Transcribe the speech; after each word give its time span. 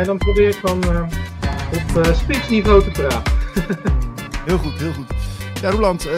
En 0.00 0.06
dan 0.06 0.18
probeer 0.18 0.48
ik 0.48 0.54
van 0.54 0.84
uh, 0.84 1.02
op 1.72 2.06
uh, 2.06 2.14
spitsniveau 2.14 2.82
te 2.82 2.90
praten. 2.90 3.32
heel 4.48 4.58
goed, 4.58 4.72
heel 4.72 4.92
goed. 4.92 5.06
Ja, 5.60 5.70
Roland, 5.70 6.06
uh, 6.06 6.12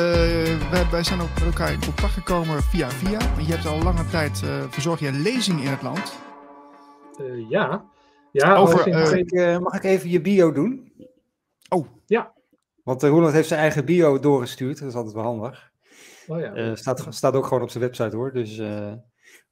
wij, 0.70 0.86
wij, 0.90 1.02
zijn 1.02 1.20
ook 1.20 1.34
met 1.34 1.42
elkaar 1.42 1.72
in 1.72 1.84
contact 1.84 2.12
gekomen 2.12 2.62
via 2.62 2.90
via. 2.90 3.18
Je 3.38 3.52
hebt 3.52 3.66
al 3.66 3.82
lange 3.82 4.06
tijd, 4.06 4.42
verzorg 4.68 5.00
je 5.00 5.06
een 5.06 5.22
lezing 5.22 5.60
in 5.60 5.70
het 5.70 5.82
land. 5.82 6.18
ja. 7.48 7.84
ja 8.32 8.56
Over, 8.56 8.90
mag, 8.90 9.12
ik, 9.12 9.60
mag 9.60 9.74
ik 9.74 9.84
even 9.84 10.10
je 10.10 10.20
bio 10.20 10.52
doen? 10.52 10.92
Oh. 11.68 11.86
Ja. 12.06 12.32
Want 12.84 13.02
Roland 13.02 13.32
heeft 13.32 13.48
zijn 13.48 13.60
eigen 13.60 13.84
bio 13.84 14.18
doorgestuurd, 14.18 14.78
dat 14.78 14.88
is 14.88 14.94
altijd 14.94 15.14
wel 15.14 15.24
handig. 15.24 15.70
Oh 16.26 16.40
ja. 16.40 16.74
staat, 16.74 17.06
staat 17.08 17.34
ook 17.34 17.46
gewoon 17.46 17.62
op 17.62 17.70
zijn 17.70 17.84
website 17.84 18.16
hoor. 18.16 18.32
Dus 18.32 18.60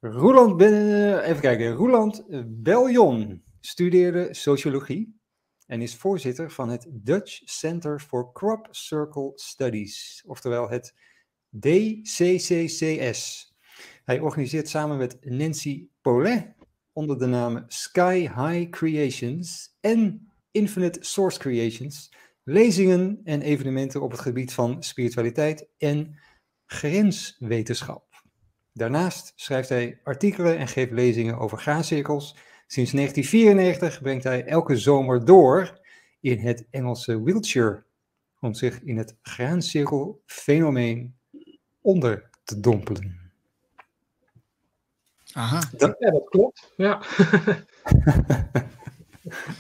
Roland, 0.01 0.61
even 0.61 1.41
kijken. 1.41 1.73
Roland 1.73 2.25
Beljon 2.47 3.49
studeerde 3.61 4.35
sociologie 4.35 5.21
en 5.67 5.83
is 5.83 5.97
voorzitter 5.97 6.51
van 6.51 6.69
het 6.69 6.87
Dutch 6.91 7.41
Center 7.45 8.01
for 8.01 8.33
Crop 8.33 8.69
Circle 8.71 9.33
Studies, 9.35 10.23
oftewel 10.27 10.69
het 10.69 10.95
DCCCS. 11.49 13.49
Hij 14.05 14.21
organiseert 14.21 14.69
samen 14.69 14.97
met 14.97 15.25
Nancy 15.25 15.89
Paulet 16.01 16.55
onder 16.93 17.19
de 17.19 17.27
naam 17.27 17.65
Sky 17.69 18.19
High 18.19 18.71
Creations 18.71 19.77
en 19.81 20.31
Infinite 20.51 20.99
Source 21.03 21.39
Creations 21.39 22.13
lezingen 22.43 23.21
en 23.25 23.43
evenementen 23.43 24.03
op 24.03 24.11
het 24.11 24.21
gebied 24.21 24.53
van 24.53 24.83
spiritualiteit 24.83 25.69
en 25.79 26.19
grenswetenschap. 26.67 28.09
Daarnaast 28.73 29.33
schrijft 29.37 29.69
hij 29.69 30.01
artikelen 30.05 30.59
en 30.59 30.69
geeft 30.69 30.91
lezingen 30.91 31.39
over 31.39 31.59
graancirkels 31.59 32.37
Sinds 32.73 32.93
1994 32.93 34.01
brengt 34.03 34.25
hij 34.25 34.45
elke 34.45 34.77
zomer 34.77 35.25
door 35.25 35.81
in 36.21 36.39
het 36.39 36.67
Engelse 36.71 37.23
Wiltshire 37.23 37.85
om 38.41 38.55
zich 38.55 38.83
in 38.83 38.97
het 38.97 39.17
graancirkelfenomeen 39.23 41.17
onder 41.81 42.31
te 42.45 42.61
dompelen. 42.61 43.33
Aha. 45.33 45.63
Dat, 45.77 45.97
ja, 45.99 46.11
dat 46.11 46.29
klopt. 46.29 46.73
Ja. 46.77 47.03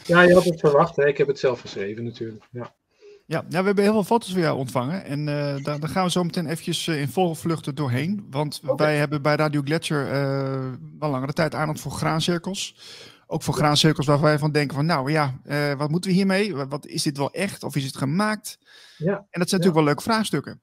ja, 0.06 0.22
je 0.22 0.34
had 0.34 0.44
het 0.44 0.60
verwacht. 0.60 0.96
Hè? 0.96 1.06
Ik 1.06 1.18
heb 1.18 1.26
het 1.26 1.38
zelf 1.38 1.60
geschreven 1.60 2.04
natuurlijk. 2.04 2.48
Ja. 2.50 2.74
Ja, 3.30 3.44
ja, 3.48 3.60
we 3.60 3.66
hebben 3.66 3.84
heel 3.84 3.92
veel 3.92 4.04
foto's 4.04 4.32
van 4.32 4.40
jou 4.40 4.58
ontvangen. 4.58 5.04
En 5.04 5.20
uh, 5.20 5.64
daar, 5.64 5.80
daar, 5.80 5.88
gaan 5.88 6.04
we 6.04 6.10
zo 6.10 6.24
meteen 6.24 6.46
eventjes 6.46 6.86
uh, 6.86 7.00
in 7.00 7.08
volle 7.08 7.34
vluchten 7.34 7.74
doorheen. 7.74 8.26
Want 8.30 8.60
okay. 8.62 8.76
wij 8.76 8.96
hebben 8.96 9.22
bij 9.22 9.34
Radio 9.34 9.60
Gletscher 9.64 10.06
uh, 10.06 10.72
wel 10.98 11.10
langere 11.10 11.32
tijd 11.32 11.54
aandacht 11.54 11.80
voor 11.80 11.92
graancirkels. 11.92 12.76
Ook 13.26 13.42
voor 13.42 13.54
graancirkels 13.54 14.06
waar 14.06 14.20
wij 14.20 14.38
van 14.38 14.52
denken 14.52 14.76
van, 14.76 14.86
nou 14.86 15.10
ja, 15.10 15.40
wat 15.76 15.90
moeten 15.90 16.10
we 16.10 16.16
hiermee? 16.16 16.54
Wat, 16.56 16.86
is 16.86 17.02
dit 17.02 17.16
wel 17.16 17.32
echt 17.32 17.62
of 17.62 17.76
is 17.76 17.84
het 17.84 17.96
gemaakt? 17.96 18.58
Ja. 18.96 19.12
En 19.12 19.40
dat 19.40 19.48
zijn 19.48 19.60
natuurlijk 19.60 19.74
wel 19.74 19.84
leuke 19.84 20.02
vraagstukken. 20.02 20.62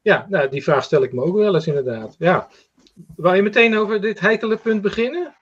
Ja, 0.00 0.26
nou, 0.28 0.48
die 0.48 0.62
vraag 0.62 0.84
stel 0.84 1.02
ik 1.02 1.12
me 1.12 1.22
ook 1.22 1.36
wel 1.36 1.54
eens 1.54 1.66
inderdaad. 1.66 2.14
Ja. 2.18 2.48
Wil 3.16 3.34
je 3.34 3.42
meteen 3.42 3.76
over 3.76 4.00
dit 4.00 4.20
heikele 4.20 4.56
punt 4.56 4.82
beginnen? 4.82 5.34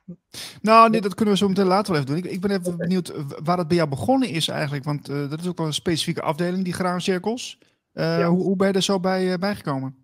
Nou, 0.63 0.91
nee, 0.91 1.01
dat 1.01 1.15
kunnen 1.15 1.35
we 1.35 1.41
zo 1.41 1.49
meteen 1.49 1.67
later 1.67 1.93
wel 1.93 2.03
even 2.03 2.15
doen. 2.15 2.25
Ik, 2.25 2.31
ik 2.31 2.41
ben 2.41 2.51
even 2.51 2.67
okay. 2.67 2.77
benieuwd 2.77 3.13
waar 3.45 3.59
het 3.59 3.69
bij 3.69 3.77
jou 3.77 3.89
begonnen 3.89 4.29
is 4.29 4.49
eigenlijk. 4.49 4.85
Want 4.85 5.11
uh, 5.11 5.31
dat 5.31 5.41
is 5.41 5.49
ook 5.49 5.59
wel 5.59 5.67
een 5.67 5.73
specifieke 5.73 6.23
afdeling, 6.23 6.65
die 6.65 6.73
graancirkels. 6.73 7.59
Uh, 7.95 8.19
ja. 8.19 8.29
hoe, 8.29 8.43
hoe 8.43 8.57
ben 8.57 8.69
je 8.69 8.73
er 8.73 8.83
zo 8.83 9.01
bij, 9.01 9.25
uh, 9.25 9.35
bijgekomen? 9.35 9.97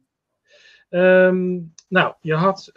Um, 0.90 1.74
nou, 1.88 2.14
je 2.20 2.34
had 2.34 2.70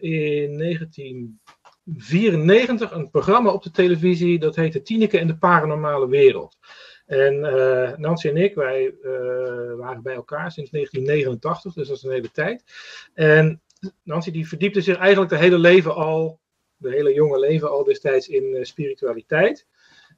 in 0.00 0.58
1994 0.58 2.92
een 2.92 3.10
programma 3.10 3.50
op 3.50 3.62
de 3.62 3.70
televisie. 3.70 4.38
Dat 4.38 4.56
heette 4.56 4.82
Tineke 4.82 5.18
en 5.18 5.26
de 5.26 5.36
Paranormale 5.36 6.08
Wereld. 6.08 6.56
En 7.06 7.40
Nancy 8.00 8.28
en 8.28 8.36
ik, 8.36 8.54
wij 8.54 8.94
waren 9.76 10.02
bij 10.02 10.14
elkaar 10.14 10.52
sinds 10.52 10.70
1989, 10.70 11.72
dus 11.72 11.88
dat 11.88 11.96
is 11.96 12.02
een 12.02 12.10
hele 12.10 12.30
tijd. 12.30 12.64
En 13.14 13.62
Nancy 14.02 14.30
die 14.30 14.48
verdiepte 14.48 14.80
zich 14.80 14.96
eigenlijk 14.96 15.30
de 15.30 15.38
hele 15.38 15.58
leven 15.58 15.94
al, 15.94 16.40
de 16.76 16.90
hele 16.90 17.14
jonge 17.14 17.38
leven 17.38 17.70
al 17.70 17.84
destijds 17.84 18.28
in 18.28 18.44
uh, 18.44 18.64
spiritualiteit. 18.64 19.66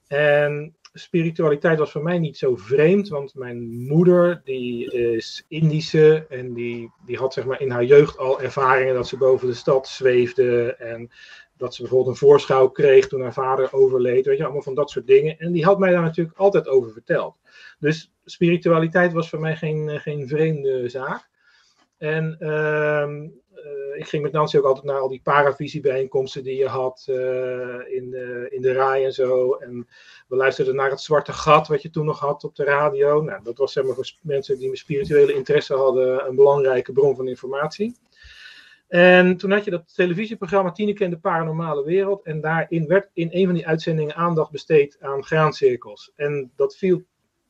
En 0.06 0.76
spiritualiteit 0.92 1.78
was 1.78 1.90
voor 1.90 2.02
mij 2.02 2.18
niet 2.18 2.38
zo 2.38 2.56
vreemd, 2.56 3.08
want 3.08 3.34
mijn 3.34 3.86
moeder 3.86 4.40
die 4.44 4.92
is 4.92 5.44
Indische 5.48 6.26
en 6.28 6.52
die, 6.52 6.92
die 7.06 7.16
had 7.16 7.32
zeg 7.32 7.44
maar 7.44 7.60
in 7.60 7.70
haar 7.70 7.84
jeugd 7.84 8.18
al 8.18 8.40
ervaringen 8.40 8.94
dat 8.94 9.08
ze 9.08 9.16
boven 9.16 9.46
de 9.48 9.54
stad 9.54 9.88
zweefde 9.88 10.74
en 10.74 11.10
dat 11.56 11.74
ze 11.74 11.80
bijvoorbeeld 11.82 12.10
een 12.10 12.26
voorschouw 12.28 12.68
kreeg 12.68 13.08
toen 13.08 13.20
haar 13.20 13.32
vader 13.32 13.72
overleed, 13.72 14.26
weet 14.26 14.36
je, 14.36 14.44
allemaal 14.44 14.62
van 14.62 14.74
dat 14.74 14.90
soort 14.90 15.06
dingen. 15.06 15.38
En 15.38 15.52
die 15.52 15.64
had 15.64 15.78
mij 15.78 15.90
daar 15.90 16.02
natuurlijk 16.02 16.38
altijd 16.38 16.68
over 16.68 16.92
verteld. 16.92 17.38
Dus 17.78 18.12
spiritualiteit 18.24 19.12
was 19.12 19.28
voor 19.28 19.40
mij 19.40 19.56
geen, 19.56 20.00
geen 20.00 20.28
vreemde 20.28 20.88
zaak. 20.88 21.29
En 22.00 22.36
uh, 22.40 23.06
uh, 23.64 23.98
ik 23.98 24.08
ging 24.08 24.22
met 24.22 24.32
Nancy 24.32 24.56
ook 24.56 24.64
altijd 24.64 24.86
naar 24.86 24.98
al 24.98 25.08
die 25.08 25.20
paravisiebijeenkomsten 25.22 26.42
die 26.42 26.56
je 26.56 26.66
had 26.66 27.06
uh, 27.10 27.16
in, 27.94 28.10
de, 28.10 28.46
in 28.50 28.62
de 28.62 28.72
RAI 28.72 29.04
en 29.04 29.12
zo. 29.12 29.54
En 29.54 29.88
we 30.28 30.36
luisterden 30.36 30.74
naar 30.74 30.90
het 30.90 31.00
zwarte 31.00 31.32
gat 31.32 31.68
wat 31.68 31.82
je 31.82 31.90
toen 31.90 32.04
nog 32.04 32.18
had 32.18 32.44
op 32.44 32.56
de 32.56 32.64
radio. 32.64 33.22
Nou, 33.22 33.42
dat 33.42 33.58
was 33.58 33.72
zeg 33.72 33.84
maar 33.84 33.94
voor 33.94 34.10
mensen 34.22 34.58
die 34.58 34.76
spirituele 34.76 35.34
interesse 35.34 35.74
hadden 35.74 36.26
een 36.26 36.34
belangrijke 36.34 36.92
bron 36.92 37.16
van 37.16 37.28
informatie. 37.28 37.96
En 38.88 39.36
toen 39.36 39.50
had 39.50 39.64
je 39.64 39.70
dat 39.70 39.94
televisieprogramma 39.94 40.72
Tineke 40.72 41.04
en 41.04 41.10
de 41.10 41.18
Paranormale 41.18 41.84
Wereld. 41.84 42.24
En 42.24 42.40
daarin 42.40 42.86
werd 42.86 43.10
in 43.12 43.28
een 43.32 43.44
van 43.44 43.54
die 43.54 43.66
uitzendingen 43.66 44.14
aandacht 44.14 44.50
besteed 44.50 44.96
aan 45.00 45.24
graancirkels. 45.24 46.12
En 46.16 46.52
dat 46.56 46.76
viel 46.76 47.02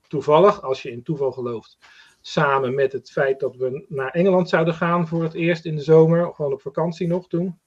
toevallig, 0.09 0.63
als 0.63 0.83
je 0.83 0.91
in 0.91 1.03
toeval 1.03 1.33
gelooft, 1.33 1.79
samen 2.21 2.75
met 2.75 2.93
het 2.93 3.11
feit 3.11 3.41
dat 3.41 3.57
we 3.57 3.85
naar 3.89 4.11
Engeland 4.11 4.49
zouden 4.49 4.75
gaan 4.75 5.09
voor 5.09 5.23
het 5.23 5.35
eerst 5.35 5.65
in 5.65 5.77
de 5.77 5.83
zomer, 5.83 6.35
gewoon 6.35 6.53
op 6.53 6.61
vakantie 6.61 7.07
nog 7.07 7.29
toen. 7.29 7.59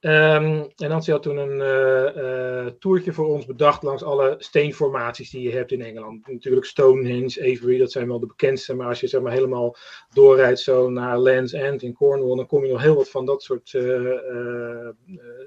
Um, 0.00 0.68
en 0.76 0.88
Nancy 0.88 1.10
had 1.10 1.22
toen 1.22 1.36
een 1.36 1.60
uh, 1.60 2.22
uh, 2.22 2.66
toertje 2.66 3.12
voor 3.12 3.26
ons 3.26 3.46
bedacht 3.46 3.82
langs 3.82 4.02
alle 4.02 4.34
steenformaties 4.38 5.30
die 5.30 5.42
je 5.42 5.56
hebt 5.56 5.72
in 5.72 5.82
Engeland. 5.82 6.28
Natuurlijk 6.28 6.66
Stonehenge, 6.66 7.40
Avery, 7.40 7.78
dat 7.78 7.92
zijn 7.92 8.08
wel 8.08 8.20
de 8.20 8.26
bekendste. 8.26 8.74
Maar 8.74 8.86
als 8.86 9.00
je 9.00 9.06
zeg 9.06 9.20
maar 9.20 9.32
helemaal 9.32 9.76
doorrijdt 10.12 10.60
zo 10.60 10.90
naar 10.90 11.18
Land's 11.18 11.52
End 11.52 11.82
in 11.82 11.92
Cornwall, 11.92 12.36
dan 12.36 12.46
kom 12.46 12.64
je 12.64 12.72
nog 12.72 12.82
heel 12.82 12.94
wat 12.94 13.10
van 13.10 13.26
dat 13.26 13.42
soort 13.42 13.72
uh, 13.72 14.12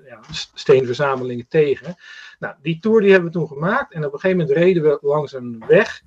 ja, 0.06 0.20
steenverzamelingen 0.54 1.48
tegen. 1.48 1.96
Nou, 2.40 2.56
die 2.62 2.80
tour 2.80 3.02
die 3.02 3.12
hebben 3.12 3.32
we 3.32 3.38
toen 3.38 3.48
gemaakt. 3.48 3.94
En 3.94 4.06
op 4.06 4.14
een 4.14 4.20
gegeven 4.20 4.38
moment 4.38 4.58
reden 4.58 4.84
we 4.84 4.98
langs 5.02 5.34
een 5.34 5.64
weg 5.68 6.02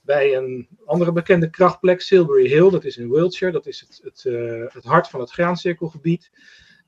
bij 0.00 0.36
een 0.36 0.68
andere 0.84 1.12
bekende 1.12 1.50
krachtplek, 1.50 2.00
Silbury 2.00 2.48
Hill. 2.48 2.70
Dat 2.70 2.84
is 2.84 2.96
in 2.96 3.10
Wiltshire. 3.10 3.52
Dat 3.52 3.66
is 3.66 3.80
het, 3.80 4.00
het, 4.02 4.24
uh, 4.24 4.64
het 4.68 4.84
hart 4.84 5.08
van 5.08 5.20
het 5.20 5.30
graancirkelgebied. 5.30 6.30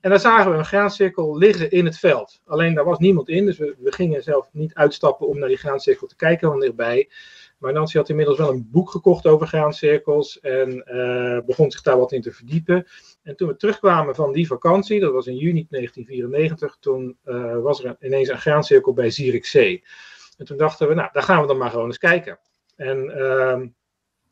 En 0.03 0.09
daar 0.09 0.19
zagen 0.19 0.51
we 0.51 0.57
een 0.57 0.65
graancirkel 0.65 1.37
liggen 1.37 1.71
in 1.71 1.85
het 1.85 1.97
veld. 1.97 2.41
Alleen 2.45 2.73
daar 2.73 2.85
was 2.85 2.99
niemand 2.99 3.29
in, 3.29 3.45
dus 3.45 3.57
we, 3.57 3.75
we 3.79 3.91
gingen 3.91 4.23
zelf 4.23 4.49
niet 4.51 4.73
uitstappen 4.73 5.27
om 5.27 5.39
naar 5.39 5.47
die 5.47 5.57
graancirkel 5.57 6.07
te 6.07 6.15
kijken 6.15 6.49
van 6.49 6.59
dichtbij. 6.59 7.09
Maar 7.57 7.73
Nancy 7.73 7.97
had 7.97 8.09
inmiddels 8.09 8.37
wel 8.37 8.49
een 8.49 8.69
boek 8.71 8.89
gekocht 8.89 9.25
over 9.25 9.47
graancirkels 9.47 10.39
en 10.39 10.83
uh, 10.87 11.45
begon 11.45 11.71
zich 11.71 11.81
daar 11.81 11.97
wat 11.97 12.11
in 12.11 12.21
te 12.21 12.31
verdiepen. 12.31 12.87
En 13.23 13.35
toen 13.35 13.47
we 13.47 13.55
terugkwamen 13.55 14.15
van 14.15 14.31
die 14.31 14.47
vakantie, 14.47 14.99
dat 14.99 15.13
was 15.13 15.27
in 15.27 15.35
juni 15.35 15.67
1994, 15.69 16.77
toen 16.79 17.17
uh, 17.25 17.59
was 17.59 17.83
er 17.83 17.95
ineens 17.99 18.29
een 18.29 18.37
graancirkel 18.37 18.93
bij 18.93 19.09
Zierikzee. 19.09 19.83
En 20.37 20.45
toen 20.45 20.57
dachten 20.57 20.87
we, 20.87 20.93
nou, 20.93 21.09
daar 21.11 21.23
gaan 21.23 21.41
we 21.41 21.47
dan 21.47 21.57
maar 21.57 21.69
gewoon 21.69 21.85
eens 21.85 21.97
kijken. 21.97 22.39
En 22.75 23.11
uh, 23.17 23.61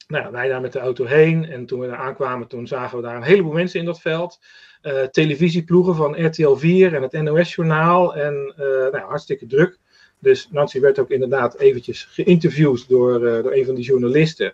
nou, 0.07 0.31
wij 0.31 0.47
daar 0.47 0.61
met 0.61 0.73
de 0.73 0.79
auto 0.79 1.05
heen. 1.05 1.45
En 1.45 1.65
toen 1.65 1.79
we 1.79 1.87
daar 1.87 1.97
aankwamen, 1.97 2.47
toen 2.47 2.67
zagen 2.67 2.97
we 2.97 3.03
daar 3.03 3.15
een 3.15 3.23
heleboel 3.23 3.51
mensen 3.51 3.79
in 3.79 3.85
dat 3.85 4.01
veld. 4.01 4.39
Uh, 4.83 5.03
televisieploegen 5.03 5.95
van 5.95 6.25
RTL 6.25 6.55
4 6.55 6.95
en 6.95 7.01
het 7.01 7.11
NOS-journaal. 7.11 8.15
En 8.15 8.53
uh, 8.57 8.65
nou, 8.65 8.99
hartstikke 8.99 9.45
druk. 9.45 9.79
Dus 10.19 10.47
Nancy 10.51 10.79
werd 10.79 10.99
ook 10.99 11.09
inderdaad 11.09 11.57
eventjes 11.57 12.03
geïnterviewd 12.03 12.89
door, 12.89 13.19
door 13.19 13.53
een 13.53 13.65
van 13.65 13.75
die 13.75 13.83
journalisten. 13.83 14.53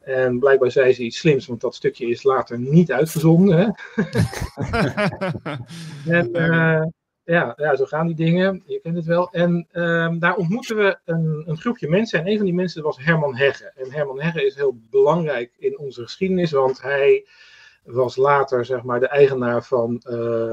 En 0.00 0.38
blijkbaar 0.38 0.70
zei 0.70 0.92
ze 0.92 1.02
iets 1.02 1.18
slims, 1.18 1.46
want 1.46 1.60
dat 1.60 1.74
stukje 1.74 2.06
is 2.06 2.22
later 2.22 2.58
niet 2.58 2.92
uitgezonden. 2.92 3.58
Hè? 3.58 3.68
en, 6.18 6.92
ja, 7.24 7.52
ja, 7.56 7.76
zo 7.76 7.84
gaan 7.84 8.06
die 8.06 8.16
dingen. 8.16 8.62
Je 8.66 8.80
kent 8.80 8.96
het 8.96 9.04
wel. 9.04 9.30
En 9.30 9.66
ehm, 9.72 10.18
daar 10.18 10.36
ontmoeten 10.36 10.76
we 10.76 10.98
een, 11.04 11.42
een, 11.46 11.56
groepje 11.56 11.88
mensen. 11.88 12.20
En 12.20 12.28
een 12.28 12.36
van 12.36 12.46
die 12.46 12.54
mensen 12.54 12.82
was 12.82 12.98
Herman 12.98 13.36
Hegge. 13.36 13.72
En 13.74 13.92
Herman 13.92 14.20
Hegge 14.20 14.46
is 14.46 14.54
heel 14.54 14.80
belangrijk 14.90 15.54
in 15.58 15.78
onze 15.78 16.02
geschiedenis, 16.02 16.50
want 16.50 16.82
hij 16.82 17.26
was 17.84 18.16
later 18.16 18.64
zeg 18.64 18.82
maar, 18.82 19.00
de 19.00 19.08
eigenaar 19.08 19.64
van 19.64 19.92
uh, 19.92 20.12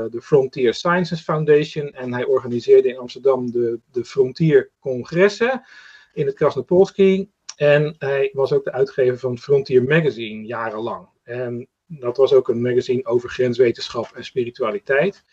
de 0.10 0.20
Frontier 0.22 0.74
Sciences 0.74 1.22
Foundation. 1.22 1.92
En 1.92 2.14
hij 2.14 2.26
organiseerde 2.26 2.90
in 2.90 2.98
Amsterdam 2.98 3.52
de, 3.52 3.80
de 3.92 4.06
Frontier 4.06 4.72
Congressen 4.80 5.62
in 6.14 6.26
het 6.26 6.36
Krasnopolski. 6.36 7.30
En 7.56 7.96
hij 7.98 8.30
was 8.34 8.54
ook 8.54 8.64
de 8.64 8.72
uitgever 8.72 9.20
van 9.20 9.38
Frontier 9.38 9.84
Magazine 9.84 10.46
jarenlang. 10.46 11.08
En 11.24 11.68
dat 11.88 12.18
was 12.18 12.34
ook 12.34 12.48
een 12.48 12.62
magazine 12.62 13.06
over 13.06 13.30
grenswetenschap 13.30 14.12
en 14.16 14.26
spiritualiteit. 14.26 15.24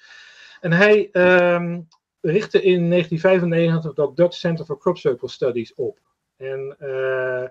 En 0.65 0.73
hij 0.73 1.09
ehm, 1.13 1.81
richtte 2.21 2.63
in 2.63 2.91
1995 2.91 3.95
dat 3.95 4.17
Dutch 4.17 4.37
Center 4.37 4.65
for 4.65 4.79
Crop 4.79 4.99
Circle 4.99 5.29
Studies 5.29 5.75
op. 5.75 5.99
En 6.37 6.77
uh, 6.81 7.45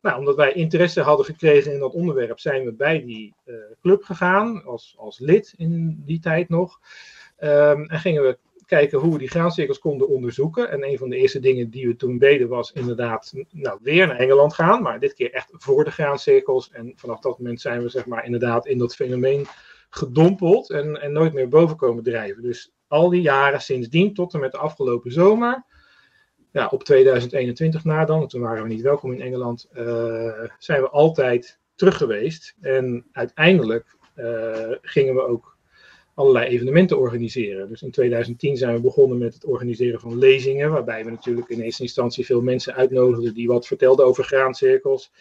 nou, 0.00 0.18
omdat 0.18 0.36
wij 0.36 0.52
interesse 0.52 1.00
hadden 1.00 1.26
gekregen 1.26 1.72
in 1.72 1.78
dat 1.78 1.92
onderwerp, 1.92 2.40
zijn 2.40 2.64
we 2.64 2.72
bij 2.72 3.04
die 3.04 3.34
uh, 3.46 3.54
club 3.80 4.02
gegaan, 4.02 4.64
als, 4.64 4.94
als 4.98 5.18
lid 5.18 5.54
in 5.56 6.02
die 6.04 6.20
tijd 6.20 6.48
nog. 6.48 6.80
Um, 7.38 7.88
en 7.88 7.98
gingen 7.98 8.22
we 8.22 8.38
kijken 8.66 8.98
hoe 8.98 9.12
we 9.12 9.18
die 9.18 9.28
graancirkels 9.28 9.78
konden 9.78 10.08
onderzoeken. 10.08 10.70
En 10.70 10.84
een 10.84 10.98
van 10.98 11.08
de 11.08 11.16
eerste 11.16 11.40
dingen 11.40 11.70
die 11.70 11.86
we 11.86 11.96
toen 11.96 12.18
deden 12.18 12.48
was 12.48 12.72
inderdaad 12.72 13.32
nou, 13.50 13.78
weer 13.82 14.06
naar 14.06 14.18
Engeland 14.18 14.54
gaan, 14.54 14.82
maar 14.82 15.00
dit 15.00 15.14
keer 15.14 15.32
echt 15.32 15.50
voor 15.52 15.84
de 15.84 15.90
graancirkels. 15.90 16.70
En 16.70 16.92
vanaf 16.96 17.20
dat 17.20 17.38
moment 17.38 17.60
zijn 17.60 17.82
we 17.82 17.88
zeg 17.88 18.06
maar 18.06 18.24
inderdaad 18.24 18.66
in 18.66 18.78
dat 18.78 18.94
fenomeen 18.94 19.46
gedompeld 19.90 20.70
en, 20.70 21.00
en 21.00 21.12
nooit 21.12 21.32
meer 21.32 21.48
boven 21.48 21.76
komen 21.76 22.02
drijven. 22.02 22.42
Dus 22.42 22.72
al 22.86 23.08
die 23.08 23.20
jaren 23.22 23.60
sindsdien 23.60 24.14
tot 24.14 24.34
en 24.34 24.40
met 24.40 24.52
de 24.52 24.58
afgelopen 24.58 25.12
zomer, 25.12 25.64
ja, 26.52 26.66
op 26.66 26.84
2021 26.84 27.84
na 27.84 28.04
dan, 28.04 28.28
toen 28.28 28.40
waren 28.40 28.62
we 28.62 28.68
niet 28.68 28.82
welkom 28.82 29.12
in 29.12 29.20
Engeland, 29.20 29.68
uh, 29.72 30.44
zijn 30.58 30.80
we 30.82 30.88
altijd 30.88 31.58
terug 31.74 31.96
geweest. 31.96 32.54
En 32.60 33.06
uiteindelijk 33.12 33.96
uh, 34.16 34.72
gingen 34.82 35.14
we 35.14 35.26
ook 35.26 35.58
allerlei 36.14 36.46
evenementen 36.46 36.98
organiseren. 36.98 37.68
Dus 37.68 37.82
in 37.82 37.90
2010 37.90 38.56
zijn 38.56 38.74
we 38.74 38.80
begonnen 38.80 39.18
met 39.18 39.34
het 39.34 39.44
organiseren 39.44 40.00
van 40.00 40.18
lezingen, 40.18 40.70
waarbij 40.70 41.04
we 41.04 41.10
natuurlijk 41.10 41.48
in 41.48 41.60
eerste 41.60 41.82
instantie 41.82 42.26
veel 42.26 42.42
mensen 42.42 42.74
uitnodigden 42.74 43.34
die 43.34 43.48
wat 43.48 43.66
vertelden 43.66 44.04
over 44.04 44.24
graancirkels. 44.24 45.12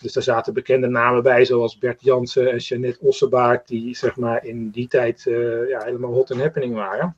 Dus 0.00 0.12
daar 0.12 0.22
zaten 0.22 0.54
bekende 0.54 0.86
namen 0.86 1.22
bij, 1.22 1.44
zoals 1.44 1.78
Bert 1.78 2.02
Jansen 2.02 2.50
en 2.50 2.56
Jeannette 2.56 3.00
Ossebaard, 3.00 3.68
die 3.68 3.96
zeg 3.96 4.16
maar 4.16 4.44
in 4.44 4.70
die 4.70 4.88
tijd 4.88 5.24
uh, 5.28 5.68
ja, 5.68 5.84
helemaal 5.84 6.12
hot 6.12 6.30
and 6.30 6.40
happening 6.40 6.74
waren. 6.74 7.16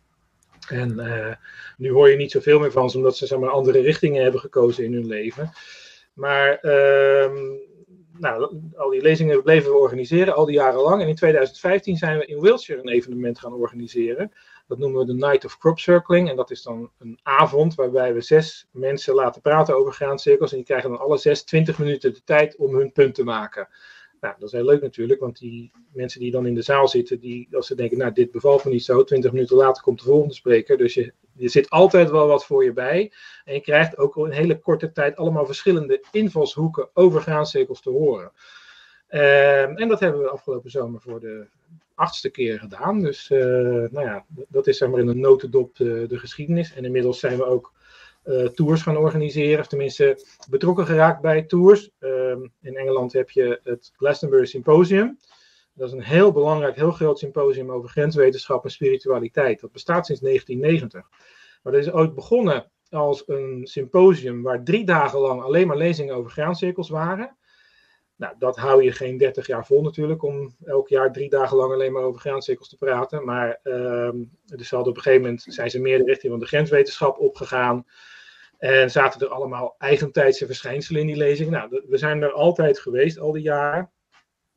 En 0.68 0.92
uh, 0.98 1.34
nu 1.76 1.90
hoor 1.90 2.10
je 2.10 2.16
niet 2.16 2.30
zoveel 2.30 2.58
meer 2.58 2.72
van 2.72 2.90
ze, 2.90 2.96
omdat 2.96 3.16
ze 3.16 3.26
zeg 3.26 3.38
maar, 3.38 3.50
andere 3.50 3.80
richtingen 3.80 4.22
hebben 4.22 4.40
gekozen 4.40 4.84
in 4.84 4.92
hun 4.92 5.06
leven. 5.06 5.52
Maar 6.12 6.58
uh, 6.62 7.30
nou, 8.18 8.60
al 8.76 8.90
die 8.90 9.02
lezingen 9.02 9.42
bleven 9.42 9.70
we 9.70 9.76
organiseren, 9.76 10.34
al 10.34 10.44
die 10.44 10.54
jaren 10.54 10.80
lang. 10.80 11.02
En 11.02 11.08
in 11.08 11.14
2015 11.14 11.96
zijn 11.96 12.18
we 12.18 12.26
in 12.26 12.40
Wiltshire 12.40 12.80
een 12.80 12.88
evenement 12.88 13.38
gaan 13.38 13.54
organiseren. 13.54 14.32
Dat 14.70 14.78
noemen 14.78 15.00
we 15.00 15.06
de 15.06 15.26
Night 15.26 15.44
of 15.44 15.58
Crop 15.58 15.78
Circling. 15.78 16.28
En 16.28 16.37
dat 16.37 16.50
is 16.50 16.62
dan 16.62 16.90
een 16.99 17.19
avond 17.22 17.75
waarbij 17.75 18.14
we 18.14 18.20
zes 18.20 18.69
mensen 18.70 19.14
laten 19.14 19.40
praten 19.40 19.76
over 19.76 19.93
graancirkels. 19.93 20.50
En 20.50 20.56
die 20.56 20.67
krijgen 20.67 20.90
dan 20.90 20.99
alle 20.99 21.17
zes 21.19 21.43
20 21.43 21.78
minuten 21.78 22.14
de 22.14 22.25
tijd 22.25 22.56
om 22.56 22.75
hun 22.75 22.93
punt 22.93 23.14
te 23.14 23.25
maken. 23.25 23.69
Nou, 24.20 24.34
dat 24.38 24.49
is 24.49 24.52
heel 24.52 24.64
leuk 24.64 24.82
natuurlijk, 24.82 25.20
want 25.20 25.38
die 25.38 25.72
mensen 25.93 26.20
die 26.20 26.31
dan 26.31 26.46
in 26.46 26.55
de 26.55 26.62
zaal 26.62 26.88
zitten, 26.88 27.20
die, 27.20 27.49
als 27.52 27.67
ze 27.67 27.75
denken, 27.75 27.99
nou, 27.99 28.12
dit 28.12 28.31
bevalt 28.31 28.64
me 28.64 28.70
niet 28.70 28.84
zo, 28.84 29.05
20 29.05 29.32
minuten 29.32 29.56
later 29.56 29.82
komt 29.82 29.99
de 29.99 30.05
volgende 30.05 30.34
spreker. 30.34 30.76
Dus 30.76 30.94
je, 30.94 31.12
je 31.32 31.49
zit 31.49 31.70
altijd 31.70 32.11
wel 32.11 32.26
wat 32.26 32.46
voor 32.46 32.64
je 32.64 32.73
bij. 32.73 33.12
En 33.44 33.55
je 33.55 33.61
krijgt 33.61 33.99
ook 33.99 34.16
in 34.16 34.31
hele 34.31 34.58
korte 34.58 34.93
tijd 34.93 35.16
allemaal 35.16 35.46
verschillende 35.46 36.05
invalshoeken 36.12 36.88
over 36.94 37.20
graancirkels 37.20 37.81
te 37.81 37.90
horen. 37.90 38.32
Uh, 39.11 39.81
en 39.81 39.88
dat 39.88 40.00
hebben 40.00 40.20
we 40.20 40.28
afgelopen 40.28 40.70
zomer 40.70 41.00
voor 41.00 41.20
de 41.20 41.46
achtste 42.00 42.31
keer 42.31 42.58
gedaan. 42.58 43.02
Dus 43.02 43.31
uh, 43.31 43.41
nou 43.91 44.00
ja, 44.00 44.25
dat 44.49 44.67
is 44.67 44.79
zeg 44.79 44.88
maar 44.88 45.00
in 45.00 45.08
een 45.08 45.20
notendop 45.20 45.76
de, 45.76 46.05
de 46.08 46.19
geschiedenis. 46.19 46.75
En 46.75 46.85
inmiddels 46.85 47.20
zijn 47.20 47.37
we 47.37 47.44
ook 47.44 47.73
uh, 48.25 48.47
tours 48.47 48.82
gaan 48.82 48.97
organiseren, 48.97 49.61
of 49.61 49.67
tenminste 49.67 50.25
betrokken 50.50 50.87
geraakt 50.87 51.20
bij 51.20 51.43
tours. 51.43 51.91
Ehm, 51.99 52.47
in 52.61 52.76
Engeland 52.76 53.12
heb 53.12 53.31
je 53.31 53.61
het 53.64 53.93
Glastonbury 53.97 54.47
Symposium. 54.47 55.19
Dat 55.75 55.88
is 55.88 55.94
een 55.94 56.02
heel 56.02 56.32
belangrijk, 56.32 56.76
heel 56.76 56.91
groot 56.91 57.19
symposium 57.19 57.70
over 57.70 57.88
grenswetenschap 57.88 58.64
en 58.64 58.70
spiritualiteit. 58.70 59.61
Dat 59.61 59.73
bestaat 59.73 60.06
sinds 60.06 60.20
1990. 60.20 61.08
Maar 61.62 61.73
dat 61.73 61.82
is 61.82 61.93
ooit 61.93 62.14
begonnen 62.14 62.70
als 62.91 63.23
een 63.26 63.61
symposium 63.67 64.43
waar 64.43 64.64
drie 64.64 64.85
dagen 64.85 65.19
lang 65.19 65.43
alleen 65.43 65.67
maar 65.67 65.76
lezingen 65.76 66.14
over 66.14 66.31
graancirkels 66.31 66.88
waren. 66.88 67.37
Nou, 68.20 68.34
dat 68.38 68.56
hou 68.56 68.82
je 68.82 68.93
geen 68.93 69.17
30 69.17 69.46
jaar 69.46 69.67
vol 69.67 69.82
natuurlijk, 69.82 70.22
om 70.22 70.56
elk 70.64 70.88
jaar 70.88 71.12
drie 71.12 71.28
dagen 71.28 71.56
lang 71.56 71.72
alleen 71.72 71.93
maar 71.93 72.02
over 72.02 72.20
graancirkels 72.20 72.69
te 72.69 72.76
praten. 72.76 73.25
Maar 73.25 73.61
uh, 73.62 74.11
dus 74.44 74.72
op 74.72 74.87
een 74.87 74.96
gegeven 74.96 75.20
moment 75.20 75.43
zijn 75.49 75.70
ze 75.70 75.81
meer 75.81 75.99
de 75.99 76.05
richting 76.05 76.32
van 76.32 76.40
de 76.40 76.46
grenswetenschap 76.46 77.19
opgegaan. 77.19 77.87
En 78.58 78.90
zaten 78.90 79.20
er 79.20 79.28
allemaal 79.28 79.75
eigentijdse 79.78 80.46
verschijnselen 80.46 81.00
in 81.00 81.06
die 81.06 81.17
lezingen. 81.17 81.52
Nou, 81.52 81.82
we 81.88 81.99
zijn 81.99 82.22
er 82.22 82.32
altijd 82.32 82.78
geweest, 82.78 83.19
al 83.19 83.32
die 83.32 83.43
jaren. 83.43 83.90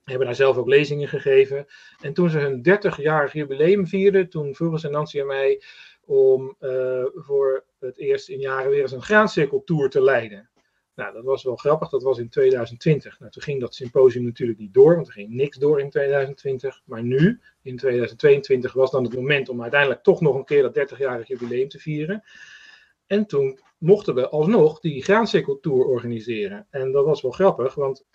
Hebben 0.03 0.25
daar 0.25 0.35
zelf 0.35 0.57
ook 0.57 0.67
lezingen 0.67 1.07
gegeven. 1.07 1.65
En 2.01 2.13
toen 2.13 2.29
ze 2.29 2.39
hun 2.39 2.67
30-jarig 2.69 3.33
jubileum 3.33 3.87
vierden, 3.87 4.29
toen 4.29 4.55
vroegen 4.55 4.79
ze 4.79 4.89
Nancy 4.89 5.19
en 5.19 5.27
mij 5.27 5.61
om 6.05 6.55
uh, 6.59 7.05
voor 7.13 7.65
het 7.79 7.97
eerst 7.97 8.29
in 8.29 8.39
jaren 8.39 8.69
weer 8.69 8.81
eens 8.81 8.91
een 8.91 9.01
graancirkeltour 9.01 9.89
te 9.89 10.01
leiden. 10.01 10.49
Nou, 10.95 11.13
dat 11.13 11.23
was 11.23 11.43
wel 11.43 11.55
grappig, 11.55 11.89
dat 11.89 12.03
was 12.03 12.17
in 12.17 12.29
2020. 12.29 13.19
Nou, 13.19 13.31
toen 13.31 13.41
ging 13.41 13.59
dat 13.59 13.75
symposium 13.75 14.23
natuurlijk 14.23 14.59
niet 14.59 14.73
door, 14.73 14.95
want 14.95 15.07
er 15.07 15.13
ging 15.13 15.29
niks 15.29 15.57
door 15.57 15.79
in 15.79 15.89
2020. 15.89 16.81
Maar 16.85 17.03
nu, 17.03 17.41
in 17.61 17.77
2022, 17.77 18.73
was 18.73 18.91
dan 18.91 19.03
het 19.03 19.15
moment 19.15 19.49
om 19.49 19.61
uiteindelijk 19.61 20.03
toch 20.03 20.21
nog 20.21 20.35
een 20.35 20.45
keer 20.45 20.61
dat 20.61 20.91
30-jarig 20.93 21.27
jubileum 21.27 21.67
te 21.67 21.79
vieren. 21.79 22.23
En 23.07 23.25
toen 23.25 23.59
mochten 23.77 24.15
we 24.15 24.29
alsnog 24.29 24.79
die 24.79 25.03
graancirkeltour 25.03 25.85
organiseren. 25.85 26.67
En 26.69 26.91
dat 26.91 27.05
was 27.05 27.21
wel 27.21 27.31
grappig, 27.31 27.75
want 27.75 28.05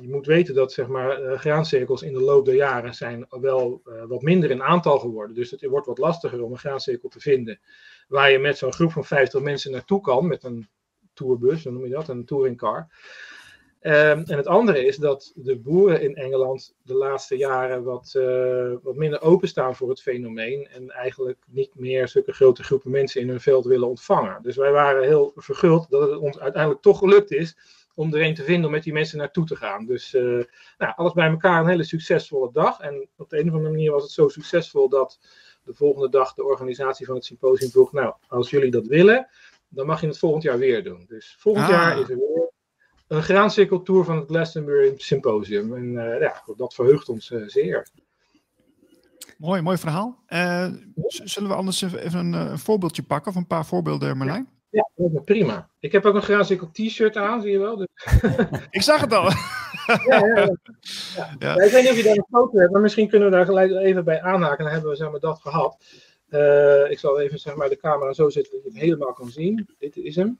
je 0.00 0.08
moet 0.08 0.26
weten 0.26 0.54
dat 0.54 0.72
zeg 0.72 0.86
maar, 0.86 1.22
uh, 1.22 1.38
graancirkels 1.38 2.02
in 2.02 2.12
de 2.12 2.20
loop 2.20 2.44
der 2.44 2.54
jaren 2.54 2.94
zijn 2.94 3.26
wel 3.28 3.82
uh, 3.86 4.04
wat 4.04 4.22
minder 4.22 4.50
in 4.50 4.62
aantal 4.62 4.98
geworden. 4.98 5.34
Dus 5.34 5.50
het 5.50 5.64
wordt 5.64 5.86
wat 5.86 5.98
lastiger 5.98 6.42
om 6.42 6.52
een 6.52 6.58
graancirkel 6.58 7.08
te 7.08 7.20
vinden. 7.20 7.60
Waar 8.08 8.30
je 8.30 8.38
met 8.38 8.58
zo'n 8.58 8.72
groep 8.72 8.92
van 8.92 9.04
50 9.04 9.42
mensen 9.42 9.70
naartoe 9.70 10.00
kan, 10.00 10.26
met 10.26 10.44
een 10.44 10.68
tourbus, 11.14 11.64
hoe 11.64 11.72
noem 11.72 11.84
je 11.84 11.90
dat, 11.90 12.08
een 12.08 12.24
touringcar. 12.24 12.88
Um, 13.86 13.92
en 14.26 14.36
het 14.36 14.46
andere 14.46 14.86
is 14.86 14.96
dat 14.96 15.32
de 15.34 15.56
boeren 15.56 16.00
in 16.00 16.14
Engeland 16.14 16.74
de 16.82 16.94
laatste 16.94 17.36
jaren 17.36 17.82
wat, 17.82 18.14
uh, 18.16 18.72
wat 18.82 18.94
minder 18.94 19.22
openstaan 19.22 19.76
voor 19.76 19.88
het 19.88 20.02
fenomeen. 20.02 20.68
En 20.68 20.90
eigenlijk 20.90 21.38
niet 21.46 21.74
meer 21.74 22.08
zulke 22.08 22.32
grote 22.32 22.62
groepen 22.62 22.90
mensen 22.90 23.20
in 23.20 23.28
hun 23.28 23.40
veld 23.40 23.64
willen 23.64 23.88
ontvangen. 23.88 24.42
Dus 24.42 24.56
wij 24.56 24.72
waren 24.72 25.02
heel 25.02 25.32
verguld 25.36 25.90
dat 25.90 26.10
het 26.10 26.18
ons 26.18 26.38
uiteindelijk 26.38 26.82
toch 26.82 26.98
gelukt 26.98 27.30
is 27.32 27.56
om 27.94 28.14
er 28.14 28.22
een 28.22 28.34
te 28.34 28.42
vinden 28.42 28.64
om 28.64 28.70
met 28.70 28.82
die 28.82 28.92
mensen 28.92 29.18
naartoe 29.18 29.44
te 29.46 29.56
gaan. 29.56 29.86
Dus 29.86 30.14
uh, 30.14 30.44
nou, 30.78 30.92
alles 30.96 31.12
bij 31.12 31.28
elkaar 31.28 31.60
een 31.60 31.68
hele 31.68 31.84
succesvolle 31.84 32.50
dag. 32.52 32.80
En 32.80 33.08
op 33.16 33.30
de 33.30 33.38
een 33.38 33.48
of 33.48 33.54
andere 33.54 33.72
manier 33.72 33.92
was 33.92 34.02
het 34.02 34.12
zo 34.12 34.28
succesvol 34.28 34.88
dat 34.88 35.18
de 35.64 35.74
volgende 35.74 36.08
dag 36.08 36.34
de 36.34 36.44
organisatie 36.44 37.06
van 37.06 37.14
het 37.14 37.24
symposium 37.24 37.70
vroeg: 37.70 37.92
Nou, 37.92 38.14
als 38.28 38.50
jullie 38.50 38.70
dat 38.70 38.86
willen, 38.86 39.28
dan 39.74 39.86
mag 39.86 40.00
je 40.00 40.06
het 40.06 40.18
volgend 40.18 40.42
jaar 40.42 40.58
weer 40.58 40.84
doen. 40.84 41.04
Dus 41.08 41.36
volgend 41.38 41.64
ah. 41.64 41.70
jaar 41.70 42.00
is 42.00 42.08
er 42.08 42.16
weer 42.16 42.52
een 43.08 43.22
graancirkeltour 43.22 44.04
van 44.04 44.16
het 44.16 44.28
Glastonbury 44.28 44.92
Symposium. 44.96 45.74
En 45.74 45.92
uh, 45.92 46.20
ja, 46.20 46.42
dat 46.56 46.74
verheugt 46.74 47.08
ons 47.08 47.30
uh, 47.30 47.48
zeer. 47.48 47.88
Mooi, 49.38 49.62
mooi 49.62 49.78
verhaal. 49.78 50.18
Uh, 50.28 50.66
zullen 51.06 51.48
we 51.48 51.54
anders 51.54 51.82
even 51.82 52.18
een, 52.18 52.32
een, 52.32 52.58
voorbeeldje 52.58 53.02
pakken 53.02 53.30
of 53.30 53.36
een 53.36 53.46
paar 53.46 53.66
voorbeelden, 53.66 54.16
Marlijn? 54.16 54.48
Ja, 54.70 54.90
ja 54.94 55.20
prima. 55.24 55.70
Ik 55.78 55.92
heb 55.92 56.04
ook 56.04 56.14
een 56.14 56.22
graancirkel 56.22 56.70
t-shirt 56.72 57.16
aan, 57.16 57.42
zie 57.42 57.50
je 57.50 57.58
wel. 57.58 57.76
Dus... 57.76 57.88
ik 58.70 58.82
zag 58.82 59.00
het 59.00 59.12
al. 59.12 59.30
ja, 59.86 60.26
ja, 60.26 60.56
ja. 61.38 61.54
Ik 61.54 61.70
weet 61.70 61.82
niet 61.82 61.90
of 61.90 61.96
je 61.96 62.02
daar 62.02 62.16
een 62.16 62.26
foto 62.30 62.58
hebt, 62.58 62.72
maar 62.72 62.80
misschien 62.80 63.08
kunnen 63.08 63.30
we 63.30 63.36
daar 63.36 63.44
gelijk 63.44 63.70
even 63.70 64.04
bij 64.04 64.22
aanhaken. 64.22 64.64
Dan 64.64 64.72
hebben 64.72 64.90
we 64.90 64.96
zeg 64.96 65.10
maar, 65.10 65.20
dat 65.20 65.40
gehad. 65.40 65.84
Uh, 66.34 66.90
ik 66.90 66.98
zal 66.98 67.20
even 67.20 67.38
zeg 67.38 67.54
maar, 67.54 67.68
de 67.68 67.76
camera 67.76 68.12
zo 68.12 68.28
zetten 68.28 68.52
dat 68.52 68.62
je 68.62 68.68
het 68.68 68.78
helemaal 68.78 69.12
kan 69.12 69.28
zien. 69.28 69.68
Dit 69.78 69.96
is 69.96 70.16
hem. 70.16 70.38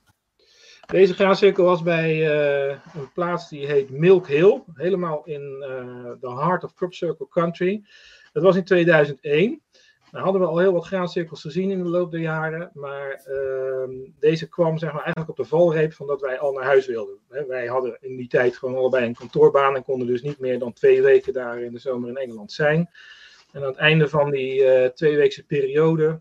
Deze 0.87 1.15
graancirkel 1.15 1.65
was 1.65 1.83
bij 1.83 2.15
uh, 2.15 2.69
een 2.69 3.13
plaats 3.15 3.49
die 3.49 3.67
heet 3.67 3.91
Milk 3.91 4.27
Hill, 4.27 4.63
helemaal 4.75 5.25
in 5.25 5.57
uh, 5.61 6.11
the 6.21 6.43
heart 6.43 6.65
of 6.65 6.75
Crop 6.75 6.95
Circle 6.95 7.29
Country. 7.29 7.85
Dat 8.33 8.43
was 8.43 8.57
in 8.57 8.65
2001. 8.65 9.63
Nou 10.11 10.25
hadden 10.25 10.43
we 10.43 10.49
al 10.49 10.59
heel 10.59 10.73
wat 10.73 10.87
graancirkels 10.87 11.41
gezien 11.41 11.71
in 11.71 11.83
de 11.83 11.89
loop 11.89 12.11
der 12.11 12.21
jaren, 12.21 12.71
maar 12.75 13.11
ehm, 13.11 13.91
deze 14.19 14.49
kwam 14.49 14.79
zeg 14.79 14.93
maar, 14.93 15.03
eigenlijk 15.03 15.31
op 15.31 15.37
de 15.37 15.45
valreep 15.45 15.93
van 15.93 16.07
dat 16.07 16.21
wij 16.21 16.39
al 16.39 16.53
naar 16.53 16.65
huis 16.65 16.87
wilden. 16.87 17.19
wij 17.49 17.67
hadden 17.67 17.99
in 18.01 18.17
die 18.17 18.29
tijd 18.29 18.57
gewoon 18.57 18.77
allebei 18.77 19.07
een 19.07 19.15
kantoorbaan 19.15 19.77
en 19.77 19.85
konden 19.85 20.07
dus 20.07 20.23
niet 20.23 20.39
meer 20.39 20.59
dan 20.59 20.73
twee 20.73 21.03
weken 21.03 21.33
daar 21.33 21.63
in 21.63 21.73
de 21.73 21.79
zomer 21.79 22.09
in 22.09 22.17
Engeland 22.17 22.53
zijn. 22.53 22.91
En 23.55 23.61
aan 23.61 23.69
het 23.69 23.77
einde 23.77 24.09
van 24.09 24.31
die 24.31 24.61
uh, 24.61 24.87
tweeweekse 24.87 25.47
periode 25.47 26.21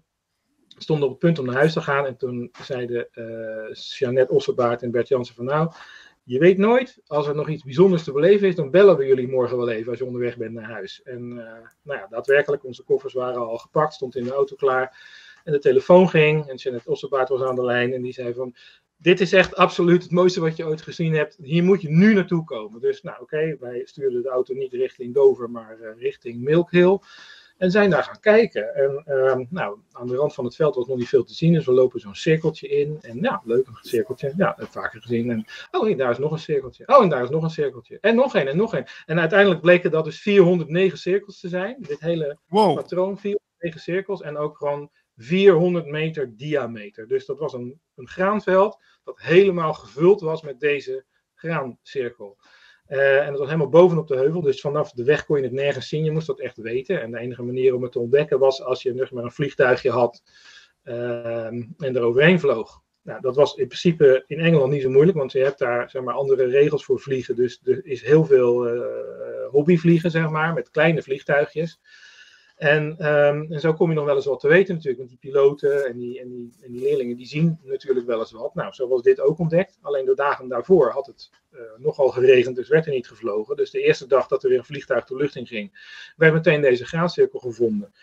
stonden 0.77 1.05
op 1.05 1.11
het 1.11 1.19
punt 1.19 1.39
om 1.39 1.45
naar 1.45 1.55
huis 1.55 1.73
te 1.73 1.81
gaan. 1.81 2.05
En 2.05 2.17
toen 2.17 2.51
zeiden 2.61 3.07
uh, 3.13 3.73
Jeannette 3.73 4.33
Osserbaard 4.33 4.81
en 4.81 4.91
Bert 4.91 5.07
Jansen 5.07 5.35
van 5.35 5.45
nou, 5.45 5.71
je 6.23 6.39
weet 6.39 6.57
nooit, 6.57 7.01
als 7.07 7.27
er 7.27 7.35
nog 7.35 7.49
iets 7.49 7.63
bijzonders 7.63 8.03
te 8.03 8.11
beleven 8.11 8.47
is, 8.47 8.55
dan 8.55 8.71
bellen 8.71 8.97
we 8.97 9.05
jullie 9.05 9.27
morgen 9.27 9.57
wel 9.57 9.69
even 9.69 9.89
als 9.89 9.99
je 9.99 10.05
onderweg 10.05 10.37
bent 10.37 10.53
naar 10.53 10.71
huis. 10.71 11.01
En 11.03 11.31
uh, 11.31 11.37
nou 11.83 11.99
ja, 11.99 12.07
daadwerkelijk, 12.09 12.63
onze 12.63 12.83
koffers 12.83 13.13
waren 13.13 13.47
al 13.47 13.57
gepakt, 13.57 13.93
stond 13.93 14.15
in 14.15 14.23
de 14.23 14.33
auto 14.33 14.55
klaar. 14.55 14.97
En 15.43 15.51
de 15.51 15.59
telefoon 15.59 16.09
ging 16.09 16.49
en 16.49 16.55
Jeannette 16.55 16.89
Osserbaard 16.89 17.29
was 17.29 17.41
aan 17.41 17.55
de 17.55 17.65
lijn 17.65 17.93
en 17.93 18.01
die 18.01 18.13
zei 18.13 18.33
van, 18.33 18.55
dit 18.97 19.19
is 19.19 19.33
echt 19.33 19.55
absoluut 19.55 20.03
het 20.03 20.11
mooiste 20.11 20.39
wat 20.39 20.55
je 20.55 20.65
ooit 20.65 20.81
gezien 20.81 21.13
hebt. 21.13 21.37
Hier 21.41 21.63
moet 21.63 21.81
je 21.81 21.89
nu 21.89 22.13
naartoe 22.13 22.43
komen. 22.43 22.81
Dus 22.81 23.01
nou 23.01 23.21
oké, 23.21 23.57
wij 23.59 23.81
stuurden 23.85 24.21
de 24.21 24.29
auto 24.29 24.53
niet 24.53 24.73
richting 24.73 25.13
Dover, 25.13 25.49
maar 25.49 25.77
uh, 25.81 25.89
richting 25.97 26.41
Milk 26.41 26.71
Hill. 26.71 26.99
En 27.57 27.71
zijn 27.71 27.89
daar 27.89 28.03
gaan 28.03 28.19
kijken. 28.19 28.75
En 28.75 29.03
uh, 29.07 29.35
nou, 29.49 29.77
aan 29.91 30.07
de 30.07 30.15
rand 30.15 30.33
van 30.33 30.45
het 30.45 30.55
veld 30.55 30.75
was 30.75 30.87
nog 30.87 30.97
niet 30.97 31.07
veel 31.07 31.23
te 31.23 31.33
zien. 31.33 31.53
Dus 31.53 31.65
we 31.65 31.71
lopen 31.71 31.99
zo'n 31.99 32.15
cirkeltje 32.15 32.67
in. 32.67 32.97
En 33.01 33.17
ja, 33.21 33.41
leuk 33.45 33.67
een 33.67 33.77
cirkeltje. 33.81 34.33
Ja, 34.37 34.53
heb 34.57 34.71
vaker 34.71 35.01
gezien. 35.01 35.31
En 35.31 35.45
oh, 35.71 35.89
en 35.89 35.97
daar 35.97 36.11
is 36.11 36.17
nog 36.17 36.31
een 36.31 36.39
cirkeltje. 36.39 36.87
Oh, 36.87 37.03
en 37.03 37.09
daar 37.09 37.23
is 37.23 37.29
nog 37.29 37.43
een 37.43 37.49
cirkeltje. 37.49 37.97
En 38.01 38.15
nog 38.15 38.35
een 38.35 38.47
en 38.47 38.57
nog 38.57 38.73
een. 38.73 38.85
En 39.05 39.19
uiteindelijk 39.19 39.61
bleken 39.61 39.91
dat 39.91 40.05
dus 40.05 40.21
409 40.21 40.97
cirkels 40.97 41.39
te 41.39 41.49
zijn. 41.49 41.75
Dit 41.79 41.99
hele 41.99 42.37
wow. 42.47 42.75
patroon, 42.75 43.17
409 43.17 43.81
cirkels. 43.81 44.21
En 44.21 44.37
ook 44.37 44.57
gewoon 44.57 44.89
400 45.15 45.85
meter 45.85 46.37
diameter. 46.37 47.07
Dus 47.07 47.25
dat 47.25 47.39
was 47.39 47.53
een, 47.53 47.79
een 47.95 48.07
graanveld 48.07 48.79
dat 49.03 49.19
helemaal 49.21 49.73
gevuld 49.73 50.21
was 50.21 50.41
met 50.41 50.59
deze 50.59 51.05
graancirkel. 51.35 52.37
Uh, 52.87 53.21
en 53.21 53.29
dat 53.29 53.39
was 53.39 53.47
helemaal 53.47 53.69
bovenop 53.69 54.07
de 54.07 54.15
heuvel, 54.15 54.41
dus 54.41 54.61
vanaf 54.61 54.91
de 54.91 55.03
weg 55.03 55.25
kon 55.25 55.37
je 55.37 55.43
het 55.43 55.51
nergens 55.51 55.87
zien. 55.87 56.03
Je 56.03 56.11
moest 56.11 56.27
dat 56.27 56.39
echt 56.39 56.57
weten. 56.57 57.01
En 57.01 57.11
de 57.11 57.19
enige 57.19 57.43
manier 57.43 57.75
om 57.75 57.83
het 57.83 57.91
te 57.91 57.99
ontdekken 57.99 58.39
was 58.39 58.63
als 58.63 58.81
je 58.81 58.93
zeg 58.95 59.11
maar, 59.11 59.23
een 59.23 59.31
vliegtuigje 59.31 59.91
had 59.91 60.23
uh, 60.83 61.45
en 61.45 61.75
er 61.77 62.01
overheen 62.01 62.39
vloog. 62.39 62.81
Nou, 63.01 63.21
dat 63.21 63.35
was 63.35 63.55
in 63.55 63.67
principe 63.67 64.23
in 64.27 64.39
Engeland 64.39 64.71
niet 64.71 64.81
zo 64.81 64.89
moeilijk, 64.89 65.17
want 65.17 65.31
je 65.31 65.39
hebt 65.39 65.59
daar 65.59 65.89
zeg 65.89 66.01
maar, 66.01 66.13
andere 66.13 66.45
regels 66.45 66.85
voor 66.85 66.99
vliegen. 66.99 67.35
Dus 67.35 67.59
er 67.63 67.85
is 67.85 68.01
heel 68.01 68.25
veel 68.25 68.75
uh, 68.75 68.83
hobbyvliegen, 69.49 70.11
zeg 70.11 70.29
maar, 70.29 70.53
met 70.53 70.69
kleine 70.69 71.01
vliegtuigjes. 71.01 71.79
En, 72.55 73.13
um, 73.13 73.51
en, 73.51 73.59
zo 73.59 73.73
kom 73.73 73.89
je 73.89 73.95
nog 73.95 74.05
wel 74.05 74.15
eens 74.15 74.25
wat 74.25 74.39
te 74.39 74.47
weten 74.47 74.73
natuurlijk, 74.73 74.97
want 74.97 75.09
die 75.09 75.31
piloten 75.31 75.85
en 75.85 75.97
die, 75.97 76.19
en, 76.19 76.29
die, 76.29 76.51
en 76.61 76.71
die 76.71 76.81
leerlingen 76.81 77.17
die 77.17 77.27
zien 77.27 77.59
natuurlijk 77.63 78.07
wel 78.07 78.19
eens 78.19 78.31
wat. 78.31 78.55
Nou, 78.55 78.73
zo 78.73 78.87
was 78.87 79.01
dit 79.01 79.19
ook 79.19 79.39
ontdekt. 79.39 79.77
Alleen 79.81 80.05
de 80.05 80.15
dagen 80.15 80.47
daarvoor 80.47 80.89
had 80.89 81.05
het 81.05 81.29
uh, 81.53 81.59
nogal 81.77 82.09
geregend, 82.09 82.55
dus 82.55 82.67
werd 82.67 82.85
er 82.85 82.91
niet 82.91 83.07
gevlogen. 83.07 83.55
Dus 83.55 83.71
de 83.71 83.81
eerste 83.81 84.07
dag 84.07 84.27
dat 84.27 84.43
er 84.43 84.49
weer 84.49 84.57
een 84.57 84.65
vliegtuig 84.65 85.05
de 85.05 85.15
lucht 85.15 85.35
in 85.35 85.47
ging, 85.47 85.93
werd 86.17 86.33
meteen 86.33 86.61
deze 86.61 86.85
graancirkel 86.85 87.39
gevonden. 87.39 87.93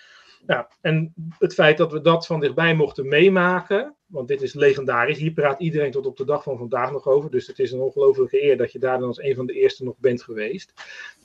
Nou, 0.47 0.67
en 0.81 1.15
het 1.39 1.55
feit 1.55 1.79
dat 1.79 1.93
we 1.93 2.01
dat 2.01 2.27
van 2.27 2.41
dichtbij 2.41 2.75
mochten 2.75 3.09
meemaken, 3.09 3.95
want 4.07 4.29
dit 4.29 4.43
is 4.43 4.55
legendarisch, 4.55 5.19
hier 5.19 5.33
praat 5.33 5.61
iedereen 5.61 5.91
tot 5.91 6.07
op 6.07 6.17
de 6.17 6.25
dag 6.25 6.43
van 6.43 6.59
vandaag 6.59 6.93
nog 6.93 7.07
over. 7.07 7.31
Dus 7.31 7.47
het 7.47 7.59
is 7.59 7.73
een 7.73 7.81
ongelofelijke 7.81 8.43
eer 8.43 8.57
dat 8.57 8.73
je 8.73 8.79
daar 8.79 8.99
dan 8.99 9.09
als 9.09 9.23
een 9.23 9.35
van 9.35 9.47
de 9.47 9.53
eerste 9.53 9.85
nog 9.85 9.99
bent 9.99 10.23
geweest. 10.23 10.73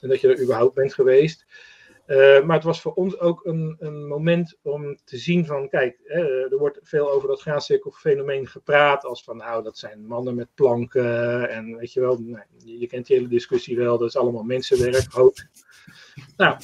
En 0.01 0.09
dat 0.09 0.21
je 0.21 0.27
er 0.27 0.41
überhaupt 0.41 0.75
bent 0.75 0.93
geweest. 0.93 1.45
Uh, 2.07 2.43
maar 2.43 2.55
het 2.55 2.63
was 2.63 2.81
voor 2.81 2.93
ons 2.93 3.19
ook 3.19 3.45
een, 3.45 3.75
een 3.79 4.07
moment 4.07 4.57
om 4.61 4.97
te 5.03 5.17
zien 5.17 5.45
van, 5.45 5.69
kijk, 5.69 5.99
hè, 6.03 6.51
er 6.51 6.57
wordt 6.57 6.79
veel 6.81 7.11
over 7.11 7.27
dat 7.27 7.41
graancirkelfenomeen 7.41 8.47
gepraat, 8.47 9.05
als 9.05 9.23
van, 9.23 9.37
nou, 9.37 9.63
dat 9.63 9.77
zijn 9.77 10.05
mannen 10.05 10.35
met 10.35 10.47
planken 10.53 11.49
en 11.49 11.77
weet 11.77 11.93
je 11.93 11.99
wel, 11.99 12.19
je 12.57 12.87
kent 12.87 13.07
die 13.07 13.15
hele 13.15 13.27
discussie 13.27 13.77
wel, 13.77 13.97
dat 13.97 14.07
is 14.07 14.17
allemaal 14.17 14.43
mensenwerk, 14.43 15.11
hoop. 15.11 15.35
Nou, 16.37 16.57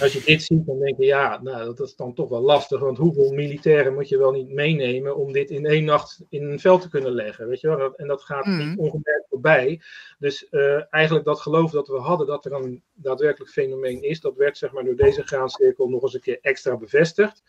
als 0.00 0.12
je 0.12 0.22
dit 0.24 0.42
ziet, 0.42 0.66
dan 0.66 0.78
denk 0.78 0.96
je, 0.96 1.04
ja, 1.04 1.42
nou, 1.42 1.64
dat 1.64 1.86
is 1.86 1.96
dan 1.96 2.14
toch 2.14 2.28
wel 2.28 2.40
lastig. 2.40 2.80
Want 2.80 2.98
hoeveel 2.98 3.32
militairen 3.32 3.94
moet 3.94 4.08
je 4.08 4.18
wel 4.18 4.32
niet 4.32 4.48
meenemen 4.48 5.16
om 5.16 5.32
dit 5.32 5.50
in 5.50 5.66
één 5.66 5.84
nacht 5.84 6.24
in 6.28 6.42
een 6.42 6.60
veld 6.60 6.82
te 6.82 6.88
kunnen 6.88 7.12
leggen? 7.12 7.48
Weet 7.48 7.60
je 7.60 7.68
wel? 7.76 7.94
En 7.94 8.06
dat 8.06 8.22
gaat 8.22 8.46
niet 8.46 8.66
mhm. 8.66 8.78
ongemerkt 8.78 9.26
voorbij. 9.28 9.80
Dus 10.18 10.46
uh, 10.50 10.94
eigenlijk 10.94 11.24
dat 11.24 11.40
geloof 11.40 11.70
dat 11.70 11.88
we 11.88 11.98
hadden 11.98 12.26
dat 12.26 12.44
er 12.44 12.52
een 12.52 12.82
daadwerkelijk 12.94 13.50
fenomeen 13.50 14.02
is, 14.02 14.20
dat 14.20 14.36
werd 14.36 14.58
zeg 14.58 14.72
maar 14.72 14.84
door 14.84 14.96
deze 14.96 15.22
graancirkel 15.22 15.88
nog 15.88 16.02
eens 16.02 16.14
een 16.14 16.20
keer 16.20 16.38
extra 16.40 16.76
bevestigd. 16.76 17.42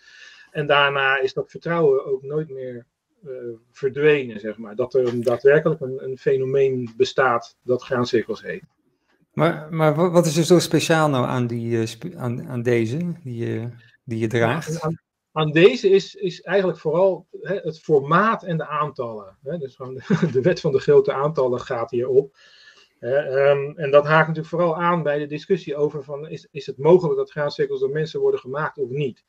En 0.52 0.68
daarna 0.68 1.20
is 1.20 1.34
dat 1.34 1.52
vertrouwen 1.52 2.06
ook 2.06 2.24
nooit 2.24 2.50
meer 2.50 2.86
uh, 3.26 3.32
verdwenen, 3.72 4.40
zeg 4.40 4.58
maar. 4.58 4.76
Dat 4.76 4.94
er 4.94 5.08
een, 5.08 5.24
daadwerkelijk 5.24 5.82
een, 5.82 6.04
een 6.04 6.18
fenomeen 6.18 6.94
bestaat 6.98 7.58
dat 7.64 7.84
graancirkels 7.84 8.42
heet. 8.42 8.64
Maar, 9.32 9.68
maar 9.70 10.12
wat 10.12 10.26
is 10.26 10.38
er 10.38 10.44
zo 10.44 10.60
speciaal 10.60 11.10
nou 11.10 11.26
aan, 11.26 11.48
die, 11.48 11.78
uh, 12.04 12.18
aan, 12.18 12.48
aan 12.48 12.62
deze 12.62 12.98
die, 13.24 13.48
uh, 13.48 13.66
die 14.04 14.20
je 14.20 14.28
draagt? 14.28 14.82
Aan, 14.82 15.00
aan, 15.32 15.52
deze 15.52 15.90
is, 15.90 16.16
is 16.16 16.42
eigenlijk 16.42 16.80
vooral 16.80 17.28
hè, 17.42 17.56
het 17.56 17.80
formaat 17.80 18.44
en 18.44 18.58
de 18.58 18.68
aantallen. 18.68 19.38
Hè? 19.44 19.58
Dus 19.58 19.76
van 19.76 19.94
de, 19.94 20.04
de, 20.34 20.42
wet 20.42 20.60
van 20.60 20.72
de 20.72 20.80
grote 20.80 21.14
aantallen 21.14 21.60
gaat 21.60 21.92
hierop. 21.92 22.36
Um, 23.00 23.78
en 23.78 23.92
dat 23.92 24.06
haakt 24.06 24.28
natuurlijk 24.28 24.56
vooral 24.56 24.78
aan 24.78 25.04
bij 25.04 25.20
de 25.20 25.28
discussie 25.28 25.76
over 25.76 26.04
van 26.04 26.30
is, 26.30 26.48
is 26.52 26.66
het 26.66 26.78
mogelijk 26.78 27.18
dat 27.18 27.32
graancirkels 27.32 27.80
door 27.80 27.90
mensen 27.90 28.20
worden 28.20 28.40
gemaakt 28.40 28.78
of 28.78 28.90
niet. 28.90 29.26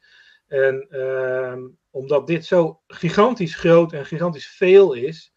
En 0.47 1.01
um, 1.01 1.79
omdat 1.91 2.27
dit 2.27 2.45
zo 2.45 2.81
gigantisch 2.87 3.55
groot 3.55 3.93
en 3.93 4.07
gigantisch 4.07 4.49
veel 4.49 4.93
is, 4.93 5.32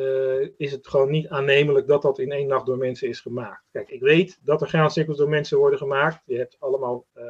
uh, 0.00 0.48
is 0.56 0.72
het 0.72 0.88
gewoon 0.88 1.10
niet 1.10 1.28
aannemelijk 1.28 1.86
dat 1.86 2.02
dat 2.02 2.18
in 2.18 2.32
één 2.32 2.46
nacht 2.46 2.66
door 2.66 2.78
mensen 2.78 3.08
is 3.08 3.20
gemaakt. 3.20 3.64
Kijk, 3.72 3.90
ik 3.90 4.00
weet 4.00 4.38
dat 4.42 4.60
er 4.60 4.68
graancirkels 4.68 5.16
door 5.16 5.28
mensen 5.28 5.58
worden 5.58 5.78
gemaakt. 5.78 6.22
Je 6.26 6.36
hebt 6.36 6.56
allemaal 6.58 7.06
uh, 7.16 7.24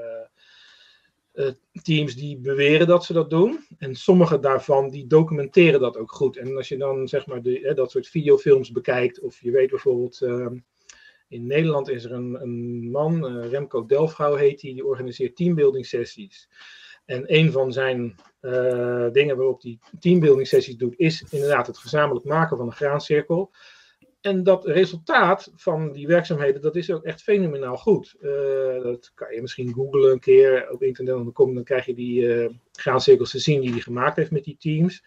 uh, 1.35 1.53
teams 1.83 2.15
die 2.15 2.39
beweren 2.39 2.87
dat 2.87 3.05
ze 3.05 3.13
dat 3.13 3.31
doen. 3.31 3.67
En 3.79 3.95
sommige 3.95 4.41
daarvan 4.41 4.91
die 4.91 5.07
documenteren 5.07 5.81
dat 5.81 5.97
ook 5.97 6.13
goed. 6.13 6.37
En 6.37 6.57
als 6.57 6.69
je 6.69 6.77
dan 6.77 7.09
zeg 7.09 7.27
maar 7.27 7.43
de, 7.43 7.73
dat 7.75 7.91
soort 7.91 8.09
videofilms 8.09 8.73
bekijkt, 8.73 9.21
of 9.21 9.41
je 9.41 9.51
weet 9.51 9.71
bijvoorbeeld. 9.71 10.21
In 11.29 11.47
Nederland 11.47 11.89
is 11.89 12.05
er 12.05 12.13
een, 12.13 12.43
een 12.43 12.91
man, 12.91 13.41
Remco 13.41 13.87
Delfgauw 13.87 14.35
heet 14.35 14.63
hij, 14.63 14.73
die 14.73 14.87
organiseert 14.87 15.37
teambuilding 15.37 15.87
sessies. 15.87 16.49
En 17.11 17.25
een 17.27 17.53
van 17.53 17.73
zijn 17.73 18.15
uh, 18.41 19.07
dingen 19.13 19.37
waarop 19.37 19.63
hij 19.63 19.79
teambuilding 20.01 20.47
sessies 20.47 20.77
doet, 20.77 20.95
is 20.97 21.25
inderdaad 21.31 21.67
het 21.67 21.79
gezamenlijk 21.79 22.27
maken 22.27 22.57
van 22.57 22.67
een 22.67 22.73
graancirkel. 22.73 23.51
En 24.21 24.43
dat 24.43 24.67
resultaat 24.67 25.53
van 25.57 25.93
die 25.93 26.07
werkzaamheden, 26.07 26.63
dat 26.63 26.77
is 26.77 26.91
ook 26.91 27.05
echt 27.05 27.23
fenomenaal 27.23 27.77
goed. 27.77 28.17
Uh, 28.21 28.83
dat 28.83 29.13
kan 29.15 29.35
je 29.35 29.41
misschien 29.41 29.73
googlen 29.73 30.13
een 30.13 30.21
keer 30.21 30.71
op 30.71 30.83
internet, 30.83 31.15
dan, 31.15 31.55
dan 31.55 31.65
krijg 31.65 31.87
je 31.87 31.95
die 31.95 32.23
uh, 32.23 32.49
graancirkels 32.73 33.31
te 33.31 33.39
zien 33.39 33.61
die 33.61 33.71
hij 33.71 33.81
gemaakt 33.81 34.17
heeft 34.17 34.31
met 34.31 34.45
die 34.45 34.57
teams. 34.59 35.03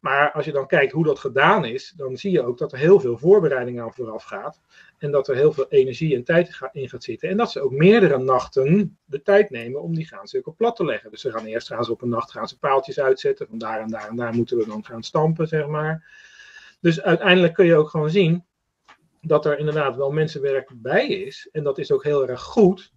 Maar 0.00 0.32
als 0.32 0.44
je 0.44 0.52
dan 0.52 0.66
kijkt 0.66 0.92
hoe 0.92 1.04
dat 1.04 1.18
gedaan 1.18 1.64
is, 1.64 1.92
dan 1.96 2.16
zie 2.16 2.30
je 2.30 2.42
ook 2.42 2.58
dat 2.58 2.72
er 2.72 2.78
heel 2.78 3.00
veel 3.00 3.18
voorbereiding 3.18 3.80
aan 3.80 3.92
vooraf 3.92 4.24
gaat. 4.24 4.60
En 4.98 5.10
dat 5.10 5.28
er 5.28 5.34
heel 5.34 5.52
veel 5.52 5.66
energie 5.68 6.14
en 6.16 6.24
tijd 6.24 6.58
in 6.72 6.88
gaat 6.88 7.04
zitten. 7.04 7.28
En 7.28 7.36
dat 7.36 7.50
ze 7.50 7.60
ook 7.60 7.72
meerdere 7.72 8.18
nachten 8.18 8.98
de 9.04 9.22
tijd 9.22 9.50
nemen 9.50 9.82
om 9.82 9.94
die 9.94 10.06
graancirkel 10.06 10.54
plat 10.54 10.76
te 10.76 10.84
leggen. 10.84 11.10
Dus 11.10 11.20
ze 11.20 11.30
gaan 11.30 11.44
eerst 11.44 11.66
gaan 11.66 11.84
ze 11.84 11.92
op 11.92 12.02
een 12.02 12.08
nacht 12.08 12.30
gaan 12.30 12.48
ze 12.48 12.58
paaltjes 12.58 13.00
uitzetten. 13.00 13.46
Van 13.46 13.58
daar 13.58 13.80
en 13.80 13.88
daar 13.88 14.08
en 14.08 14.16
daar 14.16 14.34
moeten 14.34 14.56
we 14.56 14.66
dan 14.66 14.84
gaan 14.84 15.02
stampen, 15.02 15.48
zeg 15.48 15.66
maar. 15.66 16.04
Dus 16.80 17.02
uiteindelijk 17.02 17.54
kun 17.54 17.66
je 17.66 17.76
ook 17.76 17.88
gewoon 17.88 18.10
zien 18.10 18.44
dat 19.20 19.46
er 19.46 19.58
inderdaad 19.58 19.96
wel 19.96 20.10
mensenwerk 20.10 20.70
bij 20.74 21.06
is. 21.06 21.48
En 21.52 21.62
dat 21.62 21.78
is 21.78 21.92
ook 21.92 22.04
heel 22.04 22.28
erg 22.28 22.42
goed. 22.42 22.92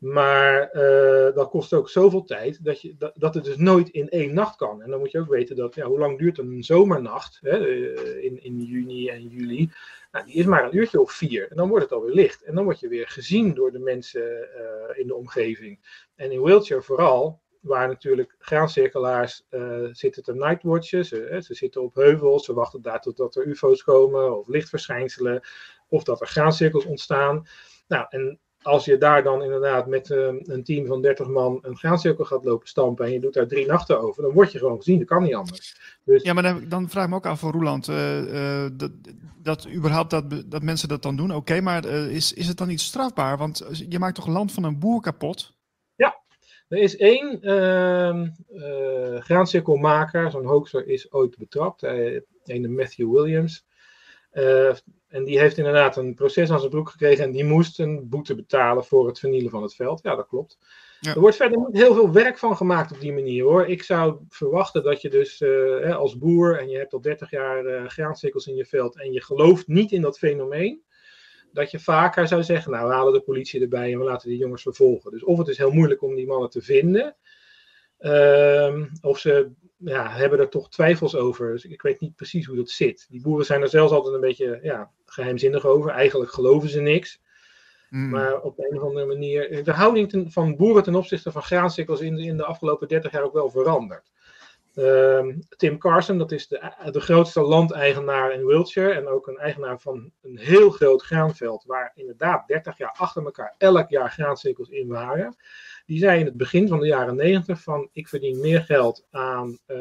Maar 0.00 0.74
uh, 0.74 1.34
dat 1.34 1.48
kost 1.48 1.72
ook 1.72 1.90
zoveel 1.90 2.24
tijd 2.24 2.64
dat, 2.64 2.80
je, 2.80 2.94
dat, 3.14 3.34
het 3.34 3.44
dus 3.44 3.56
nooit 3.56 3.88
in 3.88 4.08
één 4.08 4.34
nacht 4.34 4.56
kan. 4.56 4.82
En 4.82 4.90
dan 4.90 4.98
moet 4.98 5.10
je 5.10 5.18
ook 5.18 5.28
weten 5.28 5.56
dat, 5.56 5.74
ja, 5.74 5.86
hoe 5.86 5.98
lang 5.98 6.18
duurt 6.18 6.38
een 6.38 6.64
zomernacht 6.64 7.38
hè, 7.40 7.66
eh, 7.66 8.24
in, 8.24 8.42
in 8.42 8.60
juni 8.60 9.08
en 9.08 9.28
juli? 9.28 9.70
Nou, 10.12 10.26
die 10.26 10.34
is 10.34 10.44
maar 10.44 10.64
een 10.64 10.76
uurtje 10.76 11.00
of 11.00 11.12
vier. 11.12 11.50
En 11.50 11.56
dan 11.56 11.68
wordt 11.68 11.84
het 11.84 11.92
alweer 11.92 12.14
licht. 12.14 12.42
En 12.42 12.54
dan 12.54 12.64
word 12.64 12.80
je 12.80 12.88
weer 12.88 13.08
gezien 13.08 13.54
door 13.54 13.72
de 13.72 13.78
mensen 13.78 14.22
uh, 14.22 14.98
in 14.98 15.06
de 15.06 15.14
omgeving. 15.14 16.04
En 16.16 16.32
in 16.32 16.42
Wiltshire 16.42 16.82
vooral, 16.82 17.40
waar 17.60 17.88
natuurlijk 17.88 18.36
graancirkelaars 18.38 19.46
zitten 19.92 20.22
te 20.22 20.34
nightwatchen. 20.34 21.04
Ze, 21.04 21.38
ze 21.44 21.54
zitten 21.54 21.82
op 21.82 21.94
heuvels, 21.94 22.44
ze 22.44 22.54
wachten 22.54 22.82
daar 22.82 23.00
totdat 23.00 23.36
er 23.36 23.46
ufo's 23.46 23.82
komen 23.82 24.38
of 24.38 24.48
lichtverschijnselen. 24.48 25.40
Of 25.88 26.04
dat 26.04 26.20
er 26.20 26.26
graancirkels 26.26 26.84
ontstaan. 26.84 27.46
Nou, 27.88 28.06
en 28.08 28.40
als 28.62 28.84
je 28.84 28.98
daar 28.98 29.22
dan 29.22 29.42
inderdaad 29.42 29.86
met 29.86 30.08
uh, 30.08 30.26
een 30.42 30.64
team 30.64 30.86
van 30.86 31.02
30 31.02 31.26
man 31.26 31.58
een 31.62 31.76
graancirkel 31.76 32.24
gaat 32.24 32.44
lopen 32.44 32.68
stampen 32.68 33.06
en 33.06 33.12
je 33.12 33.20
doet 33.20 33.34
daar 33.34 33.46
drie 33.46 33.66
nachten 33.66 34.00
over, 34.00 34.22
dan 34.22 34.32
word 34.32 34.52
je 34.52 34.58
gewoon 34.58 34.76
gezien. 34.76 34.98
Dat 34.98 35.06
kan 35.06 35.22
niet 35.22 35.34
anders. 35.34 35.76
Dus... 36.04 36.22
Ja, 36.22 36.32
maar 36.32 36.42
dan, 36.42 36.68
dan, 36.68 36.88
vraag 36.88 37.04
ik 37.04 37.10
me 37.10 37.16
ook 37.16 37.26
af 37.26 37.40
van 37.40 37.50
Roeland, 37.50 37.88
uh, 37.88 38.22
uh, 38.22 38.68
dat, 38.72 38.90
dat 39.42 39.68
überhaupt 39.68 40.10
dat, 40.10 40.42
dat 40.46 40.62
mensen 40.62 40.88
dat 40.88 41.02
dan 41.02 41.16
doen, 41.16 41.30
oké, 41.30 41.38
okay, 41.38 41.60
maar 41.60 41.84
is, 41.84 42.32
is 42.32 42.48
het 42.48 42.56
dan 42.56 42.68
niet 42.68 42.80
strafbaar? 42.80 43.38
Want 43.38 43.84
je 43.88 43.98
maakt 43.98 44.14
toch 44.14 44.26
land 44.26 44.52
van 44.52 44.64
een 44.64 44.78
boer 44.78 45.00
kapot? 45.00 45.54
Ja, 45.94 46.20
Er 46.68 46.78
is 46.78 46.96
één 46.96 47.38
uh, 47.42 48.26
graancirkelmaker, 49.20 50.30
zo'n 50.30 50.46
hoaxer, 50.46 50.86
is 50.86 51.12
ooit 51.12 51.38
betrapt. 51.38 51.82
Een 52.44 52.74
Matthew 52.74 53.12
Williams. 53.12 53.64
En 55.10 55.24
die 55.24 55.38
heeft 55.38 55.58
inderdaad 55.58 55.96
een 55.96 56.14
proces 56.14 56.50
aan 56.50 56.58
zijn 56.58 56.70
broek 56.70 56.88
gekregen 56.88 57.24
en 57.24 57.30
die 57.30 57.44
moest 57.44 57.78
een 57.78 58.08
boete 58.08 58.34
betalen 58.34 58.84
voor 58.84 59.06
het 59.06 59.18
vernielen 59.18 59.50
van 59.50 59.62
het 59.62 59.74
veld. 59.74 60.02
Ja, 60.02 60.16
dat 60.16 60.26
klopt. 60.26 60.58
Ja. 61.00 61.14
Er 61.14 61.20
wordt 61.20 61.36
verder 61.36 61.58
niet 61.58 61.76
heel 61.76 61.94
veel 61.94 62.12
werk 62.12 62.38
van 62.38 62.56
gemaakt 62.56 62.92
op 62.92 63.00
die 63.00 63.12
manier 63.12 63.44
hoor. 63.44 63.66
Ik 63.66 63.82
zou 63.82 64.16
verwachten 64.28 64.82
dat 64.82 65.00
je 65.00 65.10
dus 65.10 65.40
uh, 65.40 65.96
als 65.96 66.18
boer 66.18 66.58
en 66.58 66.68
je 66.68 66.76
hebt 66.76 66.92
al 66.92 67.00
30 67.00 67.30
jaar 67.30 67.64
uh, 67.64 67.86
graancirkels 67.86 68.46
in 68.46 68.54
je 68.54 68.64
veld 68.64 69.00
en 69.00 69.12
je 69.12 69.22
gelooft 69.22 69.66
niet 69.66 69.92
in 69.92 70.02
dat 70.02 70.18
fenomeen, 70.18 70.82
dat 71.52 71.70
je 71.70 71.80
vaker 71.80 72.28
zou 72.28 72.42
zeggen, 72.42 72.72
nou 72.72 72.88
we 72.88 72.94
halen 72.94 73.12
de 73.12 73.20
politie 73.20 73.60
erbij 73.60 73.92
en 73.92 73.98
we 73.98 74.04
laten 74.04 74.28
die 74.28 74.38
jongens 74.38 74.62
vervolgen. 74.62 75.10
Dus 75.10 75.24
of 75.24 75.38
het 75.38 75.48
is 75.48 75.58
heel 75.58 75.72
moeilijk 75.72 76.02
om 76.02 76.14
die 76.14 76.26
mannen 76.26 76.50
te 76.50 76.62
vinden, 76.62 77.16
uh, 78.00 78.84
of 79.00 79.18
ze 79.18 79.50
ja, 79.84 80.08
hebben 80.08 80.38
er 80.38 80.48
toch 80.48 80.70
twijfels 80.70 81.16
over. 81.16 81.52
Dus 81.52 81.64
ik 81.64 81.82
weet 81.82 82.00
niet 82.00 82.16
precies 82.16 82.46
hoe 82.46 82.56
dat 82.56 82.70
zit. 82.70 83.06
Die 83.10 83.20
boeren 83.20 83.46
zijn 83.46 83.62
er 83.62 83.68
zelfs 83.68 83.92
altijd 83.92 84.14
een 84.14 84.20
beetje 84.20 84.58
ja, 84.62 84.90
geheimzinnig 85.06 85.66
over. 85.66 85.90
Eigenlijk 85.90 86.32
geloven 86.32 86.68
ze 86.68 86.80
niks. 86.80 87.20
Mm. 87.90 88.10
Maar 88.10 88.40
op 88.40 88.58
een 88.58 88.76
of 88.76 88.82
andere 88.82 89.06
manier. 89.06 89.64
De 89.64 89.72
houding 89.72 90.08
ten, 90.08 90.30
van 90.30 90.56
boeren 90.56 90.82
ten 90.82 90.94
opzichte 90.94 91.32
van 91.32 91.42
graancirkels 91.42 92.00
in, 92.00 92.18
in 92.18 92.36
de 92.36 92.44
afgelopen 92.44 92.88
30 92.88 93.12
jaar 93.12 93.22
ook 93.22 93.32
wel 93.32 93.50
veranderd. 93.50 94.10
Uh, 94.74 95.34
Tim 95.56 95.78
Carson, 95.78 96.18
dat 96.18 96.32
is 96.32 96.48
de, 96.48 96.72
de 96.90 97.00
grootste 97.00 97.40
landeigenaar 97.40 98.32
in 98.32 98.46
Wiltshire. 98.46 98.92
En 98.92 99.08
ook 99.08 99.26
een 99.26 99.38
eigenaar 99.38 99.80
van 99.80 100.12
een 100.22 100.38
heel 100.38 100.70
groot 100.70 101.02
graanveld. 101.02 101.64
Waar 101.66 101.92
inderdaad 101.94 102.46
30 102.46 102.78
jaar 102.78 102.94
achter 102.98 103.24
elkaar 103.24 103.54
elk 103.58 103.88
jaar 103.88 104.10
graancirkels 104.10 104.68
in 104.68 104.88
waren 104.88 105.36
die 105.90 105.98
zei 105.98 106.20
in 106.20 106.24
het 106.24 106.36
begin 106.36 106.68
van 106.68 106.80
de 106.80 106.86
jaren 106.86 107.16
negentig 107.16 107.62
van 107.62 107.88
ik 107.92 108.08
verdien 108.08 108.40
meer 108.40 108.62
geld 108.62 109.06
aan 109.10 109.48
uh, 109.50 109.76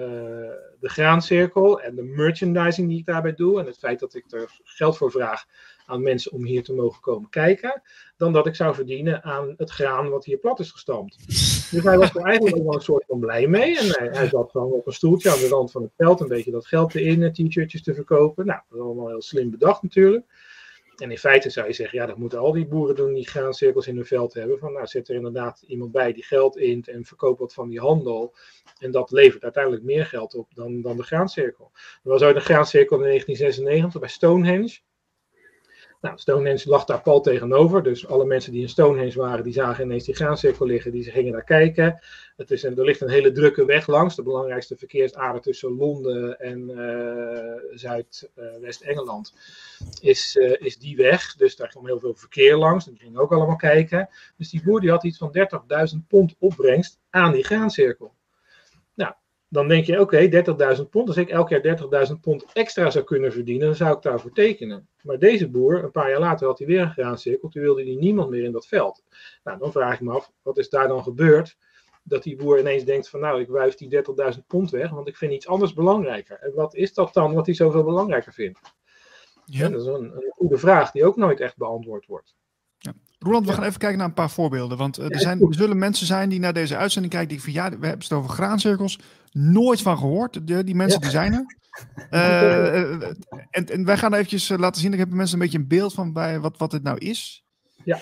de 0.79 0.89
graancirkel 0.89 1.81
en 1.81 1.95
de 1.95 2.03
merchandising 2.03 2.89
die 2.89 2.97
ik 2.97 3.05
daarbij 3.05 3.33
doe 3.33 3.59
en 3.59 3.65
het 3.65 3.77
feit 3.77 3.99
dat 3.99 4.13
ik 4.13 4.31
er 4.31 4.59
geld 4.63 4.97
voor 4.97 5.11
vraag 5.11 5.45
aan 5.85 6.01
mensen 6.01 6.31
om 6.31 6.45
hier 6.45 6.63
te 6.63 6.73
mogen 6.73 7.01
komen 7.01 7.29
kijken, 7.29 7.81
dan 8.17 8.33
dat 8.33 8.47
ik 8.47 8.55
zou 8.55 8.75
verdienen 8.75 9.23
aan 9.23 9.53
het 9.57 9.69
graan 9.69 10.09
wat 10.09 10.25
hier 10.25 10.37
plat 10.37 10.59
is 10.59 10.71
gestampt. 10.71 11.17
Dus 11.71 11.83
hij 11.83 11.97
was 11.97 12.15
er 12.15 12.23
eigenlijk 12.23 12.57
ook 12.57 12.63
wel 12.63 12.75
een 12.75 12.81
soort 12.81 13.05
van 13.07 13.19
blij 13.19 13.47
mee 13.47 13.77
en 13.77 14.13
hij, 14.13 14.27
zat 14.27 14.51
gewoon 14.51 14.71
op 14.71 14.87
een 14.87 14.93
stoeltje 14.93 15.31
aan 15.31 15.39
de 15.39 15.47
rand 15.47 15.71
van 15.71 15.81
het 15.81 15.93
veld 15.97 16.19
een 16.19 16.27
beetje 16.27 16.51
dat 16.51 16.67
geld 16.67 16.95
erin, 16.95 17.33
t-shirtjes 17.33 17.83
te 17.83 17.93
verkopen. 17.93 18.45
Nou, 18.45 18.59
dat 18.69 18.77
is 18.77 18.85
allemaal 18.85 19.07
heel 19.07 19.21
slim 19.21 19.49
bedacht 19.49 19.83
natuurlijk. 19.83 20.25
En 20.99 21.11
in 21.11 21.17
feite 21.17 21.49
zou 21.49 21.67
je 21.67 21.73
zeggen, 21.73 21.99
ja, 21.99 22.05
dat 22.05 22.17
moeten 22.17 22.39
al 22.39 22.51
die 22.51 22.67
boeren 22.67 22.95
doen 22.95 23.13
die 23.13 23.27
graancirkels 23.27 23.87
in 23.87 23.95
hun 23.95 24.05
veld 24.05 24.33
hebben. 24.33 24.59
Van 24.59 24.73
nou, 24.73 24.87
zet 24.87 25.09
er 25.09 25.15
inderdaad 25.15 25.63
iemand 25.67 25.91
bij 25.91 26.13
die 26.13 26.23
geld 26.23 26.57
int 26.57 26.87
en 26.87 27.05
verkoopt 27.05 27.39
wat 27.39 27.53
van 27.53 27.69
die 27.69 27.79
handel. 27.79 28.35
En 28.79 28.91
dat 28.91 29.11
levert 29.11 29.43
uiteindelijk 29.43 29.83
meer 29.83 30.05
geld 30.05 30.35
op 30.35 30.55
dan, 30.55 30.81
dan 30.81 30.97
de 30.97 31.03
graancirkel. 31.03 31.71
Er 31.75 32.09
was 32.09 32.21
ooit 32.21 32.35
een 32.35 32.41
graancirkel 32.41 32.97
in 32.97 33.03
1996 33.03 33.99
bij 33.99 34.09
Stonehenge. 34.09 34.79
Nou, 36.01 36.17
Stonehenge 36.17 36.69
lag 36.69 36.85
daar 36.85 37.01
pal 37.01 37.21
tegenover. 37.21 37.83
Dus 37.83 38.07
alle 38.07 38.25
mensen 38.25 38.51
die 38.51 38.61
in 38.61 38.69
Stonehenge 38.69 39.17
waren, 39.17 39.43
die 39.43 39.53
zagen 39.53 39.83
ineens 39.83 40.03
die 40.03 40.15
graancirkel 40.15 40.65
liggen. 40.65 40.91
Die 40.91 41.03
gingen 41.03 41.31
daar 41.31 41.43
kijken. 41.43 41.99
Het 42.37 42.51
is 42.51 42.63
er 42.63 42.83
ligt 42.83 43.01
een 43.01 43.09
hele 43.09 43.31
drukke 43.31 43.65
weg 43.65 43.87
langs. 43.87 44.15
De 44.15 44.23
belangrijkste 44.23 44.75
verkeersader 44.75 45.41
tussen 45.41 45.75
Londen 45.75 46.39
en 46.39 46.69
uh, 46.69 47.77
Zuidwest-Engeland 47.77 49.33
is, 50.01 50.35
uh, 50.35 50.55
is 50.59 50.77
die 50.77 50.95
weg. 50.95 51.35
Dus 51.35 51.55
daar 51.55 51.69
kwam 51.69 51.85
heel 51.85 51.99
veel 51.99 52.15
verkeer 52.15 52.57
langs. 52.57 52.85
Die 52.85 52.97
gingen 52.97 53.19
ook 53.19 53.31
allemaal 53.31 53.55
kijken. 53.55 54.09
Dus 54.37 54.49
die 54.49 54.63
boer 54.63 54.81
die 54.81 54.89
had 54.89 55.03
iets 55.03 55.17
van 55.17 55.35
30.000 55.93 56.07
pond 56.07 56.35
opbrengst 56.39 56.99
aan 57.09 57.31
die 57.31 57.43
graancirkel. 57.43 58.13
Dan 59.51 59.67
denk 59.67 59.85
je, 59.85 59.99
oké, 59.99 60.27
okay, 60.29 60.77
30.000 60.77 60.89
pond. 60.89 61.07
Als 61.07 61.17
ik 61.17 61.29
elk 61.29 61.49
jaar 61.49 62.07
30.000 62.07 62.13
pond 62.21 62.45
extra 62.53 62.89
zou 62.89 63.03
kunnen 63.03 63.31
verdienen, 63.31 63.67
dan 63.67 63.75
zou 63.75 63.95
ik 63.95 64.01
daarvoor 64.01 64.31
tekenen. 64.31 64.87
Maar 65.01 65.19
deze 65.19 65.49
boer, 65.49 65.83
een 65.83 65.91
paar 65.91 66.09
jaar 66.09 66.19
later 66.19 66.47
had 66.47 66.57
hij 66.57 66.67
weer 66.67 66.81
een 66.81 66.91
graancirkel. 66.91 67.49
Toen 67.49 67.61
wilde 67.61 67.83
hij 67.83 67.95
niemand 67.95 68.29
meer 68.29 68.43
in 68.43 68.51
dat 68.51 68.67
veld. 68.67 69.03
Nou, 69.43 69.59
dan 69.59 69.71
vraag 69.71 69.93
ik 69.93 69.99
me 69.99 70.11
af, 70.11 70.31
wat 70.41 70.57
is 70.57 70.69
daar 70.69 70.87
dan 70.87 71.03
gebeurd? 71.03 71.57
Dat 72.03 72.23
die 72.23 72.35
boer 72.35 72.59
ineens 72.59 72.83
denkt 72.83 73.09
van, 73.09 73.19
nou, 73.19 73.41
ik 73.41 73.47
wuif 73.47 73.75
die 73.75 74.03
30.000 74.33 74.39
pond 74.47 74.71
weg, 74.71 74.89
want 74.89 75.07
ik 75.07 75.17
vind 75.17 75.31
iets 75.33 75.47
anders 75.47 75.73
belangrijker. 75.73 76.39
En 76.39 76.53
wat 76.53 76.75
is 76.75 76.93
dat 76.93 77.13
dan 77.13 77.33
wat 77.33 77.45
hij 77.45 77.55
zoveel 77.55 77.83
belangrijker 77.83 78.33
vindt? 78.33 78.59
Ja. 79.45 79.69
dat 79.69 79.81
is 79.81 79.87
een, 79.87 80.15
een 80.15 80.31
goede 80.35 80.57
vraag 80.57 80.91
die 80.91 81.05
ook 81.05 81.15
nooit 81.15 81.39
echt 81.39 81.57
beantwoord 81.57 82.05
wordt. 82.05 82.35
Roland, 83.19 83.45
we 83.45 83.53
gaan 83.53 83.63
even 83.63 83.79
kijken 83.79 83.97
naar 83.97 84.07
een 84.07 84.13
paar 84.13 84.29
voorbeelden. 84.29 84.77
Want 84.77 84.99
uh, 84.99 85.05
er, 85.05 85.19
zijn, 85.19 85.41
er 85.41 85.53
zullen 85.53 85.77
mensen 85.77 86.05
zijn 86.05 86.29
die 86.29 86.39
naar 86.39 86.53
deze 86.53 86.77
uitzending 86.77 87.13
kijken. 87.13 87.29
Die 87.29 87.43
van 87.43 87.53
ja, 87.53 87.63
we 87.63 87.87
hebben 87.87 88.07
het 88.07 88.11
over 88.11 88.29
graancirkels. 88.29 88.99
Nooit 89.31 89.81
van 89.81 89.97
gehoord. 89.97 90.47
Die, 90.47 90.63
die 90.63 90.75
mensen 90.75 91.01
die 91.01 91.09
zijn 91.09 91.33
er. 91.33 91.45
Uh, 92.09 92.93
en, 93.49 93.65
en, 93.65 93.85
wij 93.85 93.97
gaan 93.97 94.13
eventjes 94.13 94.49
laten 94.49 94.81
zien. 94.81 94.93
Ik 94.93 94.99
heb 94.99 95.09
mensen 95.09 95.33
een 95.33 95.43
beetje 95.43 95.57
een 95.57 95.67
beeld 95.67 95.93
van 95.93 96.13
bij 96.13 96.39
wat, 96.39 96.57
wat 96.57 96.71
het 96.71 96.83
nou 96.83 96.97
is. 96.97 97.43
Ja, 97.83 97.99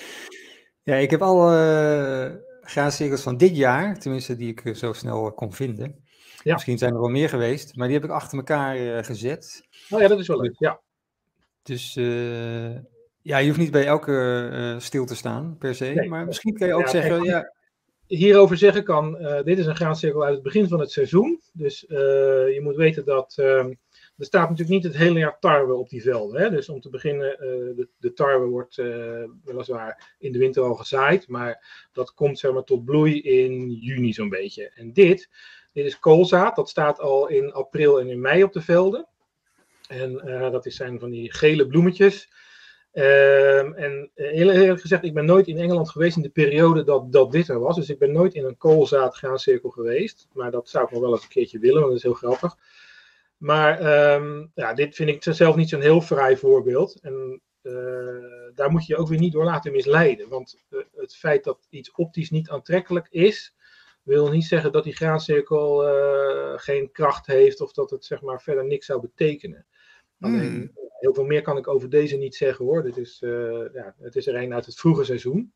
ja 0.84 0.95
ik 0.95 1.10
heb 1.10 1.21
alle 1.21 2.45
graancirkels 2.62 3.21
van 3.21 3.38
dit 3.38 3.56
jaar. 3.56 3.99
Tenminste, 3.99 4.36
die 4.36 4.56
ik 4.56 4.75
zo 4.75 4.93
snel 4.93 5.34
kon 5.34 5.53
vinden. 5.53 6.03
Ja. 6.43 6.53
Misschien 6.53 6.77
zijn 6.77 6.93
er 6.93 6.99
wel 6.99 7.10
meer 7.10 7.30
geweest. 7.30 7.75
Maar 7.75 7.88
die 7.88 7.95
heb 7.95 8.06
ik 8.06 8.12
achter 8.12 8.38
elkaar 8.38 9.03
gezet. 9.06 9.67
Oh 9.89 10.01
ja, 10.01 10.08
dat 10.08 10.19
is 10.19 10.27
wel 10.27 10.41
leuk. 10.41 10.56
Ja. 10.58 10.82
Dus 11.63 11.95
ja, 13.28 13.38
je 13.38 13.48
hoeft 13.48 13.60
niet 13.60 13.72
bij 13.72 13.86
elke 13.86 14.50
uh, 14.52 14.80
stil 14.80 15.06
te 15.06 15.16
staan, 15.16 15.56
per 15.60 15.76
se. 15.76 16.06
Maar 16.10 16.26
misschien 16.26 16.58
kan 16.58 16.68
je 16.68 16.74
ook 16.74 16.88
zeggen... 16.88 17.24
ja, 17.24 17.54
hierover 18.06 18.58
zeggen 18.58 18.84
kan, 18.84 19.18
uh, 19.22 19.44
dit 19.44 19.58
is 19.58 19.66
een 19.66 19.76
graancirkel 19.76 20.24
uit 20.24 20.34
het 20.34 20.44
begin 20.44 20.68
van 20.68 20.80
het 20.80 20.92
seizoen. 20.92 21.42
Dus 21.54 21.86
uh, 21.88 21.98
je 22.54 22.60
moet 22.63 22.76
weten 22.76 23.06
dat 23.06 23.34
ehm, 23.38 23.74
er 24.18 24.26
staat 24.26 24.50
natuurlijk 24.50 24.70
niet 24.70 24.84
het 24.84 24.98
hele 24.98 25.20
jaar 25.20 25.40
tarwe 25.40 25.74
op 25.74 25.90
die 25.90 26.02
velden. 26.02 26.42
Hè? 26.42 26.50
Dus 26.50 26.70
om 26.70 26.82
te 26.82 26.90
beginnen, 26.90 27.38
de, 27.76 27.88
de, 27.98 28.13
tarwe 28.13 28.46
wordt 28.46 28.76
weliswaar 29.44 30.16
in 30.20 30.32
de 30.32 30.40
winter 30.40 30.63
al 30.63 30.76
gezaaid. 30.76 31.28
Maar 31.28 31.88
dat 31.94 32.13
komt 32.13 32.40
zeg 32.40 32.52
maar 32.52 32.63
tot 32.63 32.86
bloei 32.86 33.22
in 33.22 33.72
juni 33.72 34.13
zo'n 34.13 34.30
beetje. 34.30 34.72
En 34.76 34.94
dit, 34.94 35.30
dit 35.74 35.86
is 35.86 36.00
koolzaad. 36.00 36.56
Dat 36.56 36.70
staat 36.70 37.00
al 37.00 37.28
in 37.28 37.52
april 37.52 38.00
en 38.00 38.10
in 38.10 38.22
mei 38.22 38.44
op 38.44 38.54
de 38.54 38.62
velden. 38.62 39.08
En 39.88 40.13
dat 40.52 40.66
zijn 40.66 41.00
van 41.00 41.10
die 41.10 41.34
gele 41.34 41.68
bloemetjes. 41.68 42.30
Um, 42.98 43.74
en 43.74 44.10
eh, 44.16 44.32
heel 44.32 44.52
eerlijk 44.52 44.82
gezegd, 44.82 45.04
ik 45.04 45.14
ben 45.14 45.26
nooit 45.26 45.48
in 45.48 45.58
Engeland 45.58 45.90
geweest 45.90 46.16
in 46.16 46.22
de 46.22 46.30
periode 46.30 46.84
dat, 46.84 47.12
dat 47.12 47.32
dit 47.32 47.48
er 47.48 47.60
was. 47.60 47.76
Dus 47.76 47.90
ik 47.90 48.00
ben 48.00 48.12
nooit 48.12 48.34
in 48.34 48.46
een 48.46 48.58
koolzaadgraancirkel 48.58 49.70
geweest. 49.70 50.28
Maar 50.34 50.52
dat 50.52 50.70
zou 50.70 50.86
ik 50.86 50.92
nog 50.92 51.02
wel 51.02 51.12
eens 51.12 51.24
een 51.24 51.30
keertje 51.30 51.60
willen, 51.60 51.80
want 51.80 51.88
dat 51.88 51.98
is 51.98 52.04
heel 52.04 52.14
grappig. 52.14 52.58
Maar 53.38 53.80
um, 54.16 54.52
ja, 54.56 54.74
dit 54.74 54.96
vind 54.96 55.10
ik 55.10 55.34
zelf 55.34 55.56
niet 55.56 55.70
zo'n 55.70 55.82
heel 55.82 56.02
vrij 56.02 56.38
voorbeeld. 56.38 57.00
En 57.02 57.42
uh, 57.64 57.74
daar 58.56 58.72
moet 58.72 58.86
je 58.86 58.94
je 58.94 59.00
ook 59.00 59.08
weer 59.08 59.20
niet 59.20 59.34
door 59.34 59.44
laten 59.44 59.72
misleiden. 59.72 60.30
Want 60.30 60.60
uh, 60.70 60.80
het 60.96 61.16
feit 61.16 61.44
dat 61.44 61.68
iets 61.70 61.92
optisch 61.92 62.30
niet 62.30 62.50
aantrekkelijk 62.50 63.08
is, 63.10 63.56
wil 64.04 64.30
niet 64.30 64.46
zeggen 64.46 64.72
dat 64.72 64.84
die 64.84 64.96
graancirkel 64.96 65.84
geen 66.56 66.92
kracht 66.92 67.26
heeft 67.26 67.62
of 67.62 67.72
dat 67.72 67.90
het 67.90 68.06
zeg 68.06 68.22
maar 68.22 68.42
verder 68.42 68.66
niks 68.66 68.86
zou 68.86 69.02
betekenen. 69.02 69.66
Alleen, 70.19 70.49
hmm. 70.49 70.71
heel 70.99 71.13
veel 71.13 71.25
meer 71.25 71.41
kan 71.41 71.58
ik 71.58 71.67
over 71.67 71.89
deze 71.89 72.17
niet 72.17 72.36
zeggen 72.36 72.65
hoor. 72.65 72.84
Dit 72.84 72.97
is, 72.97 73.21
uh, 73.21 73.73
ja, 73.73 73.95
het 73.99 74.15
is 74.15 74.27
er 74.27 74.36
een 74.36 74.53
uit 74.53 74.65
het 74.65 74.80
vroege 74.80 75.03
seizoen. 75.03 75.53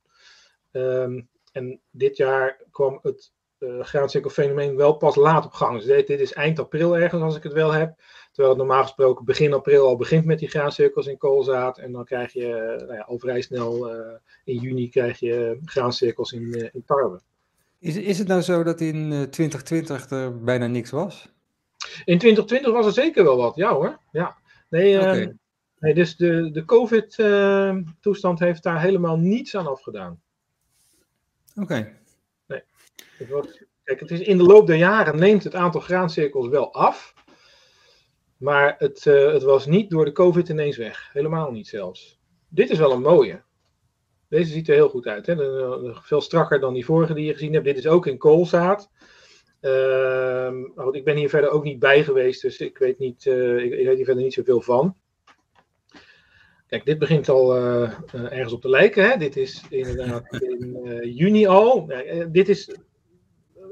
Um, 0.72 1.30
en 1.52 1.80
dit 1.92 2.18
jaar 2.18 2.62
kwam 2.72 3.00
het 3.02 3.32
uh, 3.60 3.84
graancirkelfenomeen 3.84 4.76
wel 4.76 4.94
pas 4.94 5.16
laat 5.16 5.46
op 5.46 5.52
gang. 5.52 5.78
Dus 5.78 5.86
dit, 5.86 6.08
dit, 6.08 6.20
is 6.20 6.34
eind 6.34 6.60
april 6.60 6.98
ergens 6.98 7.22
als 7.22 7.36
ik 7.36 7.44
het 7.44 7.54
wel 7.54 7.72
heb. 7.72 8.00
Terwijl 8.32 8.50
het 8.50 8.66
normaal 8.66 8.84
gesproken 8.84 9.26
begin 9.26 9.54
april 9.54 9.88
al 9.88 9.96
begint 9.96 10.26
met 10.26 10.40
die 10.40 10.48
graancirkels 10.48 11.08
in 11.08 11.18
koolzaad. 11.18 11.78
En 11.78 11.92
dan 11.92 12.06
krijg 12.06 12.34
je 12.34 12.48
uh, 12.48 12.88
nou 12.88 12.94
ja, 12.94 13.02
al 13.02 13.20
vrij 13.20 13.42
snel 13.42 13.96
uh, 13.96 14.16
in 14.44 14.58
juni 14.58 14.90
krijg 14.90 15.20
je 15.20 15.60
graancirkels 15.66 16.32
in, 16.32 16.72
in 16.74 16.84
tarwe. 16.86 17.20
Is, 17.80 17.98
is 17.98 18.18
het 18.18 18.28
nou 18.28 18.42
zo 18.42 18.64
dat 18.64 18.82
in 18.82 19.10
2020 19.10 20.10
er 20.10 20.44
bijna 20.44 20.68
niks 20.68 20.92
was? 20.92 21.30
In 22.06 22.18
2020 22.18 22.72
was 22.72 22.86
er 22.86 23.04
zeker 23.04 23.24
wel 23.24 23.38
wat, 23.38 23.56
ja 23.56 23.74
hoor. 23.74 24.00
Ja. 24.12 24.38
Nee, 24.72 25.00
okay. 25.00 25.22
uh, 25.22 25.30
nee 25.80 25.94
dus 25.94 26.16
de, 26.16 26.52
de 26.52 26.66
COVID-toestand 26.66 28.42
uh, 28.42 28.48
heeft 28.48 28.64
daar 28.64 28.82
helemaal 28.82 29.18
niets 29.18 29.56
aan 29.56 29.68
afgedaan. 29.68 30.22
Oké. 31.56 31.62
Okay. 31.62 31.96
Nee. 32.48 32.62
Het 33.18 33.68
kijk, 33.84 34.00
het 34.00 34.12
is 34.12 34.20
in 34.20 34.38
de 34.38 34.44
loop 34.44 34.68
der 34.68 34.76
jaren 34.76 35.20
neemt 35.20 35.44
het 35.44 35.56
aantal 35.56 35.82
graancirkels 35.82 36.48
wel 36.48 36.74
af. 36.74 37.14
Maar 38.38 38.76
het, 38.78 39.06
uh, 39.06 39.32
het 39.32 39.44
was 39.44 39.66
niet 39.66 39.90
door 39.90 40.06
de 40.06 40.12
COVID 40.12 40.50
ineens 40.50 40.78
weg. 40.78 41.10
Helemaal 41.14 41.52
niet 41.52 41.68
zelfs. 41.68 42.20
Dit 42.48 42.70
is 42.70 42.78
wel 42.78 42.92
een 42.92 43.02
mooie. 43.02 43.42
Deze 44.28 44.52
ziet 44.52 44.68
er 44.68 44.76
heel 44.76 44.90
goed 44.90 45.08
uit. 45.08 45.26
Hè? 45.26 45.36
Veel 45.94 46.22
strakker 46.22 46.60
dan 46.60 46.74
die 46.74 46.86
vorige 46.86 47.14
die 47.14 47.26
je 47.26 47.34
gezien 47.34 47.54
hebt. 47.54 47.66
Dit 47.66 47.78
is 47.78 47.88
ook 47.88 48.08
in 48.08 48.18
koolzaad. 48.18 48.90
Uh, 49.62 50.52
goed, 50.76 50.96
ik 50.96 51.04
ben 51.04 51.16
hier 51.16 51.30
verder 51.30 51.50
ook 51.50 51.64
niet 51.64 51.80
bij 51.80 52.04
geweest, 52.04 52.42
dus 52.42 52.58
ik 52.58 52.78
weet, 52.78 53.00
niet, 53.00 53.26
uh, 53.26 53.58
ik, 53.58 53.74
ik, 53.74 53.86
weet 53.86 53.96
hier 53.96 54.06
verder 54.06 54.24
niet 54.24 54.34
zoveel 54.34 54.62
van. 54.62 54.96
Kijk, 56.68 56.86
dit 56.86 57.00
begint 57.00 57.30
al 57.30 57.58
uh, 57.58 57.92
ergens 58.14 58.54
op 58.54 58.62
te 58.62 58.70
lijken. 58.70 59.10
Hè? 59.10 59.18
Dit 59.18 59.38
is 59.38 59.64
inderdaad 59.70 60.24
in 60.42 61.00
juni 61.04 61.48
al. 61.48 61.92
dit 62.32 62.50
is 62.50 62.76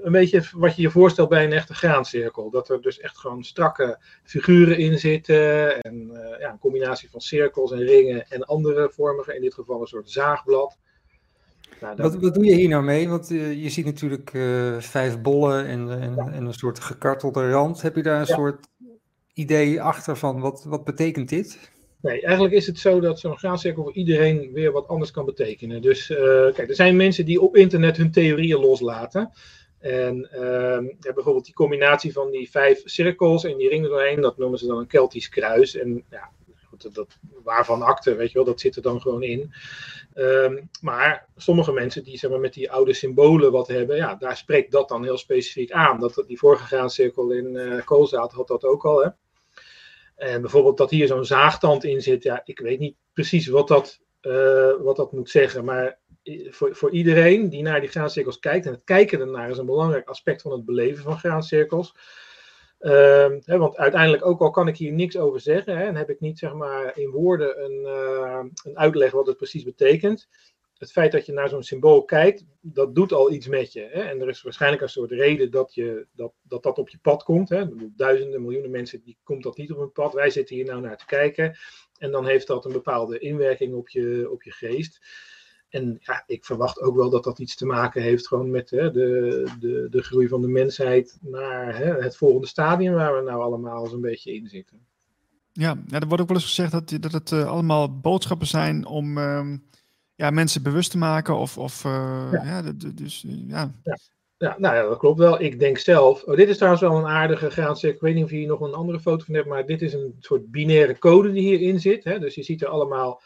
een 0.02 0.12
beetje 0.12 0.44
wat 0.52 0.76
je 0.76 0.82
je 0.82 0.90
voorstelt 0.90 1.30
bij 1.30 1.44
een 1.44 1.54
echte 1.54 1.74
graancirkel. 1.74 2.50
Dat 2.50 2.70
er 2.70 2.82
dus 2.82 3.00
echt 3.00 3.18
gewoon 3.18 3.44
strakke 3.44 4.00
figuren 4.24 4.78
in 4.78 5.00
zitten. 5.00 5.82
En 5.82 6.10
uh, 6.14 6.40
ja, 6.40 6.52
een 6.52 6.60
combinatie 6.60 7.10
van 7.10 7.22
cirkels 7.22 7.72
en 7.72 7.84
ringen 7.84 8.28
en 8.28 8.44
andere 8.44 8.90
vormigen. 8.90 9.36
In 9.36 9.42
dit 9.42 9.54
geval 9.54 9.82
een 9.82 9.88
soort 9.88 10.10
zaagblad. 10.10 10.78
Nou, 11.82 11.96
dat... 11.96 12.14
wat, 12.14 12.22
wat, 12.22 12.34
doe 12.34 12.46
je 12.46 12.56
hier 12.56 12.70
nou 12.70 12.84
mee? 12.84 13.10
Want 13.10 13.32
uh, 13.32 13.64
je 13.64 13.70
ziet 13.70 13.86
natuurlijk 13.86 14.34
uh, 14.34 14.80
vijf 14.80 15.22
bollen 15.22 15.66
en, 15.66 16.02
en, 16.02 16.16
ja. 16.16 16.32
en, 16.32 16.46
een 16.46 16.54
soort 16.54 16.80
gekartelde 16.80 17.52
rand. 17.52 17.82
Heb 17.82 17.96
je 17.96 18.04
daar 18.04 18.20
een 18.20 18.28
ja. 18.28 18.36
soort 18.36 18.68
idee 19.34 19.82
achter 19.82 20.18
van 20.18 20.40
wat, 20.40 20.64
wat 20.64 20.84
betekent 20.84 21.30
dit? 21.30 21.72
Nee, 22.02 22.22
eigenlijk 22.22 22.56
is 22.56 22.68
het 22.68 22.80
zo 22.80 23.00
dat 23.00 23.20
zo'n 23.20 23.38
graancirkel 23.38 23.84
voor 23.84 23.94
iedereen 23.94 24.52
weer 24.54 24.72
wat 24.72 24.88
anders 24.88 25.12
kan 25.12 25.26
betekenen. 25.26 25.82
Dus 25.82 26.10
uh, 26.10 26.18
kijk, 26.54 26.70
er 26.70 26.76
zijn 26.76 26.96
mensen 26.96 27.26
die 27.26 27.42
op 27.42 27.56
internet 27.56 27.98
hun 27.98 28.12
theorieën 28.12 28.60
loslaten. 28.60 29.32
En 29.80 30.30
uh, 30.34 31.14
bijvoorbeeld 31.14 31.46
die 31.46 31.54
combinatie 31.54 32.14
van 32.14 32.32
die 32.32 32.50
vijf 32.50 32.82
cirkels 32.86 33.44
en 33.44 33.58
die 33.58 33.70
ringen 33.70 33.90
doorheen, 33.90 34.22
dat 34.22 34.38
noemen 34.38 34.60
ze 34.60 34.68
dan 34.68 34.78
een 34.78 34.88
Keltisch 34.88 35.30
kruis. 35.30 35.76
En 35.76 36.04
ja, 36.10 36.30
dat, 36.92 37.18
waarvan 37.44 37.82
akte, 37.82 38.16
weet 38.16 38.28
je 38.28 38.34
wel, 38.34 38.46
dat 38.46 38.60
zit 38.60 38.76
er 38.76 38.82
dan 38.82 39.02
gewoon 39.02 39.24
in. 39.24 39.54
Um, 40.16 40.70
maar 40.82 41.28
sommige 41.36 41.72
mensen 41.72 42.04
die 42.04 42.18
zeg 42.18 42.30
maar, 42.30 42.40
met 42.40 42.54
die 42.54 42.72
oude 42.72 42.94
symbolen 42.94 43.52
wat 43.52 43.68
hebben, 43.68 43.96
ja, 43.96 44.16
daar 44.16 44.38
spreekt 44.38 44.72
dat 44.72 44.90
dan 44.90 45.04
heel 45.04 45.18
specifiek 45.18 45.72
aan. 45.72 46.00
Dat, 46.00 46.24
die 46.28 46.38
vorige 46.38 46.64
graancirkel 46.64 47.32
in 47.32 47.56
uh, 47.56 47.86
Koolzaad 47.86 48.32
had 48.32 48.48
dat 48.48 48.64
ook 48.64 48.86
al, 48.86 49.04
hè. 49.04 49.10
En 50.16 50.42
bijvoorbeeld 50.42 50.78
dat 50.78 50.90
hier 50.90 51.08
zo'n 51.08 51.26
zaagtand 51.26 51.84
in 51.84 52.02
zit, 52.02 52.24
ja, 52.24 52.42
ik 52.44 52.60
weet 52.60 52.80
niet 52.80 52.96
precies 53.14 53.48
wat 53.48 53.68
dat, 53.68 54.00
uh, 54.22 54.72
wat 54.82 54.96
dat 54.96 55.12
moet 55.12 55.30
zeggen, 55.30 55.66
maar 55.66 55.98
voor, 56.50 56.76
voor 56.76 56.92
iedereen 56.92 57.50
die 57.50 57.62
naar 57.62 57.80
die 57.80 57.90
graancirkels 57.90 58.40
kijkt, 58.40 58.66
en 58.66 58.72
het 58.72 58.84
kijken 58.84 59.20
ernaar 59.20 59.50
is 59.50 59.58
een 59.58 59.66
belangrijk 59.66 60.08
aspect 60.08 60.42
van 60.42 60.52
het 60.52 60.66
beleven 60.66 61.04
van 61.04 61.20
graancirkels. 61.20 61.96
Hè, 62.80 63.58
want 63.58 63.78
uiteindelijk, 63.78 64.26
ook 64.26 64.42
al 64.42 64.50
kan 64.50 64.68
ik 64.68 64.78
hier 64.78 64.92
niks 64.92 65.18
over 65.18 65.40
zeggen, 65.40 65.78
en 65.78 65.96
heb 65.96 66.10
ik 66.10 66.20
niet 66.20 66.40
zeg 66.40 66.54
maar 66.54 66.98
in 66.98 67.10
woorden 67.10 67.64
een, 67.64 67.82
uh, 67.82 68.46
een 68.64 68.78
uitleg 68.78 69.12
wat 69.12 69.28
het 69.28 69.38
precies 69.38 69.64
betekent. 69.64 70.28
Het 70.78 70.92
feit 70.92 71.12
dat 71.12 71.26
je 71.26 71.32
naar 71.32 71.50
zo'n 71.50 71.64
symbool 71.64 72.06
kijkt, 72.06 72.46
dat 72.62 72.96
doet 72.96 73.12
al 73.12 73.32
iets 73.32 73.48
met 73.48 73.74
je. 73.74 73.90
Hè? 73.92 74.02
En 74.02 74.22
er 74.22 74.28
is 74.28 74.42
waarschijnlijk 74.42 74.82
een 74.82 74.90
soort 74.90 75.12
reden 75.12 75.52
dat, 75.52 75.74
je, 75.74 76.08
dat, 76.12 76.34
dat 76.42 76.64
dat 76.64 76.78
op 76.78 76.90
je 76.90 77.00
pad 77.02 77.24
komt. 77.24 77.50
Hè? 77.50 77.66
Duizenden, 77.96 78.42
miljoenen 78.42 78.72
mensen, 78.72 79.02
die 79.02 79.18
komt 79.24 79.44
dat 79.44 79.58
niet 79.58 79.72
op 79.72 79.78
hun 79.78 79.92
pad. 79.92 80.14
Wij 80.14 80.30
zitten 80.30 80.56
hier 80.56 80.66
nou 80.66 80.82
naar 80.82 80.98
te 80.98 81.06
kijken. 81.06 81.58
En 81.98 82.12
dan 82.12 82.26
heeft 82.26 82.48
dat 82.48 82.66
een 82.66 82.72
bepaalde 82.72 83.20
inwerking 83.20 83.74
op 83.74 83.90
je, 83.90 84.28
op 84.32 84.44
je 84.44 84.52
geest. 84.52 85.00
En 85.70 85.98
ja, 86.00 86.24
ik 86.28 86.46
verwacht 86.46 86.82
ook 86.82 86.96
wel 86.96 87.10
dat 87.10 87.24
dat 87.24 87.40
iets 87.40 87.56
te 87.56 87.66
maken 87.66 88.02
heeft 88.02 88.28
gewoon 88.28 88.52
met 88.52 88.70
hè, 88.70 88.92
de, 88.92 89.48
de, 89.60 89.88
de 89.90 90.02
groei 90.02 90.28
van 90.28 90.42
de 90.42 90.48
mensheid 90.48 91.18
naar 91.22 91.78
hè, 91.78 91.94
het 91.94 92.16
volgende 92.18 92.48
stadium 92.48 92.94
waar 92.94 93.16
we 93.16 93.22
nou 93.22 93.42
allemaal 93.42 93.88
zo'n 93.88 94.02
beetje 94.02 94.34
in 94.34 94.48
zitten. 94.48 94.80
Ja, 95.52 95.78
ja, 95.88 96.00
er 96.00 96.08
wordt 96.08 96.22
ook 96.22 96.28
wel 96.28 96.38
eens 96.38 96.46
gezegd 96.46 96.72
dat, 96.72 96.98
dat 97.00 97.12
het 97.12 97.32
uh, 97.32 97.48
allemaal 97.48 98.00
boodschappen 98.00 98.48
zijn 98.48 98.86
om 98.86 99.18
uh, 99.18 99.54
ja, 100.16 100.30
mensen 100.30 100.64
bewust 100.64 100.92
te 100.92 100.98
maken. 100.98 101.38
Of, 101.38 101.58
of 101.58 101.84
uh, 101.86 102.30
ja. 102.32 102.44
ja. 102.44 102.72
dus 102.96 103.26
ja. 103.28 103.74
ja. 103.84 103.98
Ja, 104.40 104.56
nou 104.58 104.76
ja, 104.76 104.82
dat 104.82 104.98
klopt 104.98 105.20
wel. 105.20 105.42
Ik 105.42 105.60
denk 105.60 105.78
zelf. 105.78 106.24
Oh, 106.24 106.36
dit 106.36 106.50
is 106.50 106.56
trouwens 106.56 106.82
wel 106.84 106.98
een 106.98 107.06
aardige 107.06 107.50
graancirkel. 107.50 107.98
Ik 107.98 108.02
weet 108.02 108.16
niet 108.16 108.24
of 108.24 108.30
je 108.30 108.36
hier 108.36 108.48
nog 108.48 108.60
een 108.60 108.74
andere 108.74 109.00
foto 109.00 109.26
van 109.26 109.36
hebt, 109.36 109.48
maar 109.48 109.66
dit 109.66 109.82
is 109.82 109.94
een 109.94 110.16
soort 110.20 110.52
binaire 110.52 110.98
code 110.98 111.32
die 111.32 111.42
hierin 111.42 111.80
zit. 111.80 112.04
Hè? 112.04 112.20
Dus 112.20 112.36
je 112.36 112.44
ziet 112.44 112.62
er 112.62 112.68
allemaal 112.68 113.22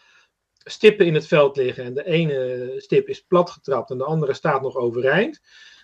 stippen 0.63 1.06
in 1.06 1.13
het 1.13 1.28
veld 1.28 1.58
liggen. 1.58 1.84
En 1.84 1.93
de 1.93 2.06
ene 2.06 2.73
stip 2.78 3.08
is 3.08 3.21
plat 3.21 3.49
getrapt 3.49 3.89
en 3.89 3.97
de 3.97 4.04
andere 4.04 4.34
staat 4.34 4.62
nog 4.62 4.76
overeind. 4.76 5.41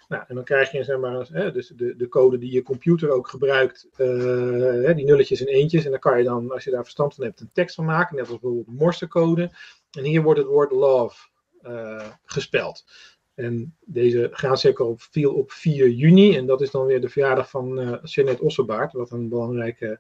Nou, 0.10 0.24
en 0.28 0.36
dan 0.36 0.44
krijg 0.44 0.72
je 0.72 0.84
zeg 0.84 0.98
maar, 0.98 1.28
hè, 1.32 1.52
dus 1.52 1.68
de, 1.68 1.96
de 1.96 2.08
code 2.08 2.38
die 2.38 2.52
je 2.52 2.62
computer 2.62 3.10
ook 3.10 3.28
gebruikt, 3.28 3.88
uh, 3.98 4.96
die 4.96 5.06
nulletjes 5.06 5.42
en 5.42 5.48
eentjes. 5.48 5.86
En 5.86 5.92
dan 5.92 6.00
kan 6.00 6.18
je 6.18 6.24
dan, 6.24 6.52
als 6.52 6.64
je 6.64 6.72
daar 6.72 6.84
verstand 6.84 7.16
van 7.16 7.24
hebt, 7.24 7.40
een 7.40 7.50
tekst 7.54 7.76
van 7.76 7.86
maken, 7.86 8.16
net 8.16 8.30
als 8.30 8.40
bijvoorbeeld 8.40 8.80
Morsecode. 8.80 9.52
En 9.92 10.04
hier 10.04 10.22
wordt 10.22 10.40
het 10.40 10.48
woord 10.48 10.72
love 10.72 11.28
uh, 11.64 12.08
gespeld. 12.26 12.86
En 13.34 13.76
deze 13.86 14.30
graancirkel 14.32 14.96
viel 14.98 15.34
op 15.34 15.52
4 15.52 15.90
juni. 15.90 16.38
En 16.38 16.46
dat 16.46 16.62
is 16.62 16.72
dan 16.72 16.86
weer 16.86 17.02
de 17.02 17.10
verjaardag 17.10 17.50
van 17.50 17.80
uh, 17.80 17.98
Jeanette 18.04 18.44
Ossebaard, 18.44 18.94
wat 18.94 19.12
een 19.12 19.30
belangrijke 19.30 20.00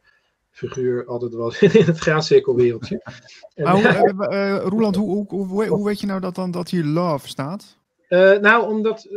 figuur 0.60 1.06
altijd 1.06 1.34
was 1.34 1.62
in 1.80 1.86
het 1.86 2.00
graancirkelwereldje. 2.00 3.02
Maar 3.56 3.74
hoe, 3.74 4.28
uh, 4.32 4.58
uh, 4.58 4.65
Roeland, 4.65 4.95
hoe, 4.95 5.26
hoe, 5.28 5.45
hoe, 5.45 5.65
hoe, 5.67 5.86
weet 5.86 6.00
je 6.00 6.08
nou 6.08 6.19
dat, 6.19 6.36
dan, 6.36 6.52
dat 6.52 6.69
hier 6.69 6.84
love 6.84 7.28
staat? 7.28 7.78
Uh, 8.10 8.38
nou, 8.38 8.67
omdat, 8.67 9.08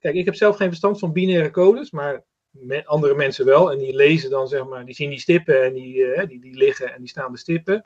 kijk, 0.00 0.14
ik 0.14 0.24
heb 0.24 0.34
zelf 0.34 0.56
geen 0.56 0.68
verstand 0.68 0.98
van 0.98 1.12
binaire 1.12 1.50
codes, 1.50 1.90
maar 1.90 2.24
me, 2.50 2.86
andere 2.86 3.14
mensen 3.14 3.44
wel. 3.44 3.72
En 3.72 3.78
die 3.78 3.94
lezen 3.94 4.30
dan, 4.30 4.48
zeg 4.48 4.66
maar, 4.66 4.84
die 4.84 4.94
zien 4.94 5.10
die 5.10 5.20
stippen 5.20 5.64
en 5.64 5.72
die, 5.72 6.26
die, 6.26 6.40
die 6.40 6.56
liggen 6.56 6.94
en 6.94 6.98
die 6.98 7.08
staan 7.08 7.32
de 7.32 7.38
stippen. 7.38 7.84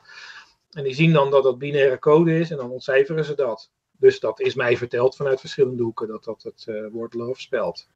En 0.71 0.83
die 0.83 0.93
zien 0.93 1.13
dan 1.13 1.31
dat 1.31 1.43
dat 1.43 1.57
binaire 1.57 1.99
code 1.99 2.39
is 2.39 2.51
en 2.51 2.57
dan 2.57 2.71
ontcijferen 2.71 3.25
ze 3.25 3.35
dat. 3.35 3.69
Dus 3.91 4.19
dat 4.19 4.39
is 4.39 4.55
mij 4.55 4.77
verteld 4.77 5.15
vanuit 5.15 5.39
verschillende 5.39 5.83
hoeken, 5.83 6.07
dat 6.07 6.23
dat 6.23 6.43
het 6.43 6.91
woord 6.91 7.13
love 7.13 7.41
spelt. 7.41 7.87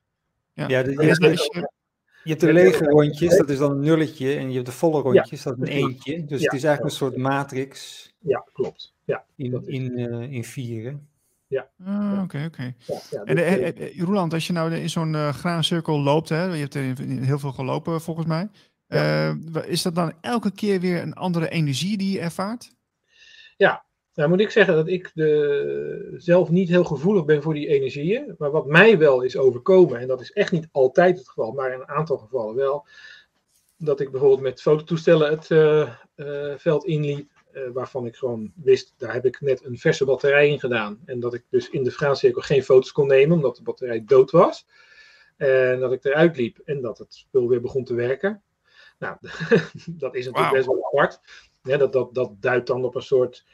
Ja, 0.53 0.67
ja 0.67 0.83
de, 0.83 0.95
de, 0.95 1.69
je 2.23 2.29
hebt 2.29 2.41
de 2.41 2.53
lege 2.53 2.83
rondjes, 2.83 3.37
dat 3.37 3.49
is 3.49 3.57
dan 3.57 3.71
een 3.71 3.79
nulletje. 3.79 4.35
En 4.35 4.47
je 4.47 4.53
hebt 4.53 4.65
de 4.65 4.71
volle 4.71 5.01
rondjes, 5.01 5.43
ja, 5.43 5.49
dat 5.49 5.67
is 5.67 5.73
een 5.73 5.75
eentje. 5.75 6.25
Dus 6.25 6.39
ja, 6.39 6.45
het 6.45 6.53
is 6.53 6.63
eigenlijk 6.63 6.83
een 6.83 6.97
soort 6.99 7.17
matrix. 7.17 8.09
Ja, 8.19 8.45
klopt. 8.53 8.93
Ja, 9.03 9.25
in, 9.35 9.67
in, 9.67 9.99
uh, 9.99 10.31
in 10.31 10.43
vieren. 10.43 11.09
Ja. 11.47 11.69
Ah, 11.85 12.21
oké, 12.23 12.37
uh, 12.37 12.45
oké. 12.45 12.45
Okay, 12.45 12.45
okay. 12.45 12.73
en 13.25 13.37
uh, 13.37 13.95
uh, 13.95 14.01
Roland, 14.01 14.33
als 14.33 14.47
je 14.47 14.53
nou 14.53 14.73
in 14.75 14.89
zo'n 14.89 15.33
graancirkel 15.33 15.99
loopt, 15.99 16.29
hè, 16.29 16.43
je 16.43 16.59
hebt 16.59 16.75
er 16.75 16.97
heel 16.99 17.39
veel 17.39 17.51
gelopen 17.51 18.01
volgens 18.01 18.27
mij. 18.27 18.49
is 19.65 19.81
dat 19.81 19.95
dan 19.95 20.13
elke 20.21 20.51
keer 20.51 20.79
weer 20.79 21.01
een 21.01 21.13
andere 21.13 21.49
energie 21.49 21.97
die 21.97 22.11
je 22.11 22.19
ervaart? 22.19 22.75
Ja, 23.57 23.85
nou 24.13 24.29
moet 24.29 24.39
ik 24.39 24.49
zeggen 24.49 24.75
dat 24.75 24.87
ik 24.87 25.11
de, 25.13 26.13
zelf 26.17 26.49
niet 26.49 26.69
heel 26.69 26.83
gevoelig 26.83 27.25
ben 27.25 27.41
voor 27.41 27.53
die 27.53 27.67
energieën. 27.67 28.35
Maar 28.37 28.51
wat 28.51 28.65
mij 28.65 28.97
wel 28.97 29.21
is 29.21 29.37
overkomen, 29.37 29.99
en 29.99 30.07
dat 30.07 30.21
is 30.21 30.31
echt 30.31 30.51
niet 30.51 30.67
altijd 30.71 31.17
het 31.17 31.27
geval, 31.27 31.51
maar 31.51 31.73
in 31.73 31.79
een 31.79 31.87
aantal 31.87 32.17
gevallen 32.17 32.55
wel. 32.55 32.85
Dat 33.77 33.99
ik 33.99 34.11
bijvoorbeeld 34.11 34.41
met 34.41 34.61
fototoestellen 34.61 35.29
het 35.29 35.49
uh, 35.49 35.89
uh, 36.15 36.53
veld 36.57 36.85
inliep. 36.85 37.29
Uh, 37.53 37.61
waarvan 37.73 38.05
ik 38.05 38.15
gewoon 38.15 38.51
wist, 38.55 38.93
daar 38.97 39.13
heb 39.13 39.25
ik 39.25 39.41
net 39.41 39.65
een 39.65 39.77
verse 39.77 40.05
batterij 40.05 40.49
in 40.49 40.59
gedaan. 40.59 40.99
En 41.05 41.19
dat 41.19 41.33
ik 41.33 41.43
dus 41.49 41.69
in 41.69 41.83
de 41.83 41.91
graancirkel 41.91 42.41
geen 42.41 42.63
foto's 42.63 42.91
kon 42.91 43.07
nemen, 43.07 43.35
omdat 43.35 43.55
de 43.55 43.63
batterij 43.63 44.03
dood 44.05 44.31
was. 44.31 44.67
En 45.37 45.79
dat 45.79 45.91
ik 45.91 46.05
eruit 46.05 46.37
liep 46.37 46.59
en 46.65 46.81
dat 46.81 46.97
het 46.97 47.13
spul 47.13 47.47
weer 47.47 47.61
begon 47.61 47.83
te 47.83 47.93
werken. 47.93 48.43
Nou, 48.99 49.17
dat 50.03 50.15
is 50.15 50.25
natuurlijk 50.25 50.35
wow. 50.35 50.51
best 50.51 50.65
wel 50.65 50.85
apart. 50.85 51.19
Ja, 51.63 51.77
dat, 51.77 51.93
dat, 51.93 52.13
dat 52.13 52.31
duidt 52.39 52.67
dan 52.67 52.83
op 52.83 52.95
een 52.95 53.01
soort 53.01 53.45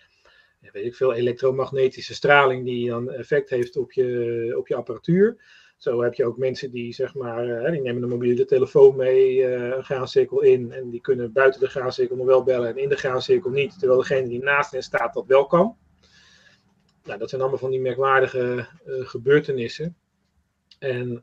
weet 0.60 0.86
ik 0.86 0.96
veel, 0.96 1.14
elektromagnetische 1.14 2.14
straling 2.14 2.66
die 2.66 2.90
dan 2.90 3.12
effect 3.12 3.50
heeft 3.50 3.78
op 3.78 3.92
je, 3.92 4.54
op 4.58 4.68
je 4.68 4.76
apparatuur. 4.76 5.44
Zo 5.78 6.02
heb 6.02 6.14
je 6.14 6.26
ook 6.26 6.38
mensen 6.38 6.72
die, 6.72 6.94
zeg 6.94 7.16
maar, 7.16 7.72
die 7.72 7.82
nemen 7.82 8.04
een 8.04 8.10
mobiele 8.10 8.46
telefoon 8.46 8.96
mee, 8.96 9.46
een 9.46 9.84
graancirkel 9.84 10.42
in. 10.42 10.72
En 10.72 10.90
die 10.90 11.02
kunnen 11.02 11.32
buiten 11.32 11.60
de 11.60 11.70
graancirkel 11.70 12.16
nog 12.16 12.26
wel 12.26 12.44
bellen 12.44 12.70
en 12.70 12.78
in 12.78 12.90
de 12.90 12.96
graancirkel 12.96 13.50
niet. 13.50 13.80
Terwijl 13.80 14.00
degene 14.00 14.28
die 14.28 14.44
naast 14.44 14.72
hen 14.72 14.84
staat 14.84 15.14
dat 15.14 15.26
wel 15.28 15.46
kan. 15.46 15.78
Nou, 17.04 17.20
dat 17.20 17.30
zijn 17.30 17.42
allemaal 17.42 17.60
van 17.60 17.72
die 17.72 17.80
merkwaardige 17.80 18.68
uh, 18.88 19.06
gebeurtenissen. 19.08 19.98
En, 20.80 21.22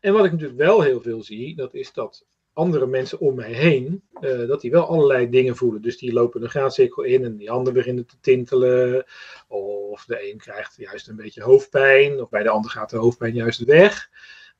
en 0.00 0.12
wat 0.12 0.24
ik 0.24 0.32
natuurlijk 0.32 0.58
wel 0.58 0.80
heel 0.80 1.00
veel 1.00 1.22
zie, 1.22 1.56
dat 1.56 1.74
is 1.74 1.92
dat 1.92 2.26
andere 2.58 2.86
mensen 2.86 3.18
om 3.18 3.34
mij 3.34 3.52
heen, 3.52 4.02
uh, 4.20 4.48
dat 4.48 4.60
die 4.60 4.70
wel 4.70 4.86
allerlei 4.86 5.28
dingen 5.28 5.56
voelen. 5.56 5.82
Dus 5.82 5.98
die 5.98 6.12
lopen 6.12 6.42
een 6.42 6.50
graancirkel 6.50 7.02
in 7.02 7.24
en 7.24 7.36
die 7.36 7.50
handen 7.50 7.72
beginnen 7.72 8.06
te 8.06 8.16
tintelen. 8.20 9.04
Of 9.48 10.04
de 10.04 10.30
een 10.30 10.38
krijgt 10.38 10.76
juist 10.76 11.08
een 11.08 11.16
beetje 11.16 11.42
hoofdpijn, 11.42 12.20
of 12.20 12.28
bij 12.28 12.42
de 12.42 12.48
ander 12.48 12.70
gaat 12.70 12.90
de 12.90 12.96
hoofdpijn 12.96 13.34
juist 13.34 13.64
weg. 13.64 14.10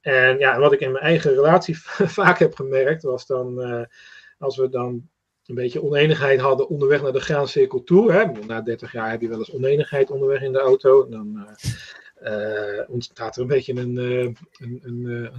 En 0.00 0.38
ja, 0.38 0.58
wat 0.58 0.72
ik 0.72 0.80
in 0.80 0.92
mijn 0.92 1.04
eigen 1.04 1.34
relatie 1.34 1.78
vaak 2.18 2.38
heb 2.38 2.54
gemerkt, 2.54 3.02
was 3.02 3.26
dan 3.26 3.60
uh, 3.60 3.82
als 4.38 4.56
we 4.56 4.68
dan 4.68 5.08
een 5.46 5.54
beetje 5.54 5.82
oneenigheid 5.82 6.40
hadden 6.40 6.68
onderweg 6.68 7.02
naar 7.02 7.12
de 7.12 7.20
graancirkel 7.20 7.82
toe. 7.82 8.12
Hè. 8.12 8.24
Na 8.46 8.60
30 8.60 8.92
jaar 8.92 9.10
heb 9.10 9.20
je 9.20 9.28
wel 9.28 9.38
eens 9.38 9.52
oneenigheid 9.52 10.10
onderweg 10.10 10.42
in 10.42 10.52
de 10.52 10.58
auto. 10.58 11.04
En 11.04 11.10
dan 11.10 11.32
uh, 11.36 11.72
uh, 12.22 12.80
ontstaat 12.88 13.36
er 13.36 13.42
een 13.42 13.48
beetje 13.48 13.74
een, 13.74 13.94
uh, 13.94 14.22
een, 14.58 14.80
een, 14.82 15.04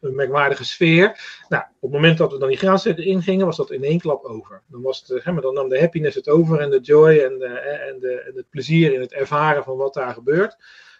een, 0.00 0.14
merkwaardige 0.14 0.64
sfeer. 0.64 1.20
Nou, 1.48 1.62
op 1.62 1.80
het 1.80 2.00
moment 2.00 2.18
dat 2.18 2.32
we 2.32 2.38
dan 2.38 2.48
die 2.48 2.58
graancirkel 2.58 3.04
ingingen, 3.04 3.46
was 3.46 3.56
dat 3.56 3.70
in 3.70 3.84
één 3.84 4.00
klap 4.00 4.24
over. 4.24 4.62
Dan, 4.66 4.82
was 4.82 5.04
het, 5.06 5.24
hè, 5.24 5.40
dan 5.40 5.54
nam 5.54 5.68
de 5.68 5.80
happiness 5.80 6.16
het 6.16 6.28
over 6.28 6.60
en 6.60 6.70
de 6.70 6.80
joy 6.80 7.18
en, 7.18 7.42
en, 7.88 7.98
de, 8.00 8.22
en 8.26 8.36
het 8.36 8.50
plezier 8.50 8.92
in 8.92 9.00
het 9.00 9.12
ervaren 9.12 9.64
van 9.64 9.76
wat 9.76 9.94
daar 9.94 10.12
gebeurt. 10.12 10.56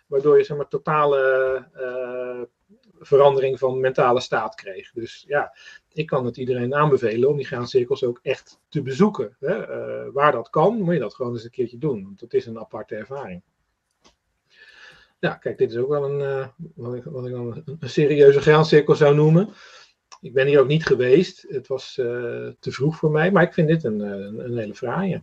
Waardoor 0.06 0.38
je 0.38 0.44
zeg 0.44 0.56
maar, 0.56 0.68
totale 0.68 1.68
verandering 2.98 3.58
van 3.58 3.80
mentale 3.80 4.20
staat 4.20 4.54
kreeg. 4.54 4.92
Dus 4.92 5.24
ja, 5.28 5.56
ik 5.92 6.06
kan 6.06 6.24
het 6.24 6.36
iedereen 6.36 6.74
aanbevelen 6.74 7.28
om 7.28 7.36
die 7.36 7.46
graancirkels 7.46 8.04
ook 8.04 8.20
echt 8.22 8.60
te 8.68 8.82
bezoeken. 8.82 9.36
Hè? 9.40 10.12
Waar 10.12 10.32
dat 10.32 10.50
kan, 10.50 10.80
moet 10.82 10.94
je 10.94 11.00
dat 11.00 11.14
gewoon 11.14 11.32
eens 11.32 11.44
een 11.44 11.50
keertje 11.50 11.78
doen. 11.78 12.02
Want 12.04 12.20
het 12.20 12.34
is 12.34 12.46
een 12.46 12.58
aparte 12.58 12.94
ervaring. 12.94 13.42
Ja, 15.18 15.34
kijk, 15.34 15.58
dit 15.58 15.70
is 15.70 15.76
ook 15.76 15.88
wel 15.88 16.10
een, 16.10 16.20
uh, 16.20 16.46
wat, 16.74 16.94
ik, 16.94 17.04
wat 17.04 17.26
ik 17.26 17.32
dan 17.32 17.62
een, 17.78 17.88
serieuze 17.88 18.40
graancirkel 18.40 18.94
zou 18.94 19.14
noemen. 19.14 19.48
Ik 20.20 20.34
ben 20.34 20.46
hier 20.46 20.60
ook 20.60 20.68
niet 20.68 20.86
geweest. 20.86 21.44
Het 21.48 21.66
was 21.66 21.96
uh, 22.00 22.06
te 22.58 22.72
vroeg 22.72 22.96
voor 22.96 23.10
mij, 23.10 23.32
maar 23.32 23.42
ik 23.42 23.52
vind 23.52 23.68
dit 23.68 23.84
een, 23.84 24.00
een, 24.00 24.44
een 24.44 24.58
hele 24.58 24.74
fraaie. 24.74 25.22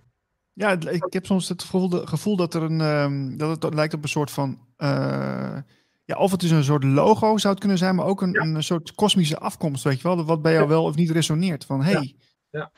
Ja, 0.53 0.71
ik 0.79 1.13
heb 1.13 1.25
soms 1.25 1.49
het 1.49 1.61
gevoel, 1.61 1.89
gevoel 1.89 2.35
dat, 2.35 2.53
er 2.53 2.61
een, 2.61 2.81
um, 2.81 3.37
dat 3.37 3.63
het 3.63 3.73
lijkt 3.73 3.93
op 3.93 4.03
een 4.03 4.09
soort 4.09 4.31
van. 4.31 4.59
Uh, 4.77 5.57
ja, 6.05 6.17
of 6.17 6.31
het 6.31 6.43
is 6.43 6.51
een 6.51 6.63
soort 6.63 6.83
logo 6.83 7.37
zou 7.37 7.53
het 7.53 7.59
kunnen 7.59 7.77
zijn, 7.77 7.95
maar 7.95 8.05
ook 8.05 8.21
een, 8.21 8.31
ja. 8.31 8.41
een 8.41 8.63
soort 8.63 8.95
kosmische 8.95 9.37
afkomst, 9.37 9.83
weet 9.83 10.01
je 10.01 10.07
wel. 10.07 10.25
Wat 10.25 10.41
bij 10.41 10.53
jou 10.53 10.67
wel 10.67 10.83
of 10.83 10.95
niet 10.95 11.09
resoneert. 11.09 11.65
Van 11.65 11.83
hey. 11.83 12.15
Ja. 12.49 12.71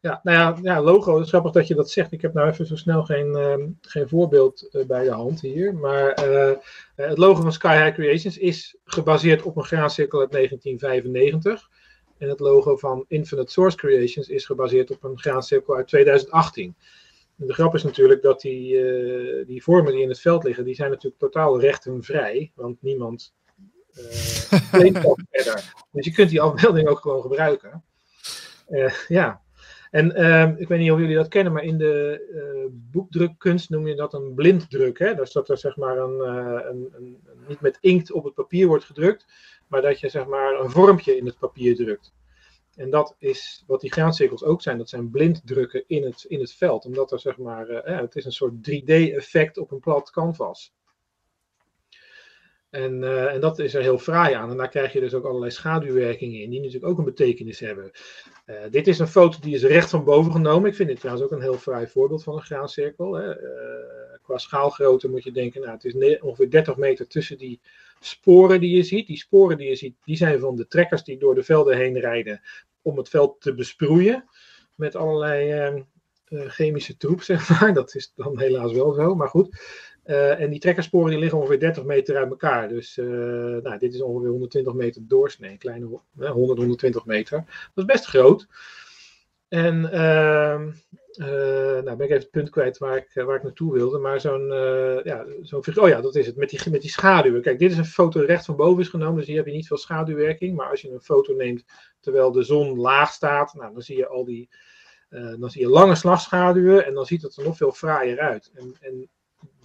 Ja. 0.00 0.20
Nou 0.22 0.38
ja, 0.38 0.58
ja, 0.74 0.82
logo, 0.82 1.14
het 1.14 1.24
is 1.24 1.28
grappig 1.28 1.52
dat 1.52 1.66
je 1.66 1.74
dat 1.74 1.90
zegt. 1.90 2.12
Ik 2.12 2.20
heb 2.22 2.34
nou 2.34 2.48
even 2.48 2.66
zo 2.66 2.76
snel 2.76 3.04
geen, 3.04 3.26
uh, 3.26 3.66
geen 3.80 4.08
voorbeeld 4.08 4.68
uh, 4.72 4.86
bij 4.86 5.04
de 5.04 5.10
hand 5.10 5.40
hier. 5.40 5.74
Maar 5.74 6.28
uh, 6.28 6.56
het 6.94 7.18
logo 7.18 7.42
van 7.42 7.52
Sky 7.52 7.82
High 7.82 7.94
Creations 7.94 8.38
is 8.38 8.76
gebaseerd 8.84 9.42
op 9.42 9.56
een 9.56 9.64
graancirkel 9.64 10.20
uit 10.20 10.32
1995. 10.32 11.68
En 12.18 12.28
het 12.28 12.40
logo 12.40 12.76
van 12.76 13.04
Infinite 13.08 13.52
Source 13.52 13.76
Creations 13.76 14.28
is 14.28 14.44
gebaseerd 14.44 14.90
op 14.90 15.04
een 15.04 15.18
graancirkel 15.18 15.76
uit 15.76 15.88
2018. 15.88 16.74
En 17.38 17.46
de 17.46 17.54
grap 17.54 17.74
is 17.74 17.82
natuurlijk 17.82 18.22
dat 18.22 18.40
die, 18.40 18.84
die 19.44 19.62
vormen 19.62 19.92
die 19.92 20.02
in 20.02 20.08
het 20.08 20.20
veld 20.20 20.44
liggen, 20.44 20.64
die 20.64 20.74
zijn 20.74 20.90
natuurlijk 20.90 21.20
totaal 21.20 21.60
rechtenvrij. 21.60 22.52
Want 22.54 22.82
niemand 22.82 23.34
claimt 24.70 25.02
dat 25.02 25.22
verder. 25.30 25.72
Dus 25.92 26.04
je 26.04 26.12
kunt 26.12 26.30
die 26.30 26.40
afbeelding 26.40 26.88
ook 26.88 26.98
gewoon 26.98 27.22
gebruiken. 27.22 27.84
ja, 29.08 29.42
en 29.90 30.20
uh, 30.20 30.60
ik 30.60 30.68
weet 30.68 30.78
niet 30.78 30.90
of 30.90 30.98
jullie 30.98 31.16
dat 31.16 31.28
kennen, 31.28 31.52
maar 31.52 31.62
in 31.62 31.78
de 31.78 32.26
uh, 32.32 32.66
boekdrukkunst 32.70 33.70
noem 33.70 33.86
je 33.86 33.94
dat 33.94 34.14
een 34.14 34.34
blinddruk. 34.34 34.98
Hè? 34.98 35.14
Dus 35.14 35.32
dat 35.32 35.48
er 35.48 35.58
zeg 35.58 35.76
maar 35.76 35.98
een, 35.98 36.16
uh, 36.16 36.70
een, 36.70 36.88
een, 36.92 37.18
niet 37.48 37.60
met 37.60 37.78
inkt 37.80 38.12
op 38.12 38.24
het 38.24 38.34
papier 38.34 38.66
wordt 38.66 38.84
gedrukt, 38.84 39.26
maar 39.68 39.82
dat 39.82 40.00
je 40.00 40.08
zeg 40.08 40.26
maar 40.26 40.60
een 40.60 40.70
vormpje 40.70 41.16
in 41.16 41.26
het 41.26 41.38
papier 41.38 41.76
drukt. 41.76 42.12
En 42.74 42.90
dat 42.90 43.14
is 43.18 43.64
wat 43.66 43.80
die 43.80 43.92
graancirkels 43.92 44.44
ook 44.44 44.62
zijn. 44.62 44.78
Dat 44.78 44.88
zijn 44.88 45.10
blinddrukken 45.10 45.84
in 45.86 46.04
het, 46.04 46.24
in 46.28 46.40
het 46.40 46.52
veld. 46.52 46.84
Omdat 46.84 47.12
er 47.12 47.20
zeg 47.20 47.38
maar, 47.38 47.70
uh, 47.70 47.98
het 48.00 48.16
is 48.16 48.24
een 48.24 48.32
soort 48.32 48.70
3D-effect 48.70 49.58
op 49.58 49.70
een 49.70 49.80
plat 49.80 50.10
canvas. 50.10 50.74
En, 52.70 53.04
en 53.30 53.40
dat 53.40 53.58
is 53.58 53.74
er 53.74 53.82
heel 53.82 53.98
fraai 53.98 54.34
aan. 54.34 54.50
En 54.50 54.56
daar 54.56 54.68
krijg 54.68 54.92
je 54.92 55.00
dus 55.00 55.14
ook 55.14 55.24
allerlei 55.24 55.50
schaduwwerkingen 55.50 56.40
in, 56.40 56.50
die 56.50 56.60
natuurlijk 56.60 56.92
ook 56.92 56.98
een 56.98 57.04
betekenis 57.04 57.60
hebben. 57.60 57.90
Uh, 58.50 58.56
dit 58.70 58.86
is 58.86 58.98
een 58.98 59.08
foto 59.08 59.38
die 59.40 59.54
is 59.54 59.62
recht 59.62 59.90
van 59.90 60.04
boven 60.04 60.32
genomen. 60.32 60.68
Ik 60.68 60.76
vind 60.76 60.88
dit 60.88 61.00
trouwens 61.00 61.24
ook 61.24 61.32
een 61.32 61.42
heel 61.42 61.58
fraai 61.58 61.86
voorbeeld 61.86 62.22
van 62.22 62.34
een 62.34 62.42
graancirkel. 62.42 63.14
Hè. 63.14 63.42
Uh, 63.42 64.18
qua 64.22 64.38
schaalgrootte 64.38 65.08
moet 65.08 65.24
je 65.24 65.32
denken, 65.32 65.60
nou, 65.60 65.72
het 65.72 65.84
is 65.84 66.20
ongeveer 66.20 66.50
30 66.50 66.76
meter 66.76 67.06
tussen 67.06 67.38
die 67.38 67.60
sporen 68.00 68.60
die 68.60 68.76
je 68.76 68.82
ziet. 68.82 69.06
Die 69.06 69.16
sporen 69.16 69.56
die 69.56 69.68
je 69.68 69.74
ziet, 69.74 69.96
die 70.04 70.16
zijn 70.16 70.40
van 70.40 70.56
de 70.56 70.66
trekkers 70.66 71.04
die 71.04 71.18
door 71.18 71.34
de 71.34 71.42
velden 71.42 71.76
heen 71.76 71.98
rijden 71.98 72.40
om 72.82 72.96
het 72.96 73.08
veld 73.08 73.40
te 73.40 73.54
besproeien. 73.54 74.24
Met 74.74 74.96
allerlei 74.96 75.50
ehm, 75.50 75.82
chemische 76.48 76.96
troep, 76.96 77.22
zeg 77.32 77.60
maar. 77.60 77.74
Dat 77.74 77.94
is 77.94 78.12
dan 78.16 78.38
helaas 78.38 78.72
wel 78.72 78.92
zo, 78.92 79.14
maar 79.14 79.28
goed. 79.28 79.60
Uh, 80.10 80.40
en 80.40 80.50
die 80.50 80.58
trekkersporen 80.58 81.10
die 81.10 81.18
liggen 81.18 81.38
ongeveer 81.38 81.60
30 81.60 81.84
meter 81.84 82.16
uit 82.16 82.30
elkaar. 82.30 82.68
Dus 82.68 82.96
uh, 82.96 83.06
nou, 83.62 83.78
dit 83.78 83.94
is 83.94 84.02
ongeveer 84.02 84.30
120 84.30 84.74
meter 84.74 85.02
doorsnee, 85.06 85.58
kleine 85.58 86.00
uh, 86.18 86.30
100, 86.30 86.58
120 86.58 87.04
meter. 87.04 87.36
Dat 87.74 87.84
is 87.88 87.94
best 87.94 88.06
groot. 88.06 88.46
En 89.48 89.76
uh, 89.84 90.60
nou 91.84 91.96
ben 91.96 92.00
ik 92.00 92.00
even 92.00 92.16
het 92.16 92.30
punt 92.30 92.50
kwijt 92.50 92.78
waar 92.78 92.96
ik, 92.96 93.10
waar 93.24 93.36
ik 93.36 93.42
naartoe 93.42 93.72
wilde. 93.72 93.98
Maar 93.98 94.20
zo'n, 94.20 94.46
ja, 95.04 95.26
zo'n 95.42 95.78
oh 95.78 95.88
ja, 95.88 96.00
dat 96.00 96.14
is 96.14 96.26
het, 96.26 96.36
met 96.36 96.50
die, 96.50 96.70
met 96.70 96.80
die 96.80 96.90
schaduwen. 96.90 97.42
Kijk, 97.42 97.58
dit 97.58 97.70
is 97.70 97.78
een 97.78 97.84
foto 97.84 98.20
recht 98.20 98.44
van 98.44 98.56
boven 98.56 98.82
is 98.82 98.88
genomen, 98.88 99.16
dus 99.16 99.26
hier 99.26 99.36
heb 99.36 99.46
je 99.46 99.52
niet 99.52 99.66
veel 99.66 99.76
schaduwwerking. 99.76 100.56
Maar 100.56 100.70
als 100.70 100.80
je 100.80 100.90
een 100.90 101.00
foto 101.00 101.34
neemt 101.34 101.64
terwijl 102.00 102.32
de 102.32 102.42
zon 102.42 102.78
laag 102.78 103.12
staat, 103.12 103.54
nou, 103.54 103.72
dan 103.72 103.82
zie 103.82 103.96
je 103.96 104.06
al 104.06 104.24
die, 104.24 104.48
dan 105.38 105.50
zie 105.50 105.60
je 105.60 105.68
lange 105.68 105.94
slagschaduwen 105.94 106.86
en 106.86 106.94
dan 106.94 107.06
ziet 107.06 107.22
het 107.22 107.36
er 107.36 107.44
nog 107.44 107.56
veel 107.56 107.72
fraaier 107.72 108.18
uit. 108.18 108.50
En, 108.54 108.76
en 108.80 109.08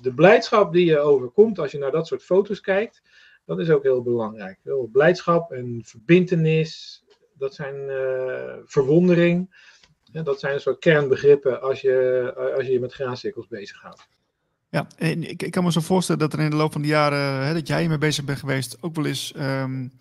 de 0.06 0.14
blijdschap 0.14 0.74
die 0.74 0.86
je 0.86 1.00
overkomt 1.00 1.60
als 1.60 1.72
je 1.72 1.78
naar 1.78 1.92
dat 1.92 2.08
soort 2.08 2.24
foto's 2.24 2.62
kijkt, 2.62 3.02
dat 3.46 3.60
is 3.60 3.70
ook 3.70 3.84
heel 3.84 4.02
belangrijk. 4.02 4.60
Heel 4.64 4.90
blijdschap 4.92 5.52
en 5.52 5.82
verbintenis, 5.86 7.04
dat 7.38 7.56
zijn 7.56 7.76
uh, 7.76 8.54
verwondering. 8.66 9.64
Dat 10.12 10.40
zijn 10.40 10.54
een 10.54 10.60
soort 10.60 10.80
kernbegrippen 10.80 11.62
als 11.62 11.82
je 11.82 12.34
als 12.58 12.68
je, 12.68 12.80
met 12.80 12.94
graancirkels 12.94 13.48
bezig 13.48 13.78
gaat. 13.78 14.08
Ja, 14.70 14.88
en 14.98 15.30
ik, 15.30 15.44
ik 15.44 15.52
kan 15.52 15.64
me 15.64 15.72
zo 15.72 15.82
voorstellen 15.82 16.22
dat 16.22 16.34
er 16.34 16.40
in 16.40 16.50
de 16.50 16.56
loop 16.56 16.72
van 16.72 16.82
de 16.82 16.88
jaren 16.88 17.46
hè, 17.46 17.54
dat 17.54 17.68
jij 17.68 17.88
mee 17.88 17.98
bezig 17.98 18.26
bent 18.26 18.40
geweest, 18.40 18.78
ook 18.82 18.96
wel 18.96 19.06
eens 19.06 19.34
um, 19.38 19.92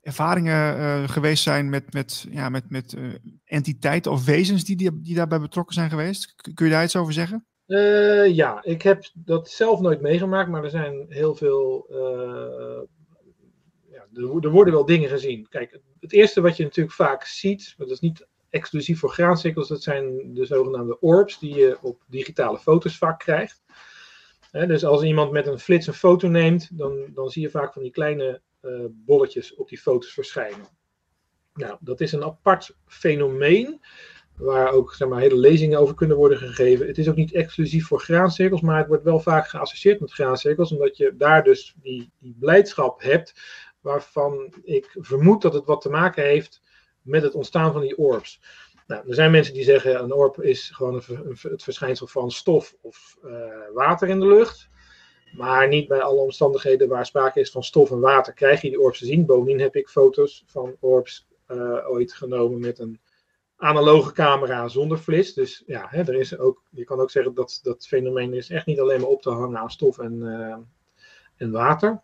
ervaringen 0.00 0.78
uh, 0.78 1.08
geweest 1.08 1.42
zijn 1.42 1.68
met, 1.68 1.92
met, 1.92 2.26
ja, 2.30 2.48
met, 2.48 2.70
met 2.70 2.92
uh, 2.92 3.14
entiteiten 3.44 4.12
of 4.12 4.24
wezens 4.24 4.64
die, 4.64 5.00
die 5.02 5.14
daarbij 5.14 5.40
betrokken 5.40 5.74
zijn 5.74 5.90
geweest. 5.90 6.34
Kun 6.54 6.66
je 6.66 6.72
daar 6.72 6.84
iets 6.84 6.96
over 6.96 7.12
zeggen? 7.12 7.46
Uh, 7.66 8.34
ja, 8.34 8.62
ik 8.62 8.82
heb 8.82 9.04
dat 9.14 9.48
zelf 9.48 9.80
nooit 9.80 10.00
meegemaakt, 10.00 10.50
maar 10.50 10.64
er 10.64 10.70
zijn 10.70 11.06
heel 11.08 11.34
veel. 11.34 11.86
Uh, 11.90 12.82
ja, 13.90 14.06
er, 14.14 14.50
worden 14.50 14.72
wel 14.72 14.84
dingen 14.84 15.08
gezien. 15.08 15.48
Kijk, 15.48 15.80
het 16.00 16.12
eerste 16.12 16.40
wat 16.40 16.56
je 16.56 16.62
natuurlijk 16.62 16.94
vaak 16.94 17.24
ziet, 17.24 17.74
dat 17.76 17.90
is 17.90 18.00
niet 18.00 18.26
exclusief 18.50 18.98
voor 18.98 19.10
graancirkels, 19.10 19.68
dat 19.68 19.82
zijn 19.82 20.34
de 20.34 20.44
zogenaamde 20.44 21.00
orbs 21.00 21.38
die 21.38 21.54
je 21.54 21.78
op 21.82 22.02
digitale 22.06 22.58
foto's 22.58 22.98
vaak 22.98 23.18
krijgt. 23.18 23.62
dus 24.50 24.84
als 24.84 25.02
iemand 25.02 25.32
met 25.32 25.46
een 25.46 25.58
flits 25.58 25.86
een 25.86 25.94
foto 25.94 26.28
neemt, 26.28 26.78
dan, 26.78 27.10
dan 27.14 27.30
zie 27.30 27.42
je 27.42 27.50
vaak 27.50 27.72
van 27.72 27.82
die 27.82 27.90
kleine 27.90 28.40
uh, 28.62 28.84
bolletjes 28.90 29.54
op 29.54 29.68
die 29.68 29.78
foto's 29.78 30.12
verschijnen. 30.12 30.66
Nou, 31.54 31.76
dat 31.80 32.00
is 32.00 32.12
een 32.12 32.24
apart 32.24 32.76
fenomeen 32.86 33.80
waar 34.36 34.72
ook 34.72 34.94
zeg 34.94 35.08
maar, 35.08 35.20
hele 35.20 35.36
lezingen 35.36 35.78
over 35.78 35.94
kunnen 35.94 36.16
worden 36.16 36.38
gegeven. 36.38 36.86
Het 36.86 36.98
is 36.98 37.08
ook 37.08 37.16
niet 37.16 37.32
exclusief 37.32 37.86
voor 37.86 38.00
graancirkels, 38.00 38.60
maar 38.60 38.78
het 38.78 38.88
wordt 38.88 39.04
wel 39.04 39.20
vaak 39.20 39.48
geassocieerd 39.48 40.00
met 40.00 40.12
graancirkels, 40.12 40.72
omdat 40.72 40.96
je 40.96 41.14
daar 41.16 41.44
dus 41.44 41.74
die, 41.82 42.10
die 42.18 42.36
blijdschap 42.40 43.02
hebt, 43.02 43.34
waarvan 43.80 44.52
ik 44.62 44.96
vermoed 44.98 45.42
dat 45.42 45.54
het 45.54 45.64
wat 45.64 45.80
te 45.80 45.88
maken 45.90 46.24
heeft 46.24 46.62
met 47.02 47.22
het 47.22 47.34
ontstaan 47.34 47.72
van 47.72 47.80
die 47.80 47.98
orbs. 47.98 48.40
Nou, 48.86 49.08
er 49.08 49.14
zijn 49.14 49.30
mensen 49.30 49.54
die 49.54 49.64
zeggen 49.64 50.02
een 50.02 50.12
orb 50.12 50.42
is 50.42 50.70
gewoon 50.70 51.02
het 51.42 51.62
verschijnsel 51.62 52.06
van 52.06 52.30
stof 52.30 52.76
of 52.80 53.16
uh, 53.24 53.32
water 53.74 54.08
in 54.08 54.20
de 54.20 54.26
lucht. 54.26 54.68
Maar 55.36 55.68
niet 55.68 55.88
bij 55.88 56.00
alle 56.02 56.20
omstandigheden 56.20 56.88
waar 56.88 57.06
sprake 57.06 57.40
is 57.40 57.50
van 57.50 57.62
stof 57.62 57.90
en 57.90 58.00
water 58.00 58.32
krijg 58.32 58.60
je 58.60 58.68
die 58.68 58.80
orbs 58.80 58.98
te 58.98 59.06
zien. 59.06 59.26
Bovendien 59.26 59.60
heb 59.60 59.76
ik 59.76 59.88
foto's 59.88 60.44
van 60.46 60.76
orbs 60.80 61.28
uh, 61.48 61.90
ooit 61.90 62.12
genomen 62.12 62.60
met 62.60 62.78
een 62.78 63.00
analoge 63.64 64.12
camera 64.12 64.68
zonder 64.68 64.98
flits. 64.98 65.34
Dus 65.34 65.62
ja, 65.66 65.86
hè, 65.88 66.00
er 66.00 66.14
is 66.14 66.38
ook, 66.38 66.62
je 66.70 66.84
kan 66.84 67.00
ook 67.00 67.10
zeggen 67.10 67.34
dat 67.34 67.60
dat 67.62 67.86
fenomeen 67.86 68.34
is 68.34 68.50
echt 68.50 68.66
niet 68.66 68.80
alleen 68.80 69.00
maar 69.00 69.08
op 69.08 69.22
te 69.22 69.30
hangen 69.30 69.58
aan 69.58 69.70
stof 69.70 69.98
en, 69.98 70.14
uh, 70.22 70.56
en 71.36 71.50
water. 71.50 72.00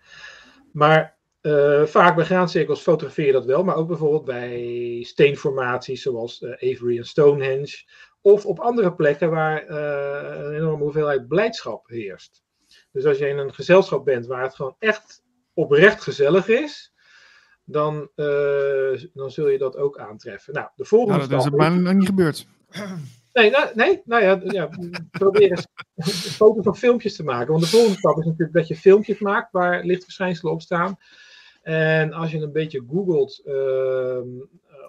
Maar 0.73 1.17
uh, 1.43 1.85
vaak 1.85 2.17
bij 2.17 2.25
graancirkels 2.25 2.81
fotografeer 2.81 3.27
je 3.27 3.33
dat 3.33 3.45
wel, 3.45 3.65
maar 3.65 3.77
ook 3.77 3.89
bijvoorbeeld 3.89 4.25
bij 4.25 5.03
steenformaties 5.07 6.03
zoals 6.03 6.41
uh, 6.41 6.53
Avery 6.53 6.99
en 6.99 7.05
Stonehenge. 7.05 7.85
Of 8.23 8.47
op 8.47 8.59
andere 8.59 8.95
plekken 8.95 9.31
waar 9.31 9.69
een 9.69 10.55
enorme 10.55 10.83
hoeveelheid 10.83 11.29
blijdschap 11.29 11.89
heerst. 11.89 12.45
Dus 12.93 13.05
als 13.05 13.19
je 13.19 13.29
in 13.29 13.39
een 13.39 13.55
gezelschap 13.55 14.05
bent 14.05 14.27
waar 14.27 14.43
het 14.43 14.55
gewoon 14.55 14.77
echt 14.79 15.23
oprecht 15.55 16.03
gezellig 16.03 16.49
is, 16.49 16.93
dan, 17.71 18.11
uh, 18.17 19.03
dan 19.15 19.31
zul 19.31 19.49
je 19.49 19.59
dat 19.59 19.77
ook 19.77 19.99
aantreffen. 19.99 20.55
Nou, 20.55 20.69
de 20.77 20.85
volgende 20.85 21.19
nou, 21.19 21.29
dat 21.29 21.45
is 21.45 21.51
bijna 21.51 21.77
nog 21.77 21.95
niet 21.95 22.07
gebeurd. 22.07 22.47
Nee, 23.33 23.51
nou, 23.51 23.71
nee, 23.75 24.03
nou 24.05 24.23
ja, 24.23 24.41
ja 24.45 24.69
probeer 25.11 25.51
eens 25.51 25.67
foto's 26.37 26.67
of 26.67 26.79
filmpjes 26.79 27.17
te 27.17 27.25
maken. 27.25 27.51
Want 27.51 27.63
de 27.63 27.71
volgende 27.71 27.99
stap 27.99 28.19
is 28.19 28.25
natuurlijk 28.25 28.53
dat 28.53 28.69
je 28.69 28.77
filmpjes 28.77 29.19
maakt 29.19 29.53
waar 29.53 29.85
lichtverschijnselen 29.85 30.53
op 30.53 30.63
staan. 30.63 30.97
En 31.63 32.13
als 32.13 32.31
je 32.31 32.39
een 32.39 32.53
beetje 32.53 32.85
googelt 32.89 33.43
uh, 33.45 34.21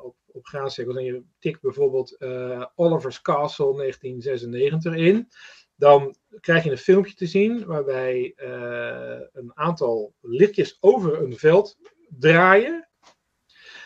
op, 0.03 0.15
op 0.25 0.45
graancirkels 0.45 0.97
en 0.97 1.03
je 1.03 1.23
tikt 1.39 1.61
bijvoorbeeld 1.61 2.15
uh, 2.19 2.65
Oliver's 2.75 3.21
Castle 3.21 3.75
1996 3.75 4.95
in, 4.95 5.27
dan 5.75 6.15
krijg 6.39 6.63
je 6.63 6.71
een 6.71 6.77
filmpje 6.77 7.13
te 7.13 7.25
zien 7.25 7.65
waarbij 7.65 8.33
uh, 8.37 9.19
een 9.31 9.51
aantal 9.53 10.13
lichtjes 10.21 10.77
over 10.79 11.21
een 11.21 11.37
veld 11.37 11.77
draaien. 12.19 12.87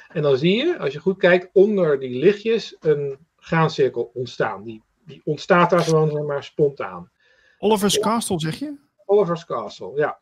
En 0.07 0.21
dan 0.21 0.38
zie 0.38 0.55
je, 0.55 0.77
als 0.79 0.93
je 0.93 0.99
goed 0.99 1.17
kijkt, 1.17 1.49
onder 1.53 1.99
die 1.99 2.19
lichtjes 2.19 2.75
een 2.79 3.17
graancirkel 3.38 4.11
ontstaan. 4.13 4.63
Die, 4.63 4.83
die 5.05 5.21
ontstaat 5.23 5.69
daar 5.69 5.79
gewoon 5.79 6.11
zeg 6.11 6.23
maar 6.23 6.43
spontaan. 6.43 7.11
Oliver's 7.57 7.99
Castle, 7.99 8.39
zeg 8.39 8.59
je? 8.59 8.77
Oliver's 9.05 9.45
Castle, 9.45 9.91
ja. 9.95 10.19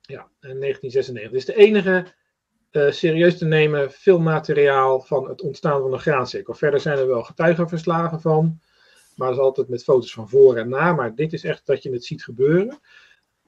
Ja, 0.00 0.28
in 0.40 0.60
1996. 0.60 1.30
Dit 1.30 1.40
is 1.40 1.44
de 1.44 1.54
enige 1.54 2.06
uh, 2.72 2.90
serieus 2.90 3.38
te 3.38 3.44
nemen 3.44 3.90
filmmateriaal 3.90 5.00
van 5.00 5.28
het 5.28 5.42
ontstaan 5.42 5.80
van 5.80 5.92
een 5.92 5.98
graancirkel. 5.98 6.54
Verder 6.54 6.80
zijn 6.80 6.98
er 6.98 7.06
wel 7.06 7.22
getuigenverslagen 7.22 8.20
van, 8.20 8.60
maar 9.16 9.28
dat 9.28 9.36
is 9.36 9.42
altijd 9.42 9.68
met 9.68 9.84
foto's 9.84 10.12
van 10.12 10.28
voor 10.28 10.56
en 10.56 10.68
na. 10.68 10.92
Maar 10.92 11.14
dit 11.14 11.32
is 11.32 11.44
echt 11.44 11.66
dat 11.66 11.82
je 11.82 11.92
het 11.92 12.04
ziet 12.04 12.24
gebeuren. 12.24 12.78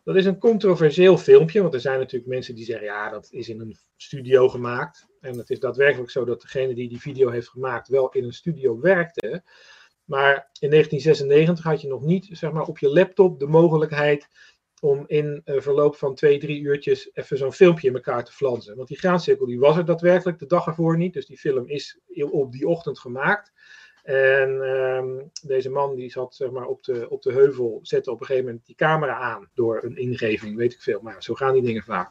Dat 0.05 0.17
is 0.17 0.25
een 0.25 0.38
controversieel 0.38 1.19
filmpje, 1.19 1.62
want 1.62 1.75
er 1.75 1.81
zijn 1.81 1.99
natuurlijk 1.99 2.31
mensen 2.31 2.55
die 2.55 2.64
zeggen, 2.64 2.87
ja, 2.87 3.11
dat 3.11 3.29
is 3.31 3.49
in 3.49 3.61
een 3.61 3.77
studio 3.97 4.49
gemaakt. 4.49 5.07
En 5.21 5.38
het 5.38 5.51
is 5.51 5.61
daadwerkelijk 5.61 6.11
zo 6.11 6.25
dat 6.25 6.40
degene 6.40 6.75
die 6.75 6.88
die 6.88 7.01
video 7.01 7.31
heeft 7.31 7.49
gemaakt 7.49 7.88
wel 7.88 8.11
in 8.11 8.25
een 8.25 8.33
studio 8.33 8.81
werkte. 8.81 9.43
Maar 10.05 10.49
in 10.61 10.71
1996 10.71 11.64
had 11.64 11.81
je 11.81 11.88
nog 11.88 12.03
niet, 12.03 12.29
zeg 12.31 12.53
maar, 12.53 12.67
op 12.67 12.79
je 12.79 12.88
laptop 12.88 13.38
de 13.38 13.47
mogelijkheid 13.47 14.29
om 14.81 15.05
in 15.07 15.40
een 15.45 15.62
verloop 15.62 15.97
van 15.97 16.14
twee, 16.14 16.38
drie 16.38 16.61
uurtjes 16.61 17.11
even 17.12 17.38
zo'n 17.38 17.53
filmpje 17.53 17.88
in 17.88 17.95
elkaar 17.95 18.25
te 18.25 18.33
flansen. 18.33 18.77
Want 18.77 18.88
die 18.88 18.99
graancirkel 18.99 19.47
die 19.47 19.59
was 19.59 19.77
er 19.77 19.85
daadwerkelijk 19.85 20.38
de 20.38 20.47
dag 20.47 20.67
ervoor 20.67 20.97
niet. 20.97 21.12
Dus 21.12 21.27
die 21.27 21.38
film 21.38 21.69
is 21.69 22.01
op 22.31 22.53
die 22.53 22.69
ochtend 22.69 22.99
gemaakt. 22.99 23.53
En 24.05 24.62
ehm, 24.62 25.09
deze 25.43 25.71
man 25.71 25.95
die 25.95 26.11
zat 26.11 26.35
zeg 26.35 26.51
maar, 26.51 26.67
op, 26.67 26.85
de, 26.85 27.07
op 27.11 27.23
de 27.23 27.33
heuvel, 27.33 27.81
zette 27.83 28.11
op 28.11 28.21
een 28.21 28.27
gegeven 28.27 28.47
moment 28.47 28.67
die 28.67 28.75
camera 28.75 29.19
aan 29.19 29.49
door 29.55 29.83
een 29.83 29.97
ingeving, 29.97 30.57
weet 30.57 30.73
ik 30.73 30.81
veel. 30.81 31.01
Maar 31.03 31.23
zo 31.23 31.35
gaan 31.35 31.53
die 31.53 31.62
dingen 31.62 31.83
vaak. 31.83 32.11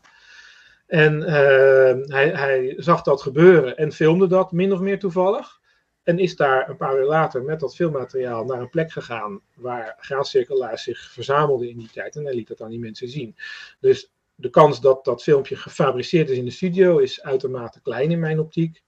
En 0.87 1.23
ehm, 1.23 2.03
hij, 2.11 2.29
hij 2.29 2.73
zag 2.77 3.01
dat 3.01 3.21
gebeuren 3.21 3.77
en 3.77 3.91
filmde 3.91 4.27
dat 4.27 4.51
min 4.51 4.73
of 4.73 4.79
meer 4.79 4.99
toevallig. 4.99 5.61
En 6.03 6.19
is 6.19 6.35
daar 6.35 6.69
een 6.69 6.77
paar 6.77 6.97
uur 6.97 7.05
later 7.05 7.43
met 7.43 7.59
dat 7.59 7.75
filmmateriaal 7.75 8.45
naar 8.45 8.61
een 8.61 8.69
plek 8.69 8.91
gegaan 8.91 9.41
waar 9.55 9.95
graancirkelaars 9.99 10.83
zich 10.83 11.11
verzamelden 11.11 11.69
in 11.69 11.77
die 11.77 11.89
tijd. 11.91 12.15
En 12.15 12.23
hij 12.23 12.33
liet 12.33 12.47
dat 12.47 12.61
aan 12.61 12.69
die 12.69 12.79
mensen 12.79 13.09
zien. 13.09 13.35
Dus 13.79 14.13
de 14.35 14.49
kans 14.49 14.81
dat 14.81 15.05
dat 15.05 15.23
filmpje 15.23 15.55
gefabriceerd 15.55 16.29
is 16.29 16.37
in 16.37 16.45
de 16.45 16.51
studio 16.51 16.97
is 16.97 17.23
uitermate 17.23 17.81
klein 17.81 18.11
in 18.11 18.19
mijn 18.19 18.39
optiek. 18.39 18.83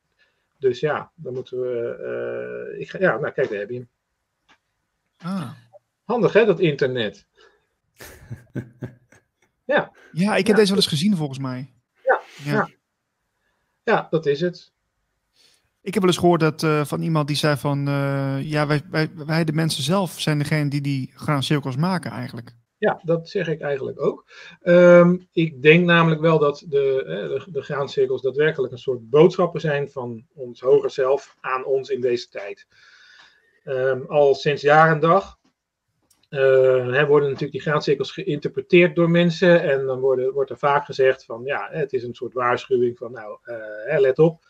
Dus 0.58 0.80
ja, 0.80 1.12
dan 1.16 1.34
moeten 1.34 1.62
we. 1.62 2.72
Uh, 2.72 2.82
ik 2.82 2.90
ga, 2.90 3.00
ja, 3.00 3.18
nou 3.18 3.34
kijk, 3.34 3.50
daar 3.50 3.60
heb 3.60 3.70
je 3.70 3.76
hem. 3.76 3.90
Ah. 5.18 5.52
Handig 6.04 6.34
hè, 6.34 6.46
dat 6.46 6.60
internet. 6.60 7.26
ja. 9.74 9.92
Ja, 10.12 10.36
ik 10.36 10.48
heb 10.48 10.56
deze 10.56 10.68
wel 10.68 10.78
eens 10.78 10.88
gezien 10.88 11.16
volgens 11.18 11.40
mij. 11.40 11.74
Ja, 12.04 12.22
ja. 12.44 12.54
ja. 12.54 12.70
ja 13.84 14.08
dat 14.10 14.26
is 14.26 14.42
het. 14.42 14.74
Ik 15.82 15.94
heb 15.94 16.04
wel 16.04 16.12
eens 16.12 16.20
gehoord 16.20 16.40
dat, 16.40 16.64
uh, 16.64 16.86
van 16.86 17.02
iemand 17.02 17.28
die 17.28 17.36
zei 17.36 17.58
van, 17.58 17.88
uh, 17.88 18.42
ja, 18.42 18.68
wij, 18.68 18.82
wij, 18.90 19.10
wij 19.16 19.44
de 19.44 19.54
mensen 19.54 19.84
zelf 19.84 20.20
zijn 20.20 20.38
degene 20.38 20.70
die 20.70 20.82
die 20.82 21.12
graancirkels 21.16 21.76
maken 21.76 22.12
eigenlijk. 22.12 22.56
Ja, 22.78 23.02
dat 23.04 23.30
zeg 23.30 23.48
ik 23.48 23.62
eigenlijk 23.62 24.02
ook. 24.02 24.26
Um, 24.64 25.28
ik 25.32 25.62
denk 25.62 25.86
namelijk 25.86 26.22
wel 26.22 26.40
dat 26.40 26.60
de, 26.60 27.04
de, 27.06 27.52
de 27.52 27.62
graancirkels 27.62 28.22
daadwerkelijk 28.22 28.74
een 28.74 28.80
soort 28.80 29.10
boodschappen 29.10 29.62
zijn 29.62 29.90
van 29.90 30.26
ons 30.34 30.62
hoger 30.62 30.90
zelf 30.90 31.38
aan 31.42 31.66
ons 31.66 31.90
in 31.90 32.02
deze 32.02 32.30
tijd. 32.30 32.68
Um, 33.66 34.06
al 34.08 34.36
sinds 34.36 34.62
jaar 34.62 34.92
en 34.92 35.00
dag 35.00 35.38
uh, 36.30 37.08
worden 37.08 37.30
natuurlijk 37.30 37.52
die 37.52 37.62
graancirkels 37.62 38.12
geïnterpreteerd 38.12 38.96
door 38.96 39.10
mensen. 39.10 39.62
En 39.62 39.86
dan 39.86 40.00
wordt 40.34 40.50
er 40.50 40.58
vaak 40.58 40.86
gezegd 40.86 41.26
van 41.26 41.42
ja, 41.44 41.68
het 41.72 41.94
is 41.94 42.04
een 42.04 42.16
soort 42.16 42.34
waarschuwing 42.34 42.98
van 42.98 43.12
nou, 43.12 43.38
uh, 43.46 44.00
let 44.00 44.20
op 44.20 44.46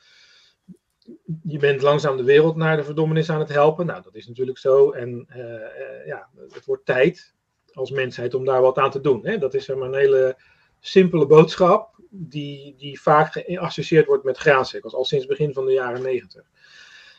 je 1.43 1.57
bent 1.57 1.81
langzaam 1.81 2.17
de 2.17 2.23
wereld 2.23 2.55
naar 2.55 2.77
de 2.77 2.83
verdommenis 2.83 3.29
aan 3.29 3.39
het 3.39 3.49
helpen. 3.49 3.85
Nou, 3.85 4.01
dat 4.01 4.15
is 4.15 4.27
natuurlijk 4.27 4.57
zo. 4.57 4.91
En 4.91 5.27
uh, 5.29 6.05
ja, 6.05 6.29
het 6.49 6.65
wordt 6.65 6.85
tijd 6.85 7.35
als 7.75 7.91
mensheid 7.91 8.33
om 8.33 8.45
daar 8.45 8.61
wat 8.61 8.77
aan 8.77 8.91
te 8.91 9.01
doen. 9.01 9.25
Hè? 9.25 9.38
Dat 9.38 9.53
is 9.53 9.67
maar 9.67 9.77
een 9.77 9.93
hele 9.93 10.38
simpele 10.79 11.25
boodschap 11.25 11.95
die, 12.09 12.75
die 12.77 13.01
vaak 13.01 13.31
geassocieerd 13.31 14.05
wordt 14.05 14.23
met 14.23 14.38
graancirkels, 14.38 14.93
al 14.93 15.05
sinds 15.05 15.25
begin 15.25 15.53
van 15.53 15.65
de 15.65 15.71
jaren 15.71 16.01
90. 16.01 16.43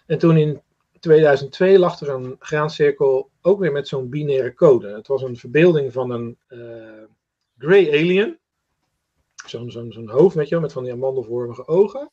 En 0.06 0.18
toen 0.18 0.36
in 0.36 0.62
2002 1.00 1.78
lag 1.78 2.00
er 2.00 2.08
een 2.08 2.36
graancirkel 2.38 3.30
ook 3.42 3.58
weer 3.58 3.72
met 3.72 3.88
zo'n 3.88 4.08
binaire 4.08 4.54
code. 4.54 4.88
Het 4.88 5.06
was 5.06 5.22
een 5.22 5.36
verbeelding 5.36 5.92
van 5.92 6.10
een 6.10 6.38
uh, 6.48 7.04
grey 7.58 7.88
alien. 7.88 8.38
Zo'n 9.46 10.08
hoofd, 10.10 10.34
weet 10.34 10.48
je 10.48 10.54
wel, 10.54 10.60
met 10.60 10.72
van 10.72 10.84
die 10.84 10.92
amandelvormige 10.92 11.66
ogen. 11.66 12.10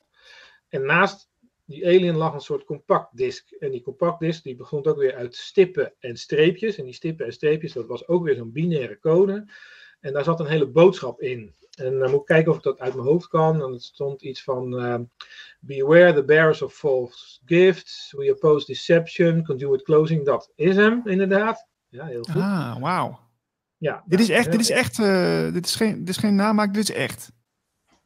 En 0.69 0.85
naast 0.85 1.29
die 1.65 1.85
alien 1.85 2.15
lag 2.15 2.33
een 2.33 2.41
soort 2.41 2.63
compact 2.63 3.17
disk. 3.17 3.51
En 3.51 3.71
die 3.71 3.81
compact 3.81 4.19
disk 4.19 4.43
die 4.43 4.55
bestond 4.55 4.87
ook 4.87 4.97
weer 4.97 5.15
uit 5.15 5.35
stippen 5.35 5.93
en 5.99 6.17
streepjes. 6.17 6.77
En 6.77 6.85
die 6.85 6.93
stippen 6.93 7.25
en 7.25 7.31
streepjes, 7.31 7.73
dat 7.73 7.87
was 7.87 8.07
ook 8.07 8.23
weer 8.23 8.35
zo'n 8.35 8.51
binaire 8.51 8.99
code. 8.99 9.51
En 9.99 10.13
daar 10.13 10.23
zat 10.23 10.39
een 10.39 10.45
hele 10.45 10.67
boodschap 10.67 11.21
in. 11.21 11.55
En 11.77 11.99
dan 11.99 12.11
moet 12.11 12.19
ik 12.19 12.25
kijken 12.25 12.51
of 12.51 12.57
ik 12.57 12.63
dat 12.63 12.79
uit 12.79 12.93
mijn 12.93 13.07
hoofd 13.07 13.27
kan. 13.27 13.63
En 13.63 13.71
het 13.71 13.83
stond 13.83 14.21
iets 14.21 14.43
van: 14.43 14.83
uh, 14.83 14.99
Beware 15.59 16.13
the 16.13 16.23
bearers 16.23 16.61
of 16.61 16.73
false 16.73 17.39
gifts. 17.45 18.13
We 18.17 18.31
oppose 18.31 18.65
deception. 18.65 19.43
Conduit 19.43 19.81
closing. 19.81 20.25
Dat 20.25 20.51
is 20.55 20.75
hem, 20.75 21.01
inderdaad. 21.05 21.67
Ja, 21.89 22.05
heel 22.05 22.23
goed. 22.23 22.41
Ah, 22.41 22.81
wauw. 22.81 23.19
Ja, 23.77 24.03
dit 24.05 24.19
is 24.19 24.29
echt, 24.29 24.51
dit 24.51 24.59
is 24.59 24.69
echt, 24.69 24.97
uh, 24.97 25.53
dit, 25.53 25.65
is 25.65 25.75
geen, 25.75 25.99
dit 25.99 26.09
is 26.09 26.17
geen 26.17 26.35
namaak, 26.35 26.73
dit 26.73 26.89
is 26.89 26.95
echt. 26.95 27.31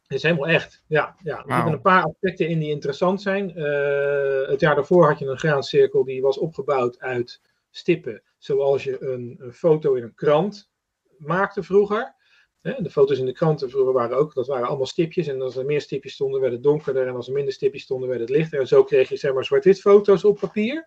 Het 0.08 0.16
is 0.16 0.22
helemaal 0.22 0.48
echt. 0.48 0.82
Ja, 0.86 1.16
ja. 1.22 1.44
Er 1.46 1.54
zitten 1.54 1.72
een 1.72 1.80
paar 1.80 2.02
aspecten 2.02 2.48
in 2.48 2.58
die 2.58 2.70
interessant 2.70 3.22
zijn. 3.22 3.52
Uh, 3.58 4.48
het 4.48 4.60
jaar 4.60 4.74
daarvoor 4.74 5.06
had 5.06 5.18
je 5.18 5.26
een 5.26 5.38
graancirkel 5.38 6.04
die 6.04 6.22
was 6.22 6.38
opgebouwd 6.38 6.98
uit 6.98 7.40
stippen. 7.70 8.22
Zoals 8.38 8.84
je 8.84 9.02
een, 9.02 9.36
een 9.40 9.52
foto 9.52 9.94
in 9.94 10.02
een 10.02 10.14
krant 10.14 10.70
maakte 11.18 11.62
vroeger. 11.62 12.14
De 12.60 12.90
foto's 12.90 13.18
in 13.18 13.26
de 13.26 13.32
kranten 13.32 13.70
vroeger 13.70 13.92
waren 13.92 14.16
ook, 14.16 14.34
dat 14.34 14.46
waren 14.46 14.66
allemaal 14.66 14.86
stipjes. 14.86 15.26
En 15.26 15.42
als 15.42 15.56
er 15.56 15.64
meer 15.64 15.80
stipjes 15.80 16.12
stonden, 16.12 16.40
werd 16.40 16.52
het 16.52 16.62
donkerder. 16.62 17.06
En 17.06 17.14
als 17.14 17.26
er 17.26 17.32
minder 17.32 17.52
stipjes 17.52 17.82
stonden, 17.82 18.08
werd 18.08 18.20
het 18.20 18.30
lichter. 18.30 18.60
En 18.60 18.66
zo 18.66 18.84
kreeg 18.84 19.08
je 19.08 19.16
zeg 19.16 19.32
maar 19.32 19.44
zwart-wit 19.44 19.80
foto's 19.80 20.24
op 20.24 20.38
papier. 20.38 20.86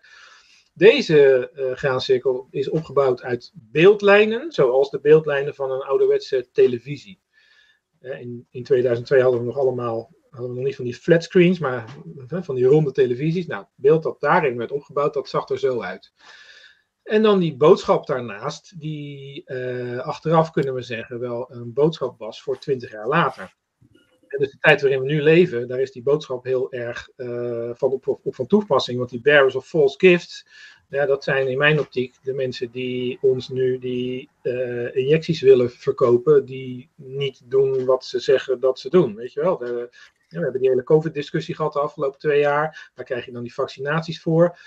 Deze 0.74 1.50
uh, 1.54 1.72
graancirkel 1.72 2.46
is 2.50 2.70
opgebouwd 2.70 3.22
uit 3.22 3.52
beeldlijnen, 3.54 4.52
zoals 4.52 4.90
de 4.90 5.00
beeldlijnen 5.00 5.54
van 5.54 5.70
een 5.70 5.82
ouderwetse 5.82 6.48
televisie. 6.52 7.21
In, 8.02 8.46
in 8.50 8.62
2002 8.62 9.22
hadden 9.22 9.40
we 9.40 9.46
nog 9.46 9.58
allemaal, 9.58 10.10
hadden 10.30 10.50
we 10.50 10.56
nog 10.56 10.64
niet 10.64 10.76
van 10.76 10.84
die 10.84 10.94
flatscreens, 10.94 11.58
maar 11.58 11.96
van 12.28 12.54
die 12.54 12.64
ronde 12.64 12.92
televisies. 12.92 13.46
Nou, 13.46 13.60
het 13.60 13.70
beeld 13.74 14.02
dat 14.02 14.20
daarin 14.20 14.56
werd 14.56 14.72
opgebouwd, 14.72 15.14
dat 15.14 15.28
zag 15.28 15.48
er 15.48 15.58
zo 15.58 15.80
uit. 15.80 16.12
En 17.02 17.22
dan 17.22 17.38
die 17.38 17.56
boodschap 17.56 18.06
daarnaast, 18.06 18.80
die 18.80 19.42
uh, 19.46 19.98
achteraf 19.98 20.50
kunnen 20.50 20.74
we 20.74 20.82
zeggen 20.82 21.18
wel 21.18 21.52
een 21.52 21.72
boodschap 21.72 22.18
was 22.18 22.42
voor 22.42 22.58
20 22.58 22.90
jaar 22.90 23.08
later. 23.08 23.54
En 24.26 24.38
dus 24.38 24.50
de 24.50 24.58
tijd 24.58 24.80
waarin 24.80 25.00
we 25.00 25.06
nu 25.06 25.22
leven, 25.22 25.68
daar 25.68 25.80
is 25.80 25.92
die 25.92 26.02
boodschap 26.02 26.44
heel 26.44 26.72
erg 26.72 27.08
uh, 27.16 27.70
van, 27.74 27.90
op, 27.90 28.18
van 28.22 28.46
toepassing. 28.46 28.98
Want 28.98 29.10
die 29.10 29.20
bearers 29.20 29.54
of 29.54 29.66
false 29.66 29.98
gifts, 29.98 30.46
ja, 30.92 31.06
dat 31.06 31.24
zijn 31.24 31.48
in 31.48 31.58
mijn 31.58 31.80
optiek 31.80 32.14
de 32.22 32.32
mensen 32.32 32.70
die 32.70 33.18
ons 33.20 33.48
nu 33.48 33.78
die 33.78 34.28
uh, 34.42 34.96
injecties 34.96 35.40
willen 35.40 35.70
verkopen, 35.70 36.44
die 36.44 36.88
niet 36.94 37.40
doen 37.44 37.84
wat 37.84 38.04
ze 38.04 38.20
zeggen 38.20 38.60
dat 38.60 38.78
ze 38.78 38.90
doen. 38.90 39.14
Weet 39.14 39.32
je 39.32 39.40
wel? 39.40 39.58
De, 39.58 39.88
we 40.28 40.38
hebben 40.38 40.60
die 40.60 40.70
hele 40.70 40.82
COVID-discussie 40.82 41.54
gehad 41.54 41.72
de 41.72 41.80
afgelopen 41.80 42.18
twee 42.18 42.40
jaar. 42.40 42.90
Waar 42.94 43.04
krijg 43.04 43.24
je 43.24 43.32
dan 43.32 43.42
die 43.42 43.54
vaccinaties 43.54 44.20
voor? 44.20 44.58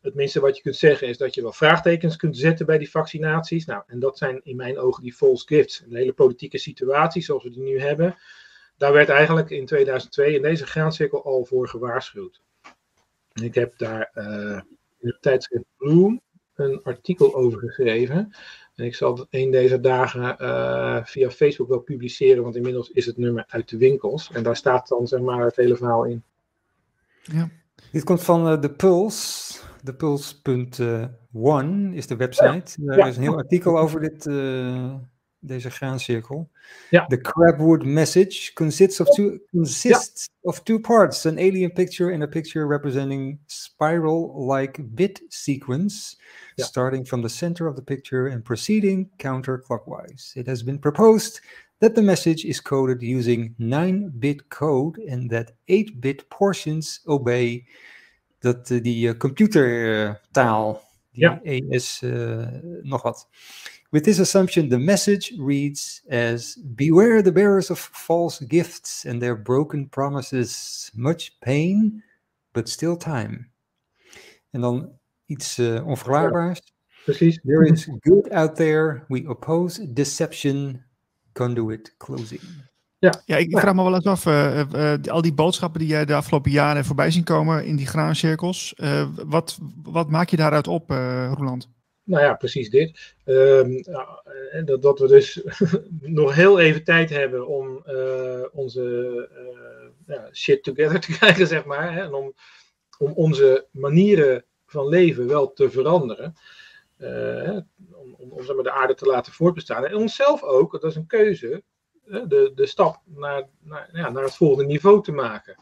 Het 0.00 0.14
minste 0.14 0.40
wat 0.40 0.56
je 0.56 0.62
kunt 0.62 0.76
zeggen 0.76 1.08
is 1.08 1.18
dat 1.18 1.34
je 1.34 1.42
wel 1.42 1.52
vraagtekens 1.52 2.16
kunt 2.16 2.36
zetten 2.36 2.66
bij 2.66 2.78
die 2.78 2.90
vaccinaties. 2.90 3.64
Nou, 3.64 3.82
en 3.86 3.98
dat 3.98 4.18
zijn 4.18 4.40
in 4.42 4.56
mijn 4.56 4.78
ogen 4.78 5.02
die 5.02 5.14
false 5.14 5.46
gifts. 5.46 5.80
Een 5.80 5.96
hele 5.96 6.12
politieke 6.12 6.58
situatie 6.58 7.22
zoals 7.22 7.42
we 7.42 7.50
die 7.50 7.62
nu 7.62 7.80
hebben. 7.80 8.16
Daar 8.76 8.92
werd 8.92 9.08
eigenlijk 9.08 9.50
in 9.50 9.66
2002 9.66 10.34
in 10.34 10.42
deze 10.42 10.66
graancirkel 10.66 11.24
al 11.24 11.44
voor 11.44 11.68
gewaarschuwd. 11.68 12.42
Ik 13.32 13.54
heb 13.54 13.78
daar 13.78 14.10
uh, 14.14 14.60
in 15.02 15.08
het 15.08 15.22
tijdschrift 15.22 15.64
Bloom 15.76 16.20
een 16.54 16.80
artikel 16.82 17.34
over 17.34 17.58
geschreven. 17.58 18.32
En 18.74 18.84
ik 18.84 18.94
zal 18.94 19.16
het 19.16 19.26
een 19.30 19.50
deze 19.50 19.80
dagen 19.80 20.36
uh, 20.40 21.04
via 21.04 21.30
Facebook 21.30 21.68
wel 21.68 21.80
publiceren, 21.80 22.42
want 22.42 22.56
inmiddels 22.56 22.90
is 22.90 23.06
het 23.06 23.16
nummer 23.16 23.44
uit 23.48 23.68
de 23.68 23.76
winkels. 23.76 24.30
En 24.32 24.42
daar 24.42 24.56
staat 24.56 24.88
dan 24.88 25.06
zeg 25.06 25.20
maar 25.20 25.44
het 25.44 25.56
hele 25.56 25.76
verhaal 25.76 26.04
in. 26.04 26.22
Ja. 27.22 27.48
Dit 27.92 28.04
komt 28.04 28.22
van 28.22 28.52
uh, 28.52 28.60
de 28.60 28.70
Pulse. 28.70 29.60
De 29.82 29.94
Pulse.one 29.94 31.94
is 31.94 32.06
de 32.06 32.16
website. 32.16 32.84
Ja. 32.84 32.92
Er 32.92 33.06
is 33.06 33.16
een 33.16 33.22
heel 33.22 33.36
artikel 33.36 33.78
over 33.78 34.00
dit, 34.00 34.26
deze 35.44 35.70
graancirkel. 35.70 36.50
Ja. 36.90 37.06
The 37.06 37.20
Crabwood 37.20 37.84
message 37.84 38.52
consists 38.52 39.00
of 39.00 39.08
two 39.08 39.40
consists 39.50 40.28
ja. 40.32 40.48
of 40.48 40.62
two 40.62 40.80
parts: 40.80 41.26
an 41.26 41.38
alien 41.38 41.72
picture 41.72 42.12
and 42.12 42.22
a 42.22 42.26
picture 42.26 42.66
representing 42.66 43.38
spiral-like 43.46 44.82
bit 44.82 45.22
sequence, 45.28 46.16
ja. 46.54 46.64
starting 46.64 47.06
from 47.06 47.20
the 47.20 47.28
center 47.28 47.66
of 47.66 47.74
the 47.74 47.82
picture 47.82 48.30
and 48.32 48.44
proceeding 48.44 49.10
counterclockwise. 49.16 50.36
It 50.36 50.46
has 50.46 50.64
been 50.64 50.78
proposed 50.78 51.40
that 51.78 51.94
the 51.94 52.02
message 52.02 52.44
is 52.44 52.60
coded 52.60 53.02
using 53.02 53.54
9-bit 53.58 54.48
code 54.48 54.98
and 55.10 55.28
that 55.30 55.52
8-bit 55.66 56.28
portions 56.28 57.00
obey 57.06 57.64
dat 58.38 58.70
uh, 58.70 58.80
die 58.82 59.08
uh, 59.08 59.16
computertaal, 59.18 60.82
die 61.10 61.22
ja. 61.22 61.40
ES 61.42 62.00
uh, 62.04 62.46
nog 62.82 63.02
wat. 63.02 63.28
With 63.92 64.04
this 64.04 64.18
assumption, 64.18 64.68
the 64.68 64.78
message 64.78 65.32
reads 65.38 66.02
as 66.08 66.56
Beware 66.74 67.22
the 67.22 67.32
bearers 67.32 67.70
of 67.70 67.78
false 67.78 68.44
gifts 68.44 69.04
and 69.04 69.20
their 69.20 69.36
broken 69.36 69.88
promises. 69.88 70.90
Much 70.94 71.30
pain, 71.40 72.02
but 72.52 72.68
still 72.68 72.96
time. 72.96 73.50
En 74.50 74.60
dan 74.60 74.90
iets 75.26 75.58
uh, 75.58 75.86
onverklaarbaars. 75.86 76.60
Ja, 76.64 77.02
precies. 77.04 77.40
There 77.44 77.66
is 77.72 77.88
good 78.00 78.32
out 78.32 78.56
there. 78.56 79.04
We 79.08 79.28
oppose 79.28 79.92
deception. 79.92 80.84
conduit 81.32 81.94
closing. 81.98 82.40
Ja, 82.98 83.22
ja 83.24 83.36
ik 83.36 83.58
vraag 83.58 83.74
me 83.74 83.82
wel 83.82 83.94
eens 83.94 84.04
af, 84.04 84.26
uh, 84.26 84.62
uh, 84.72 84.94
al 85.06 85.22
die 85.22 85.34
boodschappen 85.34 85.80
die 85.80 85.88
jij 85.88 86.04
de 86.04 86.14
afgelopen 86.14 86.50
jaren 86.50 86.84
voorbij 86.84 87.10
zien 87.10 87.24
komen 87.24 87.64
in 87.64 87.76
die 87.76 87.86
graancirkels, 87.86 88.74
uh, 88.76 89.08
wat, 89.26 89.58
wat 89.82 90.10
maak 90.10 90.28
je 90.28 90.36
daaruit 90.36 90.68
op, 90.68 90.90
Roland? 91.34 91.68
Nou 92.12 92.24
ja, 92.24 92.34
precies 92.34 92.70
dit. 92.70 93.14
Um, 93.24 93.82
dat, 94.64 94.82
dat 94.82 94.98
we 94.98 95.08
dus 95.08 95.42
nog 96.20 96.34
heel 96.34 96.60
even 96.60 96.84
tijd 96.84 97.10
hebben 97.10 97.46
om 97.46 97.84
onze 98.52 99.28
ja, 100.06 100.28
shit 100.32 100.62
together 100.62 101.00
te 101.00 101.12
krijgen, 101.18 101.46
zeg 101.46 101.64
maar. 101.64 101.92
Hè, 101.92 102.00
en 102.00 102.14
om, 102.14 102.34
om 102.98 103.12
onze 103.12 103.66
manieren 103.70 104.44
van 104.66 104.88
leven 104.88 105.26
wel 105.26 105.52
te 105.52 105.70
veranderen. 105.70 106.34
om, 107.92 108.14
om, 108.18 108.44
maar, 108.54 108.62
de 108.62 108.72
aarde 108.72 108.94
te 108.94 109.06
laten 109.06 109.32
voortbestaan. 109.32 109.86
En 109.86 109.96
onszelf 109.96 110.42
ook, 110.42 110.72
dat 110.72 110.90
is 110.90 110.96
een 110.96 111.06
keuze 111.06 111.62
de, 112.04 112.52
de 112.54 112.66
stap 112.66 113.02
naar, 113.04 113.48
naar, 113.60 113.88
ja, 113.92 114.10
naar 114.10 114.24
het 114.24 114.36
volgende 114.36 114.64
niveau 114.64 115.02
te 115.02 115.12
maken. 115.12 115.56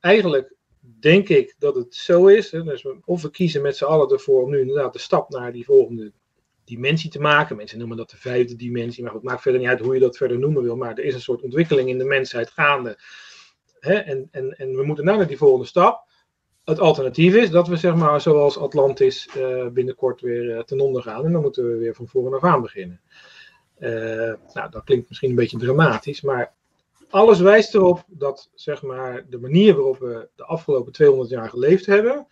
Eigenlijk 0.00 0.54
denk 0.82 1.28
ik 1.28 1.54
dat 1.58 1.74
het 1.74 1.94
zo 1.94 2.26
is. 2.26 2.50
Hè, 2.50 2.62
dus 2.62 2.86
of 3.04 3.22
we 3.22 3.30
kiezen 3.30 3.62
met 3.62 3.76
z'n 3.76 3.84
allen 3.84 4.10
ervoor 4.10 4.42
om 4.42 4.50
nu 4.50 4.60
inderdaad 4.60 4.92
de 4.92 4.98
stap 4.98 5.30
naar 5.30 5.52
die 5.52 5.64
volgende 5.64 6.12
dimensie 6.64 7.10
te 7.10 7.20
maken. 7.20 7.56
Mensen 7.56 7.78
noemen 7.78 7.96
dat 7.96 8.10
de 8.10 8.16
vijfde 8.16 8.56
dimensie, 8.56 9.04
maar 9.04 9.12
het 9.12 9.22
maakt 9.22 9.42
verder 9.42 9.60
niet 9.60 9.70
uit 9.70 9.80
hoe 9.80 9.94
je 9.94 10.00
dat 10.00 10.16
verder 10.16 10.38
noemen 10.38 10.62
wil. 10.62 10.76
Maar 10.76 10.98
er 10.98 11.04
is 11.04 11.14
een 11.14 11.20
soort 11.20 11.42
ontwikkeling 11.42 11.88
in 11.88 11.98
de 11.98 12.04
mensheid 12.04 12.50
gaande. 12.50 12.98
Hè, 13.78 13.94
en, 13.94 14.28
en, 14.30 14.50
en 14.50 14.76
we 14.76 14.84
moeten 14.84 15.04
nou 15.04 15.18
naar 15.18 15.26
die 15.26 15.36
volgende 15.36 15.66
stap. 15.66 16.10
Het 16.64 16.78
alternatief 16.78 17.34
is 17.34 17.50
dat 17.50 17.68
we, 17.68 17.76
zeg 17.76 17.94
maar, 17.94 18.20
zoals 18.20 18.58
Atlantis 18.58 19.28
uh, 19.36 19.68
binnenkort 19.68 20.20
weer 20.20 20.44
uh, 20.44 20.62
ten 20.62 20.80
onder 20.80 21.02
gaan. 21.02 21.24
En 21.24 21.32
dan 21.32 21.42
moeten 21.42 21.68
we 21.68 21.76
weer 21.76 21.94
van 21.94 22.08
voren 22.08 22.34
af 22.34 22.44
aan 22.44 22.62
beginnen. 22.62 23.00
Uh, 23.78 24.34
nou, 24.52 24.70
dat 24.70 24.84
klinkt 24.84 25.08
misschien 25.08 25.30
een 25.30 25.36
beetje 25.36 25.58
dramatisch, 25.58 26.20
maar 26.20 26.54
alles 27.12 27.40
wijst 27.40 27.74
erop 27.74 28.04
dat 28.06 28.50
zeg 28.54 28.82
maar, 28.82 29.26
de 29.28 29.38
manier 29.38 29.74
waarop 29.74 29.98
we 29.98 30.28
de 30.34 30.44
afgelopen 30.44 30.92
200 30.92 31.30
jaar 31.30 31.48
geleefd 31.48 31.86
hebben, 31.86 32.26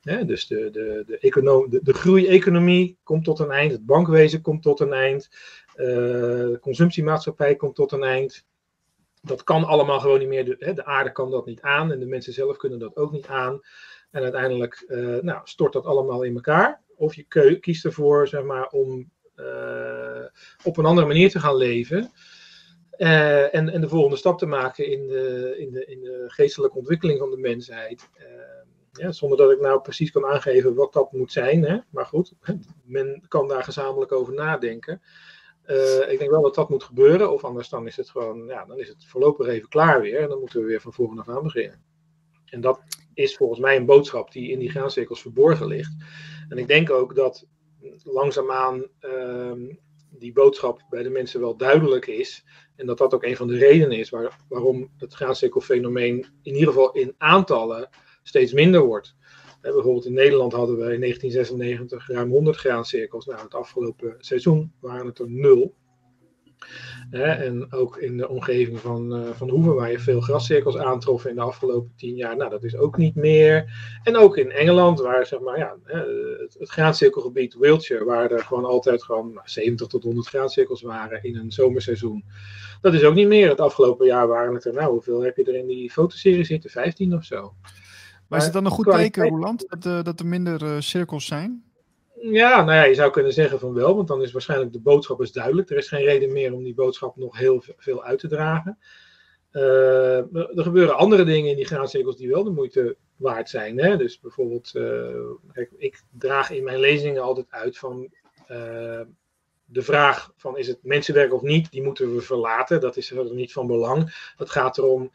hè, 0.00 0.24
dus 0.24 0.46
de, 0.46 0.70
de, 0.70 1.04
de, 1.06 1.66
de, 1.68 1.80
de 1.82 1.92
groei-economie 1.92 2.98
komt 3.02 3.24
tot 3.24 3.38
een 3.38 3.50
eind, 3.50 3.72
het 3.72 3.86
bankwezen 3.86 4.40
komt 4.40 4.62
tot 4.62 4.80
een 4.80 4.92
eind, 4.92 5.28
uh, 5.76 5.86
de 5.86 6.58
consumptiemaatschappij 6.60 7.56
komt 7.56 7.74
tot 7.74 7.92
een 7.92 8.02
eind. 8.02 8.46
Dat 9.22 9.44
kan 9.44 9.64
allemaal 9.64 10.00
gewoon 10.00 10.18
niet 10.18 10.28
meer. 10.28 10.44
De, 10.44 10.56
hè, 10.58 10.72
de 10.74 10.84
aarde 10.84 11.12
kan 11.12 11.30
dat 11.30 11.46
niet 11.46 11.60
aan 11.60 11.92
en 11.92 11.98
de 11.98 12.06
mensen 12.06 12.32
zelf 12.32 12.56
kunnen 12.56 12.78
dat 12.78 12.96
ook 12.96 13.12
niet 13.12 13.26
aan. 13.26 13.60
En 14.10 14.22
uiteindelijk 14.22 14.84
uh, 14.88 15.18
nou, 15.20 15.40
stort 15.44 15.72
dat 15.72 15.84
allemaal 15.84 16.22
in 16.22 16.34
elkaar. 16.34 16.82
Of 16.96 17.14
je 17.14 17.58
kiest 17.60 17.84
ervoor 17.84 18.28
zeg 18.28 18.42
maar, 18.42 18.68
om 18.68 19.10
eh, 19.34 20.24
op 20.64 20.76
een 20.76 20.84
andere 20.84 21.06
manier 21.06 21.30
te 21.30 21.40
gaan 21.40 21.56
leven. 21.56 22.10
Uh, 23.02 23.54
en, 23.54 23.80
de 23.80 23.88
volgende 23.88 24.16
stap 24.16 24.38
te 24.38 24.46
maken 24.46 24.86
in 24.86 25.06
de, 25.06 25.54
in 25.58 25.72
de, 25.72 25.84
in 25.84 26.00
de 26.00 26.24
geestelijke 26.26 26.78
ontwikkeling 26.78 27.18
van 27.18 27.30
de 27.30 27.36
mensheid. 27.36 28.08
Uh, 28.18 28.26
ja, 28.92 29.12
zonder 29.12 29.38
dat 29.38 29.50
ik 29.50 29.60
nou 29.60 29.80
precies 29.80 30.10
kan 30.10 30.26
aangeven 30.26 30.74
wat 30.74 30.92
dat 30.92 31.12
moet 31.12 31.32
zijn. 31.32 31.64
Hè? 31.64 31.78
Maar 31.90 32.06
goed, 32.06 32.32
men 32.84 33.24
kan 33.28 33.48
daar 33.48 33.64
gezamenlijk 33.64 34.12
over 34.12 34.34
nadenken. 34.34 35.02
Uh, 35.66 36.12
ik 36.12 36.18
denk 36.18 36.30
wel 36.30 36.42
dat 36.42 36.54
dat 36.54 36.68
moet 36.68 36.84
gebeuren, 36.84 37.32
of 37.32 37.44
anders 37.44 37.68
dan 37.68 37.86
is 37.86 37.96
het 37.96 38.10
gewoon, 38.10 38.46
ja, 38.46 38.64
dan 38.64 38.78
is 38.78 38.88
het 38.88 39.06
voorlopig 39.06 39.46
even 39.46 39.68
klaar 39.68 40.00
weer. 40.00 40.20
En 40.20 40.28
dan 40.28 40.38
moeten 40.38 40.60
we 40.60 40.66
weer 40.66 40.80
van 40.80 40.92
voren 40.92 41.18
af 41.18 41.28
aan 41.28 41.42
beginnen. 41.42 41.82
En 42.44 42.60
dat 42.60 42.80
is 43.14 43.36
volgens 43.36 43.60
mij 43.60 43.76
een 43.76 43.86
boodschap 43.86 44.32
die 44.32 44.50
in 44.50 44.58
die 44.58 44.70
graancirkels 44.70 45.22
verborgen 45.22 45.66
ligt. 45.66 45.94
En 46.48 46.58
ik 46.58 46.68
denk 46.68 46.90
ook 46.90 47.14
dat 47.14 47.46
langzaamaan 48.02 48.86
um, 49.00 49.78
die 50.18 50.32
boodschap 50.32 50.86
bij 50.90 51.02
de 51.02 51.10
mensen 51.10 51.40
wel 51.40 51.56
duidelijk 51.56 52.06
is. 52.06 52.44
En 52.82 52.88
dat 52.88 52.98
dat 52.98 53.14
ook 53.14 53.24
een 53.24 53.36
van 53.36 53.46
de 53.46 53.58
redenen 53.58 53.98
is 53.98 54.10
waar, 54.10 54.38
waarom 54.48 54.90
het 54.98 55.14
graancirkelfenomeen 55.14 56.26
in 56.42 56.54
ieder 56.54 56.68
geval 56.68 56.92
in 56.92 57.14
aantallen 57.18 57.88
steeds 58.22 58.52
minder 58.52 58.80
wordt. 58.80 59.14
bijvoorbeeld 59.60 60.06
in 60.06 60.12
Nederland 60.12 60.52
hadden 60.52 60.76
we 60.76 60.94
in 60.94 61.00
1996 61.00 62.08
ruim 62.08 62.30
100 62.30 62.56
graancirkels. 62.56 63.26
Nou, 63.26 63.40
het 63.40 63.54
afgelopen 63.54 64.14
seizoen 64.18 64.72
waren 64.80 65.06
het 65.06 65.18
er 65.18 65.30
nul 65.30 65.74
en 67.10 67.72
ook 67.72 67.96
in 67.96 68.16
de 68.16 68.28
omgeving 68.28 68.78
van, 68.78 69.16
uh, 69.16 69.30
van 69.30 69.50
Hoeven, 69.50 69.74
waar 69.74 69.90
je 69.90 69.98
veel 69.98 70.20
grascirkels 70.20 70.76
aantrof 70.76 71.26
in 71.26 71.34
de 71.34 71.40
afgelopen 71.40 71.92
tien 71.96 72.14
jaar. 72.14 72.36
Nou, 72.36 72.50
dat 72.50 72.64
is 72.64 72.76
ook 72.76 72.96
niet 72.96 73.14
meer. 73.14 73.72
En 74.02 74.16
ook 74.16 74.36
in 74.36 74.50
Engeland, 74.50 75.00
waar 75.00 75.26
zeg 75.26 75.40
maar, 75.40 75.58
ja, 75.58 75.76
het, 75.84 76.56
het 76.58 76.70
graancirkelgebied 76.70 77.54
Wiltshire, 77.54 78.04
waar 78.04 78.30
er 78.30 78.44
gewoon 78.44 78.64
altijd 78.64 79.02
gewoon 79.02 79.40
70 79.44 79.78
nou, 79.78 79.90
tot 79.90 80.02
100 80.02 80.28
graancirkels 80.28 80.82
waren 80.82 81.22
in 81.22 81.36
een 81.36 81.52
zomerseizoen. 81.52 82.24
Dat 82.80 82.94
is 82.94 83.04
ook 83.04 83.14
niet 83.14 83.28
meer. 83.28 83.48
Het 83.48 83.60
afgelopen 83.60 84.06
jaar 84.06 84.28
waren 84.28 84.54
het 84.54 84.64
er, 84.64 84.72
nou, 84.74 84.92
hoeveel 84.92 85.20
heb 85.20 85.36
je 85.36 85.44
er 85.44 85.54
in 85.54 85.66
die 85.66 85.90
fotoserie 85.90 86.44
zitten? 86.44 86.70
15 86.70 87.14
of 87.14 87.24
zo. 87.24 87.54
Maar 88.28 88.38
is 88.38 88.44
het 88.44 88.54
dan 88.54 88.64
een 88.64 88.70
goed 88.70 88.90
teken, 88.90 89.28
Roland, 89.28 89.64
dat, 89.68 89.86
uh, 89.86 90.02
dat 90.02 90.20
er 90.20 90.26
minder 90.26 90.62
uh, 90.62 90.76
cirkels 90.78 91.26
zijn? 91.26 91.71
Ja, 92.30 92.64
nou 92.64 92.76
ja, 92.76 92.84
je 92.84 92.94
zou 92.94 93.10
kunnen 93.10 93.32
zeggen 93.32 93.58
van 93.58 93.72
wel, 93.74 93.96
want 93.96 94.08
dan 94.08 94.22
is 94.22 94.32
waarschijnlijk 94.32 94.72
de 94.72 94.80
boodschap 94.80 95.20
is 95.20 95.32
duidelijk. 95.32 95.70
Er 95.70 95.76
is 95.76 95.88
geen 95.88 96.04
reden 96.04 96.32
meer 96.32 96.52
om 96.52 96.64
die 96.64 96.74
boodschap 96.74 97.16
nog 97.16 97.38
heel 97.38 97.62
veel 97.76 98.04
uit 98.04 98.18
te 98.18 98.28
dragen. 98.28 98.78
Uh, 99.52 100.16
er 100.36 100.62
gebeuren 100.62 100.96
andere 100.96 101.24
dingen 101.24 101.50
in 101.50 101.56
die 101.56 101.64
graancirkels 101.64 102.16
die 102.16 102.28
wel 102.28 102.44
de 102.44 102.50
moeite 102.50 102.96
waard 103.16 103.48
zijn. 103.48 103.78
Hè? 103.78 103.96
Dus 103.96 104.20
bijvoorbeeld, 104.20 104.70
kijk, 105.52 105.70
ik 105.76 106.02
draag 106.10 106.50
in 106.50 106.64
mijn 106.64 106.80
lezingen 106.80 107.22
altijd 107.22 107.46
uit 107.50 107.78
van 107.78 108.08
uh, 108.50 109.00
de 109.64 109.82
vraag 109.82 110.32
van 110.36 110.58
is 110.58 110.66
het 110.66 110.78
mensenwerk 110.82 111.32
of 111.32 111.42
niet, 111.42 111.70
die 111.70 111.82
moeten 111.82 112.14
we 112.14 112.20
verlaten. 112.20 112.80
Dat 112.80 112.96
is 112.96 113.10
er 113.10 113.34
niet 113.34 113.52
van 113.52 113.66
belang. 113.66 114.32
Het 114.36 114.50
gaat 114.50 114.78
erom 114.78 115.10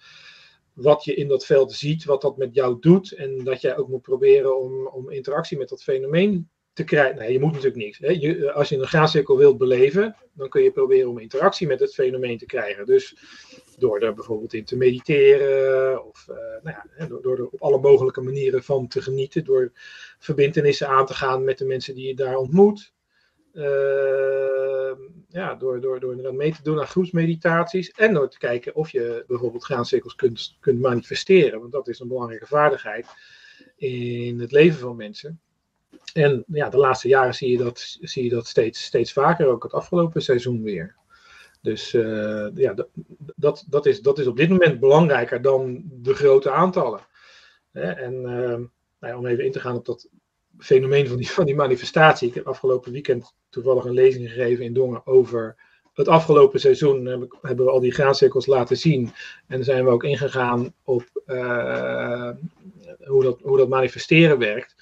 wat 0.73 1.03
je 1.03 1.13
in 1.13 1.27
dat 1.27 1.45
veld 1.45 1.71
ziet, 1.73 2.05
wat 2.05 2.21
dat 2.21 2.37
met 2.37 2.53
jou 2.53 2.77
doet 2.79 3.11
en 3.11 3.43
dat 3.43 3.61
jij 3.61 3.77
ook 3.77 3.87
moet 3.87 4.01
proberen 4.01 4.59
om, 4.59 4.87
om 4.87 5.09
interactie 5.09 5.57
met 5.57 5.69
dat 5.69 5.83
fenomeen 5.83 6.49
te 6.77 6.83
krijgen. 6.83 7.17
Nee, 7.17 7.31
je 7.31 7.39
moet 7.39 7.51
natuurlijk 7.51 7.75
niks. 7.75 7.97
Hè. 7.97 8.07
Je, 8.07 8.53
als 8.53 8.69
je 8.69 8.77
een 8.77 8.87
graancirkel 8.87 9.37
wilt 9.37 9.57
beleven, 9.57 10.15
dan 10.33 10.49
kun 10.49 10.63
je 10.63 10.71
proberen 10.71 11.09
om 11.09 11.19
interactie 11.19 11.67
met 11.67 11.79
het 11.79 11.93
fenomeen 11.93 12.37
te 12.37 12.45
krijgen. 12.45 12.85
Dus 12.85 13.15
door 13.77 13.99
er 13.99 14.13
bijvoorbeeld 14.13 14.53
in 14.53 14.65
te 14.65 14.77
mediteren, 14.77 16.05
of 16.05 16.27
uh, 16.29 16.35
nou 16.63 16.77
ja, 16.97 17.05
door, 17.05 17.21
door, 17.21 17.37
er 17.37 17.47
op 17.47 17.61
alle 17.61 17.79
mogelijke 17.79 18.21
manieren 18.21 18.63
van 18.63 18.87
te 18.87 19.01
genieten, 19.01 19.43
door 19.43 19.71
verbindenissen 20.19 20.87
aan 20.87 21.05
te 21.05 21.13
gaan 21.13 21.43
met 21.43 21.57
de 21.57 21.65
mensen 21.65 21.95
die 21.95 22.07
je 22.07 22.15
daar 22.15 22.35
ontmoet. 22.35 22.93
Uh, 23.53 23.63
ja, 25.29 25.55
door, 25.55 25.81
door, 25.81 25.99
door 25.99 26.35
mee 26.35 26.51
te 26.51 26.63
doen 26.63 26.79
aan 26.79 26.87
groepsmeditaties 26.87 27.91
en 27.91 28.13
door 28.13 28.29
te 28.29 28.37
kijken 28.37 28.75
of 28.75 28.89
je 28.89 29.23
bijvoorbeeld 29.27 29.63
graancirkels 29.63 30.15
kunt, 30.15 30.57
kunt 30.59 30.79
manifesteren, 30.79 31.59
want 31.59 31.71
dat 31.71 31.87
is 31.87 31.99
een 31.99 32.07
belangrijke 32.07 32.47
vaardigheid 32.47 33.07
in 33.75 34.39
het 34.39 34.51
leven 34.51 34.79
van 34.79 34.95
mensen. 34.95 35.41
En 36.13 36.43
ja, 36.47 36.69
de 36.69 36.77
laatste 36.77 37.07
jaren 37.07 37.33
zie 37.33 37.51
je 37.51 37.57
dat, 37.57 37.97
zie 38.01 38.23
je 38.23 38.29
dat 38.29 38.47
steeds, 38.47 38.83
steeds 38.83 39.13
vaker, 39.13 39.47
ook 39.47 39.63
het 39.63 39.73
afgelopen 39.73 40.21
seizoen 40.21 40.63
weer. 40.63 40.95
Dus 41.61 41.93
uh, 41.93 42.47
ja, 42.55 42.73
dat, 43.35 43.65
dat, 43.67 43.85
is, 43.85 44.01
dat 44.01 44.19
is 44.19 44.27
op 44.27 44.37
dit 44.37 44.49
moment 44.49 44.79
belangrijker 44.79 45.41
dan 45.41 45.83
de 45.85 46.13
grote 46.13 46.51
aantallen. 46.51 46.99
En 47.71 48.13
uh, 48.13 48.29
nou 48.29 48.69
ja, 48.99 49.17
om 49.17 49.25
even 49.25 49.45
in 49.45 49.51
te 49.51 49.59
gaan 49.59 49.75
op 49.75 49.85
dat 49.85 50.09
fenomeen 50.57 51.07
van 51.07 51.17
die, 51.17 51.31
van 51.31 51.45
die 51.45 51.55
manifestatie. 51.55 52.27
Ik 52.27 52.33
heb 52.33 52.47
afgelopen 52.47 52.91
weekend 52.91 53.33
toevallig 53.49 53.85
een 53.85 53.93
lezing 53.93 54.29
gegeven 54.29 54.65
in 54.65 54.73
Dongen 54.73 55.05
over 55.05 55.55
het 55.93 56.07
afgelopen 56.07 56.59
seizoen. 56.59 57.05
Hebben 57.41 57.65
we 57.65 57.71
al 57.71 57.79
die 57.79 57.93
graancirkels 57.93 58.45
laten 58.45 58.77
zien. 58.77 59.11
En 59.47 59.63
zijn 59.63 59.85
we 59.85 59.91
ook 59.91 60.03
ingegaan 60.03 60.73
op 60.83 61.03
uh, 61.25 62.31
hoe, 63.05 63.23
dat, 63.23 63.39
hoe 63.41 63.57
dat 63.57 63.69
manifesteren 63.69 64.37
werkt. 64.37 64.75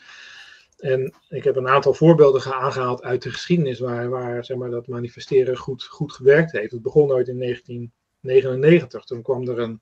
En 0.86 1.14
ik 1.30 1.44
heb 1.44 1.56
een 1.56 1.68
aantal 1.68 1.94
voorbeelden 1.94 2.54
aangehaald 2.54 3.04
uit 3.04 3.22
de 3.22 3.30
geschiedenis 3.30 3.80
waar, 3.80 4.10
waar 4.10 4.46
zeg 4.46 4.58
maar, 4.58 4.70
dat 4.70 4.88
manifesteren 4.88 5.58
goed, 5.58 5.84
goed 5.84 6.14
gewerkt 6.14 6.52
heeft. 6.52 6.72
Het 6.72 6.82
begon 6.82 7.12
ooit 7.12 7.28
in 7.28 7.40
1999. 7.40 9.04
Toen 9.04 9.22
kwam 9.22 9.48
er 9.48 9.60
een, 9.60 9.82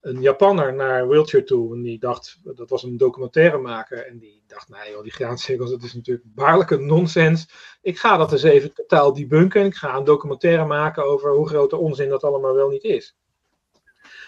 een 0.00 0.20
Japanner 0.20 0.74
naar 0.74 1.08
Wiltshire 1.08 1.46
toe 1.46 1.74
en 1.74 1.82
die 1.82 1.98
dacht, 1.98 2.40
dat 2.42 2.70
was 2.70 2.82
een 2.82 2.96
documentairemaker, 2.96 4.06
en 4.06 4.18
die 4.18 4.42
dacht, 4.46 4.68
nee 4.68 4.90
joh, 4.90 5.02
die 5.02 5.12
graancirkels, 5.12 5.70
dat 5.70 5.82
is 5.82 5.94
natuurlijk 5.94 6.34
baarlijke 6.34 6.76
nonsens. 6.76 7.48
Ik 7.82 7.98
ga 7.98 8.16
dat 8.16 8.32
eens 8.32 8.42
even 8.42 8.74
totaal 8.74 9.12
debunken 9.12 9.60
en 9.60 9.66
ik 9.66 9.74
ga 9.74 9.96
een 9.96 10.04
documentaire 10.04 10.64
maken 10.64 11.04
over 11.04 11.34
hoe 11.34 11.48
grote 11.48 11.76
onzin 11.76 12.08
dat 12.08 12.24
allemaal 12.24 12.54
wel 12.54 12.68
niet 12.68 12.84
is. 12.84 13.16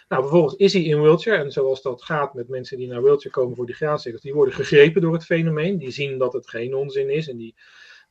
Nou, 0.08 0.22
bijvoorbeeld 0.22 0.60
is 0.60 0.72
hij 0.72 0.82
in 0.82 1.02
Wiltshire, 1.02 1.42
en 1.42 1.52
zoals 1.52 1.82
dat 1.82 2.02
gaat 2.02 2.34
met 2.34 2.48
mensen 2.48 2.76
die 2.76 2.88
naar 2.88 3.02
Wiltshire 3.02 3.40
komen 3.40 3.56
voor 3.56 3.66
die 3.66 3.74
graancirkels, 3.74 4.22
die 4.22 4.34
worden 4.34 4.54
gegrepen 4.54 5.02
door 5.02 5.12
het 5.12 5.24
fenomeen, 5.24 5.78
die 5.78 5.90
zien 5.90 6.18
dat 6.18 6.32
het 6.32 6.48
geen 6.48 6.74
onzin 6.74 7.10
is 7.10 7.28
en 7.28 7.36
die, 7.36 7.54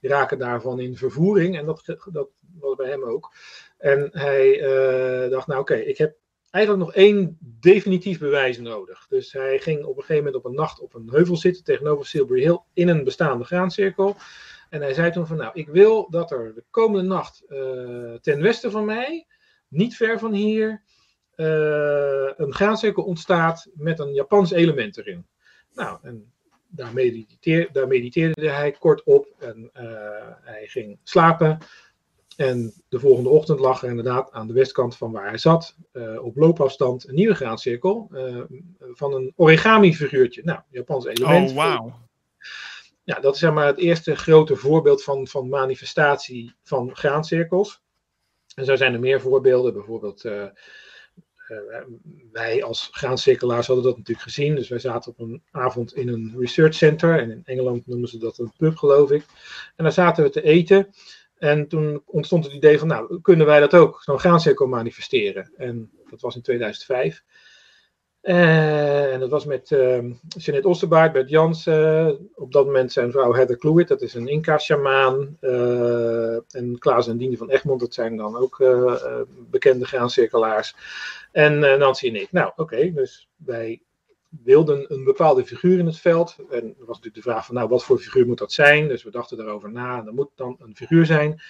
raken 0.07 0.39
daarvan 0.39 0.79
in 0.79 0.97
vervoering, 0.97 1.57
en 1.57 1.65
dat, 1.65 1.97
dat 2.11 2.29
was 2.59 2.75
bij 2.75 2.89
hem 2.89 3.03
ook. 3.03 3.33
En 3.77 4.09
hij 4.11 4.61
uh, 4.61 5.31
dacht, 5.31 5.47
nou 5.47 5.59
oké, 5.59 5.75
ik 5.75 5.97
heb 5.97 6.15
eigenlijk 6.49 6.85
nog 6.85 6.95
één 6.95 7.37
definitief 7.59 8.19
bewijs 8.19 8.57
nodig. 8.57 9.05
Dus 9.09 9.31
hij 9.31 9.59
ging 9.59 9.83
op 9.83 9.97
een 9.97 10.03
gegeven 10.03 10.23
moment 10.23 10.35
op 10.35 10.45
een 10.45 10.55
nacht 10.55 10.79
op 10.79 10.93
een 10.93 11.09
heuvel 11.09 11.37
zitten 11.37 11.63
tegenover 11.63 12.05
Silbury 12.05 12.41
Hill 12.41 12.59
in 12.73 12.87
een 12.87 13.03
bestaande 13.03 13.43
graancirkel. 13.43 14.15
En 14.69 14.81
hij 14.81 14.93
zei 14.93 15.11
toen 15.11 15.27
van, 15.27 15.37
nou, 15.37 15.51
ik 15.53 15.67
wil 15.67 16.09
dat 16.09 16.31
er 16.31 16.53
de 16.55 16.63
komende 16.69 17.07
nacht 17.07 17.43
uh, 17.47 18.13
ten 18.13 18.41
westen 18.41 18.71
van 18.71 18.85
mij 18.85 19.27
niet 19.67 19.95
ver 19.95 20.19
van 20.19 20.33
hier 20.33 20.83
een 21.35 22.53
graancirkel 22.53 23.03
ontstaat 23.03 23.67
met 23.73 23.99
een 23.99 24.13
Japans 24.13 24.51
element 24.51 24.97
erin. 24.97 25.25
Nou, 25.73 25.97
en 26.01 26.31
daar, 26.67 26.93
mediteerde, 26.93 27.69
daar 27.71 27.87
mediteerde 27.87 28.49
hij 28.49 28.71
kort 28.71 29.03
op 29.03 29.27
en 29.39 29.69
uh, 29.73 29.81
hij 30.41 30.67
ging 30.67 30.99
slapen. 31.03 31.57
En 32.35 32.73
de 32.89 32.99
volgende 32.99 33.29
ochtend 33.29 33.59
lag 33.59 33.83
er 33.83 33.89
inderdaad 33.89 34.31
aan 34.31 34.47
de 34.47 34.53
westkant 34.53 34.97
van 34.97 35.11
waar 35.11 35.27
hij 35.27 35.37
zat, 35.37 35.75
uh, 35.93 36.23
op 36.23 36.35
loopafstand, 36.35 37.07
een 37.07 37.15
nieuwe 37.15 37.35
graancirkel 37.35 38.11
van 38.93 39.13
een 39.13 39.33
origami-figuurtje. 39.35 40.41
Nou, 40.43 40.59
Japans 40.69 41.05
element. 41.05 41.49
Oh, 41.49 41.55
wauw. 41.55 41.93
Ja, 43.03 43.19
dat 43.19 43.33
is 43.33 43.39
zeg 43.39 43.53
maar 43.53 43.65
het 43.65 43.77
eerste 43.77 44.15
grote 44.15 44.55
voorbeeld 44.55 45.03
van, 45.03 45.27
van 45.27 45.49
manifestatie 45.49 46.55
van 46.63 46.95
graancirkels. 46.95 47.83
En 48.55 48.65
zo 48.65 48.75
zijn 48.75 48.93
er 48.93 48.99
meer 48.99 49.21
voorbeelden, 49.21 49.73
bijvoorbeeld 49.73 50.23
uh, 50.23 50.45
wij 52.31 52.63
als 52.63 52.89
graancirkelaars 52.91 53.67
hadden 53.67 53.85
dat 53.85 53.97
natuurlijk 53.97 54.27
gezien. 54.27 54.55
Dus 54.55 54.67
wij 54.67 54.79
zaten 54.79 55.11
op 55.11 55.19
een 55.19 55.43
avond 55.51 55.95
in 55.95 56.07
een 56.07 56.35
research 56.37 56.73
center. 56.73 57.19
En 57.19 57.31
in 57.31 57.41
Engeland 57.45 57.87
noemen 57.87 58.09
ze 58.09 58.17
dat 58.17 58.37
een 58.37 58.53
pub, 58.57 58.75
geloof 58.75 59.11
ik. 59.11 59.25
En 59.75 59.83
daar 59.83 59.93
zaten 59.93 60.23
we 60.23 60.29
te 60.29 60.41
eten. 60.41 60.87
En 61.37 61.67
toen 61.67 62.01
ontstond 62.05 62.45
het 62.45 62.53
idee 62.53 62.79
van, 62.79 62.87
nou, 62.87 63.21
kunnen 63.21 63.45
wij 63.45 63.59
dat 63.59 63.73
ook, 63.73 64.03
zo'n 64.03 64.19
graancirkel 64.19 64.67
manifesteren? 64.67 65.51
En 65.57 65.91
dat 66.09 66.21
was 66.21 66.35
in 66.35 66.41
2005. 66.41 67.23
Uh, 68.25 69.13
en 69.13 69.19
dat 69.19 69.29
was 69.29 69.45
met 69.45 69.71
uh, 69.71 70.03
Jeanette 70.27 70.67
Osterbaard, 70.67 71.11
Bert 71.13 71.29
Jansen, 71.29 72.29
op 72.35 72.51
dat 72.51 72.65
moment 72.65 72.91
zijn 72.91 73.11
vrouw 73.11 73.33
Heather 73.33 73.57
Kluwit, 73.57 73.87
dat 73.87 74.01
is 74.01 74.13
een 74.13 74.27
Inca-sjamaan. 74.27 75.37
Uh, 75.41 76.33
en 76.33 76.75
Klaas 76.79 77.07
en 77.07 77.17
Diende 77.17 77.37
van 77.37 77.49
Egmond, 77.49 77.79
dat 77.79 77.93
zijn 77.93 78.17
dan 78.17 78.37
ook 78.37 78.63
bekende 79.49 79.85
graancirkelaars. 79.85 80.75
En 81.31 81.59
Nancy 81.59 82.07
en 82.07 82.15
ik. 82.15 82.31
Nou, 82.31 82.51
oké, 82.55 82.93
dus 82.93 83.29
wij 83.35 83.81
wilden 84.43 84.93
een 84.93 85.03
bepaalde 85.03 85.45
figuur 85.45 85.79
in 85.79 85.85
het 85.85 85.99
veld. 85.99 86.35
En 86.49 86.63
er 86.63 86.85
was 86.85 86.97
natuurlijk 86.97 87.15
de 87.15 87.21
vraag 87.21 87.45
van, 87.45 87.55
nou, 87.55 87.67
wat 87.69 87.83
voor 87.83 87.97
figuur 87.97 88.25
moet 88.25 88.37
dat 88.37 88.51
zijn? 88.51 88.87
Dus 88.87 89.03
we 89.03 89.11
dachten 89.11 89.37
daarover 89.37 89.71
na. 89.71 90.05
Er 90.05 90.13
moet 90.13 90.29
dan 90.35 90.55
een 90.59 90.75
figuur 90.75 91.05
zijn 91.05 91.41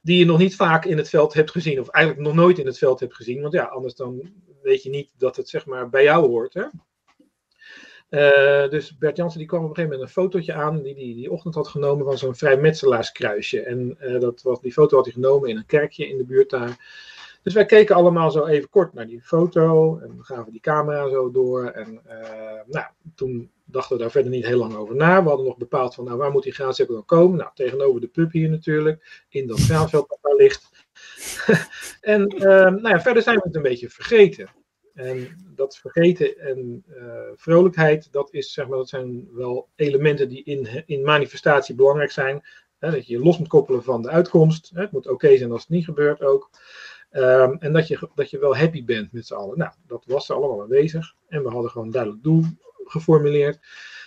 die 0.00 0.18
je 0.18 0.24
nog 0.24 0.38
niet 0.38 0.56
vaak 0.56 0.84
in 0.84 0.96
het 0.96 1.08
veld 1.08 1.34
hebt 1.34 1.50
gezien, 1.50 1.80
of 1.80 1.88
eigenlijk 1.88 2.26
nog 2.26 2.36
nooit 2.36 2.58
in 2.58 2.66
het 2.66 2.78
veld 2.78 3.00
hebt 3.00 3.14
gezien. 3.14 3.40
Want 3.40 3.52
ja, 3.52 3.64
anders 3.64 3.94
dan 3.94 4.32
weet 4.62 4.82
je 4.82 4.90
niet 4.90 5.10
dat 5.18 5.36
het 5.36 5.48
zeg 5.48 5.66
maar 5.66 5.88
bij 5.88 6.02
jou 6.02 6.26
hoort. 6.26 6.54
Hè? 6.54 6.64
Uh, 8.10 8.70
dus 8.70 8.98
Bert 8.98 9.16
Jansen 9.16 9.38
die 9.38 9.48
kwam 9.48 9.64
op 9.64 9.68
een 9.68 9.74
gegeven 9.74 9.96
moment 9.96 10.16
een 10.16 10.22
fotootje 10.22 10.52
aan 10.52 10.82
die 10.82 10.94
die, 10.94 11.14
die 11.14 11.30
ochtend 11.30 11.54
had 11.54 11.68
genomen 11.68 12.06
van 12.06 12.18
zo'n 12.18 12.34
vrijmetselaarskruisje. 12.34 13.60
En 13.60 13.96
uh, 14.00 14.20
dat 14.20 14.42
was, 14.42 14.60
die 14.60 14.72
foto 14.72 14.96
had 14.96 15.04
hij 15.04 15.14
genomen 15.14 15.48
in 15.48 15.56
een 15.56 15.66
kerkje 15.66 16.08
in 16.08 16.16
de 16.16 16.24
buurt 16.24 16.50
daar. 16.50 16.78
Dus 17.42 17.54
wij 17.54 17.66
keken 17.66 17.94
allemaal 17.94 18.30
zo 18.30 18.44
even 18.44 18.68
kort 18.68 18.92
naar 18.92 19.06
die 19.06 19.22
foto 19.22 19.98
en 19.98 20.18
gaven 20.20 20.52
die 20.52 20.60
camera 20.60 21.08
zo 21.08 21.30
door. 21.30 21.66
En 21.66 22.00
uh, 22.06 22.60
nou, 22.66 22.86
toen 23.14 23.50
dachten 23.64 23.96
we 23.96 24.02
daar 24.02 24.10
verder 24.10 24.30
niet 24.30 24.46
heel 24.46 24.58
lang 24.58 24.74
over 24.74 24.96
na. 24.96 25.22
We 25.22 25.28
hadden 25.28 25.46
nog 25.46 25.56
bepaald 25.56 25.94
van, 25.94 26.04
nou, 26.04 26.16
waar 26.16 26.30
moet 26.30 26.42
die 26.42 26.52
graancirkel 26.52 26.94
dan 26.94 27.04
komen? 27.04 27.38
Nou, 27.38 27.50
tegenover 27.54 28.00
de 28.00 28.08
pub 28.08 28.32
hier 28.32 28.50
natuurlijk, 28.50 29.24
in 29.28 29.46
dat 29.46 29.60
graanveld 29.60 30.08
dat 30.08 30.18
daar 30.22 30.34
ligt. 30.34 30.70
en 32.00 32.34
uh, 32.34 32.42
nou 32.42 32.88
ja, 32.88 33.00
verder 33.00 33.22
zijn 33.22 33.36
we 33.36 33.42
het 33.44 33.56
een 33.56 33.62
beetje 33.62 33.90
vergeten. 33.90 34.48
En 34.94 35.28
dat 35.54 35.76
vergeten 35.76 36.38
en 36.38 36.84
uh, 36.88 37.04
vrolijkheid, 37.34 38.12
dat, 38.12 38.32
is, 38.32 38.52
zeg 38.52 38.68
maar, 38.68 38.78
dat 38.78 38.88
zijn 38.88 39.28
wel 39.32 39.68
elementen 39.76 40.28
die 40.28 40.44
in, 40.44 40.82
in 40.86 41.02
manifestatie 41.02 41.74
belangrijk 41.74 42.10
zijn. 42.10 42.42
Hè, 42.78 42.90
dat 42.90 43.06
je 43.06 43.12
je 43.12 43.22
los 43.22 43.38
moet 43.38 43.48
koppelen 43.48 43.82
van 43.82 44.02
de 44.02 44.08
uitkomst. 44.08 44.70
Hè, 44.74 44.80
het 44.80 44.92
moet 44.92 45.08
oké 45.08 45.36
zijn 45.36 45.52
als 45.52 45.60
het 45.60 45.70
niet 45.70 45.84
gebeurt 45.84 46.22
ook. 46.22 46.50
Um, 47.12 47.56
en 47.58 47.72
dat 47.72 47.88
je, 47.88 48.08
dat 48.14 48.30
je 48.30 48.38
wel 48.38 48.56
happy 48.56 48.84
bent 48.84 49.12
met 49.12 49.26
z'n 49.26 49.34
allen. 49.34 49.58
Nou, 49.58 49.72
dat 49.86 50.04
was 50.06 50.28
er 50.28 50.34
allemaal 50.34 50.62
aanwezig. 50.62 51.14
En 51.28 51.42
we 51.42 51.48
hadden 51.48 51.70
gewoon 51.70 51.86
een 51.86 51.92
duidelijk 51.92 52.22
doel 52.22 52.44
geformuleerd. 52.84 53.58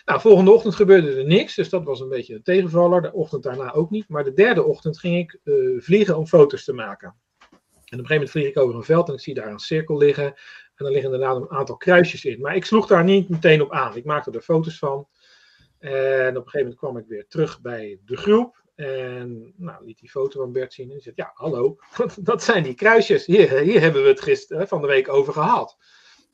Nou, 0.06 0.20
volgende 0.20 0.51
ochtend 0.51 0.76
gebeurde 0.76 1.16
er 1.16 1.26
niks, 1.26 1.56
dus 1.56 1.70
dat 1.70 1.84
was 1.84 1.99
een 1.99 2.10
beetje 2.10 2.36
een 2.36 2.43
tegenvaller. 2.43 3.01
De 3.01 3.14
ochtend 3.14 3.43
daarna 3.43 3.74
ook 3.74 3.89
niet. 3.89 4.08
Maar 4.08 4.24
de 4.24 4.34
derde 4.34 4.64
ochtend 4.64 4.99
ging 4.99 5.18
ik 5.18 5.39
uh, 5.43 5.82
vliegen 5.82 6.18
om 6.18 6.28
foto's 6.28 6.64
te 6.64 6.74
maken. 6.74 7.08
En 7.10 7.99
op 7.99 8.06
een 8.06 8.12
gegeven 8.12 8.14
moment 8.14 8.30
vlieg 8.30 8.47
ik 8.47 8.58
over 8.58 8.76
een 8.76 8.84
veld 8.84 9.08
en 9.08 9.14
ik 9.14 9.20
zie 9.20 9.34
daar 9.34 9.51
een 9.51 9.60
cirkel 9.60 9.97
liggen. 9.97 10.26
En 10.26 10.86
dan 10.86 10.91
liggen 10.91 11.14
inderdaad 11.14 11.36
een 11.36 11.49
aantal 11.49 11.78
kruisjes 11.78 12.26
in. 12.26 12.41
Maar 12.41 12.56
ik 12.56 12.66
sloeg 12.66 12.88
daar 12.88 13.04
niet 13.04 13.30
meteen 13.30 13.62
op 13.62 13.72
aan. 13.72 13.95
Ik 13.95 14.06
maakte 14.06 14.32
er 14.32 14.41
foto's 14.41 14.78
van. 14.78 15.08
En 15.80 15.89
op 16.30 16.45
een 16.45 16.49
gegeven 16.49 16.60
moment 16.60 16.76
kwam 16.76 16.97
ik 16.97 17.06
weer 17.08 17.28
terug 17.28 17.62
bij 17.62 17.99
de 18.06 18.18
groep. 18.18 18.62
En 18.76 19.53
nou, 19.57 19.86
liet 19.86 19.99
die 19.99 20.09
foto 20.09 20.39
van 20.39 20.51
Bert 20.51 20.74
zien 20.74 20.91
en 20.91 21.01
zegt, 21.01 21.17
ja, 21.17 21.32
hallo, 21.34 21.78
dat 22.21 22.43
zijn 22.43 22.63
die 22.63 22.74
kruisjes. 22.74 23.26
Hier, 23.26 23.59
hier 23.59 23.82
hebben 23.82 24.03
we 24.03 24.07
het 24.07 24.21
gisteren 24.21 24.67
van 24.67 24.82
de 24.82 24.88
week 24.88 25.09
over 25.09 25.34
gehad. 25.34 25.78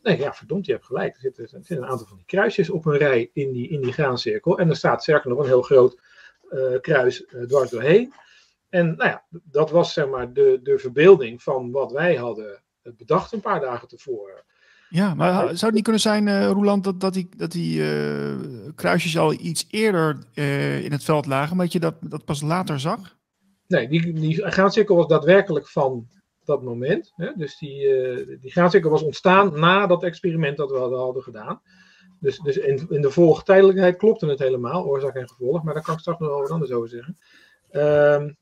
Nee, 0.01 0.17
ja, 0.17 0.33
verdomd, 0.33 0.65
je 0.65 0.71
hebt 0.71 0.85
gelijk. 0.85 1.15
Er 1.15 1.21
zitten, 1.21 1.63
er 1.67 1.77
een 1.77 1.85
aantal 1.85 2.07
van 2.07 2.17
die 2.17 2.25
kruisjes 2.25 2.69
op 2.69 2.85
een 2.85 2.97
rij 2.97 3.29
in 3.33 3.51
die, 3.51 3.69
in 3.69 3.81
die 3.81 3.93
graancirkel. 3.93 4.59
En 4.59 4.69
er 4.69 4.75
staat 4.75 5.03
zeker 5.03 5.29
nog 5.29 5.39
een 5.39 5.45
heel 5.45 5.61
groot 5.61 5.99
uh, 6.49 6.79
kruis 6.79 7.25
uh, 7.27 7.43
dwars 7.43 7.69
doorheen. 7.69 8.13
En 8.69 8.95
nou 8.95 9.09
ja, 9.09 9.25
dat 9.29 9.71
was 9.71 9.93
zeg 9.93 10.07
maar 10.07 10.33
de, 10.33 10.59
de 10.63 10.79
verbeelding 10.79 11.43
van 11.43 11.71
wat 11.71 11.91
wij 11.91 12.15
hadden 12.15 12.63
bedacht 12.81 13.31
een 13.31 13.41
paar 13.41 13.59
dagen 13.59 13.87
tevoren. 13.87 14.43
Ja, 14.89 15.13
maar 15.13 15.43
zou 15.43 15.65
het 15.65 15.73
niet 15.73 15.83
kunnen 15.83 16.01
zijn, 16.01 16.27
uh, 16.27 16.45
Roland, 16.45 16.83
dat, 16.83 16.99
dat 16.99 17.13
die, 17.13 17.29
dat 17.37 17.51
die 17.51 17.79
uh, 17.79 18.35
kruisjes 18.75 19.17
al 19.17 19.33
iets 19.33 19.67
eerder 19.69 20.17
uh, 20.33 20.83
in 20.83 20.91
het 20.91 21.03
veld 21.03 21.25
lagen, 21.25 21.55
maar 21.55 21.65
dat 21.65 21.73
je 21.73 21.79
dat, 21.79 21.95
dat 21.99 22.25
pas 22.25 22.41
later 22.41 22.79
zag? 22.79 23.17
Nee, 23.67 23.87
die, 23.87 24.13
die 24.13 24.51
graancirkel 24.51 24.95
was 24.95 25.07
daadwerkelijk 25.07 25.67
van 25.67 26.07
dat 26.43 26.63
moment. 26.63 27.13
Hè? 27.15 27.31
Dus 27.35 27.57
die, 27.57 27.79
die 28.39 28.51
graancirkel 28.51 28.89
was 28.89 29.03
ontstaan 29.03 29.59
na 29.59 29.87
dat 29.87 30.03
experiment 30.03 30.57
dat 30.57 30.71
we 30.71 30.77
hadden, 30.77 30.99
hadden 30.99 31.23
gedaan. 31.23 31.61
Dus, 32.19 32.39
dus 32.39 32.57
in, 32.57 32.85
in 32.89 33.01
de 33.01 33.11
volgtijdelijkheid 33.11 33.97
klopte 33.97 34.25
het 34.25 34.39
helemaal, 34.39 34.85
oorzaak 34.85 35.15
en 35.15 35.29
gevolg, 35.29 35.63
maar 35.63 35.73
daar 35.73 35.83
kan 35.83 35.93
ik 35.93 35.99
straks 35.99 36.19
nog 36.19 36.29
wel 36.29 36.39
wat 36.39 36.51
anders 36.51 36.71
over 36.71 36.89
zeggen. 36.89 37.17
Um, 37.71 38.37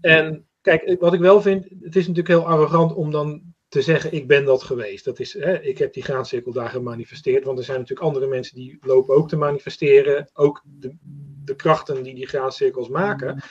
en 0.00 0.46
kijk, 0.60 1.00
wat 1.00 1.14
ik 1.14 1.20
wel 1.20 1.40
vind, 1.42 1.64
het 1.64 1.96
is 1.96 2.06
natuurlijk 2.06 2.28
heel 2.28 2.46
arrogant 2.46 2.94
om 2.94 3.10
dan 3.10 3.53
te 3.74 3.82
zeggen, 3.82 4.12
ik 4.12 4.26
ben 4.26 4.44
dat 4.44 4.62
geweest. 4.62 5.04
Dat 5.04 5.20
is, 5.20 5.32
hè, 5.32 5.60
ik 5.60 5.78
heb 5.78 5.92
die 5.92 6.02
graancirkel 6.02 6.52
daar 6.52 6.68
gemanifesteerd. 6.68 7.44
Want 7.44 7.58
er 7.58 7.64
zijn 7.64 7.78
natuurlijk 7.78 8.06
andere 8.06 8.26
mensen 8.26 8.56
die 8.56 8.78
lopen 8.80 9.14
ook 9.14 9.28
te 9.28 9.36
manifesteren. 9.36 10.30
Ook 10.32 10.62
de, 10.64 10.96
de 11.44 11.56
krachten 11.56 12.02
die 12.02 12.14
die 12.14 12.26
graancirkels 12.26 12.88
maken. 12.88 13.42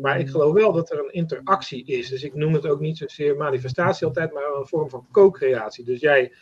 Maar 0.00 0.20
ik 0.20 0.28
geloof 0.28 0.52
wel 0.52 0.72
dat 0.72 0.90
er 0.90 0.98
een 0.98 1.12
interactie 1.12 1.84
is. 1.84 2.08
Dus 2.08 2.22
ik 2.22 2.34
noem 2.34 2.52
het 2.52 2.66
ook 2.66 2.80
niet 2.80 2.98
zozeer 2.98 3.36
manifestatie 3.36 4.06
altijd, 4.06 4.32
maar 4.32 4.54
een 4.54 4.66
vorm 4.66 4.90
van 4.90 5.06
co-creatie. 5.12 5.84
Dus 5.84 6.00
jij, 6.00 6.32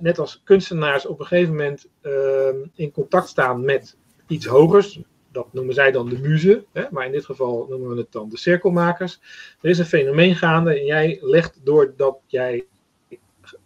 net, 0.00 0.18
als 0.18 0.42
kunstenaars, 0.44 1.06
op 1.06 1.20
een 1.20 1.26
gegeven 1.26 1.54
moment 1.54 1.88
uh, 2.02 2.48
in 2.74 2.92
contact 2.92 3.28
staan 3.28 3.64
met 3.64 3.96
iets 4.26 4.46
hogers 4.46 5.00
dat 5.32 5.52
noemen 5.52 5.74
zij 5.74 5.90
dan 5.90 6.08
de 6.08 6.18
muzen, 6.18 6.64
maar 6.90 7.06
in 7.06 7.12
dit 7.12 7.24
geval 7.24 7.66
noemen 7.68 7.88
we 7.88 7.96
het 7.96 8.12
dan 8.12 8.28
de 8.28 8.38
cirkelmakers. 8.38 9.20
Er 9.60 9.70
is 9.70 9.78
een 9.78 9.84
fenomeen 9.84 10.36
gaande 10.36 10.78
en 10.78 10.84
jij 10.84 11.18
legt 11.20 11.60
doordat 11.64 12.18
jij 12.26 12.66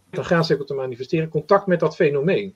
een 0.09 0.25
graancirkel 0.25 0.65
te 0.65 0.73
manifesteren 0.73 1.29
contact 1.29 1.67
met 1.67 1.79
dat 1.79 1.95
fenomeen. 1.95 2.55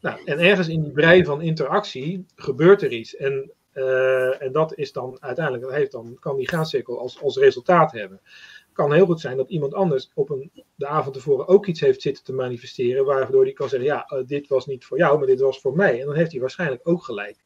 Nou, 0.00 0.20
en 0.24 0.38
ergens 0.38 0.68
in 0.68 0.82
die 0.82 0.92
brei 0.92 1.24
van 1.24 1.42
interactie 1.42 2.26
gebeurt 2.36 2.82
er 2.82 2.92
iets. 2.92 3.16
En, 3.16 3.50
uh, 3.74 4.42
en 4.42 4.52
dat 4.52 4.74
is 4.74 4.92
dan 4.92 5.16
uiteindelijk, 5.20 5.64
dat 5.64 5.74
heeft 5.74 5.92
dan, 5.92 6.16
kan 6.20 6.36
die 6.36 6.48
graancirkel 6.48 6.98
als, 7.00 7.22
als 7.22 7.36
resultaat 7.36 7.92
hebben. 7.92 8.20
Het 8.22 8.86
kan 8.86 8.92
heel 8.92 9.06
goed 9.06 9.20
zijn 9.20 9.36
dat 9.36 9.50
iemand 9.50 9.74
anders 9.74 10.10
op 10.14 10.30
een, 10.30 10.50
de 10.74 10.86
avond 10.86 11.14
tevoren 11.14 11.48
ook 11.48 11.66
iets 11.66 11.80
heeft 11.80 12.02
zitten 12.02 12.24
te 12.24 12.32
manifesteren, 12.32 13.04
waardoor 13.04 13.44
die 13.44 13.52
kan 13.52 13.68
zeggen, 13.68 13.88
ja, 13.88 14.10
uh, 14.12 14.26
dit 14.26 14.48
was 14.48 14.66
niet 14.66 14.84
voor 14.84 14.98
jou, 14.98 15.18
maar 15.18 15.26
dit 15.26 15.40
was 15.40 15.60
voor 15.60 15.76
mij. 15.76 16.00
En 16.00 16.06
dan 16.06 16.14
heeft 16.14 16.30
hij 16.30 16.40
waarschijnlijk 16.40 16.88
ook 16.88 17.04
gelijk. 17.04 17.36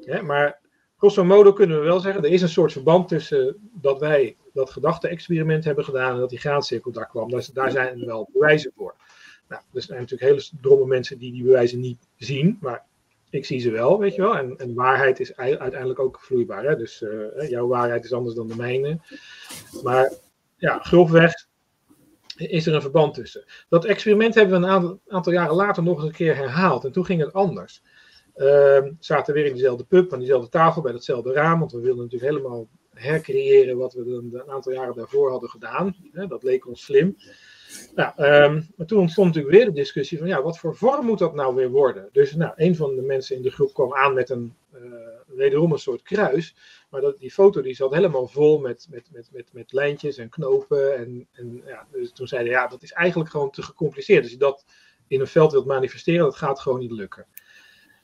Ja, 0.00 0.22
maar 0.22 0.58
grosso 0.96 1.24
modo 1.24 1.52
kunnen 1.52 1.78
we 1.78 1.84
wel 1.84 2.00
zeggen, 2.00 2.24
er 2.24 2.30
is 2.30 2.42
een 2.42 2.48
soort 2.48 2.72
verband 2.72 3.08
tussen 3.08 3.70
dat 3.72 4.00
wij 4.00 4.36
dat 4.52 4.70
gedachte-experiment 4.70 5.64
hebben 5.64 5.84
gedaan 5.84 6.14
en 6.14 6.20
dat 6.20 6.30
die 6.30 6.38
graancirkel 6.38 6.92
daar 6.92 7.08
kwam. 7.08 7.30
Daar, 7.30 7.46
daar 7.52 7.70
zijn 7.70 8.06
wel 8.06 8.28
bewijzen 8.32 8.72
voor. 8.76 8.94
Nou, 9.48 9.62
er 9.72 9.82
zijn 9.82 10.00
natuurlijk 10.00 10.30
hele 10.30 10.48
dromme 10.60 10.86
mensen 10.86 11.18
die 11.18 11.32
die 11.32 11.42
bewijzen 11.42 11.80
niet 11.80 12.08
zien, 12.16 12.58
maar 12.60 12.84
ik 13.30 13.44
zie 13.44 13.60
ze 13.60 13.70
wel, 13.70 13.98
weet 13.98 14.14
je 14.14 14.22
wel. 14.22 14.36
En, 14.36 14.58
en 14.58 14.74
waarheid 14.74 15.20
is 15.20 15.36
uiteindelijk 15.36 15.98
ook 15.98 16.20
vloeibaar. 16.20 16.64
Hè? 16.64 16.76
Dus 16.76 17.02
uh, 17.02 17.48
jouw 17.48 17.66
waarheid 17.66 18.04
is 18.04 18.12
anders 18.12 18.34
dan 18.34 18.48
de 18.48 18.56
mijne. 18.56 19.00
Maar 19.82 20.12
ja, 20.56 20.78
grofweg 20.78 21.32
is 22.36 22.66
er 22.66 22.74
een 22.74 22.80
verband 22.80 23.14
tussen. 23.14 23.44
Dat 23.68 23.84
experiment 23.84 24.34
hebben 24.34 24.60
we 24.60 24.66
een 24.66 24.72
aantal, 24.72 25.00
aantal 25.08 25.32
jaren 25.32 25.54
later 25.54 25.82
nog 25.82 25.96
eens 25.96 26.06
een 26.06 26.12
keer 26.12 26.36
herhaald. 26.36 26.84
En 26.84 26.92
toen 26.92 27.04
ging 27.04 27.20
het 27.20 27.32
anders. 27.32 27.82
Uh, 28.40 28.90
zaten 28.98 29.34
weer 29.34 29.44
in 29.44 29.52
diezelfde 29.52 29.84
pub, 29.84 30.12
aan 30.12 30.18
diezelfde 30.18 30.48
tafel, 30.48 30.82
bij 30.82 30.92
datzelfde 30.92 31.32
raam. 31.32 31.58
Want 31.58 31.72
we 31.72 31.80
wilden 31.80 32.04
natuurlijk 32.04 32.32
helemaal 32.32 32.68
hercreëren 32.94 33.76
wat 33.76 33.92
we 33.92 34.00
een, 34.00 34.42
aantal 34.50 34.72
jaren 34.72 34.94
daarvoor 34.94 35.30
hadden 35.30 35.50
gedaan. 35.50 35.96
Dat 36.28 36.42
leek 36.42 36.66
ons 36.66 36.84
slim. 36.84 37.16
Nou, 37.94 38.12
um, 38.16 38.68
maar 38.76 38.86
toen 38.86 39.00
ontstond 39.00 39.26
natuurlijk 39.26 39.54
weer 39.54 39.64
de 39.64 39.72
discussie 39.72 40.18
van 40.18 40.26
ja, 40.26 40.42
wat 40.42 40.58
voor 40.58 40.76
vorm 40.76 41.06
moet 41.06 41.18
dat 41.18 41.34
nou 41.34 41.54
weer 41.54 41.70
worden? 41.70 42.08
Dus 42.12 42.34
nou, 42.34 42.52
een 42.56 42.76
van 42.76 42.94
de 42.94 43.02
mensen 43.02 43.36
in 43.36 43.42
de 43.42 43.50
groep 43.50 43.74
kwam 43.74 43.94
aan 43.94 44.14
met 44.14 44.30
een 44.30 44.54
uh, 44.74 44.80
wederom 45.26 45.72
een 45.72 45.78
soort 45.78 46.02
kruis. 46.02 46.54
Maar 46.90 47.00
dat, 47.00 47.18
die 47.18 47.30
foto 47.30 47.62
die 47.62 47.74
zat 47.74 47.94
helemaal 47.94 48.26
vol 48.26 48.58
met, 48.58 48.86
met, 48.90 49.08
met, 49.32 49.48
met, 49.52 49.72
lijntjes 49.72 50.18
en 50.18 50.28
knopen. 50.28 50.96
En, 50.96 51.28
en 51.32 51.62
ja, 51.66 51.86
dus 51.92 52.12
toen 52.12 52.28
zeiden 52.28 52.52
ja, 52.52 52.66
dat 52.66 52.82
is 52.82 52.92
eigenlijk 52.92 53.30
gewoon 53.30 53.50
te 53.50 53.62
gecompliceerd. 53.62 54.22
Als 54.22 54.32
je 54.32 54.38
dat 54.38 54.64
in 55.08 55.20
een 55.20 55.26
veld 55.26 55.52
wilt 55.52 55.66
manifesteren, 55.66 56.24
dat 56.24 56.36
gaat 56.36 56.60
gewoon 56.60 56.78
niet 56.78 56.90
lukken. 56.90 57.26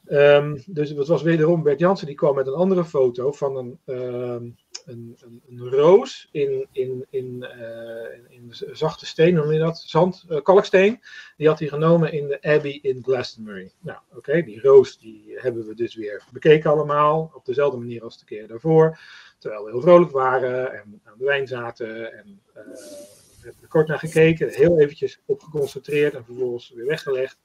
Um, 0.08 0.62
dus 0.66 0.88
het 0.90 1.06
was 1.06 1.22
wederom 1.22 1.62
Bert 1.62 1.78
Jansen, 1.78 2.06
die 2.06 2.16
kwam 2.16 2.34
met 2.34 2.46
een 2.46 2.52
andere 2.52 2.84
foto 2.84 3.32
van 3.32 3.56
een, 3.56 3.78
um, 3.86 4.56
een, 4.84 5.18
een, 5.48 5.70
roos 5.70 6.28
in, 6.30 6.66
in, 6.72 7.06
in, 7.10 7.46
uh, 7.58 8.36
in, 8.36 8.48
zachte 8.72 9.06
steen, 9.06 9.34
hoe 9.34 9.44
noem 9.44 9.52
je 9.52 9.58
dat? 9.58 9.78
Zand, 9.78 10.24
uh, 10.28 10.42
kalksteen. 10.42 11.00
Die 11.36 11.48
had 11.48 11.58
hij 11.58 11.68
genomen 11.68 12.12
in 12.12 12.26
de 12.26 12.42
Abbey 12.42 12.78
in 12.82 13.02
Glastonbury. 13.02 13.72
Nou, 13.80 13.98
oké, 14.14 14.42
die 14.42 14.60
roos 14.60 14.98
die 14.98 15.34
hebben 15.36 15.66
we 15.66 15.74
dus 15.74 15.94
weer 15.94 16.22
bekeken 16.32 16.70
allemaal, 16.70 17.30
op 17.34 17.44
dezelfde 17.44 17.78
manier 17.78 18.02
als 18.02 18.18
de 18.18 18.24
keer 18.24 18.46
daarvoor. 18.48 18.98
Terwijl 19.38 19.64
we 19.64 19.70
heel 19.70 19.80
vrolijk 19.80 20.10
waren 20.10 20.72
en 20.72 21.00
aan 21.04 21.18
de 21.18 21.24
wijn 21.24 21.46
zaten 21.46 22.12
en 22.12 22.40
uh, 22.56 22.62
hebben 23.42 23.62
er 23.62 23.68
kort 23.68 23.88
naar 23.88 23.98
gekeken, 23.98 24.48
heel 24.48 24.78
eventjes 24.80 25.20
op 25.26 25.42
geconcentreerd 25.42 26.14
en 26.14 26.24
vervolgens 26.24 26.72
weer 26.74 26.86
weggelegd. 26.86 27.38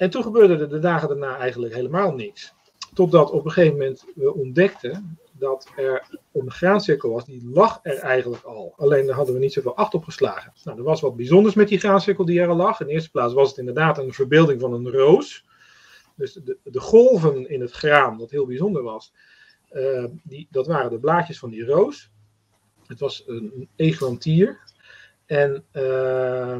En 0.00 0.10
toen 0.10 0.22
gebeurde 0.22 0.56
er 0.56 0.68
de 0.68 0.78
dagen 0.78 1.08
daarna 1.08 1.36
eigenlijk 1.36 1.74
helemaal 1.74 2.12
niks. 2.12 2.54
Totdat 2.94 3.30
op 3.30 3.44
een 3.44 3.50
gegeven 3.50 3.76
moment 3.78 4.04
we 4.14 4.34
ontdekten 4.34 5.18
dat 5.32 5.68
er 5.76 6.18
een 6.32 6.50
graancirkel 6.50 7.10
was, 7.10 7.24
die 7.24 7.48
lag 7.52 7.80
er 7.82 7.98
eigenlijk 7.98 8.42
al. 8.42 8.74
Alleen 8.76 9.06
daar 9.06 9.16
hadden 9.16 9.34
we 9.34 9.40
niet 9.40 9.52
zoveel 9.52 9.76
acht 9.76 9.94
op 9.94 10.04
geslagen. 10.04 10.52
Nou, 10.64 10.78
er 10.78 10.84
was 10.84 11.00
wat 11.00 11.16
bijzonders 11.16 11.54
met 11.54 11.68
die 11.68 11.78
graancirkel 11.78 12.24
die 12.24 12.40
er 12.40 12.48
al 12.48 12.56
lag. 12.56 12.80
In 12.80 12.86
de 12.86 12.92
eerste 12.92 13.10
plaats 13.10 13.34
was 13.34 13.48
het 13.48 13.58
inderdaad 13.58 13.98
een 13.98 14.12
verbeelding 14.12 14.60
van 14.60 14.72
een 14.72 14.90
roos. 14.90 15.44
Dus 16.16 16.32
de, 16.32 16.58
de 16.62 16.80
golven 16.80 17.48
in 17.48 17.60
het 17.60 17.72
graan, 17.72 18.18
dat 18.18 18.30
heel 18.30 18.46
bijzonder 18.46 18.82
was, 18.82 19.12
uh, 19.72 20.04
die, 20.22 20.48
dat 20.50 20.66
waren 20.66 20.90
de 20.90 20.98
blaadjes 20.98 21.38
van 21.38 21.50
die 21.50 21.64
roos. 21.64 22.10
Het 22.86 23.00
was 23.00 23.24
een 23.26 23.68
eglantier. 23.76 24.58
En 25.26 25.64
uh, 25.72 26.58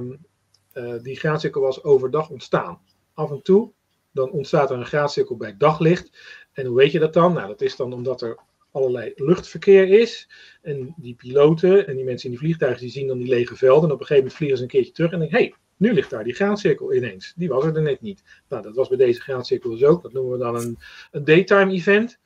uh, 0.75 1.03
die 1.03 1.17
graancirkel 1.17 1.61
was 1.61 1.83
overdag 1.83 2.29
ontstaan 2.29 2.81
af 3.21 3.31
en 3.31 3.43
toe, 3.43 3.73
dan 4.13 4.31
ontstaat 4.31 4.71
er 4.71 4.77
een 4.77 4.87
graadcirkel 4.87 5.37
bij 5.37 5.55
daglicht. 5.59 6.11
En 6.53 6.67
hoe 6.67 6.77
weet 6.77 6.93
je 6.93 6.99
dat 6.99 7.13
dan? 7.13 7.33
Nou, 7.33 7.47
dat 7.47 7.61
is 7.61 7.77
dan 7.77 7.93
omdat 7.93 8.23
er 8.23 8.39
allerlei 8.71 9.13
luchtverkeer 9.17 9.89
is. 9.89 10.29
En 10.63 10.95
die 10.97 11.15
piloten 11.15 11.87
en 11.87 11.97
die 11.97 12.05
mensen 12.05 12.25
in 12.25 12.31
die 12.31 12.41
vliegtuigen, 12.41 12.81
die 12.81 12.91
zien 12.91 13.07
dan 13.07 13.19
die 13.19 13.29
lege 13.29 13.57
velden. 13.57 13.89
En 13.89 13.95
op 13.95 14.01
een 14.01 14.07
gegeven 14.07 14.17
moment 14.17 14.35
vliegen 14.35 14.57
ze 14.57 14.63
een 14.63 14.69
keertje 14.69 14.93
terug 14.93 15.13
en 15.13 15.19
denken, 15.19 15.39
hé, 15.39 15.45
hey, 15.45 15.55
nu 15.77 15.93
ligt 15.93 16.11
daar 16.11 16.25
die 16.25 16.35
graancirkel 16.35 16.95
ineens. 16.95 17.33
Die 17.37 17.49
was 17.49 17.65
er 17.65 17.83
net 17.83 18.01
niet. 18.01 18.23
Nou, 18.49 18.63
dat 18.63 18.75
was 18.75 18.89
bij 18.89 18.97
deze 18.97 19.21
graancirkel 19.21 19.71
dus 19.71 19.85
ook. 19.85 20.03
Dat 20.03 20.13
noemen 20.13 20.33
we 20.33 20.39
dan 20.39 20.57
een, 20.57 20.79
een 21.11 21.25
daytime 21.25 21.73
event. 21.73 22.19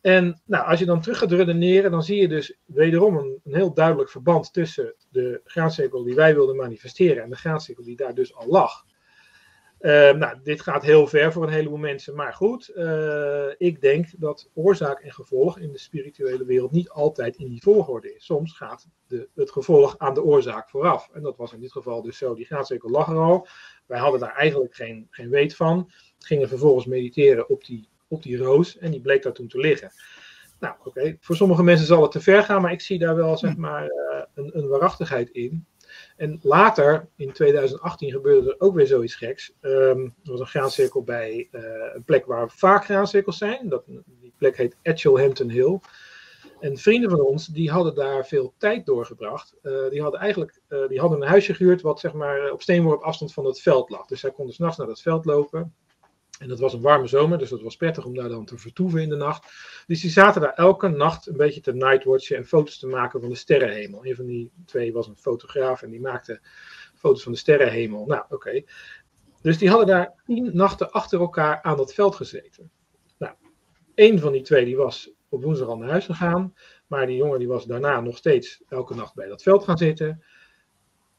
En 0.00 0.40
nou, 0.44 0.66
als 0.66 0.78
je 0.78 0.84
dan 0.84 1.00
terug 1.00 1.18
gaat 1.18 1.32
redeneren, 1.32 1.90
dan 1.90 2.02
zie 2.02 2.20
je 2.20 2.28
dus 2.28 2.56
wederom 2.64 3.16
een, 3.16 3.40
een 3.44 3.54
heel 3.54 3.74
duidelijk 3.74 4.10
verband 4.10 4.52
tussen 4.52 4.94
de 5.10 5.40
graancirkel 5.44 6.02
die 6.02 6.14
wij 6.14 6.34
wilden 6.34 6.56
manifesteren 6.56 7.22
en 7.22 7.30
de 7.30 7.36
graancirkel 7.36 7.84
die 7.84 7.96
daar 7.96 8.14
dus 8.14 8.34
al 8.34 8.46
lag. 8.46 8.84
Uh, 9.84 10.12
nou, 10.12 10.36
dit 10.42 10.60
gaat 10.60 10.82
heel 10.82 11.06
ver 11.06 11.32
voor 11.32 11.42
een 11.42 11.52
heleboel 11.52 11.78
mensen, 11.78 12.14
maar 12.14 12.32
goed, 12.32 12.70
uh, 12.74 13.46
ik 13.56 13.80
denk 13.80 14.08
dat 14.16 14.50
oorzaak 14.54 15.00
en 15.00 15.12
gevolg 15.12 15.58
in 15.58 15.72
de 15.72 15.78
spirituele 15.78 16.44
wereld 16.44 16.72
niet 16.72 16.88
altijd 16.88 17.36
in 17.36 17.48
die 17.48 17.62
volgorde 17.62 18.14
is. 18.14 18.24
Soms 18.24 18.52
gaat 18.52 18.88
de, 19.06 19.28
het 19.34 19.50
gevolg 19.50 19.98
aan 19.98 20.14
de 20.14 20.22
oorzaak 20.22 20.70
vooraf. 20.70 21.10
En 21.12 21.22
dat 21.22 21.36
was 21.36 21.52
in 21.52 21.60
dit 21.60 21.72
geval 21.72 22.02
dus 22.02 22.18
zo. 22.18 22.34
Die 22.34 22.44
graadcirkel 22.44 22.90
lag 22.90 23.08
er 23.08 23.16
al. 23.16 23.46
Wij 23.86 23.98
hadden 23.98 24.20
daar 24.20 24.34
eigenlijk 24.34 24.74
geen, 24.74 25.06
geen 25.10 25.30
weet 25.30 25.56
van. 25.56 25.90
Gingen 26.18 26.48
vervolgens 26.48 26.86
mediteren 26.86 27.48
op 27.48 27.64
die, 27.64 27.88
op 28.08 28.22
die 28.22 28.36
roos 28.36 28.78
en 28.78 28.90
die 28.90 29.00
bleek 29.00 29.22
daar 29.22 29.32
toen 29.32 29.48
te 29.48 29.58
liggen. 29.58 29.90
Nou, 30.60 30.74
oké, 30.78 30.88
okay. 30.88 31.16
voor 31.20 31.36
sommige 31.36 31.62
mensen 31.62 31.86
zal 31.86 32.02
het 32.02 32.10
te 32.10 32.20
ver 32.20 32.42
gaan, 32.42 32.62
maar 32.62 32.72
ik 32.72 32.80
zie 32.80 32.98
daar 32.98 33.16
wel 33.16 33.36
zeg 33.36 33.56
maar 33.56 33.84
uh, 33.84 34.22
een, 34.34 34.58
een 34.58 34.68
waarachtigheid 34.68 35.30
in. 35.30 35.66
En 36.16 36.38
later, 36.42 37.08
in 37.16 37.32
2018, 37.32 38.10
gebeurde 38.10 38.50
er 38.50 38.60
ook 38.60 38.74
weer 38.74 38.86
zoiets 38.86 39.14
geks. 39.14 39.52
Um, 39.60 40.14
er 40.24 40.30
was 40.30 40.40
een 40.40 40.46
graancirkel 40.46 41.02
bij 41.02 41.48
uh, 41.52 41.60
een 41.94 42.04
plek 42.04 42.26
waar 42.26 42.50
vaak 42.50 42.84
graancirkels 42.84 43.38
zijn. 43.38 43.68
Dat, 43.68 43.84
die 44.20 44.32
plek 44.38 44.56
heet 44.56 44.76
Hampton 45.02 45.50
Hill. 45.50 45.80
En 46.60 46.78
vrienden 46.78 47.10
van 47.10 47.20
ons, 47.20 47.46
die 47.46 47.70
hadden 47.70 47.94
daar 47.94 48.26
veel 48.26 48.54
tijd 48.58 48.86
doorgebracht. 48.86 49.54
Uh, 49.62 49.90
die 49.90 50.02
hadden 50.02 50.20
eigenlijk 50.20 50.60
uh, 50.68 50.88
die 50.88 51.00
hadden 51.00 51.22
een 51.22 51.28
huisje 51.28 51.54
gehuurd 51.54 51.82
wat 51.82 52.00
zeg 52.00 52.12
maar, 52.12 52.50
op 52.50 52.62
steenworp 52.62 53.02
afstand 53.02 53.32
van 53.32 53.44
het 53.44 53.60
veld 53.60 53.90
lag. 53.90 54.06
Dus 54.06 54.20
zij 54.20 54.30
konden 54.30 54.54
s'nachts 54.54 54.76
naar 54.76 54.86
dat 54.86 55.02
veld 55.02 55.24
lopen. 55.24 55.74
En 56.38 56.48
dat 56.48 56.58
was 56.58 56.72
een 56.72 56.80
warme 56.80 57.06
zomer, 57.06 57.38
dus 57.38 57.50
dat 57.50 57.62
was 57.62 57.76
prettig 57.76 58.04
om 58.04 58.14
daar 58.14 58.28
dan 58.28 58.44
te 58.44 58.58
vertoeven 58.58 59.02
in 59.02 59.08
de 59.08 59.16
nacht. 59.16 59.52
Dus 59.86 60.00
die 60.00 60.10
zaten 60.10 60.40
daar 60.40 60.54
elke 60.54 60.88
nacht 60.88 61.26
een 61.26 61.36
beetje 61.36 61.60
te 61.60 61.74
nightwatchen 61.74 62.36
en 62.36 62.46
foto's 62.46 62.78
te 62.78 62.86
maken 62.86 63.20
van 63.20 63.28
de 63.28 63.34
sterrenhemel. 63.34 64.06
Een 64.06 64.14
van 64.14 64.26
die 64.26 64.50
twee 64.66 64.92
was 64.92 65.06
een 65.06 65.16
fotograaf 65.16 65.82
en 65.82 65.90
die 65.90 66.00
maakte 66.00 66.40
foto's 66.94 67.22
van 67.22 67.32
de 67.32 67.38
sterrenhemel. 67.38 68.06
Nou, 68.06 68.24
oké. 68.28 68.62
Dus 69.42 69.58
die 69.58 69.68
hadden 69.68 69.86
daar 69.86 70.14
tien 70.24 70.50
nachten 70.52 70.90
achter 70.90 71.20
elkaar 71.20 71.62
aan 71.62 71.76
dat 71.76 71.94
veld 71.94 72.14
gezeten. 72.14 72.70
Nou, 73.18 73.34
één 73.94 74.18
van 74.18 74.32
die 74.32 74.42
twee 74.42 74.64
die 74.64 74.76
was 74.76 75.10
op 75.28 75.42
woensdag 75.42 75.68
al 75.68 75.76
naar 75.76 75.90
huis 75.90 76.04
gegaan. 76.04 76.54
Maar 76.86 77.06
die 77.06 77.16
jongen 77.16 77.38
die 77.38 77.48
was 77.48 77.64
daarna 77.64 78.00
nog 78.00 78.16
steeds 78.16 78.62
elke 78.68 78.94
nacht 78.94 79.14
bij 79.14 79.28
dat 79.28 79.42
veld 79.42 79.64
gaan 79.64 79.78
zitten. 79.78 80.24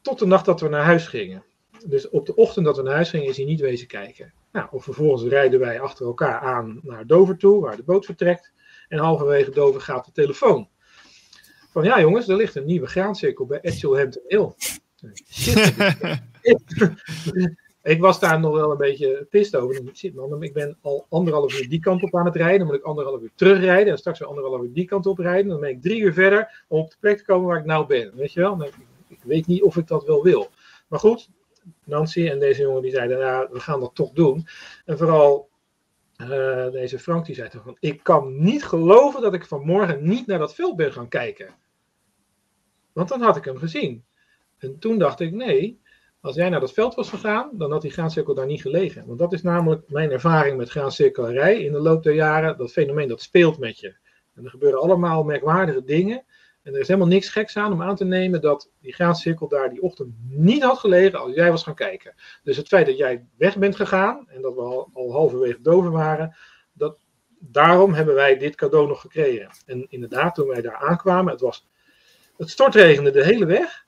Tot 0.00 0.18
de 0.18 0.26
nacht 0.26 0.44
dat 0.44 0.60
we 0.60 0.68
naar 0.68 0.84
huis 0.84 1.06
gingen. 1.06 1.44
Dus 1.86 2.08
op 2.08 2.26
de 2.26 2.34
ochtend 2.34 2.66
dat 2.66 2.76
we 2.76 2.82
naar 2.82 2.94
huis 2.94 3.10
gingen 3.10 3.28
is 3.28 3.36
hij 3.36 3.46
niet 3.46 3.60
wezen 3.60 3.86
kijken. 3.86 4.32
Nou, 4.56 4.68
of 4.70 4.84
vervolgens 4.84 5.22
rijden 5.22 5.60
wij 5.60 5.80
achter 5.80 6.06
elkaar 6.06 6.40
aan 6.40 6.80
naar 6.82 7.06
Dover 7.06 7.36
toe, 7.36 7.60
waar 7.60 7.76
de 7.76 7.82
boot 7.82 8.04
vertrekt. 8.04 8.52
En 8.88 8.98
halverwege 8.98 9.50
Dover 9.50 9.80
gaat 9.80 10.04
de 10.04 10.12
telefoon. 10.12 10.68
Van 11.70 11.84
ja 11.84 12.00
jongens, 12.00 12.28
er 12.28 12.36
ligt 12.36 12.54
een 12.54 12.64
nieuwe 12.64 12.86
graancirkel 12.86 13.46
bij 13.46 13.60
Hampton 13.62 14.22
Hill. 14.26 14.52
Ik 17.82 18.00
was 18.00 18.20
daar 18.20 18.40
nog 18.40 18.54
wel 18.54 18.70
een 18.70 18.76
beetje 18.76 19.26
pist 19.30 19.56
over. 19.56 19.82
Shit 19.94 20.14
man, 20.14 20.42
ik 20.42 20.52
ben 20.52 20.78
al 20.80 21.06
anderhalf 21.08 21.60
uur 21.60 21.68
die 21.68 21.80
kant 21.80 22.02
op 22.02 22.16
aan 22.16 22.26
het 22.26 22.36
rijden. 22.36 22.58
Dan 22.58 22.66
moet 22.66 22.76
ik 22.76 22.82
anderhalf 22.82 23.22
uur 23.22 23.32
terugrijden. 23.34 23.92
En 23.92 23.98
straks 23.98 24.18
weer 24.18 24.28
anderhalf 24.28 24.62
uur 24.62 24.72
die 24.72 24.84
kant 24.84 25.06
op 25.06 25.18
rijden. 25.18 25.48
Dan 25.48 25.60
ben 25.60 25.70
ik 25.70 25.82
drie 25.82 26.00
uur 26.00 26.12
verder 26.12 26.64
om 26.68 26.80
op 26.80 26.90
de 26.90 26.96
plek 27.00 27.18
te 27.18 27.24
komen 27.24 27.46
waar 27.46 27.58
ik 27.58 27.64
nou 27.64 27.86
ben. 27.86 28.12
Weet 28.14 28.32
je 28.32 28.40
wel? 28.40 28.62
Ik 29.08 29.20
weet 29.22 29.46
niet 29.46 29.62
of 29.62 29.76
ik 29.76 29.86
dat 29.86 30.04
wel 30.04 30.22
wil. 30.22 30.50
Maar 30.88 30.98
goed, 30.98 31.28
Nancy 31.84 32.28
en 32.28 32.38
deze 32.38 32.62
jongen 32.62 32.82
die 32.82 32.90
zeiden, 32.90 33.18
ja, 33.18 33.48
we 33.50 33.60
gaan 33.60 33.80
dat 33.80 33.94
toch 33.94 34.12
doen. 34.12 34.46
En 34.84 34.98
vooral 34.98 35.48
uh, 36.16 36.70
deze 36.70 36.98
Frank 36.98 37.26
die 37.26 37.34
zei 37.34 37.48
toch 37.48 37.62
van, 37.62 37.76
ik 37.80 38.02
kan 38.02 38.42
niet 38.42 38.64
geloven 38.64 39.22
dat 39.22 39.34
ik 39.34 39.46
vanmorgen 39.46 40.08
niet 40.08 40.26
naar 40.26 40.38
dat 40.38 40.54
veld 40.54 40.76
ben 40.76 40.92
gaan 40.92 41.08
kijken. 41.08 41.54
Want 42.92 43.08
dan 43.08 43.20
had 43.22 43.36
ik 43.36 43.44
hem 43.44 43.56
gezien. 43.56 44.04
En 44.58 44.78
toen 44.78 44.98
dacht 44.98 45.20
ik, 45.20 45.32
nee, 45.32 45.80
als 46.20 46.34
jij 46.34 46.48
naar 46.48 46.60
dat 46.60 46.72
veld 46.72 46.94
was 46.94 47.08
gegaan, 47.08 47.50
dan 47.52 47.72
had 47.72 47.82
die 47.82 47.90
graancirkel 47.90 48.34
daar 48.34 48.46
niet 48.46 48.60
gelegen. 48.60 49.06
Want 49.06 49.18
dat 49.18 49.32
is 49.32 49.42
namelijk 49.42 49.90
mijn 49.90 50.10
ervaring 50.10 50.56
met 50.56 50.70
graancirkelarij 50.70 51.62
in 51.62 51.72
de 51.72 51.78
loop 51.78 52.02
der 52.02 52.14
jaren. 52.14 52.56
Dat 52.56 52.72
fenomeen 52.72 53.08
dat 53.08 53.22
speelt 53.22 53.58
met 53.58 53.78
je. 53.78 53.96
En 54.34 54.44
er 54.44 54.50
gebeuren 54.50 54.80
allemaal 54.80 55.24
merkwaardige 55.24 55.84
dingen. 55.84 56.24
En 56.66 56.74
er 56.74 56.80
is 56.80 56.86
helemaal 56.86 57.08
niks 57.08 57.28
geks 57.28 57.56
aan 57.56 57.72
om 57.72 57.82
aan 57.82 57.96
te 57.96 58.04
nemen 58.04 58.40
dat 58.40 58.70
die 58.80 58.92
graancirkel 58.92 59.48
daar 59.48 59.70
die 59.70 59.82
ochtend 59.82 60.14
niet 60.28 60.62
had 60.62 60.78
gelegen 60.78 61.18
als 61.18 61.34
jij 61.34 61.50
was 61.50 61.62
gaan 61.62 61.74
kijken. 61.74 62.14
Dus 62.42 62.56
het 62.56 62.68
feit 62.68 62.86
dat 62.86 62.96
jij 62.96 63.26
weg 63.36 63.58
bent 63.58 63.76
gegaan 63.76 64.28
en 64.28 64.42
dat 64.42 64.54
we 64.54 64.60
al, 64.60 64.90
al 64.92 65.12
halverwege 65.12 65.60
doven 65.60 65.90
waren, 65.90 66.36
dat, 66.72 66.98
daarom 67.38 67.94
hebben 67.94 68.14
wij 68.14 68.38
dit 68.38 68.54
cadeau 68.54 68.88
nog 68.88 69.00
gekregen. 69.00 69.50
En 69.66 69.86
inderdaad, 69.88 70.34
toen 70.34 70.48
wij 70.48 70.60
daar 70.60 70.76
aankwamen, 70.76 71.32
het, 71.32 71.40
was, 71.40 71.68
het 72.36 72.50
stortregende 72.50 73.10
de 73.10 73.24
hele 73.24 73.46
weg. 73.46 73.84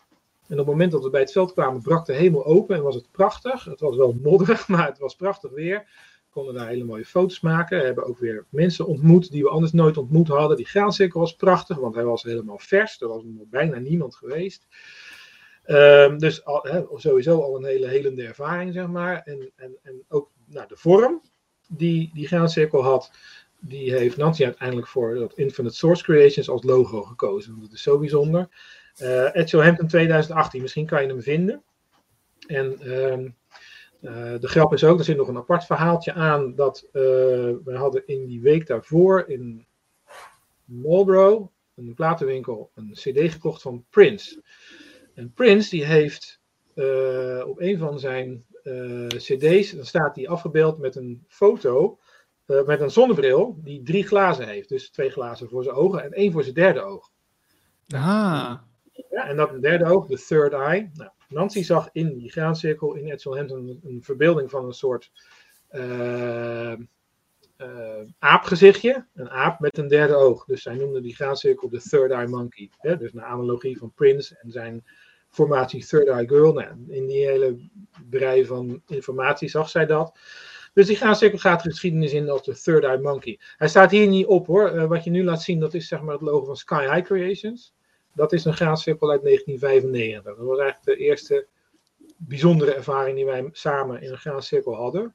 En 0.46 0.52
op 0.52 0.58
het 0.58 0.66
moment 0.66 0.92
dat 0.92 1.02
we 1.02 1.10
bij 1.10 1.20
het 1.20 1.32
veld 1.32 1.52
kwamen, 1.52 1.82
brak 1.82 2.06
de 2.06 2.14
hemel 2.14 2.44
open 2.44 2.76
en 2.76 2.82
was 2.82 2.94
het 2.94 3.10
prachtig. 3.10 3.64
Het 3.64 3.80
was 3.80 3.96
wel 3.96 4.18
modderig, 4.22 4.68
maar 4.72 4.86
het 4.86 4.98
was 4.98 5.16
prachtig 5.16 5.50
weer 5.50 5.88
konden 6.30 6.54
daar 6.54 6.68
hele 6.68 6.84
mooie 6.84 7.04
foto's 7.04 7.40
maken. 7.40 7.78
We 7.78 7.84
hebben 7.84 8.06
ook 8.06 8.18
weer 8.18 8.46
mensen 8.48 8.86
ontmoet 8.86 9.30
die 9.30 9.42
we 9.42 9.48
anders 9.48 9.72
nooit 9.72 9.96
ontmoet 9.96 10.28
hadden. 10.28 10.56
Die 10.56 10.66
graancirkel 10.66 11.20
was 11.20 11.36
prachtig, 11.36 11.76
want 11.76 11.94
hij 11.94 12.04
was 12.04 12.22
helemaal 12.22 12.58
vers. 12.58 13.00
Er 13.00 13.08
was 13.08 13.22
nog 13.24 13.48
bijna 13.48 13.78
niemand 13.78 14.16
geweest. 14.16 14.66
Um, 15.66 16.18
dus 16.18 16.42
sowieso 16.94 17.40
al 17.40 17.56
een 17.56 17.64
hele 17.64 17.86
helende 17.86 18.26
ervaring, 18.26 18.72
zeg 18.72 18.86
maar. 18.86 19.22
En, 19.22 19.52
en, 19.56 19.76
en 19.82 20.04
ook 20.08 20.30
nou, 20.46 20.68
de 20.68 20.76
vorm 20.76 21.22
die 21.68 22.10
die 22.14 22.26
graancirkel 22.26 22.82
had, 22.82 23.10
die 23.60 23.92
heeft 23.92 24.16
Nancy 24.16 24.44
uiteindelijk 24.44 24.88
voor 24.88 25.14
dat 25.14 25.32
Infinite 25.34 25.74
Source 25.74 26.02
Creations 26.02 26.48
als 26.48 26.62
logo 26.62 27.02
gekozen. 27.02 27.60
Dat 27.60 27.72
is 27.72 27.82
zo 27.82 27.98
bijzonder. 27.98 28.48
Uh, 29.02 29.64
Hampton 29.64 29.86
2018, 29.86 30.62
misschien 30.62 30.86
kan 30.86 31.02
je 31.02 31.08
hem 31.08 31.22
vinden. 31.22 31.62
En 32.46 32.92
um, 32.92 33.36
de 34.01 34.49
grap 34.49 34.72
is 34.72 34.84
ook, 34.84 34.99
er 34.99 35.05
zit 35.05 35.16
nog 35.16 35.28
een 35.28 35.36
apart 35.36 35.64
verhaaltje 35.64 36.12
aan, 36.12 36.55
dat 36.55 36.84
uh, 36.86 36.92
we 37.64 37.74
hadden 37.74 38.07
in 38.07 38.26
die 38.26 38.40
week 38.40 38.66
daarvoor 38.66 39.24
in 39.28 39.66
Marlborough, 40.64 41.46
een 41.74 41.94
platenwinkel, 41.94 42.70
een 42.74 42.90
cd 42.92 43.32
gekocht 43.32 43.62
van 43.62 43.84
Prince. 43.90 44.42
En 45.14 45.32
Prince 45.32 45.70
die 45.70 45.84
heeft 45.84 46.40
eh, 46.74 47.42
op 47.46 47.61
een 47.61 47.78
van 47.78 47.99
zijn 47.99 48.44
eh, 48.62 49.07
CD's, 49.07 49.70
dan 49.70 49.84
staat 49.84 50.16
hij 50.16 50.28
afgebeeld 50.28 50.78
met 50.78 50.96
een 50.96 51.24
foto, 51.28 51.99
eh, 52.46 52.64
met 52.64 52.80
een 52.80 52.90
zonnebril, 52.90 53.59
die 53.62 53.82
drie 53.82 54.07
glazen 54.07 54.49
heeft. 54.49 54.68
Dus 54.68 54.90
twee 54.90 55.11
glazen 55.11 55.49
voor 55.49 55.62
zijn 55.62 55.76
ogen 55.76 56.03
en 56.03 56.12
één 56.12 56.32
voor 56.32 56.42
zijn 56.42 56.55
derde 56.55 56.80
oog. 56.80 57.11
Ah. 57.88 58.55
Ja, 59.11 59.28
en 59.28 59.36
dat 59.36 59.62
derde 59.62 59.84
oog, 59.84 60.07
de 60.07 60.24
third 60.26 60.53
eye. 60.53 60.90
Nou, 60.94 61.11
Nancy 61.28 61.62
zag 61.62 61.88
in 61.92 62.18
die 62.18 62.30
graancirkel 62.30 62.94
in 62.94 63.10
Edsel 63.10 63.36
Hampton 63.36 63.80
een, 63.84 64.02
verbeelding 64.02 64.50
van 64.50 64.64
een 64.64 64.72
soort 64.72 65.10
uh, 65.70 66.74
uh, 67.58 68.00
aapgezichtje. 68.18 69.06
Een 69.14 69.30
aap 69.30 69.60
met 69.60 69.78
een 69.78 69.88
derde 69.88 70.14
oog. 70.14 70.44
Dus 70.44 70.62
zij 70.62 70.74
noemde 70.74 71.00
die 71.00 71.14
graancirkel 71.14 71.68
de 71.68 71.80
third 71.80 72.10
eye 72.10 72.28
monkey. 72.28 72.70
Hè? 72.78 72.96
Dus 72.96 73.12
een 73.12 73.22
analogie 73.22 73.78
van 73.78 73.92
Prince 73.92 74.38
en 74.42 74.50
zijn 74.50 74.84
formatie 75.28 75.86
Third 75.86 76.08
Eye 76.08 76.28
Girl. 76.28 76.52
Nou, 76.52 76.84
in 76.88 77.06
die 77.06 77.26
hele 77.26 77.70
brei 78.10 78.46
van 78.46 78.82
informatie 78.86 79.48
zag 79.48 79.68
zij 79.68 79.86
dat. 79.86 80.18
Dus 80.72 80.86
die 80.86 80.96
graancirkel 80.96 81.38
gaat 81.38 81.62
de 81.62 81.70
geschiedenis 81.70 82.12
in 82.12 82.30
als 82.30 82.44
de 82.44 82.60
Third 82.60 82.84
Eye 82.84 83.00
Monkey. 83.00 83.40
Hij 83.56 83.68
staat 83.68 83.90
hier 83.90 84.06
niet 84.06 84.26
op 84.26 84.46
hoor. 84.46 84.74
Uh, 84.74 84.84
wat 84.84 85.04
je 85.04 85.10
nu 85.10 85.24
laat 85.24 85.42
zien, 85.42 85.60
dat 85.60 85.74
is 85.74 85.88
zeg 85.88 86.00
maar 86.00 86.14
het 86.14 86.22
logo 86.22 86.44
van 86.44 86.56
Sky 86.56 86.82
High 86.82 87.02
Creations. 87.02 87.74
Dat 88.18 88.32
is 88.32 88.44
een 88.44 88.54
graancirkel 88.54 89.10
uit 89.10 89.22
1995. 89.22 90.36
Dat 90.36 90.46
was 90.46 90.58
eigenlijk 90.58 90.98
de 90.98 91.04
eerste 91.04 91.46
bijzondere 92.16 92.74
ervaring 92.74 93.16
die 93.16 93.24
wij 93.24 93.48
samen 93.52 94.02
in 94.02 94.10
een 94.10 94.18
graancirkel 94.18 94.74
hadden. 94.74 95.14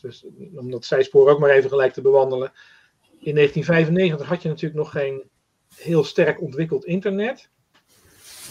Dus 0.00 0.26
om 0.54 0.70
dat 0.70 0.84
zijspoor 0.84 1.30
ook 1.30 1.38
maar 1.38 1.50
even 1.50 1.70
gelijk 1.70 1.92
te 1.92 2.00
bewandelen. 2.00 2.52
In 3.18 3.34
1995 3.34 4.26
had 4.28 4.42
je 4.42 4.48
natuurlijk 4.48 4.78
nog 4.80 4.90
geen 4.90 5.30
heel 5.76 6.04
sterk 6.04 6.40
ontwikkeld 6.40 6.84
internet. 6.84 7.50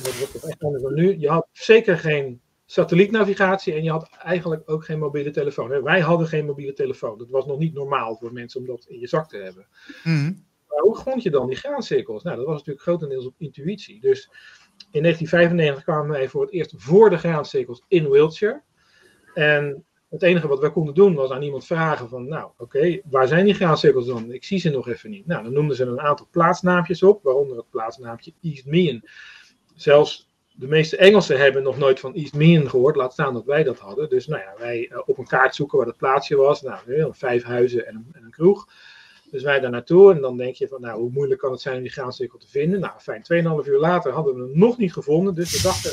Dat 0.03 0.43
echt 0.43 0.63
anders 0.63 0.84
nu. 0.93 1.19
Je 1.19 1.30
had 1.30 1.47
zeker 1.51 1.97
geen 1.97 2.41
satellietnavigatie 2.65 3.73
en 3.73 3.84
je 3.84 3.91
had 3.91 4.09
eigenlijk 4.23 4.69
ook 4.69 4.86
geen 4.86 4.99
mobiele 4.99 5.32
telefoon. 5.32 5.84
Wij 5.84 5.99
hadden 5.99 6.27
geen 6.27 6.45
mobiele 6.45 6.73
telefoon. 6.73 7.17
Dat 7.17 7.30
was 7.30 7.45
nog 7.45 7.59
niet 7.59 7.73
normaal 7.73 8.15
voor 8.15 8.34
mensen 8.34 8.59
om 8.59 8.65
dat 8.65 8.86
in 8.88 8.99
je 8.99 9.07
zak 9.07 9.30
te 9.30 9.38
hebben. 9.38 9.67
Mm. 10.03 10.47
Maar 10.70 10.80
hoe 10.80 10.95
vond 10.95 11.24
je 11.24 11.30
dan 11.30 11.47
die 11.47 11.55
graancirkels? 11.55 12.24
Nou, 12.24 12.38
dat 12.38 12.45
was 12.45 12.57
natuurlijk 12.57 12.86
grotendeels 12.86 13.26
op 13.26 13.36
intuïtie. 13.38 14.01
Dus 14.01 14.30
in 14.91 15.01
1995 15.01 15.84
kwamen 15.84 16.09
wij 16.09 16.30
voor 16.30 16.41
het 16.41 16.51
eerst 16.51 16.74
voor 16.78 17.09
de 17.09 17.17
graancirkels 17.17 17.84
in 17.88 18.09
Wiltshire. 18.09 18.61
En 19.34 19.86
het 20.09 20.24
enige 20.24 20.47
wat 20.47 20.59
wij 20.59 20.72
konden 20.72 20.93
doen 20.93 21.15
was 21.15 21.32
aan 21.32 21.41
iemand 21.41 21.65
vragen 21.65 22.09
van, 22.09 22.28
nou 22.28 22.49
oké, 22.57 22.99
waar 23.09 23.28
zijn 23.28 23.45
die 23.45 23.53
graancirkels 23.53 24.05
dan? 24.05 24.32
Ik 24.32 24.43
zie 24.43 24.59
ze 24.59 24.70
nog 24.70 24.88
even 24.88 25.09
niet. 25.09 25.26
Nou, 25.26 25.43
dan 25.43 25.53
noemden 25.53 25.76
ze 25.76 25.84
een 25.84 26.01
aantal 26.01 26.28
plaatsnaampjes 26.32 27.03
op, 27.03 27.24
waaronder 27.24 27.57
het 27.57 27.70
plaatsnaampje 27.70 28.34
East 28.41 28.65
Meehan. 28.65 29.03
Zelfs 29.76 30.30
de 30.51 30.67
meeste 30.67 30.97
Engelsen 30.97 31.39
hebben 31.39 31.63
nog 31.63 31.78
nooit 31.78 31.99
van 31.99 32.13
East 32.13 32.34
Meehan 32.34 32.70
gehoord, 32.70 32.95
laat 32.95 33.13
staan 33.13 33.34
dat 33.34 33.45
wij 33.45 33.63
dat 33.63 33.80
hadden. 33.80 34.09
Dus 34.09 34.28
nou 34.28 34.41
ja, 34.41 34.53
wij 34.57 34.89
uh, 34.91 34.99
op 35.05 35.17
een 35.17 35.28
kaart 35.28 35.55
zoeken 35.55 35.78
waar 35.78 35.86
dat 35.86 35.97
plaatsje 35.97 36.36
was. 36.36 36.61
Nou, 36.61 36.80
vijf 37.11 37.43
huizen 37.43 37.88
en 37.88 37.95
een, 37.95 38.09
en 38.11 38.24
een 38.24 38.32
kroeg. 38.32 38.67
Dus 39.32 39.43
wij 39.43 39.59
daar 39.59 39.69
naartoe 39.69 40.13
en 40.13 40.21
dan 40.21 40.38
denk 40.38 40.55
je 40.55 40.67
van, 40.67 40.82
nou, 40.82 40.99
hoe 40.99 41.11
moeilijk 41.11 41.39
kan 41.39 41.51
het 41.51 41.61
zijn 41.61 41.75
om 41.75 41.82
die 41.82 41.91
graancirkel 41.91 42.39
te 42.39 42.47
vinden? 42.47 42.80
Nou, 42.80 42.99
fijn, 42.99 43.23
2,5 43.63 43.67
uur 43.67 43.80
later 43.80 44.11
hadden 44.11 44.36
we 44.36 44.41
hem 44.41 44.59
nog 44.59 44.77
niet 44.77 44.93
gevonden, 44.93 45.36
dus 45.36 45.51
we 45.51 45.61
dachten, 45.61 45.91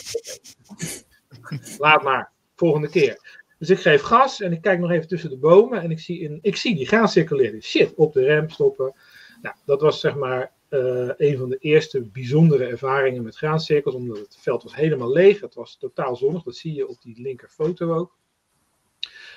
okay, 1.38 1.60
laat 1.78 2.02
maar, 2.02 2.32
volgende 2.54 2.88
keer. 2.88 3.44
Dus 3.58 3.70
ik 3.70 3.78
geef 3.78 4.02
gas 4.02 4.40
en 4.40 4.52
ik 4.52 4.60
kijk 4.60 4.78
nog 4.78 4.90
even 4.90 5.08
tussen 5.08 5.30
de 5.30 5.36
bomen 5.36 5.82
en 5.82 5.90
ik 5.90 6.00
zie, 6.00 6.24
een, 6.24 6.38
ik 6.42 6.56
zie 6.56 6.76
die 6.76 6.86
graancirkel 6.86 7.60
Shit, 7.60 7.94
op 7.94 8.12
de 8.12 8.24
rem 8.24 8.50
stoppen. 8.50 8.94
Nou, 9.42 9.54
dat 9.64 9.80
was 9.80 10.00
zeg 10.00 10.14
maar 10.14 10.52
uh, 10.70 11.10
een 11.16 11.38
van 11.38 11.48
de 11.48 11.56
eerste 11.58 12.00
bijzondere 12.02 12.64
ervaringen 12.64 13.22
met 13.22 13.36
graancirkels, 13.36 13.94
omdat 13.94 14.18
het 14.18 14.38
veld 14.40 14.62
was 14.62 14.74
helemaal 14.74 15.12
leeg. 15.12 15.40
Het 15.40 15.54
was 15.54 15.76
totaal 15.78 16.16
zonnig, 16.16 16.42
dat 16.42 16.56
zie 16.56 16.74
je 16.74 16.88
op 16.88 17.02
die 17.02 17.20
linker 17.20 17.48
foto 17.48 17.94
ook. 17.94 18.16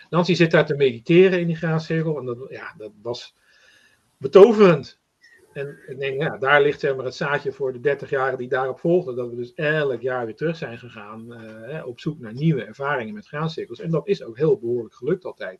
Nancy 0.09 0.33
zit 0.33 0.51
daar 0.51 0.65
te 0.65 0.75
mediteren 0.75 1.39
in 1.39 1.47
die 1.47 1.55
graancirkel 1.55 2.17
en 2.17 2.25
dat, 2.25 2.37
ja, 2.49 2.73
dat 2.77 2.91
was 3.01 3.35
betoverend. 4.19 4.99
En 5.53 5.77
ik 5.87 5.99
denk, 5.99 6.21
ja, 6.21 6.37
daar 6.37 6.61
ligt 6.61 6.79
zeg 6.79 6.95
maar 6.95 7.05
het 7.05 7.15
zaadje 7.15 7.51
voor 7.51 7.73
de 7.73 7.79
30 7.79 8.09
jaren 8.09 8.37
die 8.37 8.47
daarop 8.47 8.79
volgden. 8.79 9.15
Dat 9.15 9.29
we 9.29 9.35
dus 9.35 9.53
elk 9.53 10.01
jaar 10.01 10.25
weer 10.25 10.35
terug 10.35 10.55
zijn 10.55 10.77
gegaan 10.77 11.43
uh, 11.69 11.85
op 11.85 11.99
zoek 11.99 12.19
naar 12.19 12.33
nieuwe 12.33 12.63
ervaringen 12.63 13.13
met 13.13 13.27
graancirkels. 13.27 13.79
En 13.79 13.89
dat 13.89 14.07
is 14.07 14.23
ook 14.23 14.37
heel 14.37 14.57
behoorlijk 14.57 14.95
gelukt 14.95 15.25
altijd. 15.25 15.59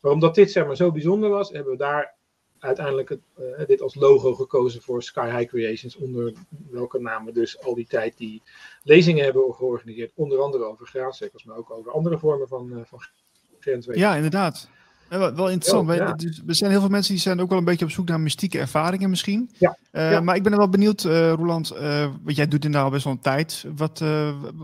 Maar 0.00 0.12
omdat 0.12 0.34
dit 0.34 0.50
zeg 0.50 0.66
maar 0.66 0.76
zo 0.76 0.92
bijzonder 0.92 1.30
was, 1.30 1.50
hebben 1.50 1.72
we 1.72 1.78
daar 1.78 2.14
uiteindelijk 2.58 3.08
het, 3.08 3.20
uh, 3.38 3.66
dit 3.66 3.80
als 3.80 3.94
logo 3.94 4.34
gekozen 4.34 4.82
voor 4.82 5.02
Sky 5.02 5.30
High 5.36 5.48
Creations. 5.48 5.96
Onder 5.96 6.32
welke 6.70 7.00
naam 7.00 7.24
we 7.24 7.32
dus 7.32 7.62
al 7.62 7.74
die 7.74 7.86
tijd 7.86 8.16
die 8.16 8.42
lezingen 8.82 9.24
hebben 9.24 9.54
georganiseerd. 9.54 10.12
Onder 10.14 10.40
andere 10.40 10.64
over 10.64 10.86
graancirkels, 10.86 11.44
maar 11.44 11.56
ook 11.56 11.70
over 11.70 11.92
andere 11.92 12.18
vormen 12.18 12.48
van, 12.48 12.72
uh, 12.72 12.80
van. 12.84 13.00
Ja, 13.80 14.14
inderdaad. 14.14 14.70
Wel, 15.08 15.34
wel 15.34 15.50
interessant. 15.50 15.88
Ja, 15.88 15.94
ja. 15.94 16.12
Dus 16.12 16.42
er 16.46 16.54
zijn 16.54 16.70
heel 16.70 16.80
veel 16.80 16.88
mensen 16.88 17.12
die 17.12 17.22
zijn 17.22 17.40
ook 17.40 17.48
wel 17.48 17.58
een 17.58 17.64
beetje 17.64 17.84
op 17.84 17.90
zoek 17.90 18.08
naar 18.08 18.20
mystieke 18.20 18.58
ervaringen 18.58 19.10
misschien. 19.10 19.50
Ja, 19.58 19.76
uh, 19.92 20.10
ja. 20.10 20.20
Maar 20.20 20.36
ik 20.36 20.42
ben 20.42 20.52
er 20.52 20.58
wel 20.58 20.68
benieuwd, 20.68 21.04
uh, 21.04 21.32
Roland, 21.32 21.72
uh, 21.74 22.10
want 22.22 22.36
jij 22.36 22.48
doet 22.48 22.68
nou 22.68 22.84
al 22.84 22.90
best 22.90 23.04
wel 23.04 23.12
een 23.12 23.20
tijd. 23.20 23.64
Wat, 23.76 24.02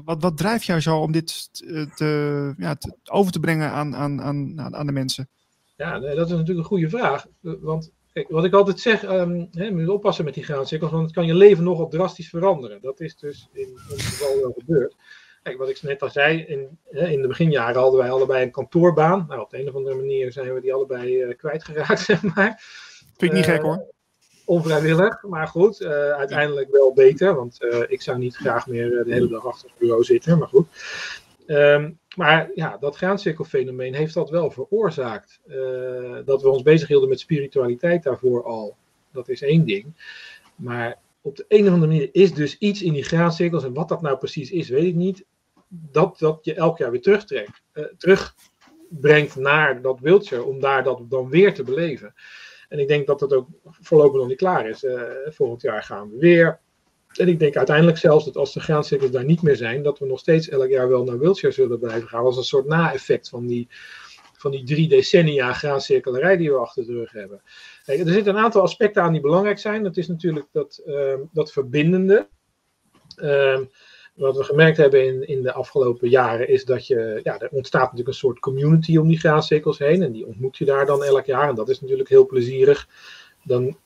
wat, 0.04 0.22
wat 0.22 0.36
drijft 0.36 0.64
jou 0.64 0.80
zo 0.80 0.98
om 0.98 1.12
dit 1.12 1.48
te, 1.96 2.54
ja, 2.58 2.74
te, 2.74 2.96
over 3.04 3.32
te 3.32 3.40
brengen 3.40 3.70
aan, 3.70 3.96
aan, 3.96 4.22
aan, 4.22 4.76
aan 4.76 4.86
de 4.86 4.92
mensen? 4.92 5.28
Ja, 5.76 5.98
dat 5.98 6.26
is 6.26 6.32
natuurlijk 6.32 6.58
een 6.58 6.64
goede 6.64 6.88
vraag. 6.88 7.26
Want 7.40 7.90
kijk, 8.12 8.28
wat 8.28 8.44
ik 8.44 8.52
altijd 8.52 8.80
zeg, 8.80 9.02
um, 9.04 9.48
hè, 9.50 9.70
moet 9.70 9.80
je 9.80 9.92
oppassen 9.92 10.24
met 10.24 10.34
die 10.34 10.44
graancirkels, 10.44 10.90
want 10.90 11.04
het 11.04 11.12
kan 11.12 11.26
je 11.26 11.34
leven 11.34 11.64
nogal 11.64 11.88
drastisch 11.88 12.28
veranderen. 12.28 12.78
Dat 12.80 13.00
is 13.00 13.16
dus 13.16 13.48
in 13.52 13.68
ons 13.90 14.06
geval 14.06 14.40
wel 14.40 14.54
gebeurd. 14.58 14.94
Kijk, 15.42 15.58
wat 15.58 15.68
ik 15.68 15.82
net 15.82 16.02
al 16.02 16.10
zei, 16.10 16.44
in, 16.44 16.78
in 16.90 17.22
de 17.22 17.28
beginjaren 17.28 17.80
hadden 17.80 18.00
wij 18.00 18.10
allebei 18.10 18.42
een 18.42 18.50
kantoorbaan. 18.50 19.24
Nou, 19.28 19.40
op 19.40 19.50
de 19.50 19.60
een 19.60 19.68
of 19.68 19.74
andere 19.74 19.96
manier 19.96 20.32
zijn 20.32 20.54
we 20.54 20.60
die 20.60 20.74
allebei 20.74 21.24
uh, 21.24 21.36
kwijtgeraakt, 21.36 22.00
zeg 22.10 22.22
maar. 22.22 22.62
Vind 23.16 23.32
ik 23.32 23.32
niet 23.32 23.44
gek 23.44 23.62
hoor. 23.62 23.84
Onvrijwillig, 24.44 25.22
maar 25.22 25.48
goed, 25.48 25.80
uh, 25.80 25.90
uiteindelijk 26.10 26.70
wel 26.70 26.92
beter, 26.92 27.34
want 27.34 27.58
ik 27.88 28.02
zou 28.02 28.18
niet 28.18 28.36
graag 28.36 28.66
meer 28.66 29.04
de 29.04 29.12
hele 29.12 29.28
dag 29.28 29.46
achter 29.46 29.68
het 29.68 29.78
bureau 29.78 30.04
zitten, 30.04 30.38
maar 30.38 30.48
goed. 30.48 30.66
Um, 31.46 31.98
maar 32.16 32.50
ja, 32.54 32.76
dat 32.80 32.96
graancirkelfenomeen 32.96 33.94
heeft 33.94 34.14
dat 34.14 34.30
wel 34.30 34.50
veroorzaakt. 34.50 35.40
dat 36.24 36.42
we 36.42 36.48
ons 36.48 36.62
bezighielden 36.62 37.08
met 37.08 37.20
spiritualiteit 37.20 38.02
daarvoor 38.02 38.44
al. 38.44 38.76
Dat 39.12 39.28
is 39.28 39.42
één 39.42 39.64
ding. 39.64 39.94
Maar 40.56 40.98
op 41.20 41.36
de 41.36 41.44
een 41.48 41.66
of 41.66 41.72
andere 41.72 41.86
manier 41.86 42.08
is 42.12 42.34
dus 42.34 42.58
iets 42.58 42.82
in 42.82 42.92
die 42.92 43.04
graancirkels, 43.04 43.64
en 43.64 43.72
wat 43.72 43.88
dat 43.88 44.02
nou 44.02 44.18
precies 44.18 44.50
is, 44.50 44.68
weet 44.68 44.84
ik 44.84 44.94
niet, 44.94 45.24
dat, 45.74 46.18
dat 46.18 46.38
je 46.42 46.54
elk 46.54 46.78
jaar 46.78 46.90
weer 46.90 47.02
terugtrekt, 47.02 47.62
uh, 47.74 47.84
terugbrengt 47.98 49.36
naar 49.36 49.82
dat 49.82 50.00
wildje, 50.00 50.44
om 50.44 50.60
daar 50.60 50.84
dat 50.84 51.00
dan 51.08 51.28
weer 51.28 51.54
te 51.54 51.62
beleven. 51.62 52.14
En 52.68 52.78
ik 52.78 52.88
denk 52.88 53.06
dat 53.06 53.18
dat 53.18 53.32
ook 53.32 53.48
voorlopig 53.64 54.18
nog 54.18 54.28
niet 54.28 54.36
klaar 54.36 54.68
is. 54.68 54.84
Uh, 54.84 55.02
volgend 55.24 55.62
jaar 55.62 55.82
gaan 55.82 56.10
we 56.10 56.18
weer. 56.18 56.60
En 57.12 57.28
ik 57.28 57.38
denk 57.38 57.56
uiteindelijk 57.56 57.98
zelfs 57.98 58.24
dat 58.24 58.36
als 58.36 58.52
de 58.52 58.60
graancirkels 58.60 59.10
daar 59.10 59.24
niet 59.24 59.42
meer 59.42 59.56
zijn, 59.56 59.82
dat 59.82 59.98
we 59.98 60.06
nog 60.06 60.18
steeds 60.18 60.48
elk 60.48 60.68
jaar 60.68 60.88
wel 60.88 61.04
naar 61.04 61.18
Wiltshire 61.18 61.54
zullen 61.54 61.78
blijven 61.78 62.08
gaan. 62.08 62.24
Als 62.24 62.36
een 62.36 62.44
soort 62.44 62.66
na-effect 62.66 63.28
van 63.28 63.46
die, 63.46 63.68
van 64.36 64.50
die 64.50 64.64
drie 64.64 64.88
decennia 64.88 65.52
graancirkelerij 65.52 66.36
die 66.36 66.50
we 66.50 66.58
achter 66.58 66.86
de 66.86 66.92
rug 66.92 67.12
hebben. 67.12 67.42
Kijk, 67.84 68.00
er 68.00 68.12
zitten 68.12 68.36
een 68.36 68.42
aantal 68.42 68.62
aspecten 68.62 69.02
aan 69.02 69.12
die 69.12 69.20
belangrijk 69.20 69.58
zijn. 69.58 69.82
Dat 69.82 69.96
is 69.96 70.08
natuurlijk 70.08 70.46
dat, 70.52 70.82
uh, 70.86 71.14
dat 71.32 71.52
verbindende. 71.52 72.28
Uh, 73.16 73.60
wat 74.12 74.36
we 74.36 74.44
gemerkt 74.44 74.76
hebben 74.76 75.06
in, 75.06 75.28
in 75.28 75.42
de 75.42 75.52
afgelopen 75.52 76.08
jaren 76.08 76.48
is 76.48 76.64
dat 76.64 76.86
je, 76.86 77.20
ja, 77.22 77.40
er 77.40 77.48
ontstaat 77.50 77.82
natuurlijk 77.82 78.08
een 78.08 78.14
soort 78.14 78.38
community 78.38 78.96
om 78.96 79.08
die 79.08 79.18
graancirkels 79.18 79.78
heen. 79.78 80.02
En 80.02 80.12
die 80.12 80.26
ontmoet 80.26 80.56
je 80.56 80.64
daar 80.64 80.86
dan 80.86 81.04
elk 81.04 81.24
jaar. 81.24 81.48
En 81.48 81.54
dat 81.54 81.68
is 81.68 81.80
natuurlijk 81.80 82.08
heel 82.08 82.26
plezierig. 82.26 82.88
Dan, 83.44 83.76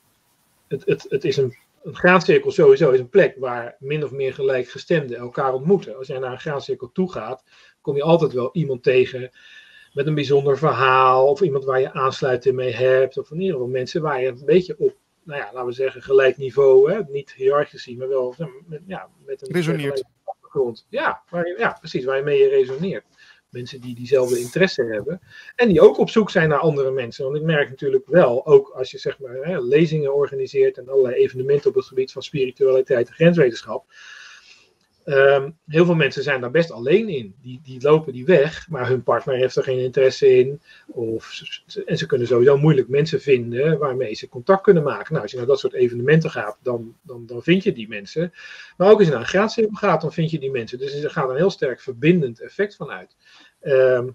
het, 0.67 0.85
het, 0.85 1.05
het 1.09 1.25
is 1.25 1.37
een, 1.37 1.55
een 1.83 1.95
graancirkel 1.95 2.51
sowieso 2.51 2.91
is 2.91 2.99
een 2.99 3.09
plek 3.09 3.35
waar 3.39 3.75
min 3.79 4.03
of 4.03 4.11
meer 4.11 4.33
gelijkgestemden 4.33 5.17
elkaar 5.17 5.53
ontmoeten. 5.53 5.97
Als 5.97 6.07
jij 6.07 6.19
naar 6.19 6.31
een 6.31 6.39
graancirkel 6.39 6.89
toe 6.91 7.11
gaat, 7.11 7.43
kom 7.81 7.95
je 7.95 8.03
altijd 8.03 8.33
wel 8.33 8.49
iemand 8.53 8.83
tegen 8.83 9.31
met 9.93 10.07
een 10.07 10.15
bijzonder 10.15 10.57
verhaal. 10.57 11.27
Of 11.27 11.41
iemand 11.41 11.65
waar 11.65 11.79
je 11.79 11.93
aansluiting 11.93 12.55
mee 12.55 12.73
hebt. 12.73 13.17
Of 13.17 13.31
in 13.31 13.39
ieder 13.39 13.53
geval 13.53 13.69
mensen 13.69 14.01
waar 14.01 14.21
je 14.21 14.27
een 14.27 14.45
beetje 14.45 14.75
op, 14.77 14.95
nou 15.23 15.39
ja, 15.39 15.49
laten 15.53 15.67
we 15.67 15.73
zeggen, 15.73 16.01
gelijk 16.01 16.37
niveau. 16.37 16.91
Hè? 16.91 16.99
Niet 17.09 17.33
hiërarchisch 17.33 17.83
zien, 17.83 17.97
maar 17.97 18.09
wel 18.09 18.35
ja, 18.87 19.09
met 19.25 19.41
een 19.41 19.53
Resoneert. 19.53 20.03
Achtergrond. 20.47 20.85
Ja, 20.89 21.23
ja, 21.57 21.77
precies, 21.79 22.05
waar 22.05 22.17
je 22.17 22.23
mee 22.23 22.39
je 22.39 22.49
resoneert. 22.49 23.05
Mensen 23.49 23.81
die 23.81 23.95
diezelfde 23.95 24.39
interesse 24.39 24.83
hebben. 24.83 25.21
En 25.55 25.67
die 25.67 25.81
ook 25.81 25.97
op 25.97 26.09
zoek 26.09 26.29
zijn 26.29 26.49
naar 26.49 26.59
andere 26.59 26.91
mensen. 26.91 27.23
Want 27.25 27.37
ik 27.37 27.43
merk 27.43 27.69
natuurlijk 27.69 28.07
wel, 28.07 28.45
ook 28.45 28.69
als 28.69 28.91
je 28.91 28.97
zeg 28.97 29.19
maar 29.19 29.35
hè, 29.35 29.61
lezingen 29.61 30.15
organiseert 30.15 30.77
en 30.77 30.89
allerlei 30.89 31.15
evenementen 31.15 31.69
op 31.69 31.75
het 31.75 31.85
gebied 31.85 32.11
van 32.11 32.21
spiritualiteit 32.21 33.07
en 33.07 33.13
grenswetenschap 33.13 33.85
Ehm, 35.07 35.49
heel 35.67 35.85
veel 35.85 35.95
mensen 35.95 36.23
zijn 36.23 36.41
daar 36.41 36.51
best 36.51 36.71
alleen 36.71 37.09
in. 37.09 37.35
Die, 37.41 37.59
die 37.63 37.81
lopen 37.81 38.13
die 38.13 38.25
weg, 38.25 38.69
maar 38.69 38.87
hun 38.87 39.03
partner 39.03 39.35
heeft 39.35 39.55
er 39.55 39.63
geen 39.63 39.79
interesse 39.79 40.37
in. 40.37 40.61
Of, 40.87 41.41
en 41.85 41.97
ze 41.97 42.05
kunnen 42.05 42.27
sowieso 42.27 42.57
moeilijk 42.57 42.87
mensen 42.87 43.21
vinden 43.21 43.77
waarmee 43.77 44.13
ze 44.13 44.29
contact 44.29 44.63
kunnen 44.63 44.83
maken. 44.83 45.07
Nou, 45.09 45.21
als 45.21 45.31
je 45.31 45.37
naar 45.37 45.45
dat 45.45 45.59
soort 45.59 45.73
evenementen 45.73 46.29
gaat, 46.29 46.57
dan, 46.61 46.95
dan, 47.01 47.25
dan 47.25 47.43
vind 47.43 47.63
je 47.63 47.73
die 47.73 47.87
mensen. 47.87 48.33
Maar 48.77 48.89
ook 48.89 48.97
als 48.97 49.05
je 49.05 49.11
naar 49.11 49.21
een 49.21 49.27
graadscirkel 49.27 49.75
gaat, 49.75 50.01
dan 50.01 50.13
vind 50.13 50.31
je 50.31 50.39
die 50.39 50.51
mensen. 50.51 50.77
Dus 50.77 51.03
er 51.03 51.09
gaat 51.09 51.29
een 51.29 51.35
heel 51.35 51.49
sterk 51.49 51.81
verbindend 51.81 52.41
effect 52.41 52.75
van 52.75 52.89
uit. 52.89 53.15
Ehm, 53.59 54.09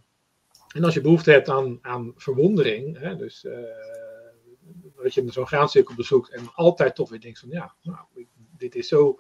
en 0.75 0.85
als 0.85 0.95
je 0.95 1.01
behoefte 1.01 1.31
hebt 1.31 1.49
aan, 1.49 1.79
aan 1.83 2.13
verwondering, 2.17 2.99
hè, 2.99 3.17
dus 3.17 3.45
uh, 3.45 3.53
dat 5.03 5.15
je 5.15 5.25
zo'n 5.27 5.47
graancirkel 5.47 5.95
bezoekt 5.95 6.31
en 6.31 6.55
altijd 6.55 6.95
toch 6.95 7.11
weer 7.11 7.21
denkt 7.21 7.39
van 7.39 7.49
ja, 7.49 7.75
nou, 7.83 7.99
dit 8.57 8.75
is 8.75 8.89
zo 8.89 9.19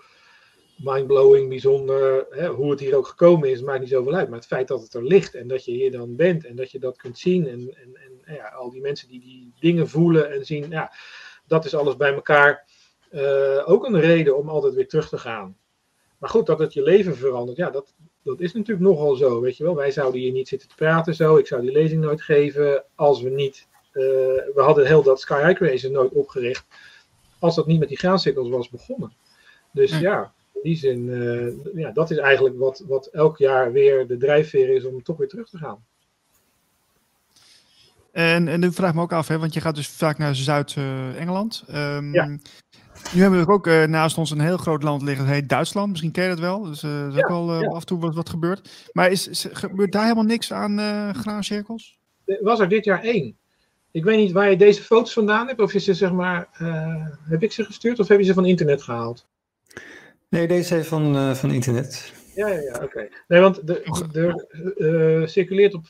mindblowing, 0.84 1.48
bijzonder. 1.48 2.26
Hè, 2.30 2.48
hoe 2.48 2.70
het 2.70 2.80
hier 2.80 2.96
ook 2.96 3.06
gekomen 3.06 3.50
is, 3.50 3.62
maakt 3.62 3.80
niet 3.80 3.88
zoveel 3.88 4.14
uit. 4.14 4.28
Maar 4.28 4.38
het 4.38 4.46
feit 4.46 4.68
dat 4.68 4.82
het 4.82 4.94
er 4.94 5.04
ligt 5.04 5.34
en 5.34 5.48
dat 5.48 5.64
je 5.64 5.72
hier 5.72 5.92
dan 5.92 6.16
bent 6.16 6.44
en 6.44 6.56
dat 6.56 6.70
je 6.70 6.78
dat 6.78 6.96
kunt 6.96 7.18
zien. 7.18 7.48
En, 7.48 7.60
en, 7.60 8.20
en 8.24 8.34
ja, 8.34 8.48
al 8.48 8.70
die 8.70 8.80
mensen 8.80 9.08
die 9.08 9.20
die 9.20 9.52
dingen 9.60 9.88
voelen 9.88 10.32
en 10.32 10.44
zien, 10.44 10.70
ja, 10.70 10.92
dat 11.46 11.64
is 11.64 11.74
alles 11.74 11.96
bij 11.96 12.14
elkaar 12.14 12.68
uh, 13.10 13.62
ook 13.64 13.86
een 13.86 14.00
reden 14.00 14.36
om 14.36 14.48
altijd 14.48 14.74
weer 14.74 14.88
terug 14.88 15.08
te 15.08 15.18
gaan. 15.18 15.56
Maar 16.18 16.30
goed, 16.30 16.46
dat 16.46 16.58
het 16.58 16.72
je 16.72 16.82
leven 16.82 17.16
verandert, 17.16 17.56
ja, 17.56 17.70
dat, 17.70 17.94
dat 18.22 18.40
is 18.40 18.52
natuurlijk 18.52 18.88
nogal 18.88 19.14
zo, 19.14 19.40
weet 19.40 19.56
je 19.56 19.64
wel. 19.64 19.74
Wij 19.74 19.90
zouden 19.90 20.20
hier 20.20 20.32
niet 20.32 20.48
zitten 20.48 20.68
te 20.68 20.74
praten 20.74 21.14
zo. 21.14 21.36
Ik 21.36 21.46
zou 21.46 21.62
die 21.62 21.72
lezing 21.72 22.02
nooit 22.02 22.22
geven 22.22 22.84
als 22.94 23.22
we 23.22 23.30
niet... 23.30 23.66
Uh, 23.92 24.04
we 24.54 24.60
hadden 24.62 24.86
heel 24.86 25.02
dat 25.02 25.20
Sky 25.20 25.42
High 25.42 25.56
Creation 25.56 25.92
nooit 25.92 26.12
opgericht 26.12 26.64
als 27.38 27.54
dat 27.54 27.66
niet 27.66 27.78
met 27.78 27.88
die 27.88 27.98
graancirkels 27.98 28.48
was 28.48 28.68
begonnen. 28.68 29.12
Dus 29.72 29.98
ja, 29.98 30.32
in 30.52 30.60
die 30.62 30.76
zin, 30.76 31.06
uh, 31.06 31.74
ja, 31.74 31.90
dat 31.90 32.10
is 32.10 32.16
eigenlijk 32.16 32.58
wat, 32.58 32.84
wat 32.86 33.06
elk 33.06 33.38
jaar 33.38 33.72
weer 33.72 34.06
de 34.06 34.16
drijfveer 34.16 34.68
is 34.68 34.84
om 34.84 35.02
toch 35.02 35.16
weer 35.16 35.28
terug 35.28 35.48
te 35.48 35.58
gaan. 35.58 35.84
En, 38.12 38.48
en 38.48 38.60
nu 38.60 38.72
vraag 38.72 38.88
ik 38.88 38.94
me 38.94 39.02
ook 39.02 39.12
af, 39.12 39.28
hè, 39.28 39.38
want 39.38 39.54
je 39.54 39.60
gaat 39.60 39.74
dus 39.74 39.88
vaak 39.88 40.18
naar 40.18 40.34
Zuid-Engeland. 40.34 41.64
Um, 41.74 42.14
ja. 42.14 42.26
Nu 43.14 43.20
hebben 43.20 43.46
we 43.46 43.52
ook 43.52 43.66
uh, 43.66 43.84
naast 43.84 44.18
ons 44.18 44.30
een 44.30 44.40
heel 44.40 44.56
groot 44.56 44.82
land 44.82 45.02
liggen, 45.02 45.24
dat 45.24 45.34
heet 45.34 45.48
Duitsland. 45.48 45.90
Misschien 45.90 46.10
ken 46.10 46.22
je 46.22 46.28
dat 46.28 46.38
wel. 46.38 46.62
Dus 46.62 46.82
uh, 46.82 47.06
is 47.06 47.14
ja, 47.14 47.20
ook 47.20 47.30
al 47.30 47.60
ja. 47.60 47.68
af 47.68 47.80
en 47.80 47.86
toe 47.86 48.00
wat, 48.00 48.14
wat 48.14 48.28
gebeurt. 48.28 48.90
Maar 48.92 49.10
is, 49.10 49.28
is, 49.28 49.46
gebeurt 49.52 49.92
daar 49.92 50.02
helemaal 50.02 50.24
niks 50.24 50.52
aan 50.52 50.78
graancirkels? 51.14 51.98
Er 52.24 52.38
was 52.42 52.60
er 52.60 52.68
dit 52.68 52.84
jaar 52.84 53.02
één. 53.02 53.36
Ik 53.90 54.04
weet 54.04 54.16
niet 54.16 54.32
waar 54.32 54.50
je 54.50 54.56
deze 54.56 54.82
foto's 54.82 55.12
vandaan 55.12 55.46
hebt. 55.46 55.60
Of 55.60 55.74
is 55.74 55.84
ze 55.84 55.94
zeg 55.94 56.12
maar, 56.12 56.48
heb 57.28 57.42
ik 57.42 57.52
ze 57.52 57.64
gestuurd 57.64 57.98
of 57.98 58.08
heb 58.08 58.18
je 58.18 58.24
ze 58.24 58.34
van 58.34 58.46
internet 58.46 58.82
gehaald? 58.82 59.26
Nee, 60.32 60.46
deze 60.46 60.78
is 60.78 60.86
van, 60.86 61.36
van 61.36 61.50
internet. 61.50 62.12
Ja, 62.34 62.48
ja, 62.48 62.60
ja 62.60 62.74
oké. 62.74 62.84
Okay. 62.84 63.10
Nee, 63.28 63.40
want 63.40 63.70
er 64.16 65.28
circuleert 65.28 65.74
op 65.74 65.84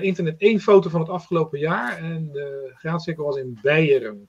internet 0.00 0.34
één 0.38 0.60
foto 0.60 0.90
van 0.90 1.00
het 1.00 1.08
afgelopen 1.08 1.58
jaar. 1.58 1.98
En 1.98 2.28
de 2.32 2.72
graancirkel 2.74 3.24
was 3.24 3.36
in 3.36 3.58
Beieren. 3.62 4.28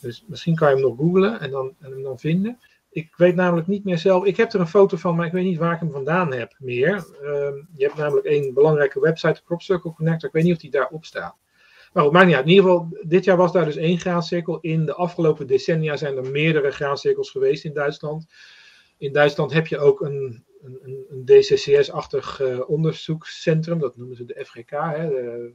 Dus 0.00 0.24
misschien 0.26 0.54
kan 0.54 0.68
je 0.68 0.74
hem 0.74 0.84
nog 0.84 0.96
googlen 0.96 1.40
en 1.40 1.50
dan, 1.50 1.74
en 1.80 1.90
hem 1.90 2.02
dan 2.02 2.18
vinden. 2.18 2.58
Ik 2.90 3.12
weet 3.16 3.34
namelijk 3.34 3.66
niet 3.66 3.84
meer 3.84 3.98
zelf. 3.98 4.24
Ik 4.24 4.36
heb 4.36 4.52
er 4.52 4.60
een 4.60 4.66
foto 4.66 4.96
van, 4.96 5.16
maar 5.16 5.26
ik 5.26 5.32
weet 5.32 5.44
niet 5.44 5.58
waar 5.58 5.74
ik 5.74 5.80
hem 5.80 5.90
vandaan 5.90 6.32
heb 6.32 6.54
meer. 6.58 6.94
Uh, 6.94 7.30
je 7.76 7.84
hebt 7.84 7.96
namelijk 7.96 8.26
een 8.26 8.54
belangrijke 8.54 9.00
website, 9.00 9.32
de 9.32 9.42
Crop 9.44 9.62
Circle 9.62 9.92
Connector. 9.92 10.28
Ik 10.28 10.34
weet 10.34 10.44
niet 10.44 10.54
of 10.54 10.60
die 10.60 10.70
daarop 10.70 11.04
staat. 11.04 11.36
Maar 11.92 12.04
goed, 12.04 12.12
maakt 12.12 12.26
niet 12.26 12.34
uit. 12.34 12.44
In 12.44 12.50
ieder 12.50 12.64
geval, 12.64 12.88
dit 13.02 13.24
jaar 13.24 13.36
was 13.36 13.52
daar 13.52 13.64
dus 13.64 13.76
één 13.76 13.98
graancirkel. 13.98 14.58
In 14.60 14.86
de 14.86 14.94
afgelopen 14.94 15.46
decennia 15.46 15.96
zijn 15.96 16.16
er 16.16 16.30
meerdere 16.30 16.70
graancirkels 16.70 17.30
geweest 17.30 17.64
in 17.64 17.72
Duitsland. 17.72 18.26
In 18.98 19.12
Duitsland 19.12 19.52
heb 19.52 19.66
je 19.66 19.78
ook 19.78 20.00
een, 20.00 20.44
een, 20.62 21.06
een 21.08 21.24
DCCS-achtig 21.24 22.40
uh, 22.40 22.70
onderzoekscentrum. 22.70 23.78
Dat 23.78 23.96
noemen 23.96 24.16
ze 24.16 24.24
de 24.24 24.44
FGK, 24.44 24.70
hè, 24.70 25.08
de 25.08 25.52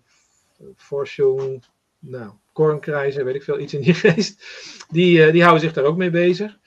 Forschung 0.75 1.65
nou, 1.99 2.31
weet 3.23 3.35
ik 3.35 3.43
veel, 3.43 3.59
iets 3.59 3.73
in 3.73 3.81
die 3.81 3.93
geest. 4.03 4.45
Die, 4.89 5.25
uh, 5.25 5.31
die 5.31 5.41
houden 5.41 5.63
zich 5.63 5.73
daar 5.73 5.83
ook 5.83 5.97
mee 5.97 6.09
bezig. 6.09 6.57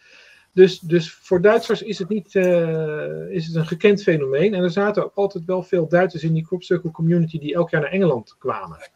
Dus, 0.53 0.79
dus 0.79 1.13
voor 1.13 1.41
Duitsers 1.41 1.83
is 1.83 1.99
het 1.99 2.09
niet 2.09 2.35
uh, 2.35 3.31
is 3.31 3.47
het 3.47 3.55
een 3.55 3.67
gekend 3.67 4.03
fenomeen. 4.03 4.55
En 4.55 4.63
er 4.63 4.71
zaten 4.71 5.05
ook 5.05 5.15
altijd 5.15 5.45
wel 5.45 5.63
veel 5.63 5.89
Duitsers 5.89 6.23
in 6.23 6.33
die 6.33 6.47
crop 6.47 6.63
circle 6.63 6.91
community 6.91 7.39
die 7.39 7.55
elk 7.55 7.71
jaar 7.71 7.81
naar 7.81 7.91
Engeland 7.91 8.37
kwamen. 8.39 8.91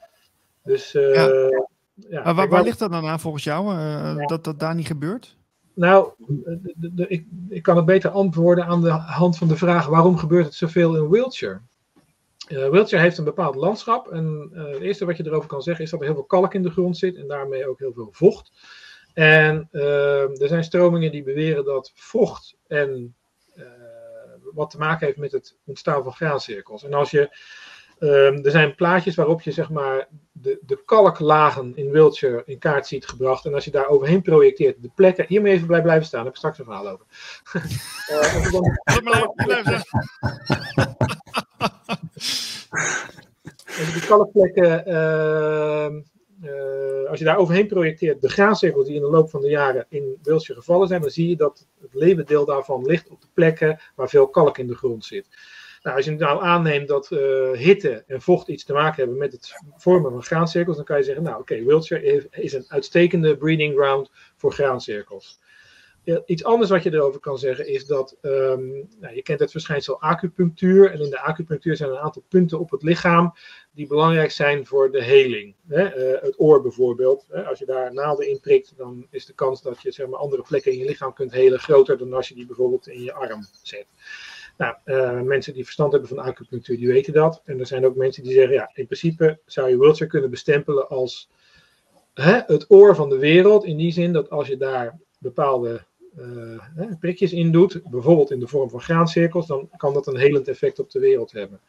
Dus, 0.65 0.95
uh, 0.95 1.15
ja. 1.15 1.29
ja. 1.95 2.23
Maar 2.23 2.35
waar, 2.35 2.49
waar, 2.49 2.63
ligt 2.63 2.79
dat 2.79 2.91
dan 2.91 3.07
aan 3.07 3.21
volgens 3.21 3.45
jou, 3.45 3.75
ja. 3.75 4.27
dat 4.27 4.45
dat 4.45 4.61
daar 4.61 4.75
niet 4.75 4.87
gebeurt? 4.87 5.37
Nou, 5.81 6.13
de, 6.77 7.07
ik, 7.09 7.27
ik 7.49 7.63
kan 7.63 7.77
het 7.77 7.85
beter 7.85 8.11
antwoorden 8.11 8.65
aan 8.65 8.83
de 8.83 8.91
hand 8.91 9.39
van 9.39 9.49
de 9.49 9.57
vraag 9.57 9.87
waarom 9.87 10.17
gebeurt 10.17 10.45
het 10.45 10.55
zoveel 10.55 10.97
in 10.97 11.09
Wiltshire? 11.09 11.61
Uh, 12.49 12.69
Wiltshire 12.69 13.05
heeft 13.05 13.19
een 13.19 13.25
bepaald 13.25 13.55
landschap. 13.55 14.09
En 14.09 14.51
uh, 14.53 14.65
het 14.65 14.81
eerste 14.81 15.05
wat 15.05 15.17
je 15.17 15.27
erover 15.27 15.49
kan 15.49 15.63
zeggen 15.63 15.85
is 15.85 15.91
dat 15.91 16.01
er 16.01 16.07
heel 16.07 16.15
veel 16.15 16.25
kalk 16.25 16.55
in 16.55 16.63
de 16.63 16.71
grond 16.71 16.99
zit 16.99 17.17
en 17.17 17.29
daarmee 17.29 17.69
ook 17.69 17.79
heel 17.79 17.93
veel 17.93 18.09
vocht. 18.11 18.53
En 19.15 19.69
er 19.71 20.49
zijn 20.49 20.65
stromingen 20.65 21.13
die 21.13 21.23
beweren 21.23 21.65
dat 21.65 21.93
vocht 21.95 22.57
en 22.67 23.15
wat 24.53 24.71
te 24.71 24.79
maken 24.79 25.07
heeft 25.07 25.19
met 25.19 25.33
het 25.33 25.57
ontstaan 25.65 26.03
van 26.03 26.13
graancirkels. 26.13 26.85
En 26.85 26.95
als 26.95 27.11
je, 27.11 27.37
ehm, 28.01 28.45
er 28.45 28.51
zijn 28.51 28.75
plaatjes 28.75 29.15
waarop 29.15 29.41
je 29.41 29.53
zeg 29.53 29.71
maar 29.71 30.09
de, 30.33 30.59
de 30.67 30.83
kalklagen 30.85 31.77
in 31.77 31.91
Wiltshire 31.91 32.43
in 32.47 32.59
kaart 32.59 32.87
ziet 32.87 33.07
gebracht. 33.07 33.45
En 33.45 33.55
als 33.55 33.65
je 33.65 33.71
daar 33.71 33.89
overheen 33.89 34.23
projecteert, 34.23 34.83
de 34.83 34.91
plekken. 34.95 35.25
Hier 35.29 35.41
moet 35.41 35.49
je 35.49 35.55
even 35.55 35.69
bij 35.69 35.83
blijven 35.83 36.07
staan, 36.07 36.25
daar 36.25 36.33
heb 36.33 36.43
ik 36.43 36.49
straks 36.53 36.59
een 36.59 36.65
verhaal 36.65 36.89
over. 36.89 37.07
uh, 38.11 38.53
dan... 38.53 38.71
Als 43.81 43.89
je 43.89 43.93
die 43.93 44.07
kalkvlekken, 44.07 44.89
uh, 44.89 45.89
uh, 46.43 47.09
als 47.09 47.19
je 47.19 47.25
daar 47.25 47.37
overheen 47.37 47.67
projecteert, 47.67 48.21
de 48.21 48.29
graancirkels 48.29 48.87
die 48.87 48.95
in 48.95 49.01
de 49.01 49.11
loop 49.11 49.31
van 49.31 49.41
de 49.41 49.49
jaren 49.49 49.87
in 49.89 50.19
Wiltshire 50.23 50.61
gevallen 50.61 50.89
zijn, 50.89 51.01
dan 51.01 51.11
zie 51.11 51.29
je 51.29 51.37
dat 51.37 51.67
het 51.81 51.95
levendeel 51.95 52.45
daarvan 52.45 52.87
ligt 52.87 53.09
op 53.09 53.21
de 53.21 53.27
plekken 53.35 53.81
waar 53.95 54.09
veel 54.09 54.29
kalk 54.29 54.59
in 54.59 54.67
de 54.67 54.77
grond 54.77 55.05
zit. 55.05 55.27
Nou, 55.83 55.97
als 55.97 56.05
je 56.05 56.11
nou 56.11 56.43
aanneemt 56.43 56.89
dat 56.89 57.11
uh, 57.11 57.51
hitte 57.51 58.05
en 58.07 58.21
vocht 58.21 58.49
iets 58.49 58.65
te 58.65 58.73
maken 58.73 58.97
hebben 58.97 59.19
met 59.19 59.33
het 59.33 59.55
vormen 59.77 60.11
van 60.11 60.23
graancirkels, 60.23 60.77
dan 60.77 60.85
kan 60.85 60.97
je 60.97 61.03
zeggen, 61.03 61.23
nou 61.23 61.41
oké, 61.41 61.65
Wiltshire 61.65 62.29
is 62.31 62.53
een 62.53 62.65
uitstekende 62.69 63.37
breeding 63.37 63.75
ground 63.75 64.11
voor 64.37 64.53
graancirkels. 64.53 65.41
Iets 66.27 66.45
anders 66.45 66.71
wat 66.71 66.83
je 66.83 66.93
erover 66.93 67.21
kan 67.21 67.39
zeggen 67.39 67.69
is 67.69 67.87
dat 67.87 68.17
um, 68.23 68.89
nou, 69.01 69.15
je 69.15 69.23
kent 69.23 69.41
het 69.41 69.51
verschijnsel 69.51 70.01
acupunctuur. 70.01 70.91
En 70.91 71.01
in 71.01 71.11
de 71.11 71.21
acupunctuur 71.21 71.77
zijn 71.77 71.91
een 71.91 71.99
aantal 71.99 72.25
punten 72.29 72.59
op 72.59 72.71
het 72.71 72.83
lichaam 72.83 73.35
die 73.73 73.87
belangrijk 73.87 74.31
zijn 74.31 74.67
voor 74.67 74.91
de 74.91 75.03
heling. 75.03 75.55
Hè? 75.69 76.15
Uh, 76.15 76.23
het 76.23 76.41
oor 76.41 76.63
bijvoorbeeld. 76.63 77.27
Hè? 77.29 77.45
Als 77.45 77.59
je 77.59 77.67
daar 77.67 77.95
naalden 77.95 78.29
in 78.29 78.41
prikt, 78.41 78.73
dan 78.77 79.07
is 79.11 79.27
de 79.27 79.33
kans 79.33 79.63
dat 79.63 79.83
je 79.83 79.93
zeg 79.93 80.07
maar, 80.07 80.19
andere 80.19 80.43
plekken 80.43 80.73
in 80.73 80.79
je 80.79 80.85
lichaam 80.85 81.13
kunt 81.13 81.33
helen 81.33 81.59
groter 81.59 81.99
dan 81.99 82.13
als 82.13 82.29
je 82.29 82.35
die 82.35 82.47
bijvoorbeeld 82.47 82.89
in 82.89 83.03
je 83.03 83.13
arm 83.13 83.47
zet. 83.63 83.87
Nou, 84.61 84.75
uh, 84.85 85.21
mensen 85.21 85.55
die 85.55 85.65
verstand 85.65 85.93
hebben 85.93 86.09
van 86.09 86.19
acupunctuur, 86.19 86.77
die 86.77 86.89
weten 86.89 87.13
dat. 87.13 87.43
En 87.45 87.61
er 87.61 87.67
zijn 87.67 87.87
ook 87.87 87.97
mensen 87.97 88.23
die 88.23 88.33
zeggen, 88.33 88.55
ja, 88.55 88.71
in 88.75 88.87
principe 88.87 89.41
zou 89.45 89.69
je 89.69 89.79
Wiltshire 89.79 90.11
kunnen 90.11 90.31
bestempelen 90.31 90.89
als 90.89 91.31
hè, 92.15 92.41
het 92.47 92.65
oor 92.69 92.95
van 92.95 93.09
de 93.09 93.19
wereld. 93.19 93.65
In 93.65 93.77
die 93.77 93.93
zin 93.93 94.13
dat 94.13 94.31
als 94.31 94.49
je 94.49 94.57
daar 94.57 94.99
bepaalde 95.19 95.85
uh, 96.19 96.93
prikjes 96.99 97.33
in 97.33 97.53
doet, 97.53 97.81
bijvoorbeeld 97.91 98.31
in 98.31 98.41
de 98.41 98.47
vorm 98.47 98.71
van 98.71 98.81
graancirkels, 98.81 99.47
dan 99.47 99.69
kan 99.77 99.95
dat 99.95 100.07
een 100.07 100.17
helend 100.17 100.49
effect 100.49 100.79
op 100.79 100.91
de 100.91 101.01
wereld 101.01 101.33
hebben. 101.33 101.61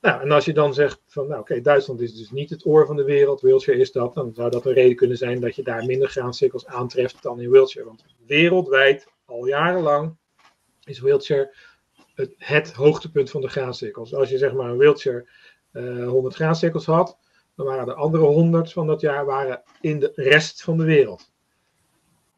Nou, 0.00 0.20
en 0.20 0.30
als 0.30 0.44
je 0.44 0.52
dan 0.52 0.74
zegt 0.74 1.00
van, 1.06 1.28
nou 1.28 1.40
oké, 1.40 1.60
Duitsland 1.60 2.00
is 2.00 2.14
dus 2.14 2.30
niet 2.30 2.50
het 2.50 2.66
oor 2.66 2.86
van 2.86 2.96
de 2.96 3.04
wereld, 3.04 3.40
Wiltshire 3.40 3.80
is 3.80 3.92
dat, 3.92 4.14
dan 4.14 4.34
zou 4.34 4.50
dat 4.50 4.66
een 4.66 4.72
reden 4.72 4.96
kunnen 4.96 5.16
zijn 5.16 5.40
dat 5.40 5.56
je 5.56 5.62
daar 5.62 5.84
minder 5.84 6.08
graancirkels 6.08 6.66
aantreft 6.66 7.22
dan 7.22 7.40
in 7.40 7.50
Wiltshire. 7.50 7.86
Want 7.86 8.04
wereldwijd, 8.26 9.06
al 9.24 9.46
jarenlang, 9.46 10.16
is 10.84 11.00
Wiltshire 11.00 11.54
het, 12.16 12.34
het 12.36 12.72
hoogtepunt 12.72 13.30
van 13.30 13.40
de 13.40 13.48
graancirkels. 13.48 14.14
Als 14.14 14.28
je 14.28 14.38
zeg 14.38 14.52
maar 14.52 14.76
Wiltshire 14.76 15.28
uh, 15.72 16.08
100 16.08 16.34
graancirkels 16.34 16.86
had, 16.86 17.18
dan 17.54 17.66
waren 17.66 17.86
de 17.86 17.94
andere 17.94 18.24
100 18.24 18.72
van 18.72 18.86
dat 18.86 19.00
jaar 19.00 19.24
waren 19.24 19.62
in 19.80 20.00
de 20.00 20.12
rest 20.14 20.62
van 20.62 20.78
de 20.78 20.84
wereld. 20.84 21.30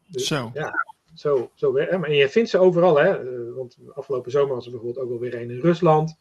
Dus, 0.07 0.27
Zo. 0.27 0.51
Ja, 0.53 0.73
zo, 1.13 1.51
zo, 1.53 1.75
en 1.75 2.13
je 2.13 2.29
vindt 2.29 2.49
ze 2.49 2.57
overal, 2.57 2.99
hè? 2.99 3.09
Eh, 3.09 3.55
want 3.55 3.77
afgelopen 3.93 4.31
zomer 4.31 4.55
was 4.55 4.65
er 4.65 4.71
bijvoorbeeld 4.71 5.05
ook 5.05 5.09
wel 5.09 5.19
weer 5.19 5.35
een 5.35 5.49
in 5.49 5.59
Rusland. 5.59 6.17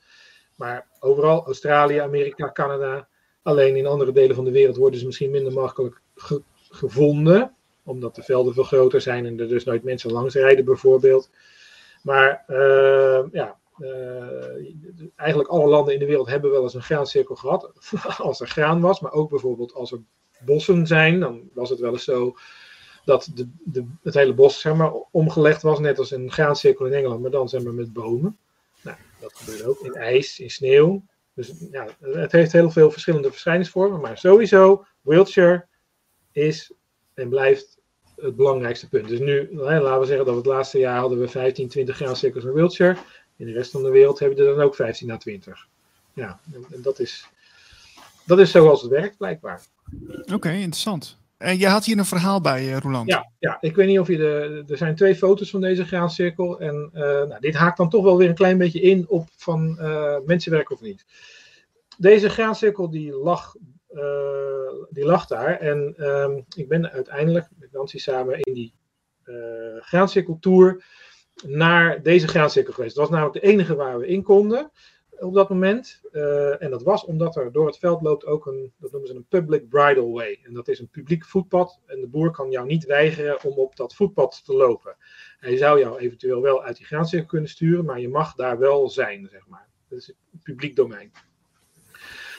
Maar 0.56 0.86
overal, 1.00 1.44
Australië, 1.44 1.96
Amerika, 1.96 2.52
Canada. 2.52 3.08
Alleen 3.42 3.76
in 3.76 3.86
andere 3.86 4.12
delen 4.12 4.36
van 4.36 4.44
de 4.44 4.50
wereld 4.50 4.76
worden 4.76 5.00
ze 5.00 5.06
misschien 5.06 5.30
minder 5.30 5.52
makkelijk 5.52 6.00
ge 6.14 6.42
gevonden. 6.70 7.54
Omdat 7.84 8.14
de 8.14 8.22
velden 8.22 8.54
veel 8.54 8.62
groter 8.62 9.00
zijn 9.00 9.26
en 9.26 9.40
er 9.40 9.48
dus 9.48 9.64
nooit 9.64 9.82
mensen 9.82 10.12
langs 10.12 10.34
rijden, 10.34 10.64
bijvoorbeeld. 10.64 11.30
Maar 12.02 12.44
uh, 12.48 13.24
ja, 13.32 13.58
uh, 13.78 15.16
eigenlijk 15.16 15.48
alle 15.48 15.68
landen 15.68 15.94
in 15.94 16.00
de 16.00 16.06
wereld 16.06 16.28
hebben 16.28 16.50
wel 16.50 16.62
eens 16.62 16.74
een 16.74 16.82
graancirkel 16.82 17.34
gehad. 17.34 17.72
als 18.18 18.40
er 18.40 18.48
graan 18.48 18.80
was, 18.80 19.00
maar 19.00 19.12
ook 19.12 19.30
bijvoorbeeld 19.30 19.74
als 19.74 19.92
er 19.92 20.00
bossen 20.44 20.86
zijn, 20.86 21.20
dan 21.20 21.50
was 21.52 21.70
het 21.70 21.78
wel 21.78 21.92
eens 21.92 22.04
zo 22.04 22.36
dat 23.04 23.30
de, 23.34 23.48
de, 23.64 23.86
het 24.02 24.14
hele 24.14 24.34
bos 24.34 24.60
zeg 24.60 24.74
maar, 24.74 24.92
omgelegd 25.10 25.62
was, 25.62 25.78
net 25.78 25.98
als 25.98 26.10
een 26.10 26.32
graancirkel 26.32 26.86
in 26.86 26.92
Engeland, 26.92 27.20
maar 27.20 27.30
dan 27.30 27.48
zeg 27.48 27.62
maar, 27.62 27.74
met 27.74 27.92
bomen. 27.92 28.38
Nou, 28.82 28.96
dat 29.20 29.34
gebeurt 29.34 29.64
ook 29.64 29.80
in 29.80 29.94
ijs, 29.94 30.40
in 30.40 30.50
sneeuw. 30.50 31.02
Dus 31.34 31.52
het 32.00 32.32
heeft 32.32 32.52
heel 32.52 32.70
veel 32.70 32.90
verschillende 32.90 33.30
verschijningsvormen, 33.30 34.00
maar 34.00 34.18
sowieso, 34.18 34.84
Wiltshire 35.00 35.66
is 36.32 36.72
en 37.14 37.28
blijft 37.28 37.77
het 38.20 38.36
belangrijkste 38.36 38.88
punt. 38.88 39.08
Dus 39.08 39.18
nu, 39.18 39.48
laten 39.52 40.00
we 40.00 40.06
zeggen 40.06 40.24
dat 40.24 40.34
we 40.34 40.40
het 40.40 40.46
laatste 40.46 40.78
jaar 40.78 40.98
hadden 40.98 41.20
we 41.20 41.28
15, 41.28 41.68
20 41.68 41.96
graancirkels 41.96 42.44
in 42.44 42.52
Wiltshire. 42.52 42.96
In 43.36 43.46
de 43.46 43.52
rest 43.52 43.70
van 43.70 43.82
de 43.82 43.90
wereld 43.90 44.18
hebben 44.18 44.38
we 44.38 44.44
er 44.44 44.54
dan 44.56 44.64
ook 44.64 44.74
15 44.74 45.10
à 45.10 45.16
20. 45.16 45.66
Ja, 46.12 46.40
en 46.52 46.82
dat 46.82 46.98
is, 46.98 47.28
dat 48.26 48.38
is 48.38 48.50
zoals 48.50 48.82
het 48.82 48.90
werkt, 48.90 49.16
blijkbaar. 49.16 49.62
Oké, 50.32 50.50
interessant. 50.50 51.18
En 51.38 51.58
je 51.58 51.66
had 51.66 51.84
hier 51.84 51.98
een 51.98 52.04
verhaal 52.04 52.40
bij, 52.40 52.64
uh, 52.64 52.76
Roland. 52.76 53.08
Ja, 53.08 53.30
ja, 53.38 53.58
ik 53.60 53.76
weet 53.76 53.86
niet 53.86 53.98
of 53.98 54.08
je 54.08 54.16
de. 54.16 54.64
Er 54.68 54.76
zijn 54.76 54.94
twee 54.94 55.16
foto's 55.16 55.50
van 55.50 55.60
deze 55.60 55.84
graancirkel. 55.84 56.60
En 56.60 56.90
uh, 56.94 57.00
nou, 57.02 57.40
dit 57.40 57.54
haakt 57.54 57.76
dan 57.76 57.90
toch 57.90 58.04
wel 58.04 58.16
weer 58.16 58.28
een 58.28 58.34
klein 58.34 58.58
beetje 58.58 58.80
in 58.80 59.08
op 59.08 59.28
van 59.36 59.76
uh, 59.80 60.16
mensenwerk 60.26 60.70
of 60.70 60.80
niet. 60.80 61.04
Deze 61.98 62.28
graancirkel 62.28 62.90
die 62.90 63.12
lag, 63.12 63.54
die 64.90 65.04
lag 65.04 65.26
daar. 65.26 65.58
En 65.58 65.94
um, 65.98 66.44
ik 66.56 66.68
ben 66.68 66.90
uiteindelijk 66.90 67.48
Samen 67.86 68.40
in 68.40 68.54
die 68.54 68.74
graancirkeltour 69.80 70.84
naar 71.46 72.02
deze 72.02 72.28
graancirkel 72.28 72.72
geweest. 72.72 72.94
Dat 72.94 73.08
was 73.08 73.18
namelijk 73.18 73.44
de 73.44 73.50
enige 73.50 73.74
waar 73.74 73.98
we 73.98 74.06
in 74.06 74.22
konden 74.22 74.70
op 75.20 75.34
dat 75.34 75.48
moment. 75.48 76.00
Uh, 76.12 76.62
en 76.62 76.70
dat 76.70 76.82
was 76.82 77.04
omdat 77.04 77.36
er 77.36 77.52
door 77.52 77.66
het 77.66 77.78
veld 77.78 78.02
loopt 78.02 78.26
ook 78.26 78.46
een, 78.46 78.72
dat 78.78 78.90
noemen 78.90 79.08
ze 79.08 79.14
een 79.14 79.26
public 79.28 79.68
bridle 79.68 80.10
way. 80.10 80.40
En 80.42 80.52
dat 80.52 80.68
is 80.68 80.78
een 80.78 80.88
publiek 80.88 81.24
voetpad. 81.24 81.80
En 81.86 82.00
de 82.00 82.08
boer 82.08 82.30
kan 82.30 82.50
jou 82.50 82.66
niet 82.66 82.84
weigeren 82.84 83.44
om 83.44 83.58
op 83.58 83.76
dat 83.76 83.94
voetpad 83.94 84.44
te 84.44 84.54
lopen. 84.54 84.96
Hij 85.38 85.56
zou 85.56 85.78
jou 85.78 85.98
eventueel 85.98 86.42
wel 86.42 86.62
uit 86.62 86.76
die 86.76 86.86
graancirkel 86.86 87.28
kunnen 87.28 87.50
sturen, 87.50 87.84
maar 87.84 88.00
je 88.00 88.08
mag 88.08 88.34
daar 88.34 88.58
wel 88.58 88.88
zijn, 88.88 89.28
zeg 89.30 89.46
maar. 89.46 89.68
Dat 89.88 89.98
is 89.98 90.06
het 90.06 90.16
publiek 90.42 90.76
domein. 90.76 91.12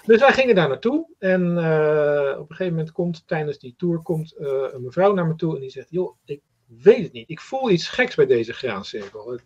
Dus 0.09 0.19
wij 0.19 0.33
gingen 0.33 0.55
daar 0.55 0.67
naartoe. 0.67 1.07
En 1.19 1.41
uh, 1.41 2.39
op 2.39 2.49
een 2.49 2.55
gegeven 2.55 2.73
moment 2.73 2.91
komt 2.91 3.27
tijdens 3.27 3.59
die 3.59 3.73
tour 3.77 3.99
komt, 4.01 4.35
uh, 4.39 4.47
een 4.71 4.81
mevrouw 4.81 5.13
naar 5.13 5.25
me 5.25 5.35
toe 5.35 5.55
en 5.55 5.61
die 5.61 5.69
zegt: 5.69 5.89
Joh, 5.89 6.17
ik 6.25 6.41
weet 6.65 7.03
het 7.03 7.11
niet. 7.11 7.29
Ik 7.29 7.39
voel 7.39 7.69
iets 7.69 7.87
geks 7.87 8.15
bij 8.15 8.25
deze 8.25 8.53
graancirkel 8.53 9.39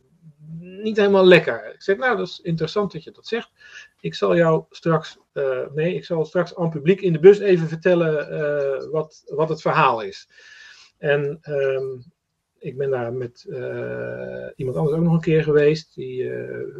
niet 0.59 0.97
helemaal 0.97 1.25
lekker. 1.25 1.73
Ik 1.73 1.81
zeg, 1.81 1.97
nou, 1.97 2.17
dat 2.17 2.27
is 2.27 2.39
interessant 2.39 2.91
dat 2.91 3.03
je 3.03 3.11
dat 3.11 3.27
zegt. 3.27 3.49
Ik 3.99 4.15
zal 4.15 4.35
jou 4.35 4.63
straks, 4.69 5.17
uh, 5.33 5.67
nee, 5.73 5.95
ik 5.95 6.05
zal 6.05 6.25
straks 6.25 6.55
aan 6.55 6.69
publiek 6.69 7.01
in 7.01 7.13
de 7.13 7.19
bus 7.19 7.39
even 7.39 7.67
vertellen 7.67 8.91
wat, 8.91 9.23
wat 9.25 9.49
het 9.49 9.61
verhaal 9.61 10.01
is. 10.01 10.29
En 10.97 11.39
um, 11.49 12.03
ik 12.63 12.77
ben 12.77 12.89
daar 12.89 13.13
met 13.13 13.45
uh, 13.47 14.47
iemand 14.55 14.77
anders 14.77 14.97
ook 14.97 15.03
nog 15.03 15.13
een 15.13 15.19
keer 15.19 15.43
geweest, 15.43 15.95
die 15.95 16.31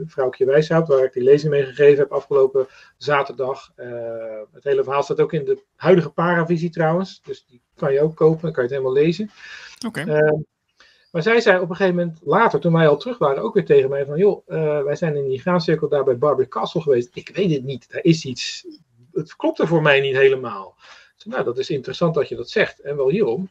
vrouwtje 0.06 0.46
Wijshout, 0.46 0.88
waar 0.88 1.04
ik 1.04 1.14
die 1.14 1.24
lezing 1.24 1.52
mee 1.52 1.66
gegeven 1.66 1.98
heb 1.98 2.12
afgelopen 2.12 2.68
zaterdag. 2.98 3.72
het 4.54 4.64
hele 4.64 4.84
verhaal 4.84 5.04
staat 5.04 5.22
ook 5.22 5.34
in 5.34 5.46
de 5.46 5.64
huidige 5.76 6.10
Paravisie 6.10 6.70
trouwens, 6.70 7.22
dus 7.22 7.46
die 7.46 7.62
kan 7.76 7.94
je 7.94 8.02
ook 8.02 8.16
kopen, 8.16 8.42
dan 8.42 8.52
kan 8.52 8.64
je 8.64 8.70
het 8.70 8.80
helemaal 8.80 9.04
lezen. 9.04 9.30
Oké. 9.86 10.02
Okay. 10.02 10.44
Maar 11.14 11.22
zij 11.22 11.42
zei 11.42 11.60
op 11.60 11.70
een 11.70 11.76
gegeven 11.76 11.98
moment 11.98 12.20
later, 12.24 12.60
toen 12.60 12.74
wij 12.74 12.88
al 12.88 12.98
terug 12.98 13.18
waren, 13.18 13.44
ook 13.44 13.54
weer 13.54 13.66
tegen 13.66 13.90
mij 13.90 14.06
van, 14.06 14.18
joh, 14.18 14.48
uh, 14.48 14.82
wij 14.82 14.96
zijn 14.96 15.16
in 15.16 15.28
die 15.28 15.42
graancirkel 15.42 15.90
daar 15.90 16.04
bij 16.04 16.18
Barbie 16.18 16.48
Castle 16.48 16.82
geweest. 16.82 17.10
Ik 17.14 17.32
weet 17.34 17.52
het 17.52 17.64
niet, 17.64 17.92
daar 17.92 18.04
is 18.04 18.26
iets, 18.26 18.68
het 19.12 19.36
klopt 19.36 19.60
er 19.60 19.68
voor 19.68 19.82
mij 19.82 20.00
niet 20.00 20.16
helemaal. 20.16 20.76
Dus, 21.16 21.26
nou, 21.26 21.44
dat 21.44 21.58
is 21.58 21.70
interessant 21.70 22.14
dat 22.14 22.30
je 22.30 22.36
dat 22.36 22.50
zegt. 22.50 22.80
En 22.80 22.96
wel 22.96 23.10
hierom. 23.10 23.50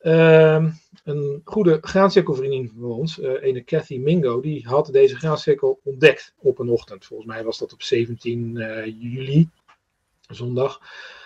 Uh, 0.00 0.64
een 1.04 1.40
goede 1.44 1.78
graancirkelvriendin 1.80 2.72
van 2.78 2.90
ons, 2.90 3.18
uh, 3.18 3.42
ene 3.42 3.64
Cathy 3.64 3.98
Mingo, 3.98 4.40
die 4.40 4.66
had 4.66 4.88
deze 4.92 5.16
graancirkel 5.16 5.80
ontdekt 5.84 6.34
op 6.38 6.58
een 6.58 6.68
ochtend. 6.68 7.04
Volgens 7.04 7.28
mij 7.28 7.44
was 7.44 7.58
dat 7.58 7.72
op 7.72 7.82
17 7.82 8.56
uh, 8.56 8.86
juli, 8.86 9.48
zondag. 10.28 10.80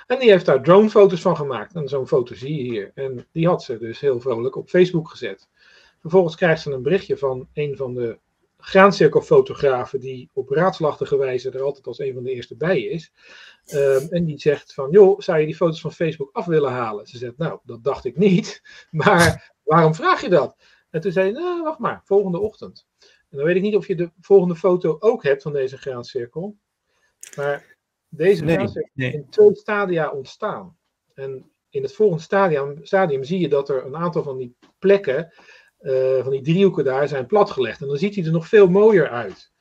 En 0.07 0.18
die 0.18 0.31
heeft 0.31 0.47
daar 0.47 0.62
dronefoto's 0.62 1.21
van 1.21 1.37
gemaakt. 1.37 1.75
En 1.75 1.89
zo'n 1.89 2.07
foto 2.07 2.35
zie 2.35 2.57
je 2.57 2.62
hier. 2.62 2.91
En 2.95 3.27
die 3.33 3.47
had 3.47 3.62
ze 3.62 3.79
dus 3.79 4.01
heel 4.01 4.21
vrolijk 4.21 4.57
op 4.57 4.68
Facebook 4.68 5.09
gezet. 5.09 5.49
Vervolgens 6.01 6.37
krijgt 6.37 6.62
ze 6.62 6.73
een 6.73 6.83
berichtje 6.83 7.16
van 7.16 7.49
een 7.53 7.77
van 7.77 7.95
de 7.95 8.18
graancirkelfotografen, 8.61 10.00
die 10.00 10.30
op 10.32 10.48
raadslachtige 10.48 11.16
wijze 11.16 11.50
er 11.50 11.62
altijd 11.62 11.86
als 11.86 11.98
een 11.98 12.14
van 12.14 12.22
de 12.22 12.32
eerste 12.32 12.56
bij 12.56 12.80
is. 12.80 13.12
Um, 13.74 14.08
en 14.08 14.24
die 14.24 14.38
zegt 14.38 14.74
van, 14.74 14.90
joh, 14.90 15.20
zou 15.20 15.38
je 15.38 15.46
die 15.46 15.56
foto's 15.56 15.80
van 15.80 15.92
Facebook 15.92 16.30
af 16.32 16.46
willen 16.46 16.70
halen? 16.70 17.06
Ze 17.06 17.18
zegt, 17.18 17.38
nou, 17.38 17.58
dat 17.64 17.84
dacht 17.84 18.04
ik 18.04 18.16
niet, 18.16 18.62
maar 18.90 19.52
waarom 19.62 19.94
vraag 19.94 20.20
je 20.20 20.28
dat? 20.28 20.56
En 20.90 21.00
toen 21.00 21.12
zei 21.12 21.32
hij, 21.32 21.42
nou, 21.42 21.62
wacht 21.62 21.78
maar, 21.78 22.00
volgende 22.04 22.38
ochtend. 22.38 22.86
En 23.00 23.36
dan 23.36 23.46
weet 23.46 23.56
ik 23.56 23.62
niet 23.62 23.76
of 23.76 23.86
je 23.86 23.94
de 23.94 24.11
volgende 24.20 24.56
foto 24.56 24.96
ook 24.98 25.22
hebt 25.22 25.42
van 25.42 25.52
deze 25.52 25.78
graancirkel. 25.78 26.56
Maar 27.36 27.76
deze 28.08 28.44
nee, 28.44 28.58
fase 28.58 28.90
nee. 28.94 29.12
in 29.12 29.28
twee 29.30 29.54
stadia 29.54 30.11
ontstaan. 30.11 30.76
En 31.14 31.50
in 31.68 31.82
het 31.82 31.94
volgende 31.94 32.22
stadium, 32.22 32.78
stadium 32.82 33.24
zie 33.24 33.40
je 33.40 33.48
dat 33.48 33.68
er 33.68 33.86
een 33.86 33.96
aantal 33.96 34.22
van 34.22 34.36
die 34.36 34.56
plekken, 34.78 35.32
uh, 35.83 36.22
van 36.22 36.31
die 36.31 36.43
driehoeken 36.43 36.85
daar, 36.85 37.09
zijn 37.09 37.26
platgelegd. 37.26 37.81
En 37.81 37.87
dan 37.89 37.97
ziet 37.97 38.14
hij 38.14 38.24
er 38.24 38.33
nog 38.33 38.49
veel 38.49 38.68
mooier 38.68 39.09
uit. 39.09 39.53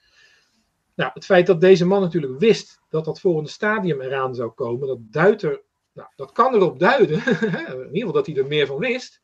Nou, 0.96 1.12
het 1.14 1.26
feit 1.26 1.48
dat 1.48 1.62
deze 1.62 1.86
man 1.86 2.02
natuurlijk 2.02 2.40
wist 2.40 2.80
dat 2.90 3.06
dat 3.06 3.20
volgende 3.20 3.50
stadium 3.50 4.02
eraan 4.02 4.36
zou 4.36 4.50
komen, 4.50 4.88
dat 4.88 5.00
duidt 5.02 5.42
er, 5.42 5.62
nou, 5.94 6.10
dat 6.16 6.32
kan 6.32 6.54
erop 6.54 6.80
duiden, 6.80 7.16
in 7.26 7.86
ieder 7.86 7.90
geval 7.92 8.12
dat 8.12 8.26
hij 8.26 8.36
er 8.36 8.48
meer 8.48 8.66
van 8.66 8.78
wist, 8.78 9.22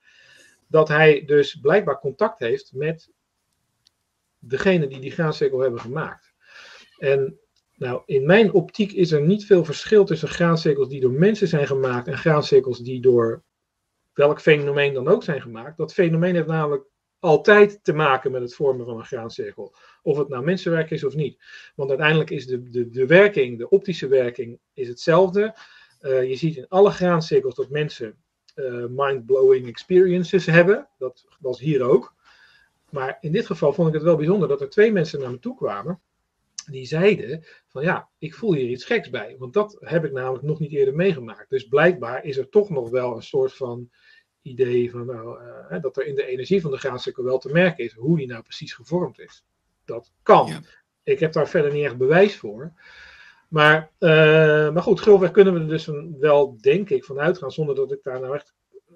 dat 0.68 0.88
hij 0.88 1.26
dus 1.26 1.56
blijkbaar 1.56 2.00
contact 2.00 2.40
heeft 2.40 2.74
met 2.74 3.12
degene 4.40 4.88
die 4.88 5.00
die 5.00 5.12
graancirkel 5.12 5.60
hebben 5.60 5.80
gemaakt. 5.80 6.34
En 6.98 7.40
nou, 7.76 8.02
in 8.06 8.26
mijn 8.26 8.54
optiek 8.54 8.92
is 8.92 9.12
er 9.12 9.22
niet 9.22 9.46
veel 9.46 9.66
verschil 9.66 10.06
tussen 10.06 10.28
graancirkels 10.28 10.90
die 10.90 11.02
door 11.02 11.12
mensen 11.12 11.48
zijn 11.48 11.68
gemaakt 11.68 12.08
en 12.08 12.18
graancirkels 12.18 12.80
die 12.80 13.02
door 13.02 13.44
welk 14.16 14.42
fenomeen 14.42 14.94
dan 14.94 15.08
ook 15.08 15.24
zijn 15.24 15.42
gemaakt. 15.42 15.78
Dat 15.78 15.94
fenomeen 15.94 16.36
heeft 16.36 16.48
namelijk 16.48 16.86
altijd 17.20 17.80
te 17.84 17.94
maken 17.94 18.32
met 18.32 18.42
het 18.42 18.56
vormen 18.56 18.86
van 18.86 18.98
een 18.98 19.06
graancirkel. 19.06 19.76
Of 20.04 20.18
het 20.18 20.30
nou 20.30 20.44
mensenwerk 20.44 20.92
is 20.92 21.04
of 21.04 21.16
niet. 21.16 21.44
Want 21.76 21.90
uiteindelijk 21.90 22.30
is 22.30 22.48
de, 22.48 22.70
de, 22.70 22.90
de 22.90 23.06
werking, 23.06 23.58
de 23.58 23.70
optische 23.70 24.08
werking, 24.08 24.60
is 24.74 24.88
hetzelfde. 24.88 25.56
Uh, 26.02 26.30
je 26.30 26.36
ziet 26.36 26.58
in 26.58 26.68
alle 26.68 26.92
graancirkels 26.92 27.56
dat 27.56 27.70
mensen 27.70 28.18
uh, 28.56 28.86
mind-blowing 28.90 29.68
experiences 29.68 30.46
hebben. 30.46 30.88
Dat 30.98 31.26
was 31.40 31.60
hier 31.60 31.84
ook. 31.84 32.14
Maar 32.90 33.18
in 33.22 33.32
dit 33.32 33.46
geval 33.46 33.74
vond 33.74 33.88
ik 33.88 33.94
het 33.94 34.04
wel 34.04 34.16
bijzonder 34.16 34.48
dat 34.48 34.62
er 34.62 34.70
twee 34.70 34.92
mensen 34.92 35.20
naar 35.20 35.32
me 35.32 35.40
toe 35.40 35.56
kwamen 35.56 36.02
die 36.72 36.86
zeiden 36.86 37.44
van 37.68 37.84
ja, 37.84 38.10
ik 38.18 38.34
voel 38.36 38.54
hier 38.54 38.70
iets 38.70 38.86
geks 38.86 39.10
bij. 39.10 39.36
Want 39.40 39.54
dat 39.54 39.78
heb 39.80 40.06
ik 40.06 40.12
namelijk 40.12 40.44
nog 40.44 40.60
niet 40.60 40.72
eerder 40.72 40.96
meegemaakt. 40.96 41.50
Dus 41.50 41.68
blijkbaar 41.68 42.26
is 42.26 42.38
er 42.38 42.50
toch 42.50 42.70
nog 42.70 42.90
wel 42.90 43.16
een 43.16 43.24
soort 43.24 43.54
van 43.54 43.90
idee 44.46 44.92
van 44.92 45.06
nou, 45.06 45.40
uh, 45.72 45.82
dat 45.82 45.98
er 45.98 46.06
in 46.06 46.16
de 46.16 46.26
energie 46.26 46.62
van 46.62 46.72
de 46.72 46.78
graancirkel 46.78 47.24
wel 47.24 47.38
te 47.38 47.52
merken 47.52 47.84
is 47.84 47.94
hoe 47.94 48.18
die 48.18 48.28
nou 48.28 48.42
precies 48.42 48.74
gevormd 48.74 49.20
is. 49.20 49.44
Dat 49.86 50.12
kan. 50.24 50.48
Ja. 50.48 50.60
Ik 51.04 51.20
heb 51.20 51.34
daar 51.34 51.50
verder 51.50 51.74
niet 51.74 51.86
echt 51.86 51.98
bewijs 51.98 52.38
voor. 52.38 52.74
Maar, 53.50 53.92
uh, 54.00 54.10
maar 54.74 54.82
goed, 54.82 55.00
grofweg 55.00 55.32
kunnen 55.32 55.54
we 55.54 55.60
er 55.60 55.68
dus 55.68 55.90
wel, 56.20 56.58
denk 56.62 56.90
ik, 56.90 57.04
van 57.04 57.20
uitgaan, 57.20 57.52
zonder 57.52 57.76
dat 57.76 57.92
ik 57.92 58.04
daar 58.04 58.20
nou 58.20 58.36
echt 58.36 58.54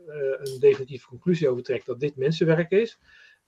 uh, 0.07 0.13
een 0.39 0.59
definitieve 0.59 1.07
conclusie 1.07 1.49
over 1.49 1.63
trek, 1.63 1.85
dat 1.85 1.99
dit 1.99 2.15
mensenwerk 2.15 2.71
is 2.71 2.99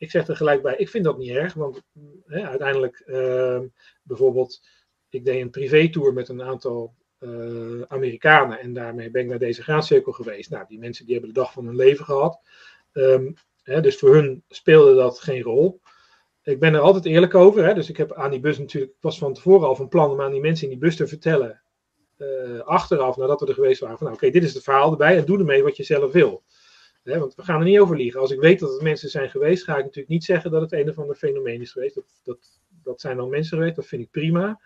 ik 0.02 0.12
zeg 0.12 0.28
er 0.28 0.36
gelijk 0.36 0.62
bij, 0.62 0.76
ik 0.76 0.90
vind 0.90 1.04
dat 1.04 1.18
niet 1.18 1.30
erg, 1.30 1.54
want 1.54 1.84
uiteindelijk 2.28 3.04
uh, 3.06 3.60
bijvoorbeeld, 4.04 4.62
ik 5.10 5.26
deed 5.26 5.42
een 5.42 5.50
privétour 5.50 6.14
met 6.14 6.30
een 6.30 6.42
aantal 6.42 6.96
uh, 7.22 7.82
Amerikanen 7.88 8.60
en 8.60 8.74
daarmee 8.74 9.12
ben 9.12 9.22
ik 9.22 9.28
naar 9.28 9.40
deze 9.40 9.64
graancirkel 9.64 10.12
geweest. 10.12 10.50
Nou, 10.50 10.66
die 10.68 10.80
mensen 10.80 11.06
die 11.06 11.14
hebben 11.14 11.34
de 11.34 11.40
dag 11.40 11.52
van 11.52 11.66
hun 11.66 11.76
leven 11.76 12.06
gehad. 12.06 12.40
Um, 12.94 13.34
hè, 13.64 13.82
dus 13.82 13.98
voor 13.98 14.14
hun 14.14 14.44
speelde 14.48 14.96
dat 14.96 15.20
geen 15.20 15.42
rol. 15.42 15.82
Ik 16.44 16.60
ben 16.60 16.74
er 16.74 16.80
altijd 16.80 17.06
eerlijk 17.06 17.36
over, 17.36 17.66
hè, 17.66 17.74
dus 17.74 17.90
ik 17.90 17.98
heb 17.98 18.14
aan 18.14 18.32
die 18.32 18.40
bus 18.40 18.58
natuurlijk, 18.58 18.92
ik 18.92 19.02
was 19.02 19.18
van 19.18 19.34
tevoren 19.34 19.68
al 19.68 19.76
van 19.76 19.88
plan 19.88 20.12
om 20.12 20.22
aan 20.22 20.32
die 20.32 20.42
mensen 20.42 20.64
in 20.64 20.72
die 20.72 20.82
bus 20.82 20.96
te 20.96 21.08
vertellen, 21.08 21.62
uh, 22.18 22.60
achteraf, 22.60 23.18
nadat 23.18 23.40
we 23.40 23.48
er 23.48 23.54
geweest 23.54 23.80
waren, 23.80 23.98
van 23.98 24.06
nou, 24.06 24.18
oké, 24.18 24.30
dit 24.30 24.44
is 24.44 24.54
het 24.54 24.64
verhaal 24.64 24.92
erbij 24.92 25.18
en 25.18 25.26
doe 25.26 25.40
ermee 25.40 25.64
wat 25.64 25.78
je 25.78 25.84
zelf 25.84 26.12
wil. 26.12 26.44
Hè, 27.04 27.20
want 27.20 27.36
we 27.36 27.44
gaan 27.44 27.60
er 27.60 27.66
niet 27.66 27.80
over 27.80 27.96
liegen. 27.96 28.20
Als 28.20 28.32
ik 28.32 28.40
weet 28.40 28.60
dat 28.60 28.72
het 28.72 28.82
mensen 28.82 29.10
zijn 29.10 29.30
geweest, 29.30 29.64
ga 29.64 29.78
ik 29.78 29.84
natuurlijk 29.84 30.08
niet 30.08 30.24
zeggen 30.24 30.52
dat 30.52 30.62
het 30.62 30.72
een 30.72 30.90
of 30.90 31.00
ander 31.00 31.16
fenomeen 31.16 31.62
is 31.62 31.72
geweest. 31.72 31.96
Dat, 31.96 32.06
dat, 32.24 32.60
dat 32.84 33.02
zijn 33.02 33.18
dan 33.18 33.30
mensen 33.30 33.58
geweest, 33.58 33.76
dat 33.76 33.86
vind 33.86 34.02
ik 34.02 34.12
prima. 34.12 34.60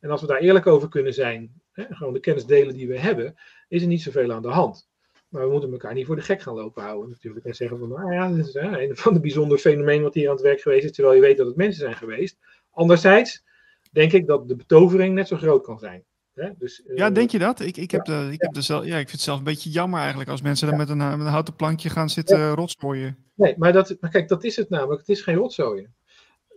En 0.00 0.10
als 0.10 0.20
we 0.20 0.26
daar 0.26 0.40
eerlijk 0.40 0.66
over 0.66 0.88
kunnen 0.88 1.14
zijn, 1.14 1.62
hè, 1.72 1.84
gewoon 1.90 2.12
de 2.12 2.20
kennis 2.20 2.46
delen 2.46 2.74
die 2.74 2.88
we 2.88 2.98
hebben, 2.98 3.34
is 3.68 3.82
er 3.82 3.88
niet 3.88 4.02
zoveel 4.02 4.32
aan 4.32 4.42
de 4.42 4.48
hand. 4.48 4.88
Maar 5.28 5.42
we 5.42 5.52
moeten 5.52 5.72
elkaar 5.72 5.94
niet 5.94 6.06
voor 6.06 6.16
de 6.16 6.22
gek 6.22 6.42
gaan 6.42 6.54
lopen 6.54 6.82
houden 6.82 7.10
natuurlijk. 7.10 7.46
En 7.46 7.54
zeggen 7.54 7.78
van, 7.78 7.88
nou 7.88 8.12
ja, 8.12 8.32
dit 8.32 8.46
is 8.46 8.54
hè, 8.54 8.82
een 8.82 8.96
van 8.96 9.14
de 9.14 9.20
bijzondere 9.20 9.60
fenomenen 9.60 10.02
wat 10.02 10.14
hier 10.14 10.28
aan 10.28 10.34
het 10.34 10.42
werk 10.42 10.60
geweest 10.60 10.84
is, 10.84 10.92
terwijl 10.92 11.14
je 11.14 11.20
weet 11.20 11.36
dat 11.36 11.46
het 11.46 11.56
mensen 11.56 11.80
zijn 11.80 11.96
geweest. 11.96 12.38
Anderzijds 12.70 13.44
denk 13.92 14.12
ik 14.12 14.26
dat 14.26 14.48
de 14.48 14.56
betovering 14.56 15.14
net 15.14 15.28
zo 15.28 15.36
groot 15.36 15.64
kan 15.64 15.78
zijn. 15.78 16.04
Hè? 16.34 16.50
Dus, 16.58 16.82
ja, 16.94 17.08
eh, 17.08 17.14
denk 17.14 17.30
je 17.30 17.38
dat? 17.38 17.60
Ik, 17.60 17.76
ik, 17.76 17.90
heb 17.90 18.04
de, 18.04 18.28
ik, 18.32 18.40
heb 18.40 18.52
de 18.52 18.62
zelf, 18.62 18.84
ja, 18.84 18.90
ik 18.90 19.08
vind 19.08 19.10
het 19.10 19.20
zelf 19.20 19.38
een 19.38 19.44
beetje 19.44 19.70
jammer 19.70 19.98
eigenlijk 20.00 20.30
als 20.30 20.42
mensen 20.42 20.68
er 20.68 20.76
met, 20.76 20.88
een, 20.88 20.96
met 20.96 21.20
een 21.20 21.26
houten 21.26 21.56
plankje 21.56 21.90
gaan 21.90 22.10
zitten 22.10 22.54
rotsgooien. 22.54 23.16
Nee, 23.34 23.54
maar, 23.58 23.72
dat, 23.72 23.96
maar 24.00 24.10
kijk, 24.10 24.28
dat 24.28 24.44
is 24.44 24.56
het 24.56 24.70
namelijk. 24.70 25.00
Het 25.00 25.08
is 25.08 25.22
geen 25.22 25.34
rotzooien. 25.34 25.94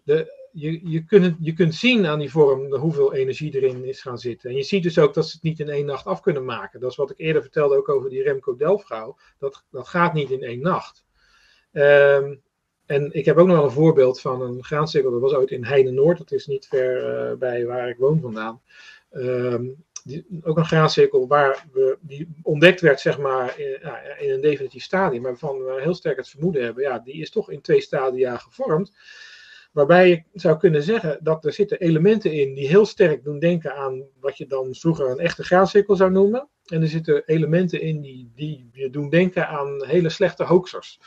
Je, 0.04 0.82
je, 0.84 1.04
kunt, 1.04 1.36
je 1.40 1.54
kunt 1.54 1.76
zien 1.76 2.06
aan 2.06 2.20
die 2.20 2.32
vorm 2.32 2.76
hoeveel 2.76 3.14
energie 3.14 3.56
erin 3.56 3.86
is 3.86 4.02
gaan 4.02 4.18
zitten. 4.18 4.50
En 4.50 4.56
je 4.56 4.64
ziet 4.64 4.84
dus 4.84 5.00
ook 5.00 5.14
dat 5.14 5.28
ze 5.28 5.34
het 5.34 5.44
niet 5.44 5.60
in 5.60 5.70
één 5.70 5.86
nacht 5.86 6.06
af 6.06 6.22
kunnen 6.22 6.46
maken. 6.46 6.80
Dat 6.80 6.92
is 6.92 6.98
wat 6.98 7.12
ik 7.12 7.20
eerder 7.20 7.42
vertelde 7.42 7.78
ook 7.78 7.90
over 7.90 8.10
die 8.10 8.24
Remco 8.24 8.56
Delfgauw. 8.56 9.18
Dat, 9.40 9.64
dat 9.72 9.88
gaat 9.88 10.14
niet 10.14 10.32
in 10.32 10.44
één 10.44 10.62
nacht. 10.62 11.06
Ehm, 11.72 12.36
en 12.86 13.14
ik 13.14 13.26
heb 13.26 13.38
ook 13.38 13.48
nog 13.48 13.56
wel 13.56 13.66
een 13.66 13.72
voorbeeld 13.72 14.22
van 14.22 14.42
een 14.42 14.64
graancirkel. 14.64 15.12
Dat 15.12 15.22
was 15.22 15.34
ooit 15.34 15.52
in 15.52 15.64
Heine 15.64 15.92
Noord. 15.92 16.18
Dat 16.18 16.32
is 16.32 16.48
niet 16.48 16.68
ver 16.68 17.30
uh, 17.32 17.38
bij 17.38 17.66
waar 17.66 17.90
ik 17.90 17.98
woon 17.98 18.22
vandaan. 18.22 18.62
Um, 19.12 19.84
die, 20.04 20.26
ook 20.44 20.58
een 20.58 20.66
graancirkel 20.66 21.28
waar 21.28 21.66
we, 21.72 21.98
die 22.02 22.28
ontdekt 22.42 22.82
werd 22.82 23.00
zeg 23.00 23.18
maar, 23.20 23.60
in, 23.60 23.80
in 24.20 24.30
een 24.34 24.42
definitief 24.42 24.84
stadium. 24.84 25.22
Maar 25.22 25.32
waarvan 25.32 25.64
we 25.64 25.82
heel 25.82 25.96
sterk 25.96 26.18
het 26.18 26.30
vermoeden 26.30 26.64
hebben. 26.64 26.84
Ja, 26.84 27.00
die 27.00 27.22
is 27.22 27.30
toch 27.30 27.52
in 27.52 27.62
twee 27.62 27.82
stadia 27.82 28.38
gevormd. 28.38 28.92
Waarbij 29.74 30.10
je 30.10 30.24
zou 30.34 30.58
kunnen 30.58 30.84
zeggen 30.84 31.20
dat 31.24 31.46
er 31.46 31.54
zitten 31.54 31.80
elementen 31.80 32.32
in 32.32 32.54
die 32.54 32.68
heel 32.68 32.86
sterk 32.86 33.24
doen 33.24 33.40
denken 33.40 33.76
aan 33.76 34.04
wat 34.20 34.38
je 34.38 34.48
dan 34.48 34.76
vroeger 34.76 35.10
een 35.10 35.20
echte 35.20 35.44
graancirkel 35.44 35.96
zou 35.96 36.12
noemen. 36.12 36.50
En 36.66 36.82
er 36.82 36.88
zitten 36.88 37.24
elementen 37.26 37.82
in 37.82 38.02
die, 38.02 38.32
die 38.36 38.70
je 38.72 38.90
doen 38.90 39.10
denken 39.10 39.48
aan 39.48 39.86
hele 39.86 40.10
slechte 40.10 40.44
hoaxers. 40.44 41.00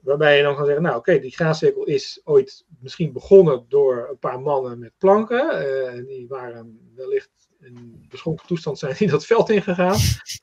Waarbij 0.00 0.36
je 0.36 0.42
dan 0.42 0.56
kan 0.56 0.64
zeggen, 0.64 0.82
nou 0.82 0.96
oké, 0.96 1.18
die 1.18 1.30
graancirkel 1.30 1.84
is 1.84 2.20
ooit 2.24 2.66
misschien 2.80 3.12
begonnen 3.12 3.64
door 3.68 4.08
een 4.10 4.18
paar 4.18 4.40
mannen 4.40 4.78
met 4.78 4.92
planken. 4.98 5.44
Uh, 5.44 6.06
die 6.06 6.28
waren 6.28 6.92
wellicht 6.94 7.30
in 7.60 8.06
beschonken 8.08 8.46
toestand 8.46 8.78
zijn 8.78 8.94
die 8.98 9.08
dat 9.08 9.26
veld 9.26 9.50
ingegaan. 9.50 9.98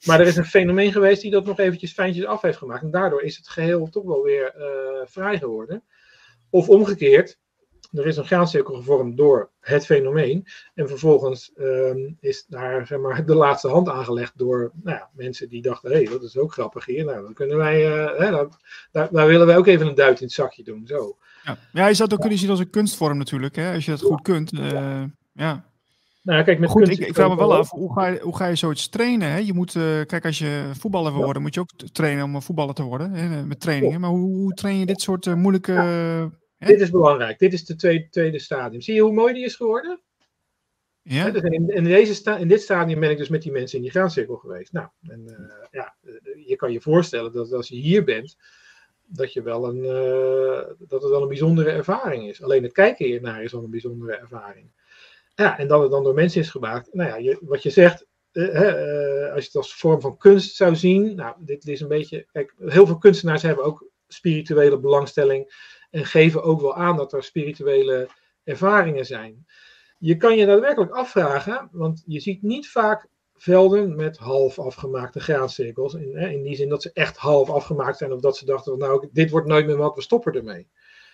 Maar 0.06 0.20
er 0.20 0.28
is 0.28 0.36
een 0.36 0.46
fenomeen 0.46 0.92
geweest 0.92 1.22
die 1.22 1.32
dat 1.32 1.46
nog 1.46 1.60
eventjes 1.60 1.94
fijntjes 1.94 2.26
af 2.26 2.42
heeft 2.42 2.58
gemaakt. 2.58 2.84
En 2.84 2.92
daardoor 2.92 3.22
is 3.22 3.38
het 3.38 3.48
geheel 3.48 3.90
toch 3.90 4.04
wel 4.04 4.24
weer 4.24 4.56
uh, 4.58 5.06
vrij 5.06 5.38
geworden. 5.38 5.84
Of 6.50 6.70
omgekeerd, 6.70 7.40
er 7.92 8.06
is 8.06 8.18
een 8.18 8.26
graancirkel 8.26 8.76
gevormd 8.76 9.18
door 9.18 9.50
het 9.60 9.86
fenomeen. 9.86 10.46
En 10.74 10.88
vervolgens 10.88 11.52
um, 11.58 12.18
is 12.20 12.46
daar 12.48 12.88
zeg 12.88 13.00
maar, 13.00 13.26
de 13.26 13.36
laatste 13.36 13.68
hand 13.68 13.90
aangelegd 13.90 14.38
door 14.38 14.72
nou 14.84 14.98
ja, 14.98 15.10
mensen 15.14 15.50
die 15.50 15.62
dachten: 15.62 15.92
hé, 15.92 15.98
hey, 15.98 16.06
dat 16.06 16.24
is 16.24 16.38
ook 16.38 16.54
grappig 16.54 16.86
hier. 16.86 17.06
Nou, 17.06 17.22
dan 17.22 17.34
kunnen 17.34 17.58
wij, 17.58 17.88
uh, 17.88 18.20
hè, 18.20 18.32
daar, 18.32 18.48
daar, 18.92 19.10
daar, 19.12 19.28
willen 19.28 19.48
wij 19.48 19.58
ook 19.58 19.68
even 19.68 19.88
een 19.88 19.96
duit 19.96 20.20
in 20.20 20.26
het 20.26 20.36
zakje 20.36 20.64
doen. 20.64 20.88
Zo. 20.88 21.18
Ja, 21.44 21.58
ja 21.72 21.88
je 21.88 21.94
zou 21.94 22.04
het 22.04 22.14
ook 22.14 22.20
kunnen 22.20 22.40
zien 22.40 22.50
als 22.50 22.60
een 22.60 22.70
kunstvorm 22.70 23.18
natuurlijk, 23.18 23.56
hè, 23.56 23.74
als 23.74 23.86
je 23.86 23.92
dat 23.92 24.02
goed 24.02 24.22
kunt. 24.22 24.54
Uh, 24.54 25.04
ja. 25.34 25.66
Nou, 26.22 26.44
kijk, 26.44 26.60
met 26.60 26.70
Goed, 26.70 26.84
kunst, 26.84 27.00
ik, 27.00 27.08
ik 27.08 27.14
vraag 27.14 27.30
me 27.30 27.36
wel 27.36 27.56
af, 27.56 27.70
hoe 27.70 27.94
ga 27.94 28.08
je, 28.08 28.20
hoe 28.20 28.36
ga 28.36 28.46
je 28.46 28.56
zoiets 28.56 28.90
trainen? 28.90 29.30
Hè? 29.30 29.38
Je 29.38 29.54
moet, 29.54 29.76
uh, 29.76 29.84
kijk, 30.06 30.26
als 30.26 30.40
je 30.40 30.70
voetballer 30.80 31.14
wil 31.14 31.24
worden, 31.24 31.42
moet 31.42 31.54
je 31.54 31.60
ook 31.60 31.70
trainen 31.92 32.24
om 32.24 32.36
een 32.36 32.42
voetballer 32.42 32.74
te 32.74 32.84
worden, 32.84 33.12
hè, 33.12 33.46
met 33.46 33.60
trainingen. 33.60 34.02
Maar 34.02 34.10
hoe, 34.10 34.36
hoe 34.36 34.54
train 34.54 34.78
je 34.78 34.86
dit 34.86 35.02
soort 35.02 35.36
moeilijke... 35.36 36.32
Ja. 36.58 36.68
Dit 36.68 36.82
is 36.82 36.90
belangrijk. 36.90 37.40
Dit 37.40 37.54
is 37.54 37.66
de 37.66 37.76
tweede, 37.76 38.10
tweede 38.10 38.40
stadium. 38.40 38.82
Zie 38.82 38.94
je 38.94 39.02
hoe 39.02 39.14
mooi 39.14 39.34
die 39.34 39.46
is 39.46 39.56
geworden? 39.56 40.02
Ja. 41.02 41.30
Dus 41.30 41.42
in, 41.42 41.70
in, 41.70 41.84
deze 41.84 42.14
sta, 42.14 42.38
in 42.38 42.48
dit 42.48 42.62
stadium 42.62 43.00
ben 43.00 43.10
ik 43.10 43.18
dus 43.18 43.30
met 43.30 43.42
die 43.42 43.52
mensen 43.52 43.78
in 43.78 43.84
die 43.84 43.92
graancirkel 43.92 44.36
geweest. 44.36 44.72
Nou, 44.72 44.88
en, 45.02 45.24
uh, 45.26 45.66
ja, 45.72 45.96
je 46.46 46.56
kan 46.56 46.72
je 46.72 46.82
voorstellen 46.82 47.34
dat 47.34 47.54
als 47.54 47.68
je 47.68 47.76
hier 47.76 48.04
bent, 48.04 48.38
dat, 49.06 49.34
je 49.34 49.42
wel 49.42 49.68
een, 49.68 49.84
uh, 49.84 50.88
dat 50.88 51.02
het 51.02 51.12
wel 51.12 51.22
een 51.22 51.28
bijzondere 51.28 51.70
ervaring 51.70 52.28
is. 52.30 52.44
Alleen 52.44 52.64
het 52.64 52.72
kijken 52.72 53.06
hiernaar 53.06 53.44
is 53.44 53.54
al 53.54 53.64
een 53.64 53.70
bijzondere 53.70 54.16
ervaring. 54.16 54.72
Ja, 55.36 55.58
en 55.58 55.68
dat 55.68 55.82
het 55.82 55.92
dan 55.92 56.04
door 56.04 56.14
mensen 56.14 56.42
is 56.42 56.50
gemaakt. 56.50 56.94
Nou 56.94 57.10
ja, 57.10 57.16
je, 57.16 57.38
wat 57.42 57.64
je 57.64 57.70
zegt, 57.70 58.06
uh, 58.32 59.34
als 59.34 59.42
je 59.42 59.48
het 59.48 59.56
als 59.56 59.76
vorm 59.76 60.02
van 60.02 60.18
kunst 60.18 60.56
zou 60.56 60.76
zien. 60.76 61.16
Nou, 61.16 61.36
dit 61.40 61.68
is 61.68 61.82
een 61.82 61.88
beetje. 61.88 62.26
Kijk, 62.32 62.54
heel 62.58 62.86
veel 62.86 62.98
kunstenaars 62.98 63.42
hebben 63.42 63.66
ook 63.66 63.90
spirituele 64.08 64.80
belangstelling. 64.80 65.54
En 65.90 66.06
geven 66.06 66.44
ook 66.44 66.62
wel 66.62 66.76
aan 66.76 66.98
dat 66.98 67.14
er 67.14 67.24
spirituele 67.24 68.10
ervaringen 68.44 69.06
zijn. 69.06 69.46
Je 69.98 70.18
kan 70.18 70.38
je 70.38 70.46
daadwerkelijk 70.46 70.92
afvragen, 70.92 71.70
want 71.72 72.04
je 72.06 72.20
ziet 72.20 72.42
niet 72.42 72.70
vaak 72.70 73.08
velden 73.34 73.96
met 73.96 74.18
half 74.18 74.60
afgemaakte 74.60 75.20
graancirkels. 75.20 75.94
In, 75.94 76.16
in 76.16 76.44
die 76.44 76.56
zin 76.56 76.70
dat 76.70 76.82
ze 76.82 76.92
echt 76.94 77.18
half 77.18 77.50
afgemaakt 77.50 77.98
zijn, 77.98 78.12
of 78.12 78.20
dat 78.20 78.38
ze 78.38 78.46
dachten: 78.46 78.78
nou, 78.78 79.08
dit 79.12 79.30
wordt 79.30 79.48
nooit 79.48 79.66
meer 79.66 79.78
wat, 79.78 79.96
we 79.96 80.02
stoppen 80.02 80.34
ermee. 80.34 80.68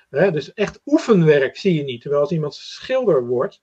He, 0.10 0.32
dus 0.32 0.54
echt 0.54 0.82
oefenwerk 0.86 1.58
zie 1.58 1.74
je 1.74 1.84
niet. 1.84 2.02
Terwijl 2.02 2.22
als 2.22 2.32
iemand 2.32 2.56
schilder 2.56 3.26
wordt 3.26 3.62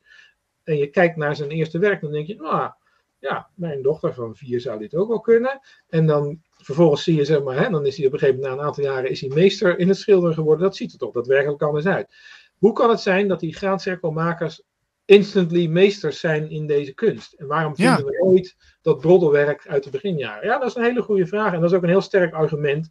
en 0.64 0.76
je 0.76 0.86
kijkt 0.86 1.16
naar 1.16 1.36
zijn 1.36 1.50
eerste 1.50 1.78
werk, 1.78 2.00
dan 2.00 2.12
denk 2.12 2.26
je: 2.26 2.34
nou, 2.34 2.72
ja, 3.18 3.50
mijn 3.54 3.82
dochter 3.82 4.14
van 4.14 4.36
vier 4.36 4.60
zou 4.60 4.78
dit 4.78 4.94
ook 4.94 5.08
wel 5.08 5.20
kunnen. 5.20 5.60
En 5.88 6.06
dan 6.06 6.42
vervolgens 6.62 7.02
zie 7.02 7.14
je, 7.14 7.24
zeg 7.24 7.42
maar, 7.42 7.64
hè, 7.64 7.70
dan 7.70 7.86
is 7.86 7.96
hij 7.96 8.06
op 8.06 8.12
een 8.12 8.18
gegeven 8.18 8.40
moment 8.40 8.56
na 8.56 8.62
een 8.62 8.68
aantal 8.68 8.84
jaren 8.84 9.10
is 9.10 9.20
hij 9.20 9.30
meester 9.34 9.78
in 9.78 9.88
het 9.88 9.96
schilderen 9.96 10.34
geworden. 10.34 10.64
Dat 10.64 10.76
ziet 10.76 10.92
er 10.92 10.98
toch 10.98 11.12
daadwerkelijk 11.12 11.62
anders 11.62 11.86
uit. 11.86 12.14
Hoe 12.58 12.72
kan 12.72 12.90
het 12.90 13.00
zijn 13.00 13.28
dat 13.28 13.40
die 13.40 13.54
graancirkelmakers 13.54 14.62
instantly 15.04 15.66
meesters 15.66 16.20
zijn 16.20 16.50
in 16.50 16.66
deze 16.66 16.94
kunst? 16.94 17.32
En 17.32 17.46
waarom 17.46 17.76
vinden 17.76 17.96
ja. 17.96 18.04
we 18.04 18.20
ooit 18.22 18.56
dat 18.82 19.00
broddelwerk 19.00 19.66
uit 19.66 19.84
de 19.84 19.90
beginjaren? 19.90 20.48
Ja, 20.48 20.58
dat 20.58 20.68
is 20.68 20.74
een 20.74 20.82
hele 20.82 21.02
goede 21.02 21.26
vraag. 21.26 21.52
En 21.52 21.60
dat 21.60 21.70
is 21.70 21.76
ook 21.76 21.82
een 21.82 21.88
heel 21.88 22.00
sterk 22.00 22.34
argument 22.34 22.90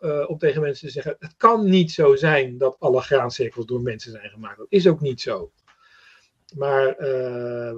uh, 0.00 0.30
om 0.30 0.38
tegen 0.38 0.60
mensen 0.60 0.86
te 0.86 0.92
zeggen: 0.92 1.16
het 1.18 1.34
kan 1.36 1.68
niet 1.68 1.92
zo 1.92 2.16
zijn 2.16 2.58
dat 2.58 2.76
alle 2.78 3.00
graancirkels 3.00 3.66
door 3.66 3.82
mensen 3.82 4.10
zijn 4.10 4.30
gemaakt. 4.30 4.58
Dat 4.58 4.66
is 4.68 4.86
ook 4.86 5.00
niet 5.00 5.20
zo. 5.20 5.52
Maar 6.56 6.88
uh, 6.88 6.96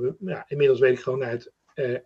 we, 0.00 0.14
ja, 0.18 0.44
inmiddels 0.48 0.80
weet 0.80 0.92
ik 0.92 1.02
gewoon 1.02 1.24
uit 1.24 1.52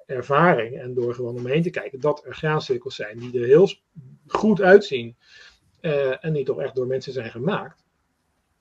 ervaring 0.06 0.78
en 0.78 0.94
door 0.94 1.14
gewoon 1.14 1.36
omheen 1.36 1.62
te 1.62 1.70
kijken 1.70 2.00
dat 2.00 2.24
er 2.24 2.34
graancirkels 2.34 2.94
zijn 2.94 3.18
die 3.18 3.40
er 3.40 3.46
heel 3.46 3.68
goed 4.26 4.60
uitzien 4.60 5.16
uh, 5.80 6.24
en 6.24 6.32
die 6.32 6.44
toch 6.44 6.60
echt 6.60 6.74
door 6.74 6.86
mensen 6.86 7.12
zijn 7.12 7.30
gemaakt. 7.30 7.84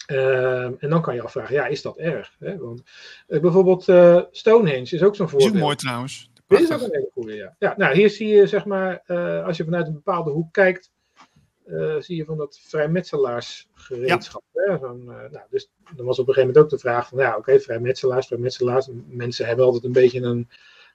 Uh, 0.07 0.63
en 0.63 0.89
dan 0.89 1.01
kan 1.01 1.15
je 1.15 1.21
afvragen, 1.21 1.55
ja, 1.55 1.65
is 1.65 1.81
dat 1.81 1.97
erg? 1.97 2.35
Hè? 2.39 2.57
Want 2.57 2.81
uh, 3.27 3.41
bijvoorbeeld 3.41 3.83
Stonehenge 4.31 4.95
is 4.95 5.03
ook 5.03 5.15
zo'n 5.15 5.29
voorbeeld. 5.29 5.51
Is 5.51 5.57
ook 5.57 5.63
mooi 5.65 5.75
trouwens. 5.75 6.29
Dit 6.47 6.59
is 6.59 6.71
ook 6.71 6.81
een 6.81 6.91
hele 6.91 7.09
goede, 7.13 7.35
ja. 7.35 7.55
ja. 7.59 7.73
Nou, 7.77 7.95
hier 7.95 8.09
zie 8.09 8.27
je, 8.27 8.47
zeg 8.47 8.65
maar, 8.65 9.01
als 9.45 9.57
je 9.57 9.63
vanuit 9.63 9.87
een 9.87 9.93
bepaalde 9.93 10.31
hoek 10.31 10.53
kijkt, 10.53 10.91
zie 11.99 12.15
je 12.15 12.25
van 12.25 12.37
dat 12.37 12.59
vrijmetselaarsgereedschap. 12.59 14.43
Ja. 14.53 14.77
nou, 14.77 15.39
dus 15.49 15.71
dan 15.95 16.05
was 16.05 16.19
op 16.19 16.27
een 16.27 16.33
gegeven 16.33 16.53
moment 16.53 16.57
ook 16.57 16.69
de 16.69 16.87
vraag 16.87 17.07
van, 17.07 17.19
ja, 17.19 17.29
oké, 17.29 17.37
okay, 17.37 17.59
vrijmetselaars, 17.59 18.27
vrijmetselaars. 18.27 18.89
Mensen 19.07 19.45
hebben 19.45 19.65
altijd 19.65 19.83
een 19.83 19.91
beetje 19.91 20.21
een 20.21 20.49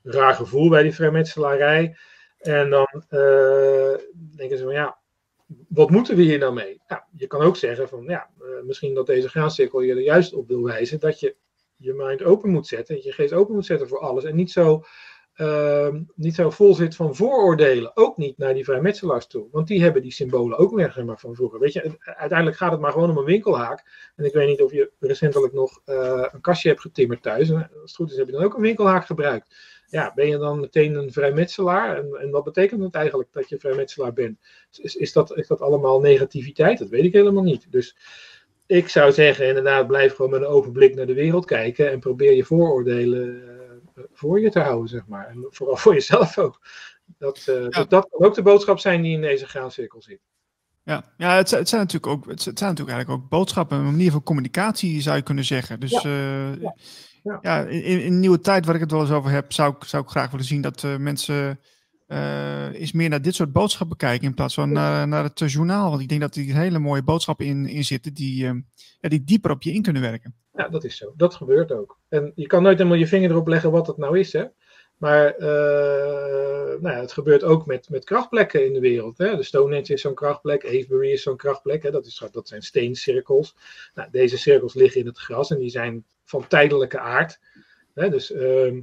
raar 0.06 0.34
gevoel 0.34 0.68
bij 0.68 0.82
die 0.82 0.94
vrijmetselarij. 0.94 1.96
En 2.38 2.70
dan 2.70 3.04
uh, 3.10 3.94
denken 4.36 4.58
ze 4.58 4.64
van 4.64 4.72
ja, 4.72 4.98
wat 5.68 5.90
moeten 5.90 6.16
we 6.16 6.22
hier 6.22 6.38
nou 6.38 6.52
mee? 6.52 6.80
Nou, 6.88 7.02
je 7.16 7.26
kan 7.26 7.40
ook 7.40 7.56
zeggen 7.56 7.88
van 7.88 8.04
ja, 8.04 8.30
uh, 8.40 8.46
misschien 8.64 8.94
dat 8.94 9.06
deze 9.06 9.28
graancirkel 9.28 9.80
je 9.80 9.92
er 9.92 10.00
juist 10.00 10.34
op 10.34 10.48
wil 10.48 10.62
wijzen 10.62 11.00
dat 11.00 11.20
je 11.20 11.36
je 11.76 11.92
mind 11.92 12.22
open 12.22 12.50
moet 12.50 12.66
zetten, 12.66 13.02
je 13.02 13.12
geest 13.12 13.32
open 13.32 13.54
moet 13.54 13.66
zetten 13.66 13.88
voor 13.88 14.00
alles 14.00 14.24
en 14.24 14.36
niet 14.36 14.50
zo, 14.50 14.84
uh, 15.36 15.94
niet 16.14 16.34
zo 16.34 16.50
vol 16.50 16.74
zit 16.74 16.96
van 16.96 17.14
vooroordelen. 17.14 17.96
Ook 17.96 18.16
niet 18.16 18.38
naar 18.38 18.54
die 18.54 18.64
vrijmetselaars 18.64 19.26
toe, 19.26 19.48
want 19.50 19.66
die 19.66 19.82
hebben 19.82 20.02
die 20.02 20.12
symbolen 20.12 20.58
ook 20.58 20.74
weer 20.74 21.02
maar, 21.04 21.18
van 21.18 21.34
vroeger. 21.34 21.58
Weet 21.58 21.72
je, 21.72 21.96
uiteindelijk 21.98 22.58
gaat 22.58 22.70
het 22.72 22.80
maar 22.80 22.92
gewoon 22.92 23.10
om 23.10 23.18
een 23.18 23.24
winkelhaak. 23.24 24.10
En 24.16 24.24
ik 24.24 24.32
weet 24.32 24.48
niet 24.48 24.62
of 24.62 24.72
je 24.72 24.90
recentelijk 24.98 25.52
nog 25.52 25.80
uh, 25.86 26.26
een 26.32 26.40
kastje 26.40 26.68
hebt 26.68 26.80
getimmerd 26.80 27.22
thuis. 27.22 27.50
En 27.50 27.56
als 27.56 27.70
het 27.72 27.94
goed 27.94 28.10
is, 28.10 28.16
heb 28.16 28.26
je 28.26 28.32
dan 28.32 28.44
ook 28.44 28.54
een 28.54 28.62
winkelhaak 28.62 29.06
gebruikt 29.06 29.54
ja, 29.86 30.12
ben 30.14 30.28
je 30.28 30.38
dan 30.38 30.60
meteen 30.60 30.94
een 30.94 31.12
vrijmetselaar? 31.12 31.96
En, 31.96 32.14
en 32.20 32.30
wat 32.30 32.44
betekent 32.44 32.82
het 32.82 32.94
eigenlijk 32.94 33.32
dat 33.32 33.48
je 33.48 33.58
vrijmetselaar 33.58 34.12
bent? 34.12 34.38
Is, 34.80 34.96
is, 34.96 35.12
dat, 35.12 35.36
is 35.36 35.46
dat 35.46 35.60
allemaal 35.60 36.00
negativiteit? 36.00 36.78
Dat 36.78 36.88
weet 36.88 37.04
ik 37.04 37.12
helemaal 37.12 37.42
niet. 37.42 37.66
Dus 37.70 37.96
ik 38.66 38.88
zou 38.88 39.12
zeggen, 39.12 39.48
inderdaad, 39.48 39.86
blijf 39.86 40.14
gewoon 40.14 40.30
met 40.30 40.40
een 40.40 40.46
open 40.46 40.72
blik 40.72 40.94
naar 40.94 41.06
de 41.06 41.14
wereld 41.14 41.44
kijken 41.44 41.90
en 41.90 42.00
probeer 42.00 42.32
je 42.32 42.44
vooroordelen 42.44 43.42
uh, 43.96 44.04
voor 44.12 44.40
je 44.40 44.50
te 44.50 44.60
houden, 44.60 44.88
zeg 44.88 45.06
maar. 45.06 45.26
En 45.26 45.46
vooral 45.50 45.76
voor 45.76 45.92
jezelf 45.92 46.38
ook. 46.38 46.60
Dat, 47.18 47.46
uh, 47.48 47.54
ja. 47.54 47.68
dat, 47.68 47.90
dat 47.90 48.08
kan 48.10 48.26
ook 48.26 48.34
de 48.34 48.42
boodschap 48.42 48.78
zijn 48.78 49.02
die 49.02 49.12
in 49.12 49.20
deze 49.20 49.46
graancirkel 49.46 50.02
zit. 50.02 50.20
Ja, 50.82 51.12
ja 51.16 51.36
het, 51.36 51.50
het, 51.50 51.68
zijn 51.68 51.80
natuurlijk 51.80 52.12
ook, 52.12 52.26
het 52.26 52.42
zijn 52.42 52.54
natuurlijk 52.56 52.96
eigenlijk 52.96 53.22
ook 53.22 53.28
boodschappen, 53.28 53.78
een 53.78 53.84
manier 53.84 54.10
van 54.10 54.22
communicatie 54.22 55.00
zou 55.00 55.16
je 55.16 55.22
kunnen 55.22 55.44
zeggen. 55.44 55.80
Dus 55.80 55.90
ja. 55.90 56.04
Uh, 56.04 56.60
ja. 56.60 56.74
Ja, 57.26 57.38
ja 57.42 57.64
in, 57.64 57.82
in, 57.82 58.12
een 58.12 58.20
nieuwe 58.20 58.40
tijd 58.40 58.66
waar 58.66 58.74
ik 58.74 58.80
het 58.80 58.90
wel 58.90 59.00
eens 59.00 59.10
over 59.10 59.30
heb, 59.30 59.52
zou 59.52 59.74
ik, 59.74 59.84
zou 59.84 60.02
ik 60.02 60.08
graag 60.08 60.30
willen 60.30 60.46
zien 60.46 60.60
dat 60.60 60.82
uh, 60.82 60.96
mensen 60.96 61.60
uh, 62.08 62.72
eens 62.72 62.92
meer 62.92 63.08
naar 63.08 63.22
dit 63.22 63.34
soort 63.34 63.52
boodschappen 63.52 63.96
kijken 63.96 64.26
in 64.26 64.34
plaats 64.34 64.54
van 64.54 64.72
naar, 64.72 65.08
naar 65.08 65.24
het 65.24 65.52
journaal. 65.52 65.90
Want 65.90 66.02
ik 66.02 66.08
denk 66.08 66.20
dat 66.20 66.36
er 66.36 66.42
hele 66.42 66.78
mooie 66.78 67.02
boodschappen 67.02 67.46
in, 67.46 67.66
in 67.66 67.84
zitten 67.84 68.14
die, 68.14 68.44
uh, 68.44 68.60
ja, 69.00 69.08
die 69.08 69.24
dieper 69.24 69.50
op 69.50 69.62
je 69.62 69.72
in 69.72 69.82
kunnen 69.82 70.02
werken. 70.02 70.34
Ja, 70.52 70.68
dat 70.68 70.84
is 70.84 70.96
zo. 70.96 71.12
Dat 71.16 71.34
gebeurt 71.34 71.72
ook. 71.72 71.98
En 72.08 72.32
je 72.34 72.46
kan 72.46 72.62
nooit 72.62 72.78
helemaal 72.78 72.98
je 72.98 73.06
vinger 73.06 73.30
erop 73.30 73.48
leggen 73.48 73.70
wat 73.70 73.86
het 73.86 73.96
nou 73.96 74.18
is, 74.18 74.32
hè. 74.32 74.44
Maar 74.96 75.34
nou 76.80 76.94
ja, 76.94 77.00
het 77.00 77.12
gebeurt 77.12 77.44
ook 77.44 77.66
met, 77.66 77.88
met 77.88 78.04
krachtplekken 78.04 78.66
in 78.66 78.72
de 78.72 78.80
wereld. 78.80 79.18
Hè? 79.18 79.36
De 79.36 79.42
Stonehenge 79.42 79.92
is 79.92 80.00
zo'n 80.00 80.14
krachtplek, 80.14 80.66
Avebury 80.66 81.10
is 81.10 81.22
zo'n 81.22 81.36
krachtplek. 81.36 81.82
Hè? 81.82 81.90
Dat, 81.90 82.06
is, 82.06 82.22
dat 82.32 82.48
zijn 82.48 82.62
steencirkels. 82.62 83.56
Nou, 83.94 84.08
deze 84.10 84.38
cirkels 84.38 84.74
liggen 84.74 85.00
in 85.00 85.06
het 85.06 85.18
gras 85.18 85.50
en 85.50 85.58
die 85.58 85.70
zijn 85.70 86.04
van 86.26 86.46
tijdelijke 86.46 86.98
aard. 86.98 87.40
Hè? 87.94 88.10
Dus, 88.10 88.30
uh, 88.30 88.74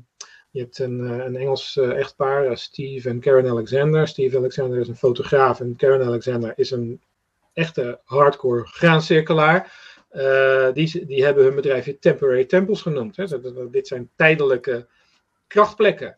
Je 0.51 0.59
hebt 0.59 0.79
een, 0.79 0.99
een 0.99 1.35
Engels 1.35 1.77
echtpaar, 1.77 2.57
Steve 2.57 3.09
en 3.09 3.19
Karen 3.19 3.49
Alexander. 3.49 4.07
Steve 4.07 4.37
Alexander 4.37 4.79
is 4.79 4.87
een 4.87 4.95
fotograaf 4.95 5.59
en 5.59 5.75
Karen 5.75 6.05
Alexander 6.05 6.53
is 6.55 6.71
een 6.71 7.01
echte 7.53 7.99
hardcore 8.03 8.65
graancirkelaar. 8.65 9.71
die, 10.73 11.05
die 11.05 11.23
hebben 11.23 11.43
hun 11.43 11.55
bedrijfje 11.55 11.99
Temporary 11.99 12.45
Temples 12.45 12.81
genoemd. 12.81 13.15
Hè. 13.15 13.25
Dit 13.69 13.87
zijn 13.87 14.09
tijdelijke 14.15 14.87
krachtplekken. 15.47 16.17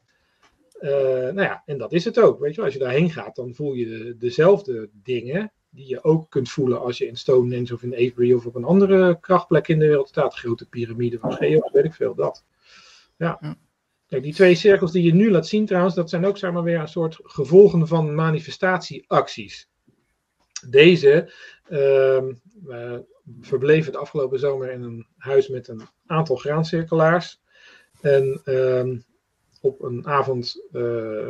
nou 0.80 1.41
ja, 1.41 1.64
en 1.65 1.77
dat 1.77 1.93
is 1.93 2.06
het 2.06 2.19
ook. 2.19 2.39
Weet 2.39 2.56
je, 2.56 2.61
als 2.61 2.73
je 2.73 2.80
daarheen 2.80 3.11
gaat, 3.11 3.35
dan 3.35 3.53
voel 3.53 3.73
je 3.73 4.15
dezelfde 4.18 4.89
dingen 4.93 5.52
die 5.76 5.88
je 5.88 6.03
ook 6.03 6.30
kunt 6.30 6.49
voelen 6.49 6.81
als 6.81 6.97
je 6.97 7.07
in 7.07 7.18
Stonehenge 7.18 7.73
of 7.73 7.84
in 7.84 7.93
Avery 7.93 8.34
of 8.34 8.45
op 8.45 8.56
een 8.56 8.64
andere 8.64 9.19
krachtplek 9.19 9.68
in 9.68 9.80
de 9.80 9.88
wereld 9.88 10.07
staat. 10.07 10.35
Grote 10.35 10.65
piramide 10.65 11.19
van 11.19 11.31
Cheops, 11.34 11.72
weet 11.72 11.85
ik 11.85 11.93
veel, 11.93 12.15
dat. 12.15 12.45
Ja. 13.18 13.57
Kijk, 14.07 14.23
die 14.23 14.34
twee 14.34 14.56
cirkels 14.56 14.91
die 14.91 15.03
je 15.03 15.14
nu 15.14 15.31
laat 15.31 15.47
zien 15.47 15.65
trouwens, 15.65 15.95
dat 15.95 16.10
zijn 16.10 16.26
ook 16.26 16.38
zeg 16.38 16.52
maar 16.52 16.64
weer 16.64 16.80
een 16.80 16.88
soort 16.88 17.19
gevolgen 17.23 17.88
van 17.88 18.15
manifestatieacties. 18.15 19.69
Deze 20.69 21.34
uh, 21.69 22.23
verbleven 23.41 23.91
de 23.91 23.97
afgelopen 23.97 24.39
zomer 24.39 24.72
in 24.72 24.81
een 24.81 25.07
huis 25.18 25.47
met 25.47 25.68
een 25.68 25.81
aantal 26.06 26.35
graancirkelaars. 26.35 27.41
En 28.02 28.41
uh, 28.45 28.99
op 29.66 29.84
een 29.84 30.08
avond 30.08 30.62
uh, 30.72 30.82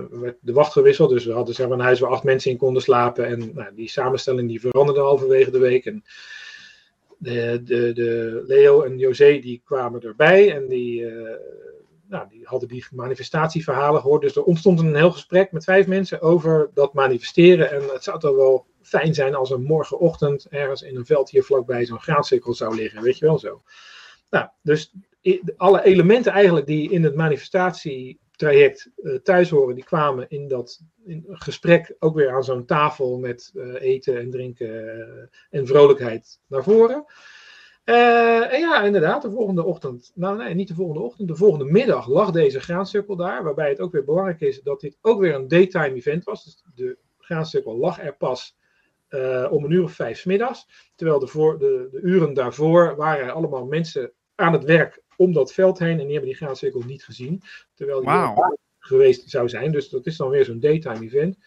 werd 0.10 0.38
de 0.40 0.54
wacht 0.54 0.72
gewisseld. 0.72 1.10
Dus 1.10 1.26
we 1.26 1.34
hadden 1.34 1.56
zeg 1.56 1.68
maar, 1.68 1.78
een 1.78 1.84
huis 1.84 2.00
waar 2.00 2.12
acht 2.12 2.24
mensen 2.24 2.52
in 2.52 2.58
konden 2.58 2.82
slapen. 2.82 3.26
En 3.26 3.52
nou, 3.54 3.76
die 3.76 3.90
samenstelling 3.90 4.48
die 4.48 4.60
veranderde 4.60 5.02
halverwege 5.02 5.52
de 5.52 5.60
week. 5.60 5.86
En 5.86 6.04
de, 7.18 7.62
de, 7.64 7.94
de 7.94 8.44
Leo 8.48 8.82
en 8.82 8.98
José 8.98 9.40
die 9.40 9.62
kwamen 9.66 10.02
erbij 10.02 10.54
en 10.56 10.68
die, 10.68 11.02
uh, 11.02 11.30
nou, 12.08 12.28
die 12.30 12.42
hadden 12.44 12.70
die 12.70 12.86
manifestatieverhalen 12.92 14.02
gehoord. 14.02 14.22
Dus 14.22 14.36
er 14.36 14.44
ontstond 14.44 14.80
een 14.80 14.96
heel 14.96 15.12
gesprek 15.12 15.52
met 15.52 15.64
vijf 15.64 15.88
mensen 15.88 16.22
over 16.22 16.72
dat 16.74 16.94
manifesteren. 16.94 17.72
En 17.72 17.82
het 17.94 18.04
zou 18.04 18.20
toch 18.20 18.36
wel 18.36 18.66
fijn 18.82 19.14
zijn 19.14 19.36
als 19.36 19.52
er 19.52 19.60
morgenochtend 19.60 20.48
ergens 20.50 20.82
in 20.82 20.96
een 20.96 21.06
veld 21.06 21.30
hier 21.30 21.44
vlakbij 21.44 21.86
zo'n 21.86 22.02
graancirkel 22.02 22.54
zou 22.54 22.76
liggen. 22.76 23.02
Weet 23.02 23.18
je 23.18 23.26
wel 23.26 23.40
zo. 23.40 23.62
Nou, 24.30 24.48
dus 24.62 24.94
alle 25.58 25.84
elementen 25.84 26.32
eigenlijk 26.32 26.66
die 26.68 26.92
in 26.92 27.04
het 27.04 27.16
manifestatie 27.16 28.20
traject 28.36 28.92
uh, 28.98 29.16
thuis 29.16 29.50
horen, 29.50 29.76
die 29.76 29.84
kwamen 29.84 30.30
in 30.30 30.48
dat 30.48 30.82
in 31.06 31.26
gesprek 31.28 31.96
ook 32.00 32.16
weer 32.16 32.30
aan 32.30 32.44
zo'n 32.44 32.66
tafel 32.66 33.20
met 33.20 33.52
uh, 33.54 33.82
eten 33.82 34.20
en 34.20 34.30
drinken 34.30 34.68
uh, 34.68 35.60
en 35.60 35.68
vrolijkheid 35.68 36.40
naar 36.48 36.64
voren. 36.64 37.06
en 37.84 38.60
ja, 38.60 38.84
inderdaad, 38.84 39.22
de 39.22 39.32
volgende 39.32 39.64
ochtend, 39.64 40.12
nou 40.16 40.38
nee, 40.38 40.54
niet 40.54 40.68
de 40.68 40.74
volgende 40.74 41.02
ochtend, 41.02 41.28
de 41.28 41.36
volgende 41.36 41.66
middag 41.66 42.08
lag 42.08 42.32
deze 42.32 42.60
graancirkel 42.60 43.16
daar, 43.16 43.44
waarbij 43.44 43.70
het 43.70 43.80
ook 43.80 43.92
weer 43.92 44.06
belangrijk 44.06 44.42
is 44.42 44.62
dat 44.62 44.80
dit 44.80 44.98
ook 45.02 45.20
weer 45.20 45.36
een 45.36 45.48
daytime 45.48 45.94
event 45.94 46.24
was. 46.24 46.44
Dus 46.44 46.64
de 46.76 46.98
graancirkel 47.18 47.78
lag 47.78 48.02
er 48.02 48.16
pas 48.16 48.58
om 49.50 49.64
een 49.64 49.72
uur 49.72 49.84
of 49.84 49.92
vijf 49.92 50.26
middags, 50.26 50.92
terwijl 50.96 51.20
de, 51.20 51.28
voor, 51.28 51.60
de, 51.60 51.88
de 51.92 52.02
uren 52.02 52.34
daarvoor 52.34 52.96
waren 52.96 53.26
er 53.26 53.32
allemaal 53.32 53.66
mensen 53.66 54.12
aan 54.36 54.54
het 54.54 54.64
werk 54.64 55.04
om 55.18 55.34
dat 55.34 55.54
veld 55.54 55.80
heen. 55.80 56.00
En 56.00 56.06
die 56.06 56.12
hebben 56.12 56.30
die 56.30 56.36
graancirkel 56.36 56.82
niet 56.82 57.04
gezien. 57.04 57.42
Terwijl 57.74 58.00
die 58.00 58.10
wow. 58.10 58.56
geweest 58.80 59.30
zou 59.30 59.50
zijn. 59.50 59.72
Dus 59.72 59.90
dat 59.90 60.06
is 60.06 60.18
dan 60.18 60.30
weer 60.30 60.46
zo'n 60.46 60.60
daytime 60.60 61.06
event. 61.06 61.38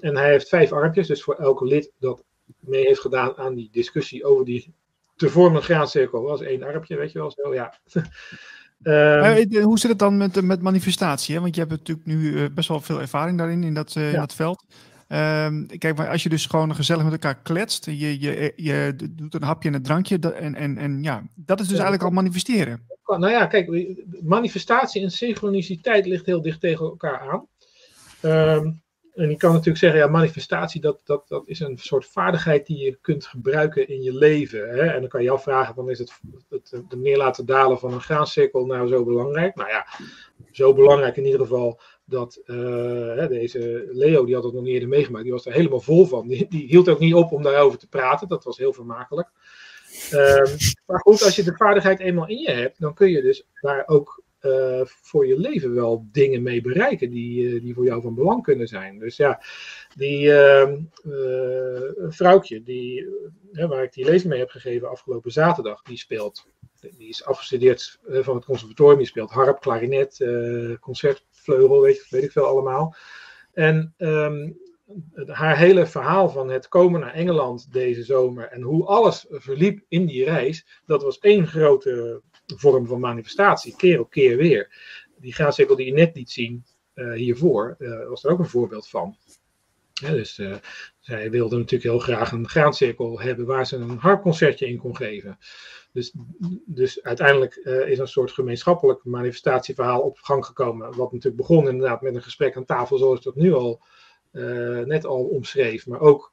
En 0.00 0.16
hij 0.16 0.30
heeft 0.30 0.48
vijf 0.48 0.72
armpjes. 0.72 1.06
Dus 1.06 1.22
voor 1.22 1.34
elke 1.34 1.64
lid 1.64 1.92
dat 1.98 2.24
mee 2.58 2.86
heeft 2.86 3.00
gedaan 3.00 3.36
aan 3.36 3.54
die 3.54 3.68
discussie 3.72 4.24
over 4.24 4.44
die 4.44 4.74
te 5.16 5.28
vormen 5.28 5.62
graancirkel 5.62 6.22
was 6.22 6.40
één 6.40 6.62
armpje, 6.62 6.96
weet 6.96 7.12
je 7.12 7.18
wel. 7.18 7.30
Zo, 7.30 7.54
ja. 7.54 7.78
Um, 8.86 9.62
hoe 9.62 9.78
zit 9.78 9.90
het 9.90 9.98
dan 9.98 10.16
met, 10.16 10.42
met 10.42 10.62
manifestatie? 10.62 11.34
Hè? 11.34 11.40
Want 11.40 11.54
je 11.54 11.60
hebt 11.60 11.72
natuurlijk 11.72 12.06
nu 12.06 12.50
best 12.50 12.68
wel 12.68 12.80
veel 12.80 13.00
ervaring 13.00 13.38
daarin, 13.38 13.62
in 13.62 13.74
dat, 13.74 13.94
uh, 13.94 14.04
ja. 14.04 14.10
in 14.10 14.20
dat 14.20 14.34
veld. 14.34 14.64
Um, 15.08 15.66
kijk, 15.78 15.96
maar 15.96 16.08
als 16.08 16.22
je 16.22 16.28
dus 16.28 16.46
gewoon 16.46 16.74
gezellig 16.74 17.02
met 17.02 17.12
elkaar 17.12 17.42
kletst, 17.42 17.86
je, 17.86 18.20
je, 18.20 18.52
je 18.56 18.94
doet 19.10 19.34
een 19.34 19.42
hapje 19.42 19.68
en 19.68 19.74
een 19.74 19.82
drankje, 19.82 20.18
en, 20.18 20.54
en, 20.54 20.78
en 20.78 21.02
ja, 21.02 21.22
dat 21.34 21.60
is 21.60 21.66
dus 21.66 21.78
eigenlijk 21.78 22.04
al 22.04 22.10
manifesteren. 22.10 22.86
Nou 23.06 23.30
ja, 23.30 23.46
kijk, 23.46 23.94
manifestatie 24.22 25.02
en 25.02 25.10
synchroniciteit 25.10 26.06
ligt 26.06 26.26
heel 26.26 26.42
dicht 26.42 26.60
tegen 26.60 26.84
elkaar 26.84 27.20
aan. 27.20 27.46
Um, 28.22 28.82
en 29.14 29.30
je 29.30 29.36
kan 29.36 29.50
natuurlijk 29.50 29.78
zeggen, 29.78 30.00
ja, 30.00 30.06
manifestatie, 30.06 30.80
dat, 30.80 31.00
dat, 31.04 31.28
dat 31.28 31.48
is 31.48 31.60
een 31.60 31.78
soort 31.78 32.06
vaardigheid 32.06 32.66
die 32.66 32.78
je 32.78 32.98
kunt 33.00 33.26
gebruiken 33.26 33.88
in 33.88 34.02
je 34.02 34.14
leven. 34.14 34.68
Hè? 34.68 34.82
En 34.82 35.00
dan 35.00 35.08
kan 35.08 35.22
je 35.22 35.30
afvragen, 35.30 35.74
dan 35.74 35.90
is 35.90 35.98
het, 35.98 36.20
het 36.48 36.82
de 36.88 36.96
neer 36.96 37.16
laten 37.16 37.46
dalen 37.46 37.78
van 37.78 37.92
een 37.92 38.00
graancirkel 38.00 38.66
nou 38.66 38.88
zo 38.88 39.04
belangrijk? 39.04 39.54
Nou 39.54 39.68
ja, 39.68 39.86
zo 40.50 40.74
belangrijk 40.74 41.16
in 41.16 41.24
ieder 41.24 41.40
geval 41.40 41.80
dat 42.04 42.40
uh, 42.46 43.26
deze 43.26 43.88
Leo, 43.92 44.24
die 44.24 44.34
had 44.34 44.44
het 44.44 44.52
nog 44.52 44.62
niet 44.62 44.72
eerder 44.72 44.88
meegemaakt, 44.88 45.24
die 45.24 45.32
was 45.32 45.46
er 45.46 45.52
helemaal 45.52 45.80
vol 45.80 46.06
van. 46.06 46.28
Die, 46.28 46.46
hield 46.50 46.88
ook 46.88 46.98
niet 46.98 47.14
op 47.14 47.32
om 47.32 47.42
daarover 47.42 47.78
te 47.78 47.88
praten, 47.88 48.28
dat 48.28 48.44
was 48.44 48.58
heel 48.58 48.72
vermakelijk. 48.72 49.28
Um, 50.12 50.56
maar 50.86 51.00
goed, 51.00 51.22
als 51.22 51.36
je 51.36 51.42
de 51.42 51.56
vaardigheid 51.56 52.00
eenmaal 52.00 52.28
in 52.28 52.38
je 52.38 52.50
hebt, 52.50 52.80
dan 52.80 52.94
kun 52.94 53.10
je 53.10 53.22
dus 53.22 53.46
daar 53.60 53.82
ook 53.86 54.22
uh, 54.44 54.80
voor 54.84 55.26
je 55.26 55.38
leven 55.38 55.74
wel 55.74 56.06
dingen 56.12 56.42
mee 56.42 56.60
bereiken 56.60 57.10
die, 57.10 57.42
uh, 57.42 57.62
die 57.62 57.74
voor 57.74 57.84
jou 57.84 58.02
van 58.02 58.14
belang 58.14 58.42
kunnen 58.42 58.66
zijn. 58.66 58.98
Dus 58.98 59.16
ja, 59.16 59.42
die 59.96 60.26
uh, 60.26 60.72
vrouwtje 62.08 62.62
die, 62.62 63.08
waar 63.52 63.82
ik 63.82 63.92
die 63.92 64.04
lezing 64.04 64.30
mee 64.30 64.38
heb 64.38 64.50
gegeven 64.50 64.90
afgelopen 64.90 65.32
zaterdag, 65.32 65.82
die 65.82 65.96
speelt, 65.96 66.46
die 66.80 67.08
is 67.08 67.24
afgestudeerd 67.24 67.98
van 68.06 68.34
het 68.34 68.44
conservatorium, 68.44 68.98
die 68.98 69.06
speelt 69.06 69.30
harp, 69.30 69.60
klarinet, 69.60 70.18
concertvleugel, 71.44 71.80
weet, 71.80 72.06
weet 72.08 72.22
ik 72.22 72.32
veel 72.32 72.46
allemaal. 72.46 72.96
En 73.52 73.94
um, 73.98 74.58
haar 75.26 75.56
hele 75.56 75.86
verhaal 75.86 76.28
van 76.28 76.48
het 76.50 76.68
komen 76.68 77.00
naar 77.00 77.12
Engeland 77.12 77.72
deze 77.72 78.02
zomer 78.02 78.48
en 78.48 78.62
hoe 78.62 78.84
alles 78.84 79.26
verliep 79.28 79.84
in 79.88 80.06
die 80.06 80.24
reis, 80.24 80.66
dat 80.86 81.02
was 81.02 81.18
één 81.18 81.46
grote 81.46 82.22
vorm 82.46 82.86
van 82.86 83.00
manifestatie, 83.00 83.76
keer 83.76 84.00
op 84.00 84.10
keer 84.10 84.36
weer. 84.36 84.72
Die 85.18 85.32
graancirkel 85.32 85.76
die 85.76 85.86
je 85.86 85.92
net 85.92 86.16
liet 86.16 86.30
zien 86.30 86.64
uh, 86.94 87.12
hiervoor, 87.12 87.76
uh, 87.78 88.08
was 88.08 88.24
er 88.24 88.30
ook 88.30 88.38
een 88.38 88.46
voorbeeld 88.46 88.88
van. 88.88 89.16
Dus 90.00 90.38
uh, 90.38 90.56
zij 91.04 91.30
wilde 91.30 91.56
natuurlijk 91.56 91.90
heel 91.90 91.98
graag 91.98 92.32
een 92.32 92.48
graancirkel 92.48 93.20
hebben 93.20 93.46
waar 93.46 93.66
ze 93.66 93.76
een 93.76 93.98
harpconcertje 93.98 94.66
in 94.66 94.78
kon 94.78 94.96
geven. 94.96 95.38
Dus, 95.92 96.14
dus 96.66 97.02
uiteindelijk 97.02 97.54
is 97.86 97.98
een 97.98 98.08
soort 98.08 98.32
gemeenschappelijk 98.32 99.04
manifestatieverhaal 99.04 100.00
op 100.00 100.18
gang 100.18 100.46
gekomen. 100.46 100.96
Wat 100.96 101.12
natuurlijk 101.12 101.36
begon 101.36 101.68
inderdaad 101.68 102.02
met 102.02 102.14
een 102.14 102.22
gesprek 102.22 102.56
aan 102.56 102.64
tafel, 102.64 102.98
zoals 102.98 103.22
dat 103.22 103.34
nu 103.34 103.52
al 103.52 103.82
net 104.84 105.04
al 105.04 105.24
omschreef. 105.24 105.86
Maar 105.86 106.00
ook 106.00 106.32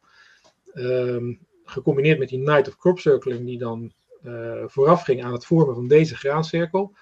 um, 0.74 1.40
gecombineerd 1.66 2.20
met 2.20 2.30
die 2.30 2.40
Night 2.40 2.68
of 2.68 2.78
Crop 2.78 3.00
Circling, 3.00 3.46
die 3.46 3.58
dan 3.58 3.94
uh, 4.24 4.64
vooraf 4.66 5.04
ging 5.04 5.24
aan 5.24 5.34
het 5.34 5.46
vormen 5.46 5.76
van 5.76 5.88
deze 5.88 6.16
graancirkel. 6.16 6.96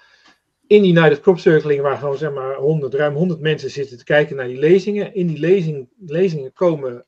In 0.68 0.82
die 0.82 0.94
Night 0.94 1.12
of 1.12 1.20
Crop 1.20 1.40
Circling, 1.40 1.82
waar 1.82 1.98
gewoon 1.98 2.18
zeg 2.18 2.34
maar 2.34 2.56
100, 2.56 2.94
ruim 2.94 3.16
100 3.16 3.40
mensen 3.40 3.70
zitten 3.70 3.98
te 3.98 4.04
kijken 4.04 4.36
naar 4.36 4.48
die 4.48 4.60
lezingen. 4.60 5.14
In 5.14 5.28
die 5.28 5.40
lezing, 5.40 5.90
lezingen 6.06 6.54
komen 6.54 6.94
uh, 6.94 7.00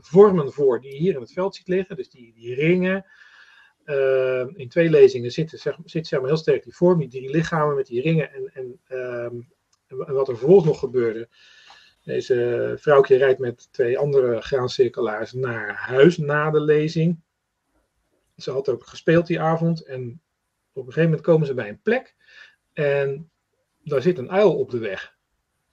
vormen 0.00 0.52
voor 0.52 0.80
die 0.80 0.92
je 0.92 0.98
hier 0.98 1.14
in 1.14 1.20
het 1.20 1.32
veld 1.32 1.54
ziet 1.54 1.68
liggen. 1.68 1.96
Dus 1.96 2.10
die, 2.10 2.32
die 2.34 2.54
ringen. 2.54 3.06
Uh, 3.84 4.46
in 4.54 4.68
twee 4.68 4.90
lezingen 4.90 5.30
zit, 5.30 5.50
zeg, 5.50 5.78
zit 5.84 6.06
zeg 6.06 6.20
maar 6.20 6.28
heel 6.28 6.38
sterk 6.38 6.62
die 6.62 6.76
vorm, 6.76 6.98
die 6.98 7.08
drie 7.08 7.30
lichamen 7.30 7.74
met 7.76 7.86
die 7.86 8.00
ringen. 8.00 8.32
En, 8.32 8.50
en, 8.54 8.80
um, 8.98 9.48
en 9.88 10.14
wat 10.14 10.28
er 10.28 10.36
vervolgens 10.36 10.66
nog 10.66 10.78
gebeurde. 10.78 11.28
Deze 12.04 12.74
vrouwtje 12.80 13.16
rijdt 13.16 13.38
met 13.38 13.72
twee 13.72 13.98
andere 13.98 14.40
graancirkelaars 14.40 15.32
naar 15.32 15.74
huis 15.74 16.16
na 16.16 16.50
de 16.50 16.60
lezing. 16.60 17.20
Ze 18.36 18.50
had 18.50 18.68
ook 18.68 18.86
gespeeld 18.86 19.26
die 19.26 19.40
avond 19.40 19.84
en 19.84 20.20
op 20.72 20.86
een 20.86 20.92
gegeven 20.92 21.10
moment 21.10 21.20
komen 21.20 21.46
ze 21.46 21.54
bij 21.54 21.68
een 21.68 21.82
plek 21.82 22.14
en 22.72 23.30
daar 23.84 24.02
zit 24.02 24.18
een 24.18 24.30
uil 24.30 24.58
op 24.58 24.70
de 24.70 24.78
weg. 24.78 25.16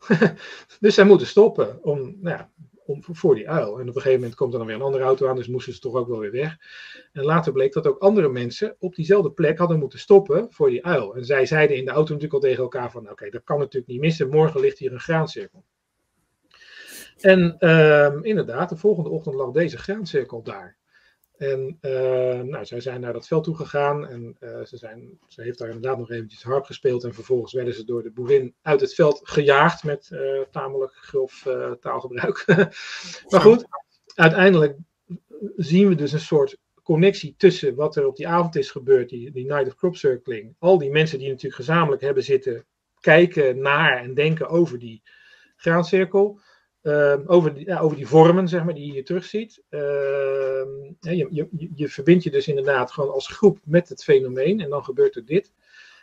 dus 0.79 0.95
zij 0.95 1.05
moeten 1.05 1.27
stoppen 1.27 1.83
om, 1.83 2.17
nou 2.21 2.37
ja, 2.37 2.51
om, 2.85 3.03
voor 3.03 3.35
die 3.35 3.49
uil. 3.49 3.79
En 3.79 3.89
op 3.89 3.95
een 3.95 4.01
gegeven 4.01 4.19
moment 4.19 4.35
komt 4.35 4.51
er 4.53 4.57
dan 4.57 4.67
weer 4.67 4.75
een 4.75 4.81
andere 4.81 5.03
auto 5.03 5.27
aan, 5.27 5.35
dus 5.35 5.47
moesten 5.47 5.73
ze 5.73 5.79
toch 5.79 5.93
ook 5.93 6.07
wel 6.07 6.19
weer 6.19 6.31
weg. 6.31 6.57
En 7.13 7.23
later 7.23 7.51
bleek 7.51 7.73
dat 7.73 7.87
ook 7.87 7.99
andere 7.99 8.29
mensen 8.29 8.75
op 8.79 8.95
diezelfde 8.95 9.31
plek 9.31 9.57
hadden 9.57 9.79
moeten 9.79 9.99
stoppen 9.99 10.47
voor 10.49 10.69
die 10.69 10.85
uil. 10.85 11.15
En 11.15 11.25
zij 11.25 11.45
zeiden 11.45 11.77
in 11.77 11.85
de 11.85 11.91
auto 11.91 12.13
natuurlijk 12.13 12.43
al 12.43 12.49
tegen 12.49 12.63
elkaar 12.63 12.91
van, 12.91 13.09
oké, 13.09 13.29
dat 13.29 13.43
kan 13.43 13.59
natuurlijk 13.59 13.87
niet 13.87 14.01
missen, 14.01 14.29
morgen 14.29 14.59
ligt 14.61 14.77
hier 14.77 14.93
een 14.93 14.99
graancirkel. 14.99 15.63
En 17.19 17.55
uh, 17.59 18.13
inderdaad, 18.21 18.69
de 18.69 18.77
volgende 18.77 19.09
ochtend 19.09 19.35
lag 19.35 19.51
deze 19.51 19.77
graancirkel 19.77 20.43
daar. 20.43 20.77
En 21.37 21.77
uh, 21.81 21.91
nou, 22.41 22.65
zij 22.65 22.79
zijn 22.79 23.01
naar 23.01 23.13
dat 23.13 23.27
veld 23.27 23.43
toe 23.43 23.55
gegaan 23.55 24.07
en 24.07 24.37
uh, 24.39 24.65
ze, 24.65 24.77
zijn, 24.77 25.19
ze 25.27 25.41
heeft 25.41 25.57
daar 25.57 25.67
inderdaad 25.67 25.97
nog 25.97 26.11
eventjes 26.11 26.43
harp 26.43 26.65
gespeeld. 26.65 27.03
En 27.03 27.13
vervolgens 27.13 27.53
werden 27.53 27.73
ze 27.73 27.85
door 27.85 28.03
de 28.03 28.11
boerin 28.11 28.55
uit 28.61 28.81
het 28.81 28.93
veld 28.93 29.21
gejaagd 29.23 29.83
met 29.83 30.09
uh, 30.11 30.41
tamelijk 30.51 30.93
grof 30.93 31.47
taalgebruik. 31.79 32.43
maar 33.29 33.41
goed, 33.41 33.65
uiteindelijk 34.15 34.77
zien 35.55 35.87
we 35.87 35.95
dus 35.95 36.11
een 36.11 36.19
soort 36.19 36.57
connectie 36.83 37.35
tussen 37.37 37.75
wat 37.75 37.95
er 37.95 38.07
op 38.07 38.15
die 38.15 38.27
avond 38.27 38.55
is 38.55 38.71
gebeurd, 38.71 39.09
die, 39.09 39.31
die 39.31 39.45
Night 39.45 39.67
of 39.67 39.75
Crop 39.75 39.95
Circling. 39.95 40.55
Al 40.59 40.77
die 40.77 40.91
mensen 40.91 41.19
die 41.19 41.27
natuurlijk 41.27 41.55
gezamenlijk 41.55 42.01
hebben 42.01 42.23
zitten 42.23 42.65
kijken 42.99 43.59
naar 43.59 43.97
en 43.97 44.13
denken 44.13 44.47
over 44.47 44.79
die 44.79 45.01
graancirkel. 45.55 46.39
Ehm, 46.85 47.21
over, 47.25 47.53
die, 47.53 47.65
ja, 47.65 47.79
over 47.79 47.97
die 47.97 48.07
vormen, 48.07 48.47
zeg 48.47 48.63
maar, 48.63 48.73
die 48.73 48.85
je 48.85 48.91
hier 48.91 49.05
terugziet. 49.05 49.63
Uh, 49.69 49.81
je, 50.99 51.27
je, 51.29 51.47
je 51.75 51.89
verbindt 51.89 52.23
je 52.23 52.31
dus 52.31 52.47
inderdaad 52.47 52.91
gewoon 52.91 53.11
als 53.11 53.27
groep 53.27 53.59
met 53.63 53.89
het 53.89 54.03
fenomeen 54.03 54.61
en 54.61 54.69
dan 54.69 54.83
gebeurt 54.83 55.15
er 55.15 55.25
dit. 55.25 55.53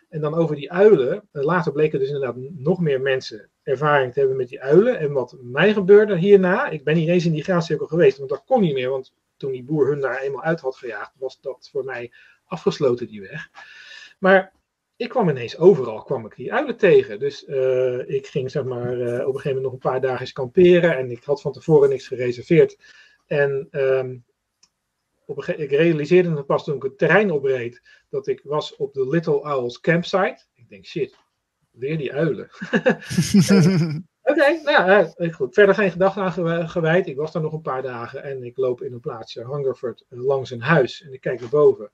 En 0.09 0.21
dan 0.21 0.35
over 0.35 0.57
die 0.57 0.73
uilen. 0.73 1.29
Eh, 1.33 1.43
later 1.43 1.73
bleken 1.73 1.99
dus 1.99 2.09
inderdaad 2.09 2.37
nog 2.51 2.81
meer 2.81 3.01
mensen 3.01 3.51
ervaring 3.63 4.13
te 4.13 4.19
hebben 4.19 4.37
met 4.37 4.49
die 4.49 4.61
uilen. 4.61 4.99
En 4.99 5.13
wat 5.13 5.37
mij 5.43 5.73
gebeurde 5.73 6.17
hierna, 6.17 6.69
ik 6.69 6.85
ben 6.85 6.97
niet 6.97 7.09
eens 7.09 7.27
in 7.27 7.33
die 7.33 7.45
graancirkel 7.45 7.87
geweest, 7.87 8.19
want 8.19 8.31
dat 8.31 8.45
kon 8.47 8.61
niet 8.61 8.75
meer. 8.75 8.91
Want 8.91 9.15
toen 9.37 9.53
die 9.53 9.65
boer 9.65 9.89
hun 9.89 10.01
daar 10.01 10.21
eenmaal 10.21 10.43
uit 10.43 10.61
had 10.61 10.77
gejaagd, 10.77 11.13
was 11.19 11.41
dat 11.41 11.69
voor 11.73 11.85
mij 11.85 12.13
afgesloten, 12.45 13.07
die 13.07 13.21
weg. 13.21 13.49
Maar 14.19 14.53
ik 15.03 15.09
kwam 15.09 15.29
ineens 15.29 15.59
overal 15.59 16.03
kwam 16.03 16.27
ik 16.27 16.37
die 16.37 16.53
uilen 16.53 16.77
tegen. 16.77 17.19
Dus 17.19 17.45
uh, 17.49 18.09
ik 18.09 18.27
ging 18.27 18.51
zeg 18.51 18.65
maar 18.65 18.97
uh, 18.97 19.05
op 19.05 19.35
een 19.35 19.41
gegeven 19.41 19.49
moment 19.49 19.63
nog 19.63 19.73
een 19.73 19.79
paar 19.79 20.01
dagen 20.01 20.33
kamperen. 20.33 20.97
En 20.97 21.11
ik 21.11 21.25
had 21.25 21.41
van 21.41 21.53
tevoren 21.53 21.89
niks 21.89 22.07
gereserveerd. 22.07 22.79
En 23.27 23.69
um, 23.71 24.25
op 25.27 25.49
een 25.49 25.61
ik 25.61 25.71
realiseerde 25.71 26.29
me 26.29 26.43
pas 26.43 26.65
toen 26.65 26.77
ik 26.77 26.83
het 26.83 26.99
terrein 26.99 27.31
opreed. 27.31 27.83
Dat 28.09 28.27
ik 28.27 28.41
was 28.45 28.77
op 28.77 28.95
de 28.95 29.09
Little 29.09 29.55
Owls 29.57 29.81
campsite. 29.81 30.45
Ik 30.55 30.69
denk 30.69 30.87
shit, 30.87 31.17
weer 31.71 31.99
die 31.99 32.13
uilen. 32.13 32.51
Oké, 34.23 34.61
nou 34.63 34.71
ja, 34.71 35.13
goed. 35.31 35.55
Verder 35.55 35.75
geen 35.75 35.91
gedachten 35.91 36.23
aan 36.23 36.69
gewijd. 36.69 37.07
Ik 37.07 37.17
was 37.17 37.33
daar 37.33 37.43
nog 37.43 37.53
een 37.53 37.61
paar 37.61 37.83
dagen 37.83 38.23
en 38.23 38.43
ik 38.43 38.57
loop 38.57 38.83
in 38.83 38.93
een 38.93 39.01
plaatsje 39.01 39.47
Hungerford 39.47 40.05
langs 40.09 40.51
een 40.51 40.63
huis 40.63 41.03
en 41.03 41.13
ik 41.13 41.21
kijk 41.21 41.41
naar 41.41 41.49
boven. 41.49 41.91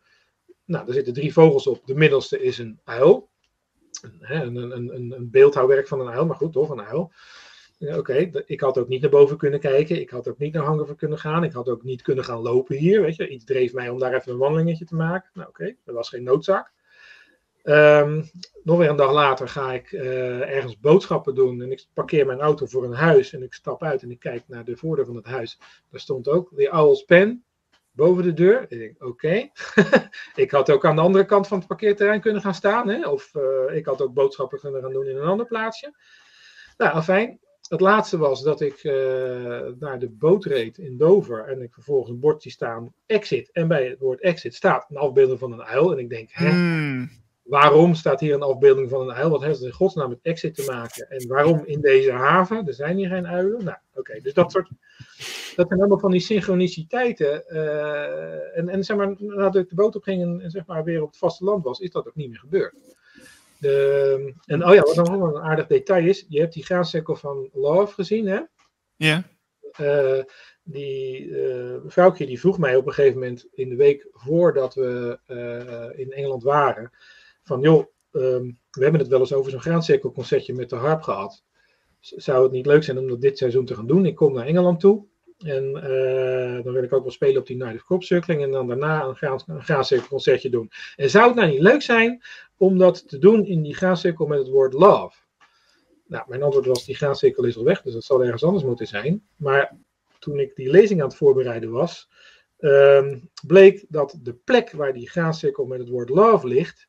Nou, 0.68 0.86
er 0.86 0.94
zitten 0.94 1.12
drie 1.12 1.32
vogels 1.32 1.66
op. 1.66 1.86
De 1.86 1.94
middelste 1.94 2.42
is 2.42 2.58
een 2.58 2.80
uil. 2.84 3.30
Een, 4.20 4.56
een, 4.56 4.76
een, 4.76 5.12
een 5.12 5.30
beeldhouwwerk 5.30 5.88
van 5.88 6.00
een 6.00 6.12
uil, 6.12 6.26
maar 6.26 6.36
goed, 6.36 6.52
toch, 6.52 6.70
een 6.70 6.82
uil. 6.82 7.12
Oké, 7.78 8.30
ik 8.46 8.60
had 8.60 8.78
ook 8.78 8.88
niet 8.88 9.00
naar 9.00 9.10
boven 9.10 9.36
kunnen 9.36 9.60
kijken. 9.60 10.00
Ik 10.00 10.10
had 10.10 10.28
ook 10.28 10.38
niet 10.38 10.52
naar 10.52 10.64
Hangover 10.64 10.94
kunnen 10.94 11.18
gaan. 11.18 11.44
Ik 11.44 11.52
had 11.52 11.68
ook 11.68 11.82
niet 11.82 12.02
kunnen 12.02 12.24
gaan 12.24 12.40
lopen 12.40 12.76
hier. 12.76 13.02
Weet 13.02 13.16
je, 13.16 13.28
iets 13.28 13.44
dreef 13.44 13.72
mij 13.72 13.88
om 13.88 13.98
daar 13.98 14.14
even 14.14 14.32
een 14.32 14.38
wandelingetje 14.38 14.84
te 14.84 14.94
maken. 14.94 15.30
Nou, 15.34 15.48
oké, 15.48 15.74
dat 15.84 15.94
was 15.94 16.08
geen 16.08 16.22
noodzaak. 16.22 16.72
Um, 17.62 18.30
nog 18.62 18.78
weer 18.78 18.90
een 18.90 18.96
dag 18.96 19.12
later 19.12 19.48
ga 19.48 19.72
ik 19.72 19.92
uh, 19.92 20.54
ergens 20.54 20.78
boodschappen 20.78 21.34
doen. 21.34 21.62
En 21.62 21.70
ik 21.70 21.86
parkeer 21.94 22.26
mijn 22.26 22.40
auto 22.40 22.66
voor 22.66 22.84
een 22.84 22.92
huis. 22.92 23.32
En 23.32 23.42
ik 23.42 23.54
stap 23.54 23.82
uit 23.82 24.02
en 24.02 24.10
ik 24.10 24.18
kijk 24.18 24.42
naar 24.46 24.64
de 24.64 24.76
voordeur 24.76 25.06
van 25.06 25.16
het 25.16 25.26
huis. 25.26 25.58
Daar 25.90 26.00
stond 26.00 26.28
ook 26.28 26.56
de 26.56 26.70
Owl's 26.70 27.02
Pen 27.02 27.44
boven 27.98 28.22
de 28.22 28.32
deur. 28.32 28.62
Ik 28.68 28.78
denk, 28.78 29.04
oké. 29.04 29.48
ik 30.44 30.50
had 30.50 30.70
ook 30.70 30.84
aan 30.84 30.96
de 30.96 31.02
andere 31.02 31.24
kant 31.24 31.46
van 31.46 31.58
het 31.58 31.66
parkeerterrein 31.66 32.20
kunnen 32.20 32.42
gaan 32.42 32.54
staan. 32.54 32.88
Hè? 32.88 33.08
Of 33.08 33.34
uh, 33.34 33.76
ik 33.76 33.86
had 33.86 34.02
ook 34.02 34.14
boodschappen 34.14 34.60
kunnen 34.60 34.82
gaan 34.82 34.92
doen 34.92 35.06
in 35.06 35.16
een 35.16 35.28
ander 35.28 35.46
plaatsje. 35.46 35.94
Nou, 36.76 37.02
fijn. 37.02 37.40
Het 37.68 37.80
laatste 37.80 38.18
was 38.18 38.42
dat 38.42 38.60
ik 38.60 38.84
uh, 38.84 38.92
naar 39.78 39.98
de 39.98 40.08
boot 40.08 40.44
reed 40.44 40.78
in 40.78 40.96
Dover. 40.96 41.44
En 41.44 41.62
ik 41.62 41.72
vervolgens 41.72 42.10
een 42.10 42.20
bordje 42.20 42.50
staan, 42.50 42.94
exit. 43.06 43.50
En 43.52 43.68
bij 43.68 43.88
het 43.88 43.98
woord 43.98 44.20
exit 44.20 44.54
staat 44.54 44.86
een 44.90 44.96
afbeelding 44.96 45.38
van 45.38 45.52
een 45.52 45.64
uil. 45.64 45.92
En 45.92 45.98
ik 45.98 46.08
denk, 46.08 46.30
hè, 46.32 46.50
mm. 46.50 47.10
Waarom 47.48 47.94
staat 47.94 48.20
hier 48.20 48.34
een 48.34 48.42
afbeelding 48.42 48.90
van 48.90 49.00
een 49.00 49.14
uil? 49.14 49.30
Wat 49.30 49.42
heeft 49.42 49.58
het 49.58 49.66
in 49.66 49.72
godsnaam 49.72 50.08
met 50.08 50.18
exit 50.22 50.54
te 50.54 50.64
maken? 50.66 51.10
En 51.10 51.28
waarom 51.28 51.62
in 51.64 51.80
deze 51.80 52.12
haven? 52.12 52.66
Er 52.66 52.74
zijn 52.74 52.96
hier 52.96 53.08
geen 53.08 53.26
uilen. 53.26 53.64
Nou, 53.64 53.76
oké. 53.90 53.98
Okay, 53.98 54.20
dus 54.20 54.34
dat 54.34 54.52
soort 54.52 54.68
dat 55.56 55.68
zijn 55.68 55.80
allemaal 55.80 55.98
van 55.98 56.10
die 56.10 56.20
synchroniciteiten. 56.20 57.44
Uh, 57.48 58.58
en, 58.58 58.68
en 58.68 58.84
zeg 58.84 58.96
maar, 58.96 59.14
nadat 59.18 59.56
ik 59.56 59.68
de 59.68 59.74
boot 59.74 59.96
op 59.96 60.02
ging 60.02 60.22
en, 60.22 60.40
en, 60.40 60.50
zeg 60.50 60.66
maar 60.66 60.84
weer 60.84 61.02
op 61.02 61.08
het 61.08 61.18
vasteland 61.18 61.64
was, 61.64 61.80
is 61.80 61.90
dat 61.90 62.06
ook 62.06 62.14
niet 62.14 62.28
meer 62.28 62.38
gebeurd. 62.38 62.74
De, 63.58 64.34
en 64.44 64.66
oh 64.66 64.74
ja, 64.74 64.80
wat 64.80 64.96
nog 64.96 65.08
wel 65.10 65.36
een 65.36 65.42
aardig 65.42 65.66
detail 65.66 66.06
is, 66.06 66.26
je 66.28 66.40
hebt 66.40 66.52
die 66.52 66.64
graancirkel 66.64 67.16
van 67.16 67.48
Love 67.52 67.94
gezien, 67.94 68.26
hè? 68.26 68.40
Ja. 68.96 69.22
Uh, 69.80 70.22
die 70.62 71.26
uh, 71.26 71.76
vrouwtje 71.86 72.26
die 72.26 72.40
vroeg 72.40 72.58
mij 72.58 72.76
op 72.76 72.86
een 72.86 72.92
gegeven 72.92 73.18
moment 73.18 73.46
in 73.52 73.68
de 73.68 73.76
week 73.76 74.08
voordat 74.12 74.74
we 74.74 75.18
in 75.96 76.12
Engeland 76.12 76.42
waren, 76.42 76.90
van 77.48 77.60
joh, 77.60 77.86
um, 78.12 78.58
we 78.70 78.82
hebben 78.82 79.00
het 79.00 79.10
wel 79.10 79.20
eens 79.20 79.32
over 79.32 79.50
zo'n 79.50 79.60
graancirkelconcertje 79.60 80.54
met 80.54 80.70
de 80.70 80.76
harp 80.76 81.02
gehad. 81.02 81.44
Zou 82.00 82.42
het 82.42 82.52
niet 82.52 82.66
leuk 82.66 82.84
zijn 82.84 82.98
om 82.98 83.08
dat 83.08 83.20
dit 83.20 83.38
seizoen 83.38 83.64
te 83.64 83.74
gaan 83.74 83.86
doen? 83.86 84.06
Ik 84.06 84.14
kom 84.14 84.32
naar 84.32 84.46
Engeland 84.46 84.80
toe. 84.80 85.06
En 85.38 85.64
uh, 85.64 86.64
dan 86.64 86.72
wil 86.72 86.82
ik 86.82 86.92
ook 86.92 87.02
wel 87.02 87.12
spelen 87.12 87.40
op 87.40 87.46
die 87.46 87.56
Night 87.56 87.74
of 87.74 87.84
Crop 87.84 88.02
Circling. 88.02 88.42
En 88.42 88.50
dan 88.50 88.68
daarna 88.68 89.04
een, 89.04 89.16
gra 89.16 89.38
een 89.46 89.62
graancirkelconcertje 89.62 90.50
doen. 90.50 90.70
En 90.96 91.10
zou 91.10 91.26
het 91.26 91.34
nou 91.34 91.50
niet 91.50 91.60
leuk 91.60 91.82
zijn 91.82 92.22
om 92.56 92.78
dat 92.78 93.08
te 93.08 93.18
doen 93.18 93.44
in 93.44 93.62
die 93.62 93.74
graancirkel 93.74 94.26
met 94.26 94.38
het 94.38 94.48
woord 94.48 94.72
love? 94.72 95.16
Nou, 96.06 96.24
mijn 96.28 96.42
antwoord 96.42 96.66
was: 96.66 96.84
die 96.84 96.94
graancirkel 96.94 97.44
is 97.44 97.56
al 97.56 97.64
weg, 97.64 97.82
dus 97.82 97.92
dat 97.92 98.04
zal 98.04 98.24
ergens 98.24 98.44
anders 98.44 98.64
moeten 98.64 98.86
zijn. 98.86 99.26
Maar 99.36 99.76
toen 100.18 100.38
ik 100.38 100.56
die 100.56 100.70
lezing 100.70 101.00
aan 101.00 101.08
het 101.08 101.16
voorbereiden 101.16 101.70
was, 101.70 102.08
um, 102.58 103.30
bleek 103.46 103.84
dat 103.88 104.18
de 104.22 104.34
plek 104.34 104.70
waar 104.70 104.92
die 104.92 105.10
graancirkel 105.10 105.66
met 105.66 105.78
het 105.78 105.88
woord 105.88 106.08
love 106.08 106.46
ligt, 106.46 106.87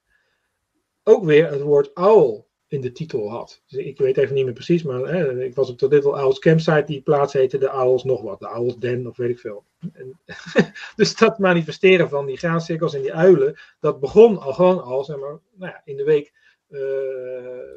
ook 1.09 1.23
weer 1.23 1.51
het 1.51 1.61
woord 1.61 1.93
owl 1.93 2.47
in 2.67 2.81
de 2.81 2.91
titel 2.91 3.29
had. 3.29 3.61
Dus 3.67 3.85
ik 3.85 3.97
weet 3.97 4.17
even 4.17 4.35
niet 4.35 4.45
meer 4.45 4.53
precies, 4.53 4.83
maar 4.83 4.99
hè, 4.99 5.43
ik 5.43 5.55
was 5.55 5.69
op 5.69 5.79
de 5.79 5.87
Little 5.87 6.23
Owls 6.23 6.39
Campsite, 6.39 6.83
die 6.85 7.01
plaats 7.01 7.33
heette 7.33 7.57
de 7.57 7.71
Owls 7.71 8.03
nog 8.03 8.21
wat, 8.21 8.39
de 8.39 8.49
Owls 8.49 8.77
Den 8.77 9.07
of 9.07 9.17
weet 9.17 9.29
ik 9.29 9.39
veel. 9.39 9.63
En, 9.93 10.19
dus 10.95 11.15
dat 11.15 11.39
manifesteren 11.39 12.09
van 12.09 12.25
die 12.25 12.37
graancirkels 12.37 12.93
en 12.93 13.01
die 13.01 13.13
uilen, 13.13 13.59
dat 13.79 13.99
begon 13.99 14.39
al 14.39 14.53
gewoon 14.53 14.83
al, 14.83 15.03
zeg 15.03 15.17
maar, 15.17 15.39
nou 15.55 15.71
ja, 15.71 15.81
in 15.85 15.97
de 15.97 16.03
week 16.03 16.33
uh, 16.69 16.79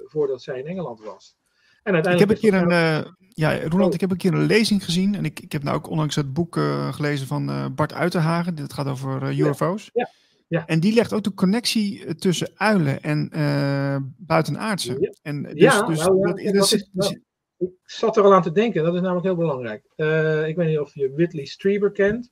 voordat 0.04 0.42
zij 0.42 0.59
in 0.59 0.66
Engeland 0.66 1.00
was. 1.00 1.36
En 1.82 1.94
uiteindelijk 1.94 2.32
ik 2.32 2.42
heb 2.42 2.52
een 2.52 2.66
keer 2.66 2.76
een, 2.76 3.04
uh, 3.04 3.12
ja, 3.28 3.68
Roland, 3.68 3.88
oh. 3.88 3.94
ik 3.94 4.00
heb 4.00 4.10
een 4.10 4.16
keer 4.16 4.32
een 4.32 4.46
lezing 4.46 4.84
gezien 4.84 5.14
en 5.14 5.24
ik, 5.24 5.40
ik 5.40 5.52
heb 5.52 5.62
nou 5.62 5.76
ook 5.76 5.88
onlangs 5.88 6.16
het 6.16 6.32
boek 6.32 6.56
uh, 6.56 6.92
gelezen 6.92 7.26
van 7.26 7.72
Bart 7.74 7.92
Uitenhagen, 7.92 8.54
dit 8.54 8.72
gaat 8.72 8.86
over 8.86 9.38
UFO's. 9.38 9.90
Ja. 9.92 10.09
ja. 10.10 10.21
Ja. 10.52 10.66
En 10.66 10.80
die 10.80 10.94
legt 10.94 11.12
ook 11.12 11.22
de 11.22 11.34
connectie 11.34 12.04
eh, 12.04 12.10
tussen 12.14 12.50
uilen 12.54 13.02
en 13.02 13.30
uh, 13.36 13.96
buitenaardse. 14.16 14.96
Ja, 15.00 15.12
en 15.22 15.42
dus, 15.42 15.52
ja, 15.54 15.82
dus, 15.82 15.98
nou, 15.98 16.18
ja 16.18 16.52
dat, 16.52 16.54
dat 16.54 16.72
is, 16.72 16.88
nou, 16.92 17.20
ik 17.58 17.70
zat 17.84 18.16
er 18.16 18.22
al 18.22 18.34
aan 18.34 18.42
te 18.42 18.52
denken, 18.52 18.84
dat 18.84 18.94
is 18.94 19.00
namelijk 19.00 19.26
heel 19.26 19.36
belangrijk. 19.36 19.84
Uh, 19.96 20.48
ik 20.48 20.56
weet 20.56 20.68
niet 20.68 20.78
of 20.78 20.94
je 20.94 21.12
Whitley 21.14 21.44
Strieber 21.44 21.92
kent. 21.92 22.30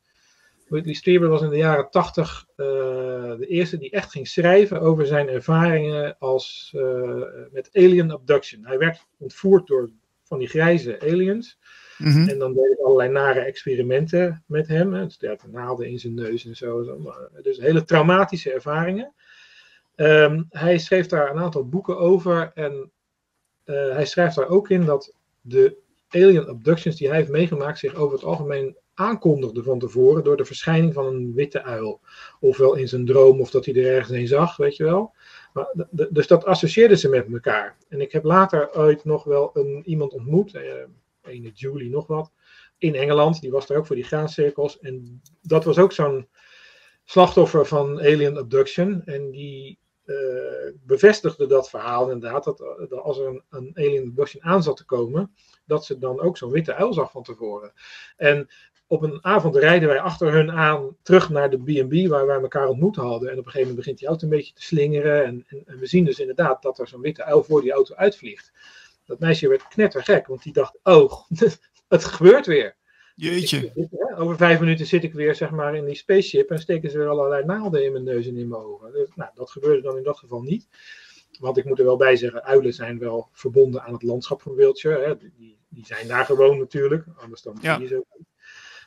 Whitley 0.68 0.94
Strieber 0.94 1.28
was 1.28 1.42
in 1.42 1.48
de 1.48 1.56
jaren 1.56 1.90
tachtig 1.90 2.47
uh, 2.56 2.66
de 3.36 3.47
eerste 3.47 3.78
die 3.78 3.90
echt 3.90 4.10
ging 4.10 4.28
schrijven 4.28 4.80
over 4.80 5.06
zijn 5.06 5.28
ervaringen 5.28 6.18
als, 6.18 6.76
met 7.52 7.70
alien 7.72 8.12
abduction. 8.12 8.66
Hij 8.66 8.78
werd 8.78 9.06
ontvoerd 9.18 9.66
door 9.66 9.90
van 10.24 10.38
die 10.38 10.48
grijze 10.48 11.01
aliens. 11.01 11.59
-hmm. 12.05 12.28
En 12.28 12.39
dan 12.39 12.55
deed 12.55 12.72
ik 12.72 12.78
allerlei 12.78 13.10
nare 13.10 13.40
experimenten 13.40 14.43
met 14.47 14.68
hem. 14.68 14.93
Dus 14.93 15.16
hij 15.20 15.39
naalden 15.51 15.89
in 15.89 15.98
zijn 15.98 16.14
neus 16.14 16.47
en 16.47 16.56
zo. 16.56 17.01
Dus 17.43 17.59
hele 17.59 17.85
traumatische 17.85 18.52
ervaringen. 18.52 19.12
Um, 19.97 20.47
hij 20.51 20.78
schreef 20.78 21.06
daar 21.06 21.31
een 21.31 21.39
aantal 21.39 21.68
boeken 21.68 21.98
over. 21.98 22.51
En 22.55 22.90
uh, 23.64 23.93
hij 23.93 24.06
schrijft 24.06 24.36
daar 24.36 24.48
ook 24.48 24.70
in 24.70 24.85
dat 24.85 25.14
de 25.40 25.77
alien 26.09 26.48
abductions 26.48 26.97
die 26.97 27.09
hij 27.09 27.16
heeft 27.16 27.31
meegemaakt 27.31 27.78
zich 27.78 27.94
over 27.94 28.14
het 28.14 28.24
algemeen 28.24 28.77
aankondigden 28.94 29.64
van 29.64 29.78
tevoren 29.78 30.24
door 30.24 30.36
de 30.36 30.44
verschijning 30.44 30.94
van 30.94 31.06
een 31.06 31.35
witte 31.35 31.62
uil. 31.62 32.01
Ofwel 32.40 32.74
in 32.74 32.89
zijn 32.89 33.06
droom 33.06 33.40
of 33.40 33.51
dat 33.51 33.64
hij 33.64 33.74
er 33.74 33.94
ergens 33.94 34.10
een 34.10 34.27
zag, 34.27 34.56
weet 34.56 34.77
je 34.77 34.85
wel. 34.85 35.14
Dus 36.10 36.27
dat 36.27 36.44
associeerden 36.44 36.98
ze 36.98 37.09
met 37.09 37.32
elkaar. 37.32 37.77
En 37.89 38.01
ik 38.01 38.12
heb 38.12 38.24
later 38.24 38.74
ooit 38.74 39.05
nog 39.05 39.24
wel 39.24 39.51
een, 39.55 39.82
iemand 39.85 40.12
ontmoet, 40.12 40.55
uh, 40.55 40.62
ene 41.22 41.51
Julie 41.51 41.90
nog 41.90 42.06
wat, 42.06 42.32
in 42.78 42.94
Engeland. 42.94 43.40
Die 43.40 43.51
was 43.51 43.66
daar 43.66 43.78
ook 43.78 43.86
voor 43.86 43.97
die 43.97 44.05
graancirkels. 44.05 44.78
En 44.78 45.22
dat 45.42 45.64
was 45.64 45.78
ook 45.78 45.92
zo'n 45.92 46.28
slachtoffer 47.05 47.66
van 47.66 47.98
alien 47.98 48.38
abduction. 48.38 49.05
En 49.05 49.30
die 49.30 49.78
uh, 50.05 50.16
bevestigde 50.86 51.47
dat 51.47 51.70
verhaal 51.70 52.10
inderdaad, 52.10 52.44
dat, 52.44 52.59
dat 52.88 52.92
als 52.92 53.18
er 53.18 53.26
een, 53.26 53.42
een, 53.51 53.70
alien 53.74 54.09
abduction 54.09 54.42
aan 54.44 54.62
zat 54.62 54.76
te 54.76 54.84
komen, 54.84 55.34
dat 55.64 55.84
ze 55.84 55.98
dan 55.98 56.20
ook 56.20 56.36
zo'n 56.36 56.51
witte 56.51 56.74
uil 56.74 56.92
zag 56.92 57.10
van 57.10 57.22
tevoren. 57.22 57.72
En 58.16 58.48
op 58.86 59.02
een 59.02 59.24
avond 59.24 59.56
rijden 59.56 59.88
wij 59.88 60.01
achter 60.01 60.32
hun 60.32 60.51
aan 60.51 60.97
terug 61.02 61.30
naar 61.30 61.51
de 61.51 61.59
B&B 61.59 62.09
waar 62.09 62.26
wij 62.26 62.40
elkaar 62.40 62.68
ontmoet 62.68 62.97
hadden. 62.97 63.30
En 63.30 63.38
op 63.38 63.44
een 63.47 63.51
gegeven 63.51 63.60
moment 63.60 63.76
begint 63.76 63.98
die 63.98 64.09
auto 64.09 64.24
een 64.24 64.32
beetje 64.32 64.55
te 64.55 64.62
slingeren. 64.62 65.24
En, 65.24 65.44
en, 65.48 65.62
en 65.66 65.78
we 65.78 65.86
zien 65.86 66.05
dus 66.05 66.18
inderdaad 66.18 66.62
dat 66.62 66.78
er 66.78 66.88
zo'n 66.88 67.01
witte 67.01 67.24
uil 67.24 67.42
voor 67.42 67.62
die 67.62 67.72
auto 67.72 67.94
uitvliegt. 67.94 68.52
Dat 69.11 69.19
meisje 69.19 69.49
werd 69.49 69.69
knettergek, 69.69 70.27
want 70.27 70.43
die 70.43 70.53
dacht, 70.53 70.78
oh, 70.82 71.12
het 71.89 72.05
gebeurt 72.05 72.47
weer. 72.47 72.77
Jeetje. 73.15 73.70
Ik, 73.74 73.89
over 74.16 74.37
vijf 74.37 74.61
minuten 74.61 74.87
zit 74.87 75.05
ik 75.05 75.12
weer 75.12 75.35
zeg 75.35 75.51
maar, 75.51 75.77
in 75.77 75.85
die 75.85 75.95
spaceship 75.95 76.51
en 76.51 76.59
steken 76.59 76.91
ze 76.91 76.99
weer 76.99 77.09
allerlei 77.09 77.45
naalden 77.45 77.85
in 77.85 77.93
mijn 77.93 78.05
neus 78.05 78.27
en 78.27 78.37
in 78.37 78.49
mijn 78.49 78.62
ogen. 78.62 78.93
Dus, 78.93 79.09
nou, 79.15 79.31
dat 79.35 79.51
gebeurde 79.51 79.82
dan 79.82 79.97
in 79.97 80.03
dat 80.03 80.19
geval 80.19 80.43
niet. 80.43 80.69
Want 81.39 81.57
ik 81.57 81.65
moet 81.65 81.78
er 81.78 81.85
wel 81.85 81.97
bij 81.97 82.16
zeggen, 82.16 82.45
uilen 82.45 82.73
zijn 82.73 82.99
wel 82.99 83.28
verbonden 83.32 83.82
aan 83.82 83.93
het 83.93 84.03
landschap 84.03 84.43
van 84.43 84.55
Wiltshire. 84.55 85.05
Hè. 85.05 85.16
Die, 85.16 85.59
die 85.69 85.87
zijn 85.87 86.09
daar 86.09 86.24
gewoon 86.24 86.59
natuurlijk, 86.59 87.07
anders 87.16 87.43
dan 87.43 87.59
ja. 87.61 87.78
niet. 87.78 88.01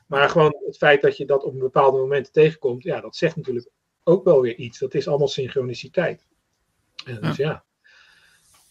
Maar 0.08 0.30
gewoon 0.30 0.56
het 0.66 0.78
feit 0.78 1.02
dat 1.02 1.18
je 1.18 1.26
dat 1.26 1.44
op 1.44 1.54
een 1.54 1.60
bepaalde 1.60 1.98
moment 1.98 2.34
tegenkomt, 2.34 2.84
ja, 2.84 3.02
dat 3.02 3.16
zegt 3.16 3.36
natuurlijk 3.36 3.70
ook 4.04 4.24
wel 4.24 4.42
weer 4.42 4.56
iets. 4.56 4.80
Dat 4.80 4.94
is 4.94 5.08
allemaal 5.08 5.28
synchroniciteit. 5.28 6.28
En 7.06 7.22
dus 7.22 7.36
ja. 7.36 7.50
ja 7.50 7.64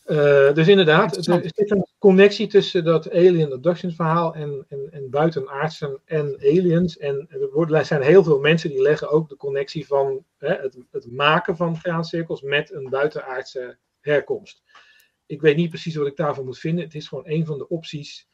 Uh, 0.07 0.53
dus 0.53 0.69
inderdaad, 0.69 1.17
er 1.17 1.51
zit 1.55 1.71
een 1.71 1.87
connectie 1.99 2.47
tussen 2.47 2.85
dat 2.85 3.11
alien 3.11 3.53
abduction 3.53 3.93
verhaal 3.93 4.35
en, 4.35 4.65
en, 4.69 4.89
en 4.91 5.11
buitenaardsen 5.11 6.01
en 6.05 6.37
aliens. 6.41 6.99
En 6.99 7.27
er 7.69 7.85
zijn 7.85 8.03
heel 8.03 8.25
veel 8.25 8.39
mensen 8.39 8.71
die 8.71 8.83
leggen 8.83 9.11
ook 9.11 9.29
de 9.29 9.37
connectie 9.37 9.87
van 9.87 10.25
hè, 10.39 10.55
het, 10.55 10.77
het, 10.91 11.13
maken 11.13 11.57
van 11.57 11.77
graancirkels 11.77 12.43
met 12.43 12.73
een 12.73 12.89
buitenaardse 12.91 13.77
herkomst. 14.01 14.63
Ik 15.27 15.41
weet 15.41 15.57
niet 15.57 15.69
precies 15.69 15.95
wat 15.95 16.07
ik 16.07 16.17
daarvan 16.17 16.45
moet 16.45 16.59
vinden. 16.59 16.85
Het 16.85 16.95
is 16.95 17.09
gewoon 17.09 17.29
een 17.29 17.47
van 17.47 17.59
de 17.59 17.69
opties 17.69 18.29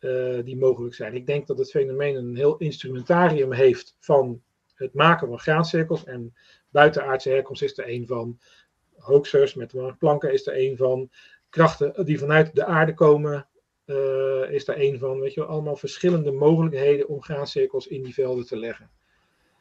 uh, 0.00 0.38
die 0.44 0.56
mogelijk 0.56 0.94
zijn. 0.94 1.14
Ik 1.14 1.26
denk 1.26 1.46
dat 1.46 1.58
het 1.58 1.70
fenomeen 1.70 2.16
een 2.16 2.36
heel 2.36 2.56
instrumentarium 2.56 3.52
heeft 3.52 3.96
van 4.00 4.42
het 4.74 4.94
maken 4.94 5.28
van 5.28 5.38
graancirkels. 5.38 6.04
En 6.04 6.34
buitenaardse 6.70 7.28
herkomst 7.28 7.62
is 7.62 7.78
er 7.78 7.88
een 7.88 8.06
van 8.06 8.38
hoaxers 9.02 9.54
met 9.54 9.98
planken 9.98 10.32
is 10.32 10.46
er 10.46 10.58
een 10.58 10.76
van. 10.76 11.10
Krachten 11.50 12.04
die 12.04 12.18
vanuit 12.18 12.54
de 12.54 12.64
aarde 12.64 12.94
komen 12.94 13.46
uh, 13.86 14.50
is 14.50 14.68
er 14.68 14.80
een 14.80 14.98
van. 14.98 15.20
Weet 15.20 15.34
je 15.34 15.40
wel, 15.40 15.48
allemaal 15.48 15.76
verschillende 15.76 16.32
mogelijkheden 16.32 17.08
om 17.08 17.22
graancirkels 17.22 17.86
in 17.86 18.02
die 18.02 18.14
velden 18.14 18.46
te 18.46 18.56
leggen. 18.56 18.90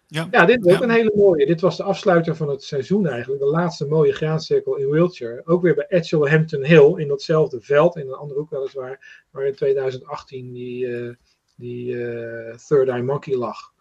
Ja, 0.08 0.28
ja 0.32 0.46
dit 0.46 0.66
is 0.66 0.74
ook 0.76 0.82
een 0.82 0.90
hele 0.90 1.14
mooie. 1.16 1.46
Dit 1.46 1.62
was 1.62 1.78
de 1.78 1.84
afsluiter 1.84 2.36
van 2.36 2.50
het 2.50 2.64
seizoen 2.64 3.08
eigenlijk. 3.08 3.42
De 3.42 3.50
laatste 3.50 3.86
mooie 3.86 4.14
graancirkel 4.14 4.76
in 4.76 4.90
Wiltshire. 4.90 5.42
Ook 5.46 5.62
weer 5.62 5.76
bij 5.76 5.86
Edgell 5.88 6.30
Hampton 6.30 6.64
Hill 6.64 6.94
in 6.96 7.08
datzelfde 7.08 7.62
veld. 7.62 7.96
In 7.96 8.08
een 8.08 8.14
andere 8.14 8.40
hoek 8.40 8.50
weliswaar. 8.50 9.26
Waar 9.32 9.46
in 9.46 9.56
2018 9.56 10.54
die, 10.54 10.86
uh, 10.86 11.14
die 11.56 11.94
uh, 11.94 12.56
Third 12.56 12.88
Eye 12.88 13.04
Monkey 13.04 13.36
lag. 13.36 13.74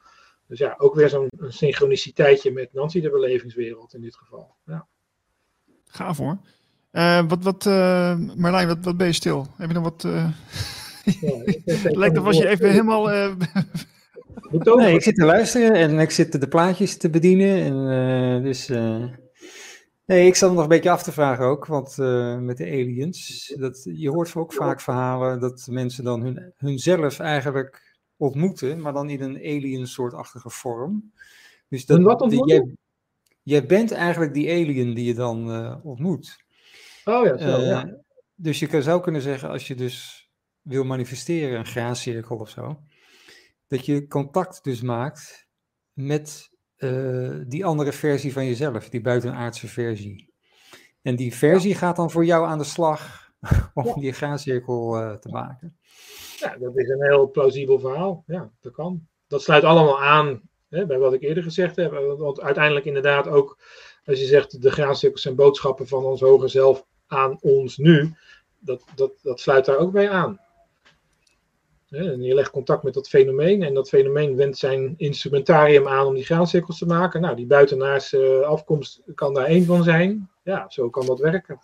Dus 0.46 0.58
ja, 0.58 0.74
ook 0.78 0.94
weer 0.94 1.08
zo'n 1.08 1.28
synchroniciteitje 1.48 2.50
met 2.50 2.72
Nancy 2.72 3.00
de 3.00 3.10
belevingswereld 3.10 3.94
in 3.94 4.00
dit 4.00 4.16
geval. 4.16 4.54
Ja. 4.66 4.86
Gaaf 5.90 6.18
hoor. 6.18 6.38
Uh, 6.92 7.28
wat, 7.28 7.42
wat, 7.42 7.66
uh, 7.66 8.18
Marlijn, 8.36 8.68
wat, 8.68 8.78
wat 8.82 8.96
ben 8.96 9.06
je 9.06 9.12
stil? 9.12 9.46
Heb 9.56 9.68
je 9.68 9.74
nog 9.74 9.82
wat... 9.82 10.04
Uh... 10.04 10.28
Ja, 11.20 11.42
lijkt 12.00 12.18
of 12.18 12.24
was 12.24 12.36
je 12.36 12.48
even 12.48 12.70
helemaal... 12.70 13.06
nee, 14.50 14.94
ik 14.94 15.02
zit 15.02 15.14
te 15.14 15.24
luisteren 15.24 15.74
en 15.74 15.98
ik 15.98 16.10
zit 16.10 16.40
de 16.40 16.48
plaatjes 16.48 16.96
te 16.96 17.10
bedienen. 17.10 17.62
En, 17.62 18.42
dus, 18.42 18.68
nee, 20.06 20.26
ik 20.26 20.34
zat 20.34 20.52
nog 20.52 20.62
een 20.62 20.68
beetje 20.68 20.90
af 20.90 21.02
te 21.02 21.12
vragen 21.12 21.44
ook, 21.44 21.66
want 21.66 21.96
met 22.40 22.56
de 22.56 22.66
aliens, 22.66 23.54
dat, 23.58 23.80
je 23.94 24.10
hoort 24.10 24.34
ook 24.34 24.52
vaak 24.52 24.80
verhalen 24.80 25.40
dat 25.40 25.66
mensen 25.70 26.04
dan 26.04 26.22
hun, 26.22 26.52
hunzelf 26.56 27.18
eigenlijk 27.18 27.98
ontmoeten, 28.16 28.80
maar 28.80 28.92
dan 28.92 29.10
in 29.10 29.22
een 29.22 29.36
alien 29.36 29.86
soortachtige 29.86 30.50
vorm. 30.50 31.12
Dus 31.68 31.86
dat, 31.86 32.02
wat 32.02 32.20
ontmoeten? 32.20 32.78
Jij 33.50 33.66
bent 33.66 33.92
eigenlijk 33.92 34.34
die 34.34 34.50
alien 34.50 34.94
die 34.94 35.04
je 35.04 35.14
dan 35.14 35.50
uh, 35.50 35.76
ontmoet. 35.82 36.44
Oh 37.04 37.24
ja, 37.26 37.38
zo, 37.38 37.60
uh, 37.60 37.66
ja. 37.66 38.02
Dus 38.34 38.58
je 38.58 38.82
zou 38.82 39.00
kunnen 39.00 39.22
zeggen, 39.22 39.48
als 39.48 39.66
je 39.66 39.74
dus 39.74 40.28
wil 40.62 40.84
manifesteren, 40.84 41.58
een 41.58 41.66
graancirkel 41.66 42.36
of 42.36 42.48
zo, 42.48 42.80
dat 43.66 43.86
je 43.86 44.06
contact 44.06 44.64
dus 44.64 44.80
maakt 44.80 45.48
met 45.92 46.50
uh, 46.76 47.40
die 47.46 47.64
andere 47.64 47.92
versie 47.92 48.32
van 48.32 48.46
jezelf, 48.46 48.88
die 48.88 49.00
buitenaardse 49.00 49.68
versie. 49.68 50.32
En 51.02 51.16
die 51.16 51.34
versie 51.34 51.70
ja. 51.70 51.76
gaat 51.76 51.96
dan 51.96 52.10
voor 52.10 52.24
jou 52.24 52.46
aan 52.46 52.58
de 52.58 52.64
slag 52.64 53.32
om 53.74 53.86
ja. 53.86 53.94
die 53.94 54.12
graancirkel 54.12 54.90
te 55.20 55.28
maken. 55.28 55.78
Ja, 56.36 56.56
dat 56.56 56.76
is 56.78 56.88
een 56.88 57.02
heel 57.02 57.30
plausibel 57.30 57.78
verhaal. 57.78 58.24
Ja, 58.26 58.50
dat 58.60 58.72
kan. 58.72 59.08
Dat 59.26 59.42
sluit 59.42 59.64
allemaal 59.64 60.02
aan 60.02 60.50
Hè, 60.70 60.86
bij 60.86 60.98
wat 60.98 61.12
ik 61.12 61.22
eerder 61.22 61.42
gezegd 61.42 61.76
heb. 61.76 61.92
Want 62.18 62.40
uiteindelijk 62.40 62.86
inderdaad 62.86 63.28
ook, 63.28 63.58
als 64.04 64.20
je 64.20 64.26
zegt 64.26 64.62
de 64.62 64.70
graancirkels 64.70 65.22
zijn 65.22 65.34
boodschappen 65.34 65.88
van 65.88 66.04
ons 66.04 66.20
hoger 66.20 66.50
zelf 66.50 66.84
aan 67.06 67.38
ons 67.40 67.76
nu, 67.76 68.14
dat, 68.58 68.84
dat, 68.94 69.12
dat 69.22 69.40
sluit 69.40 69.64
daar 69.64 69.76
ook 69.76 69.92
bij 69.92 70.10
aan. 70.10 70.40
En 71.90 72.22
je 72.22 72.34
legt 72.34 72.50
contact 72.50 72.82
met 72.82 72.94
dat 72.94 73.08
fenomeen 73.08 73.62
en 73.62 73.74
dat 73.74 73.88
fenomeen 73.88 74.36
wendt 74.36 74.58
zijn 74.58 74.94
instrumentarium 74.96 75.88
aan 75.88 76.06
om 76.06 76.14
die 76.14 76.24
graancirkels 76.24 76.78
te 76.78 76.86
maken. 76.86 77.20
Nou, 77.20 77.36
die 77.36 77.46
buitenaardse 77.46 78.44
afkomst 78.46 79.02
kan 79.14 79.34
daar 79.34 79.44
één 79.44 79.64
van 79.64 79.82
zijn. 79.82 80.30
Ja, 80.42 80.66
zo 80.68 80.90
kan 80.90 81.06
dat 81.06 81.18
werken. 81.18 81.58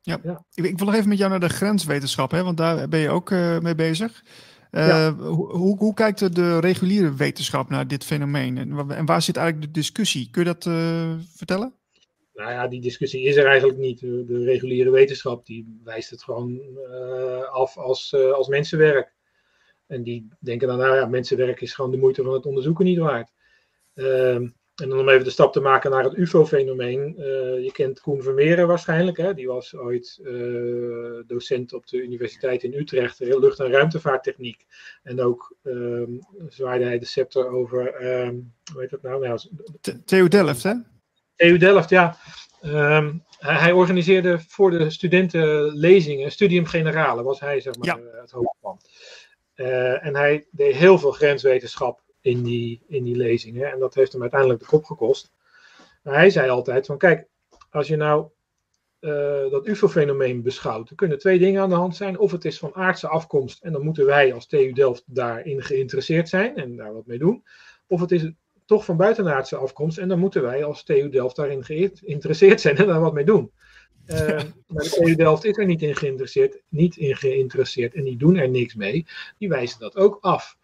Ja, 0.00 0.18
ja. 0.22 0.44
Ik, 0.54 0.64
ik, 0.64 0.78
wil 0.78 0.86
nog 0.86 0.94
even 0.94 1.08
met 1.08 1.18
jou 1.18 1.30
naar 1.30 1.40
de 1.40 1.48
grenswetenschap, 1.48 2.30
hè, 2.30 2.42
want 2.42 2.56
daar 2.56 2.88
ben 2.88 3.00
je 3.00 3.10
ook 3.10 3.30
uh, 3.30 3.58
mee 3.58 3.74
bezig. 3.74 4.22
Uh, 4.70 5.18
hoe, 5.18 5.76
hoe, 5.76 5.94
kijkt 5.94 6.34
de 6.34 6.60
reguliere 6.60 7.14
wetenschap 7.14 7.68
naar 7.68 7.88
dit 7.88 8.04
fenomeen? 8.04 8.58
En, 8.58 8.90
en 8.90 9.06
waar 9.06 9.22
zit 9.22 9.36
eigenlijk 9.36 9.66
de 9.66 9.80
discussie? 9.80 10.30
Kun 10.30 10.44
je 10.44 10.48
dat 10.54 10.66
uh, 10.66 11.12
vertellen? 11.36 11.74
Nou 12.34 12.50
ja, 12.50 12.68
die 12.68 12.80
discussie 12.80 13.22
is 13.22 13.36
er 13.36 13.46
eigenlijk 13.46 13.78
niet. 13.78 14.00
De, 14.00 14.24
de 14.24 14.44
reguliere 14.44 14.90
wetenschap 14.90 15.46
die 15.46 15.80
wijst 15.84 16.10
het 16.10 16.22
gewoon 16.22 16.50
uh, 16.50 17.42
af 17.50 17.76
als, 17.76 18.14
als 18.14 18.48
mensenwerk. 18.48 19.14
En 19.86 20.02
die 20.02 20.28
denken 20.40 20.68
dan, 20.68 20.78
nou 20.78 20.96
ja, 20.96 21.06
mensenwerk 21.06 21.60
is 21.60 21.74
gewoon 21.74 21.90
de 21.90 21.96
moeite 21.96 22.22
van 22.22 22.32
het 22.32 22.46
onderzoeken 22.46 22.84
niet 22.84 22.98
waard. 22.98 23.30
Ehm, 23.94 24.48
en 24.82 24.88
dan 24.88 24.98
om 24.98 25.08
even 25.08 25.24
de 25.24 25.30
stap 25.30 25.52
te 25.52 25.60
maken 25.60 25.90
naar 25.90 26.04
het 26.04 26.14
UFO-fenomeen. 26.14 27.14
Uh, 27.18 27.24
je 27.64 27.70
kent 27.72 28.00
Koen 28.00 28.22
Vermeeren 28.22 28.66
waarschijnlijk. 28.66 29.16
Hè? 29.16 29.34
Die 29.34 29.46
was 29.46 29.74
ooit 29.74 30.18
uh, 30.22 31.22
docent 31.26 31.72
op 31.72 31.86
de 31.86 32.02
Universiteit 32.02 32.62
in 32.62 32.74
Utrecht, 32.74 33.18
lucht- 33.18 33.60
en 33.60 33.70
ruimtevaarttechniek. 33.70 34.66
En 35.02 35.20
ook 35.20 35.56
um, 35.62 36.20
zwaaide 36.48 36.84
hij 36.84 36.98
de 36.98 37.04
scepter 37.04 37.48
over, 37.48 38.06
um, 38.06 38.54
hoe 38.72 38.80
heet 38.80 38.90
dat 38.90 39.02
nou? 39.02 39.26
nou 39.26 39.38
TU 40.04 40.28
Delft, 40.28 40.62
hè? 40.62 40.74
TU 41.36 41.58
Delft, 41.58 41.90
ja. 41.90 42.16
Um, 42.62 43.24
hij, 43.38 43.54
hij, 43.54 43.72
organiseerde 43.72 44.38
voor 44.48 44.70
de 44.70 44.90
studenten 44.90 45.76
lezingen, 45.78 46.32
Studium 46.32 46.66
Generale 46.66 47.22
was 47.22 47.40
hij 47.40 47.60
zeg 47.60 47.76
maar 47.76 47.86
ja. 47.86 48.20
het 48.20 48.30
hoofdman. 48.30 48.80
Uh, 49.56 50.06
en 50.06 50.16
hij 50.16 50.46
deed 50.50 50.74
heel 50.74 50.98
veel 50.98 51.12
grenswetenschap 51.12 52.00
in 52.20 52.42
die, 52.42 52.82
in 52.88 53.04
die 53.04 53.16
lezingen. 53.16 53.72
En 53.72 53.78
dat 53.78 53.94
heeft 53.94 54.12
hem 54.12 54.20
uiteindelijk 54.20 54.60
de 54.60 54.66
kop 54.66 54.84
gekost. 54.84 55.32
Maar 56.02 56.14
hij 56.14 56.30
zei 56.30 56.50
altijd 56.50 56.86
van 56.86 56.98
kijk, 56.98 57.26
als 57.70 57.88
je 57.88 57.96
nou 57.96 58.28
uh, 59.00 59.50
dat 59.50 59.66
UFO-fenomeen 59.66 60.42
beschouwt, 60.42 60.88
dan 60.88 60.96
kunnen 60.96 61.18
twee 61.18 61.38
dingen 61.38 61.62
aan 61.62 61.68
de 61.68 61.74
hand 61.74 61.96
zijn. 61.96 62.18
Of 62.18 62.32
het 62.32 62.44
is 62.44 62.58
van 62.58 62.74
aardse 62.74 63.08
afkomst 63.08 63.62
en 63.62 63.72
dan 63.72 63.82
moeten 63.82 64.06
wij 64.06 64.34
als 64.34 64.46
TU 64.46 64.72
Delft 64.72 65.02
daarin 65.06 65.62
geïnteresseerd 65.62 66.28
zijn 66.28 66.56
en 66.56 66.76
daar 66.76 66.94
wat 66.94 67.06
mee 67.06 67.18
doen. 67.18 67.44
Of 67.86 68.00
het 68.00 68.12
is 68.12 68.30
toch 68.64 68.84
van 68.84 68.96
buitenaardse 68.96 69.56
afkomst 69.56 69.98
en 69.98 70.08
dan 70.08 70.18
moeten 70.18 70.42
wij 70.42 70.64
als 70.64 70.84
TU 70.84 71.08
Delft 71.08 71.36
daarin 71.36 71.64
geïnteresseerd 71.64 72.60
zijn 72.60 72.76
en 72.76 72.86
daar 72.86 73.00
wat 73.00 73.12
mee 73.12 73.24
doen. 73.24 73.52
Uh, 74.06 74.18
maar 74.66 74.82
de 74.82 74.90
TU 74.90 75.14
Delft 75.14 75.44
is 75.44 75.56
er 75.56 75.66
niet 75.66 75.82
in 75.82 75.96
geïnteresseerd, 75.96 76.62
niet 76.68 76.96
in 76.96 77.16
geïnteresseerd 77.16 77.94
en 77.94 78.04
die 78.04 78.16
doen 78.16 78.36
er 78.36 78.48
niks 78.48 78.74
mee. 78.74 79.06
Die 79.38 79.48
wijzen 79.48 79.80
dat 79.80 79.96
ook 79.96 80.18
af. 80.20 80.56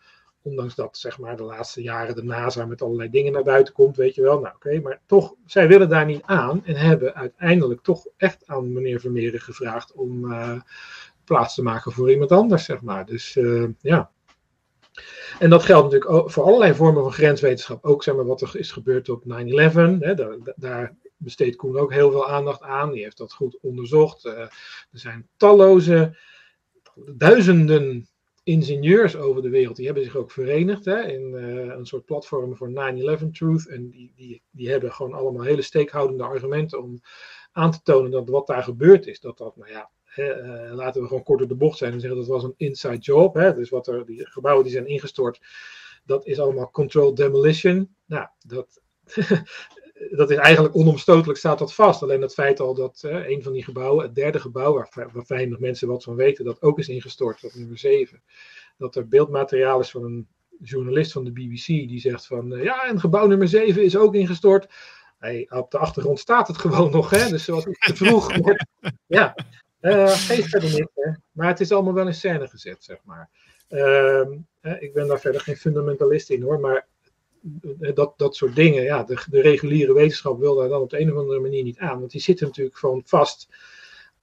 Ondanks 0.47 0.75
dat 0.75 0.99
zeg 0.99 1.19
maar 1.19 1.37
de 1.37 1.43
laatste 1.43 1.83
jaren 1.83 2.15
de 2.15 2.23
NASA 2.23 2.67
met 2.67 2.83
allerlei 2.83 3.11
dingen 3.11 3.33
naar 3.33 3.43
buiten 3.43 3.75
komt, 3.75 3.97
weet 3.97 4.15
je 4.15 4.23
wel. 4.23 4.41
Nou 4.41 4.55
oké, 4.55 4.81
maar 4.81 5.01
toch, 5.07 5.35
zij 5.47 5.69
willen 5.69 5.89
daar 5.89 6.05
niet 6.05 6.23
aan 6.25 6.65
en 6.65 6.77
hebben 6.77 7.15
uiteindelijk 7.15 7.81
toch 7.83 8.07
echt 8.17 8.47
aan 8.47 8.73
meneer 8.73 9.01
Vermeeren 9.01 9.41
gevraagd 9.41 9.93
om 9.93 10.33
uh, 10.33 10.61
plaats 11.25 11.55
te 11.55 11.63
maken 11.63 11.93
voor 11.93 12.11
iemand 12.11 12.33
anders, 12.33 12.65
zeg 12.65 12.83
maar. 12.83 13.07
Dus 13.07 13.37
uh, 13.37 13.69
ja. 13.81 14.11
En 15.39 15.51
dat 15.51 15.63
geldt 15.63 15.85
natuurlijk 15.85 16.11
ook 16.11 16.31
voor 16.31 16.45
allerlei 16.45 16.75
vormen 16.75 17.03
van 17.03 17.13
grenswetenschap. 17.13 17.85
Ook 17.85 18.03
zeg 18.03 18.15
maar 18.15 18.27
wat 18.27 18.41
er 18.41 18.57
is 18.57 18.73
gebeurd 18.73 19.09
op 19.09 19.23
9-11. 19.23 19.27
Daar, 19.27 20.37
daar 20.57 20.97
besteedt 21.17 21.57
Koen 21.57 21.79
ook 21.79 21.93
heel 21.93 22.11
veel 22.11 22.29
aandacht 22.29 22.63
aan. 22.63 22.93
Die 22.93 23.03
heeft 23.03 23.19
dat 23.19 23.33
goed 23.33 23.59
onderzocht. 23.61 24.25
Uh, 24.25 24.39
er 24.39 24.51
zijn 24.93 25.29
talloze, 25.37 26.19
duizenden 26.95 28.09
ingenieurs 28.45 29.17
over 29.17 29.43
de 29.43 29.49
wereld, 29.49 29.77
die 29.77 29.85
hebben 29.85 30.05
zich 30.05 30.17
ook 30.17 30.31
verenigd 30.31 30.85
hè, 30.85 31.03
in 31.03 31.33
uh, 31.35 31.75
een 31.77 31.87
soort 31.87 32.05
platform 32.05 32.57
voor 32.57 32.71
9-11 32.71 32.73
Truth. 33.31 33.69
En 33.69 33.91
die, 33.91 34.13
die, 34.17 34.43
die 34.51 34.71
hebben 34.71 34.93
gewoon 34.93 35.13
allemaal 35.13 35.43
hele 35.43 35.63
steekhoudende 35.63 36.25
argumenten 36.25 36.83
om 36.83 37.01
aan 37.53 37.71
te 37.71 37.83
tonen 37.83 38.11
dat 38.11 38.29
wat 38.29 38.47
daar 38.47 38.63
gebeurd 38.63 39.07
is, 39.07 39.21
dat 39.21 39.39
dat, 39.39 39.57
nou 39.57 39.71
ja, 39.71 39.91
hè, 40.05 40.43
uh, 40.43 40.75
laten 40.75 41.03
we 41.03 41.09
gewoon 41.09 41.23
kort 41.23 41.39
door 41.39 41.49
de 41.49 41.55
bocht 41.55 41.79
zijn 41.79 41.93
en 41.93 42.01
zeggen 42.01 42.19
dat 42.19 42.29
was 42.29 42.43
een 42.43 42.55
inside 42.57 42.99
job. 42.99 43.35
Hè, 43.35 43.55
dus 43.55 43.71
wat 43.71 43.87
er, 43.87 44.07
die 44.07 44.27
gebouwen 44.27 44.65
die 44.65 44.73
zijn 44.73 44.87
ingestort, 44.87 45.41
dat 46.05 46.27
is 46.27 46.41
allemaal 46.41 46.71
controlled 46.71 47.17
demolition. 47.17 47.97
Nou, 48.07 48.29
dat, 48.47 48.83
dat 50.11 50.31
is 50.31 50.37
eigenlijk 50.37 50.75
onomstotelijk 50.75 51.39
staat 51.39 51.59
dat 51.59 51.75
vast. 51.75 52.03
Alleen 52.03 52.23
het 52.23 52.35
feit 52.35 52.61
al 52.61 52.75
dat 52.75 53.03
uh, 53.07 53.29
een 53.29 53.43
van 53.43 53.53
die 53.53 53.65
gebouwen, 53.65 54.05
het 54.05 54.15
derde 54.15 54.41
gebouw, 54.41 54.75
waar, 54.75 54.89
waar 55.13 55.25
weinig 55.27 55.59
mensen 55.59 55.89
wat 55.89 56.03
van 56.03 56.17
weten, 56.17 56.45
dat 56.45 56.63
ook 56.63 56.79
is 56.79 56.89
ingestort, 56.89 57.41
dat 57.41 57.55
nummer 57.55 57.79
7. 57.79 58.23
Dat 58.77 58.97
er 58.97 59.09
beeldmateriaal 59.09 59.81
is 59.81 59.91
van 59.91 60.05
een 60.05 60.29
journalist 60.61 61.13
van 61.13 61.25
de 61.25 61.33
BBC 61.33 61.67
die 61.67 62.01
zegt 62.01 62.27
van 62.27 62.53
uh, 62.53 62.63
ja, 62.63 62.87
en 62.87 63.01
gebouw 63.01 63.27
nummer 63.27 63.49
7 63.49 63.85
is 63.85 63.97
ook 63.97 64.15
ingestort. 64.15 64.67
Hey, 65.19 65.47
op 65.51 65.71
de 65.71 65.79
achtergrond 65.79 66.19
staat 66.19 66.49
het 66.49 66.59
gewoon 66.59 66.91
nog, 66.91 67.11
hè? 67.11 67.29
dus 67.29 67.45
zoals 67.45 67.67
ik 67.67 67.79
te 67.79 67.97
vroeg. 67.97 68.33
ja, 69.07 69.35
uh, 69.81 70.09
geeft 70.09 70.49
verder 70.49 70.71
niet, 70.71 70.91
hè? 70.95 71.11
maar 71.33 71.49
het 71.49 71.61
is 71.61 71.73
allemaal 71.73 71.95
wel 71.95 72.07
in 72.07 72.15
scène 72.15 72.49
gezet, 72.49 72.85
zeg 72.85 72.99
maar. 73.05 73.31
Uh, 73.69 74.29
ik 74.79 74.93
ben 74.93 75.07
daar 75.07 75.21
verder 75.21 75.41
geen 75.41 75.57
fundamentalist 75.57 76.31
in 76.31 76.43
hoor, 76.43 76.61
maar 76.61 76.87
dat, 77.95 78.13
dat 78.17 78.37
soort 78.37 78.55
dingen, 78.55 78.83
ja, 78.83 79.03
de, 79.03 79.25
de, 79.31 79.41
reguliere 79.41 79.93
wetenschap 79.93 80.39
wil 80.39 80.55
daar 80.55 80.69
dan 80.69 80.81
op 80.81 80.91
de 80.91 81.01
een 81.01 81.13
of 81.13 81.19
andere 81.19 81.41
manier 81.41 81.63
niet 81.63 81.79
aan. 81.79 81.99
Want 81.99 82.11
die 82.11 82.21
zitten 82.21 82.47
natuurlijk 82.47 82.77
gewoon 82.77 83.03
vast 83.05 83.49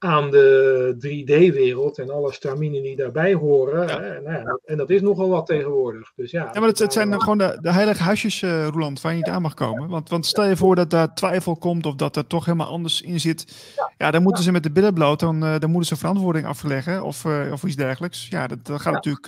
aan 0.03 0.31
de 0.31 0.95
3D-wereld 0.95 1.98
en 1.98 2.10
alle 2.10 2.31
straminen 2.34 2.81
die 2.81 2.95
daarbij 2.95 3.34
horen. 3.34 3.89
Hè? 3.89 4.22
Nou 4.22 4.38
ja, 4.38 4.60
en 4.65 4.77
dat 4.77 4.89
is 4.89 5.02
nogal 5.02 5.30
wat 5.30 5.45
tegenwoordig. 5.45 6.11
Dus 6.15 6.31
ja, 6.31 6.49
Ja, 6.53 6.60
maar 6.60 6.69
het, 6.69 6.80
het 6.80 6.93
zijn 6.93 7.22
gewoon 7.22 7.38
de, 7.38 7.57
de 7.61 7.72
heilige 7.72 8.03
huisjes, 8.03 8.41
eh, 8.41 8.68
Roland, 8.68 9.02
waar 9.02 9.11
je 9.11 9.18
niet 9.18 9.27
aan 9.27 9.41
mag 9.41 9.53
komen. 9.53 9.89
Want, 9.89 10.10
want 10.10 10.26
stel 10.26 10.45
je 10.45 10.57
voor 10.57 10.76
dat 10.76 10.89
daar 10.89 11.14
twijfel 11.14 11.56
komt 11.56 11.85
of 11.85 11.95
dat 11.95 12.15
er 12.15 12.27
toch 12.27 12.45
helemaal 12.45 12.68
anders 12.68 13.02
in 13.02 13.19
zit. 13.19 13.72
Ja, 13.98 14.11
dan 14.11 14.23
moeten 14.23 14.43
ze 14.43 14.52
met 14.52 14.64
de 14.64 14.72
billen 14.72 14.93
bloot, 14.93 15.19
dan, 15.19 15.45
eh, 15.45 15.60
dan 15.60 15.69
moeten 15.69 15.89
ze 15.89 16.02
verantwoording 16.02 16.45
afleggen 16.45 17.03
of, 17.03 17.26
eh, 17.26 17.52
of 17.52 17.64
iets 17.64 17.76
dergelijks. 17.76 18.27
Ja, 18.27 18.48
dat, 18.48 18.65
dat 18.65 18.81
gaat 18.81 18.93
natuurlijk... 18.93 19.27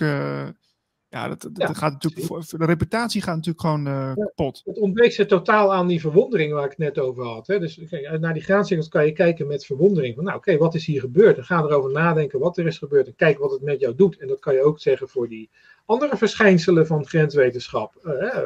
eh, 1.14 1.20
ja, 1.20 1.28
dat, 1.28 1.40
dat 1.42 1.68
Ja. 1.68 1.72
gaat 1.72 1.92
natuurlijk 1.92 2.24
voor, 2.26 2.44
de 2.58 2.64
reputatie 2.64 3.22
gaat 3.22 3.34
natuurlijk 3.34 3.60
gewoon 3.60 3.86
eh, 3.86 4.12
kapot. 4.14 4.62
Het 4.64 4.78
ontbreekt 4.78 5.14
ze 5.14 5.26
totaal 5.26 5.74
aan 5.74 5.86
die 5.86 6.00
verwondering 6.00 6.52
waar 6.52 6.64
ik 6.64 6.70
het 6.70 6.78
net 6.78 6.98
over 6.98 7.24
had. 7.24 7.46
Hè? 7.46 7.58
Dus 7.58 7.80
kijk, 7.90 8.20
naar 8.20 8.32
die 8.34 8.42
graansingels 8.42 8.88
kan 8.88 9.06
je 9.06 9.12
kijken 9.12 9.46
met 9.46 9.66
verwondering. 9.66 10.14
Van, 10.14 10.24
nou, 10.24 10.36
oké, 10.36 10.56
wat 10.56 10.74
is 10.74 10.86
hier 10.86 11.00
gebeurd? 11.00 11.36
En 11.36 11.44
ga 11.44 11.62
erover 11.62 11.92
nadenken 11.92 12.38
wat 12.38 12.58
er 12.58 12.66
is 12.66 12.78
gebeurd. 12.78 13.06
En 13.06 13.14
kijk 13.16 13.38
wat 13.38 13.50
het 13.50 13.62
met 13.62 13.80
jou 13.80 13.94
doet. 13.94 14.18
En 14.18 14.28
dat 14.28 14.40
kan 14.40 14.54
je 14.54 14.62
ook 14.62 14.80
zeggen 14.80 15.08
voor 15.08 15.28
die 15.28 15.50
andere 15.86 16.16
verschijnselen 16.16 16.86
van 16.86 17.06
grenswetenschap. 17.06 17.96
Eh, 17.96 18.36
eh, 18.36 18.42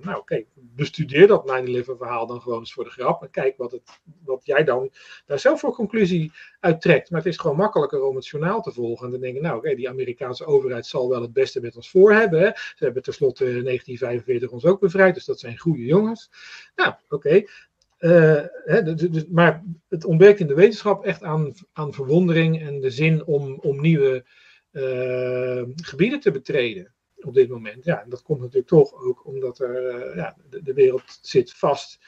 nou, 0.00 0.18
oké, 0.18 0.44
bestudeer 0.54 1.26
dat 1.26 1.46
9-11 1.46 1.96
verhaal 1.96 2.26
dan 2.26 2.40
gewoon 2.40 2.58
eens 2.58 2.72
voor 2.72 2.84
de 2.84 2.90
grap. 2.90 3.22
En 3.22 3.30
kijk 3.30 3.56
wat, 3.56 3.72
het, 3.72 4.00
wat 4.24 4.40
jij 4.44 4.64
dan 4.64 4.90
daar 5.26 5.38
zelf 5.38 5.60
voor 5.60 5.74
conclusie 5.74 6.32
uit 6.60 6.80
trekt. 6.80 7.10
Maar 7.10 7.20
het 7.20 7.28
is 7.28 7.38
gewoon 7.38 7.56
makkelijker 7.56 8.02
om 8.02 8.16
het 8.16 8.26
journaal 8.26 8.62
te 8.62 8.72
volgen. 8.72 9.06
En 9.06 9.12
dan 9.12 9.20
denk 9.20 9.34
je, 9.34 9.40
nou, 9.40 9.56
oké, 9.56 9.74
die 9.74 9.88
Amerikaanse 9.88 10.44
overheid 10.44 10.86
zal 10.86 11.08
wel 11.08 11.22
het 11.22 11.32
beste 11.32 11.60
met 11.60 11.76
ons 11.76 11.90
voor 11.90 12.12
hebben. 12.12 12.52
Ze 12.54 12.84
hebben 12.84 13.02
tenslotte 13.02 13.44
in 13.44 13.64
1945 13.64 14.50
ons 14.50 14.64
ook 14.64 14.80
bevrijd. 14.80 15.14
Dus 15.14 15.24
dat 15.24 15.40
zijn 15.40 15.58
goede 15.58 15.84
jongens. 15.84 16.30
Nou, 16.74 16.94
oké. 17.08 17.42
Eh, 18.00 18.44
maar 19.28 19.64
het 19.88 20.04
ontbreekt 20.04 20.40
in 20.40 20.46
de 20.46 20.54
wetenschap 20.54 21.04
echt 21.04 21.22
aan, 21.22 21.52
aan 21.72 21.92
verwondering 21.92 22.62
en 22.62 22.80
de 22.80 22.90
zin 22.90 23.24
om, 23.24 23.58
om 23.60 23.80
nieuwe 23.80 24.24
gebieden 25.82 26.20
te 26.20 26.30
betreden 26.30 26.92
op 27.24 27.34
dit 27.34 27.48
moment. 27.48 27.84
Ja, 27.84 28.02
en 28.02 28.10
dat 28.10 28.22
komt 28.22 28.40
natuurlijk 28.40 28.68
toch 28.68 28.94
ook 28.94 29.26
omdat 29.26 29.58
er, 29.58 29.86
eh, 29.86 30.16
ja, 30.16 30.36
de, 30.50 30.62
de 30.62 30.74
wereld 30.74 31.18
zit 31.22 31.52
vast. 31.52 31.98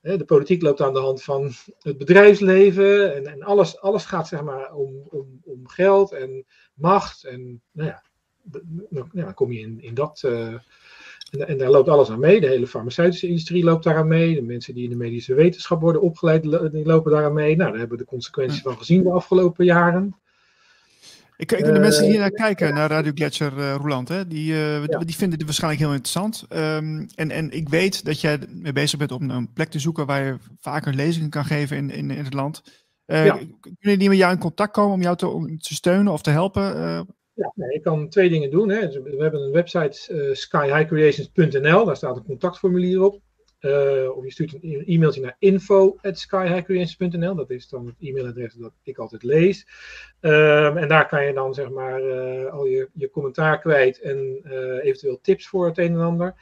Hè, 0.00 0.16
de 0.16 0.24
politiek 0.24 0.62
loopt 0.62 0.80
aan 0.80 0.92
de 0.92 1.00
hand 1.00 1.22
van 1.22 1.50
het 1.78 1.98
bedrijfsleven 1.98 3.14
en, 3.14 3.26
en 3.26 3.42
alles, 3.42 3.80
alles 3.80 4.04
gaat 4.04 4.28
zeg 4.28 4.42
maar 4.42 4.72
om, 4.74 5.06
om, 5.10 5.40
om 5.44 5.68
geld 5.68 6.12
en 6.12 6.46
macht. 6.74 7.24
En 7.24 7.62
nou 7.72 7.88
ja, 7.88 8.02
dan, 8.42 9.08
ja, 9.12 9.24
dan 9.24 9.34
kom 9.34 9.52
je 9.52 9.60
in, 9.60 9.80
in 9.80 9.94
dat. 9.94 10.22
eh, 10.24 10.54
en, 11.30 11.48
en 11.48 11.58
daar 11.58 11.70
loopt 11.70 11.88
alles 11.88 12.10
aan 12.10 12.20
mee. 12.20 12.40
De 12.40 12.46
hele 12.46 12.66
farmaceutische 12.66 13.26
industrie 13.26 13.64
loopt 13.64 13.84
daaraan 13.84 14.08
mee. 14.08 14.34
De 14.34 14.42
mensen 14.42 14.74
die 14.74 14.84
in 14.84 14.90
de 14.90 14.96
medische 14.96 15.34
wetenschap 15.34 15.80
worden 15.80 16.02
opgeleid, 16.02 16.42
die 16.72 16.86
lopen 16.86 17.12
daaraan 17.12 17.32
mee. 17.32 17.56
Nou, 17.56 17.70
daar 17.70 17.78
hebben 17.78 17.98
we 17.98 18.04
de 18.04 18.10
consequenties 18.10 18.60
van 18.60 18.78
gezien 18.78 19.02
de 19.02 19.10
afgelopen 19.10 19.64
jaren. 19.64 20.16
Ik, 21.40 21.52
ik, 21.52 21.64
de 21.64 21.72
Eh, 21.72 21.80
mensen 21.80 22.02
die 22.02 22.10
hier 22.10 22.20
naar 22.20 22.30
kijken, 22.30 22.74
naar 22.74 22.90
Radio 22.90 23.10
Gletscher, 23.14 23.58
eh 23.58 23.74
Roland, 23.80 24.08
hè, 24.08 24.26
die, 24.26 24.52
eh, 24.52 24.84
Ja. 24.84 24.98
die 24.98 25.16
vinden 25.16 25.38
het 25.38 25.46
waarschijnlijk 25.46 25.82
heel 25.82 25.92
interessant. 25.92 26.44
Ehm, 26.48 27.06
en, 27.14 27.30
en 27.30 27.50
ik 27.50 27.68
weet 27.68 28.04
dat 28.04 28.20
jij 28.20 28.38
mee 28.48 28.72
bezig 28.72 28.98
bent 28.98 29.12
om 29.12 29.30
een 29.30 29.52
plek 29.52 29.68
te 29.68 29.78
zoeken 29.78 30.06
waar 30.06 30.24
je 30.24 30.36
vaker 30.60 30.94
lezingen 30.94 31.30
kan 31.30 31.44
geven 31.44 31.76
in, 31.76 31.90
in, 31.90 32.10
in 32.10 32.24
het 32.24 32.34
land. 32.34 32.62
Eh, 33.04 33.24
Ja. 33.24 33.38
Kunnen 33.80 33.98
die 33.98 34.08
met 34.08 34.18
jou 34.18 34.32
in 34.32 34.38
contact 34.38 34.72
komen 34.72 34.94
om 34.94 35.02
jou 35.02 35.16
te, 35.16 35.26
om 35.28 35.58
te 35.58 35.74
steunen 35.74 36.12
of 36.12 36.22
te 36.22 36.30
helpen? 36.30 36.74
Eh, 36.76 37.00
Ja, 37.34 37.52
nee, 37.54 37.72
je 37.72 37.80
kan 37.80 38.08
twee 38.08 38.28
dingen 38.28 38.50
doen. 38.50 38.68
Hè. 38.68 38.80
Dus 38.80 38.94
we 39.02 39.16
hebben 39.22 39.40
een 39.42 39.52
website 39.52 40.12
eh 40.14 40.34
skyhighcreations.nl, 40.34 41.84
daar 41.84 41.96
staat 41.96 42.16
een 42.16 42.24
contactformulier 42.24 43.02
op. 43.02 43.20
Eh, 43.58 44.16
of 44.16 44.24
je 44.24 44.30
stuurt 44.30 44.52
een 44.52 44.60
e- 44.62 44.82
e-mailtje 44.94 45.20
naar 45.20 45.36
info.skyhighcreations.nl, 45.38 47.34
dat 47.34 47.50
is 47.50 47.68
dan 47.68 47.86
het 47.86 47.94
e-mailadres 48.00 48.54
dat 48.54 48.72
ik 48.82 48.98
altijd 48.98 49.22
lees. 49.22 49.66
Ehm, 50.20 50.76
en 50.76 50.88
daar 50.88 51.08
kan 51.08 51.26
je 51.26 51.32
dan 51.32 51.54
zeg 51.54 51.70
maar 51.70 52.02
eh, 52.02 52.52
al 52.52 52.66
je, 52.66 52.88
je 52.92 53.10
commentaar 53.10 53.60
kwijt 53.60 54.00
en 54.00 54.40
eh, 54.42 54.84
eventueel 54.84 55.20
tips 55.20 55.48
voor 55.48 55.66
het 55.66 55.78
een 55.78 55.92
en 55.92 56.00
ander. 56.00 56.34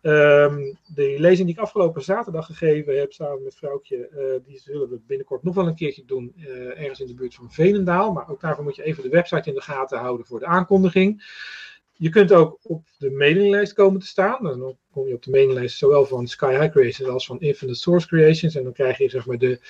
Ehm, 0.00 0.74
de 0.94 1.14
lezing 1.18 1.46
die 1.46 1.56
ik 1.56 1.62
afgelopen 1.62 2.02
zaterdag 2.02 2.46
gegeven 2.46 2.98
heb 2.98 3.12
samen 3.12 3.42
met 3.42 3.56
vrouwtje, 3.56 4.40
die 4.46 4.58
zullen 4.58 4.88
we 4.88 5.00
binnenkort 5.06 5.42
nog 5.42 5.54
wel 5.54 5.66
een 5.66 5.74
keertje 5.74 6.04
doen, 6.04 6.34
ergens 6.76 7.00
in 7.00 7.06
de 7.06 7.14
buurt 7.14 7.34
van 7.34 7.50
Veenendaal. 7.52 8.12
Maar 8.12 8.28
ook 8.28 8.40
daarvoor 8.40 8.64
moet 8.64 8.76
je 8.76 8.82
even 8.82 9.02
de 9.02 9.08
website 9.08 9.48
in 9.48 9.54
de 9.54 9.60
gaten 9.60 9.98
houden 9.98 10.26
voor 10.26 10.38
de 10.38 10.46
aankondiging. 10.46 11.22
Je 12.02 12.08
kunt 12.08 12.32
ook 12.32 12.58
op 12.62 12.88
de 12.98 13.10
mailinglijst 13.10 13.72
komen 13.72 14.00
te 14.00 14.06
staan. 14.06 14.42
Dan 14.42 14.78
kom 14.90 15.06
je 15.06 15.14
op 15.14 15.22
de 15.22 15.30
mailinglijst 15.30 15.78
zowel 15.78 16.06
van 16.06 16.26
Sky 16.26 16.50
High 16.50 16.70
Creations 16.70 17.10
als 17.10 17.26
van 17.26 17.40
Infinite 17.40 17.78
Source 17.78 18.06
Creations. 18.06 18.54
En 18.54 18.64
dan 18.64 18.72
krijg 18.72 18.98
je 18.98 19.08
zeg 19.08 19.26
maar 19.26 19.38
de, 19.38 19.60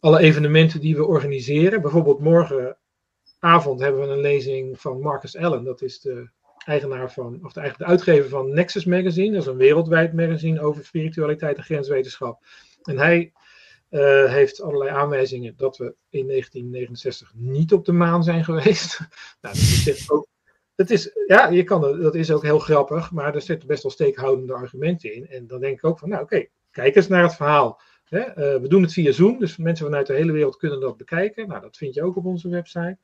alle 0.00 0.18
evenementen 0.18 0.80
die 0.80 0.96
we 0.96 1.04
organiseren. 1.04 1.82
Bijvoorbeeld 1.82 2.20
morgenavond 2.20 3.80
hebben 3.80 4.00
we 4.00 4.06
een 4.06 4.20
lezing 4.20 4.80
van 4.80 5.00
Marcus 5.00 5.36
Allen. 5.36 5.64
Dat 5.64 5.82
is 5.82 6.00
de 6.00 6.28
eigenaar 6.64 7.12
van, 7.12 7.40
of 7.44 7.52
de, 7.52 7.60
eigen- 7.60 7.78
de 7.78 7.84
uitgever 7.84 8.28
van 8.28 8.54
Nexus 8.54 8.84
Magazine. 8.84 9.32
Dat 9.32 9.42
is 9.42 9.48
een 9.48 9.56
wereldwijd 9.56 10.12
magazine 10.12 10.60
over 10.60 10.84
spiritualiteit 10.84 11.56
en 11.56 11.64
grenswetenschap. 11.64 12.44
En 12.82 12.98
hij 12.98 13.32
eh, 13.88 14.32
heeft 14.32 14.62
allerlei 14.62 14.90
aanwijzingen 14.90 15.54
dat 15.56 15.76
we 15.76 15.94
in 16.10 16.26
1969 16.26 17.32
niet 17.34 17.72
op 17.72 17.84
de 17.84 17.92
maan 17.92 18.24
zijn 18.24 18.44
geweest. 18.44 18.98
nou, 19.42 19.54
dat 19.54 19.94
is 19.94 20.10
ook 20.10 20.26
het 20.76 20.90
is, 20.90 21.10
ja, 21.26 21.48
je 21.48 21.64
kan, 21.64 22.00
dat 22.00 22.14
is 22.14 22.30
ook 22.30 22.42
heel 22.42 22.58
grappig, 22.58 23.10
maar 23.12 23.34
er 23.34 23.42
zitten 23.42 23.68
best 23.68 23.82
wel 23.82 23.92
steekhoudende 23.92 24.52
argumenten 24.52 25.14
in. 25.14 25.28
En 25.28 25.46
dan 25.46 25.60
denk 25.60 25.78
ik 25.78 25.84
ook 25.84 25.98
van, 25.98 26.08
nou 26.08 26.22
oké, 26.22 26.46
kijk 26.70 26.96
eens 26.96 27.08
naar 27.08 27.22
het 27.22 27.36
verhaal. 27.36 27.80
Hè? 28.04 28.18
eh, 28.20 28.60
we 28.60 28.68
doen 28.68 28.82
het 28.82 28.92
via 28.92 29.12
Zoom, 29.12 29.38
dus 29.38 29.56
mensen 29.56 29.86
vanuit 29.86 30.06
de 30.06 30.14
hele 30.14 30.32
wereld 30.32 30.56
kunnen 30.56 30.80
dat 30.80 30.96
bekijken. 30.96 31.48
Nou, 31.48 31.60
dat 31.60 31.76
vind 31.76 31.94
je 31.94 32.02
ook 32.02 32.16
op 32.16 32.24
onze 32.24 32.48
website. 32.48 32.98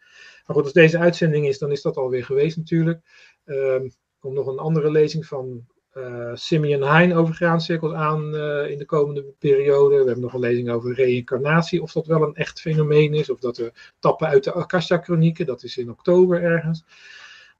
Maar 0.46 0.56
goed, 0.56 0.64
als 0.64 0.72
deze 0.72 0.98
uitzending 0.98 1.46
is, 1.46 1.58
dan 1.58 1.70
is 1.70 1.82
dat 1.82 1.96
alweer 1.96 2.24
geweest 2.24 2.56
natuurlijk. 2.56 3.00
Er 3.44 3.92
komt 4.18 4.34
nog 4.34 4.46
een 4.46 4.58
andere 4.58 4.90
lezing 4.90 5.26
van 5.26 5.66
eh 5.92 6.30
Simeon 6.34 6.82
Hein 6.82 7.12
over 7.12 7.34
graancirkels 7.34 7.92
aan 7.92 8.36
eh, 8.36 8.70
in 8.70 8.78
de 8.78 8.84
komende 8.84 9.24
periode. 9.38 9.96
We 9.96 10.04
hebben 10.04 10.20
nog 10.20 10.32
een 10.34 10.40
lezing 10.40 10.70
over 10.70 10.94
reïncarnatie, 10.94 11.82
of 11.82 11.92
dat 11.92 12.06
wel 12.06 12.22
een 12.22 12.34
echt 12.34 12.60
fenomeen 12.60 13.14
is, 13.14 13.30
of 13.30 13.38
dat 13.40 13.56
we 13.56 13.72
tappen 13.98 14.26
uit 14.26 14.44
de 14.44 14.52
Akasha-chronieken, 14.52 15.46
dat 15.46 15.62
is 15.62 15.76
in 15.76 15.90
oktober 15.90 16.42
ergens. 16.42 16.84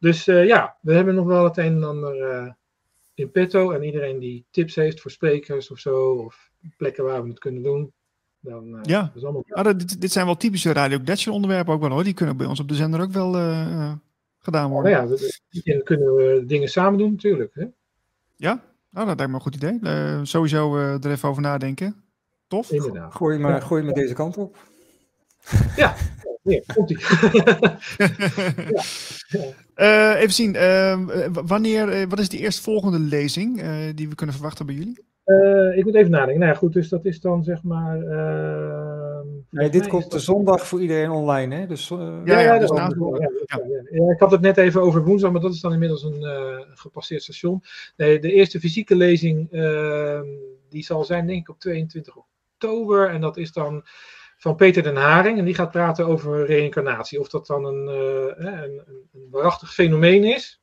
Dus 0.03 0.27
eh, 0.27 0.47
ja, 0.47 0.77
we 0.81 0.95
hebben 0.95 1.15
nog 1.15 1.27
wel 1.27 1.45
het 1.45 1.57
een 1.57 1.65
en 1.77 1.85
ander 1.85 2.21
eh, 2.31 2.51
in 3.15 3.31
petto. 3.31 3.71
En 3.71 3.83
iedereen 3.83 4.19
die 4.19 4.45
tips 4.51 4.75
heeft 4.75 5.01
voor 5.01 5.11
sprekers 5.11 5.71
of 5.71 5.79
zo, 5.79 6.13
of 6.13 6.51
plekken 6.77 7.05
waar 7.05 7.23
we 7.23 7.29
het 7.29 7.39
kunnen 7.39 7.63
doen, 7.63 7.93
dan 8.41 8.75
eh, 8.77 8.81
Ja. 8.83 9.01
dat 9.03 9.11
is 9.17 9.23
allemaal 9.25 9.45
ah, 9.49 9.65
dat- 9.65 9.79
dit, 9.79 10.01
dit 10.01 10.13
zijn 10.13 10.27
wel 10.27 10.37
typische 10.37 10.73
Radio 10.73 10.99
Gletscher 11.05 11.33
onderwerpen 11.33 11.75
ook 11.75 11.81
wel 11.81 11.91
hoor. 11.91 12.05
Die 12.05 12.15
kunnen 12.15 12.37
bij 12.37 12.47
ons 12.47 12.61
op 12.61 12.69
de 12.69 12.75
zender 12.75 13.01
ook 13.01 13.13
wel 13.13 13.33
gedaan 14.39 14.61
Nou 14.61 14.73
worden. 14.73 14.91
ja, 14.91 15.07
we- 15.07 15.39
we- 15.51 15.61
dan 15.73 15.83
kunnen 15.83 16.15
we 16.15 16.45
dingen 16.47 16.69
samen 16.69 16.99
doen 16.99 17.11
natuurlijk. 17.11 17.55
Hè? 17.55 17.65
Ja? 18.37 18.63
Nou, 18.91 19.07
dat 19.07 19.17
lijkt 19.17 19.33
me 19.33 19.35
een 19.39 19.43
goed 19.45 19.55
idee. 19.55 19.79
Eh, 19.83 20.21
sowieso 20.23 20.77
eh, 20.79 21.05
er 21.05 21.11
even 21.11 21.29
over 21.29 21.43
nadenken. 21.43 22.03
Tof. 22.47 22.71
Inderdaad. 22.71 23.15
Gooi 23.15 23.39
maar, 23.39 23.63
gooi 23.63 23.83
maar 23.83 23.95
deze 23.95 24.15
kant 24.15 24.37
op. 24.37 24.57
Ja, 25.77 25.95
komt 26.75 26.91
ie. 26.91 26.99
Eh, 29.75 30.15
even 30.21 30.33
zien, 30.33 30.55
eh, 30.57 30.99
w- 31.33 31.41
wanneer, 31.47 31.89
eh, 31.89 32.07
wat 32.09 32.19
is 32.19 32.29
de 32.29 32.39
eerstvolgende 32.39 32.99
lezing 32.99 33.61
eh, 33.61 33.69
die 33.95 34.09
we 34.09 34.15
kunnen 34.15 34.35
verwachten 34.35 34.67
bij 34.67 34.75
jullie? 34.75 35.05
Eh, 35.25 35.77
ik 35.79 35.85
moet 35.85 35.95
even 35.95 36.11
nadenken. 36.11 36.39
Nou 36.39 36.53
ja, 36.53 36.59
goed, 36.59 36.73
dus 36.73 36.89
dat 36.89 37.05
is 37.05 37.21
dan 37.21 37.43
zeg 37.45 37.63
maar. 37.63 37.99
Nee, 39.51 39.71
dit 39.71 39.87
komt 39.87 40.11
de 40.11 40.19
zondag 40.19 40.67
voor 40.67 40.81
iedereen 40.81 41.11
online, 41.11 41.55
hè? 41.55 41.67
Dus, 41.67 41.91
eh, 41.91 41.99
Ja, 42.25 42.41
ja, 42.41 42.59
dus 42.59 42.69
Ja, 42.71 42.89
ja. 43.09 43.61
Ja, 43.91 44.13
ik 44.13 44.19
had 44.21 44.31
het 44.31 44.41
net 44.41 44.57
even 44.57 44.83
over 44.83 45.05
woensdag, 45.05 45.33
maar 45.33 45.41
dat 45.41 45.53
is 45.53 45.61
dan 45.61 45.73
inmiddels 45.73 46.03
een 46.03 46.23
eh, 46.25 46.59
gepasseerd 46.75 47.23
station. 47.23 47.63
Nee, 47.97 48.19
de 48.19 48.33
eerste 48.33 48.61
fysieke 48.61 48.97
lezing 48.97 49.51
ehm, 49.53 50.27
die 50.69 50.85
zal 50.85 51.05
zijn 51.05 51.27
denk 51.27 51.41
ik 51.41 51.49
op 51.49 51.59
22 51.59 52.15
oktober. 52.17 53.09
En 53.09 53.21
dat 53.21 53.37
is 53.37 53.53
dan 53.53 53.85
van 54.43 54.57
Peter 54.57 54.83
den 54.83 54.97
Haring. 54.97 55.39
En 55.39 55.45
die 55.45 55.55
gaat 55.55 55.71
praten 55.71 56.07
over 56.07 56.47
reïncarnatie. 56.47 57.21
Of 57.21 57.29
dat 57.29 57.47
dan 57.47 57.65
een, 57.65 57.89
eh, 57.89 58.47
een, 58.47 58.83
een, 59.13 59.29
waarachtig 59.31 59.73
fenomeen 59.73 60.25
is. 60.25 60.61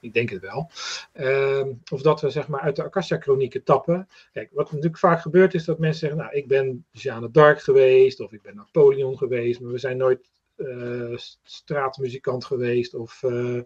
Ik 0.00 0.12
denk 0.12 0.30
het 0.30 0.40
wel. 0.40 0.70
Ehm, 1.12 1.72
of 1.90 2.02
dat 2.02 2.20
we 2.20 2.30
zeg 2.30 2.48
maar 2.48 2.60
uit 2.60 2.76
de 2.76 2.84
Akasha-chronieken 2.84 3.64
tappen. 3.64 4.08
Kijk, 4.32 4.50
wat 4.52 4.66
natuurlijk 4.66 4.98
vaak 4.98 5.20
gebeurt 5.20 5.54
is 5.54 5.64
dat 5.64 5.78
mensen 5.78 6.00
zeggen, 6.00 6.18
nou, 6.18 6.32
ik 6.32 6.48
ben 6.48 6.86
Jeanne 6.90 7.30
d'Arc 7.30 7.60
geweest, 7.60 8.20
of 8.20 8.32
ik 8.32 8.42
ben 8.42 8.56
Napoleon 8.56 9.18
geweest, 9.18 9.60
maar 9.60 9.72
we 9.72 9.78
zijn 9.78 9.96
nooit 9.96 10.30
eh, 10.56 11.16
straatmuzikant 11.42 12.44
geweest, 12.44 12.94
of, 12.94 13.22
eh, 13.22 13.30
nou 13.30 13.64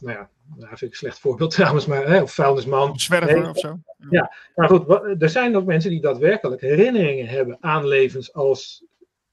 ja, 0.00 0.30
nou 0.56 0.68
vind 0.68 0.80
ik 0.80 0.90
een 0.90 0.96
slecht 0.96 1.18
voorbeeld 1.18 1.50
trouwens, 1.54 1.86
maar, 1.86 2.06
hè, 2.06 2.22
of 2.22 2.32
vuilnisman. 2.32 2.90
Of 2.90 3.00
zwerver 3.00 3.40
Nee. 3.40 3.50
of 3.50 3.58
zo? 3.58 3.78
Maar 4.54 4.68
goed, 4.68 4.88
er 5.22 5.30
zijn 5.30 5.56
ook 5.56 5.64
mensen 5.64 5.90
die 5.90 6.00
daadwerkelijk 6.00 6.60
herinneringen 6.60 7.26
hebben 7.26 7.56
aan 7.60 7.86
levens 7.86 8.32
als 8.32 8.84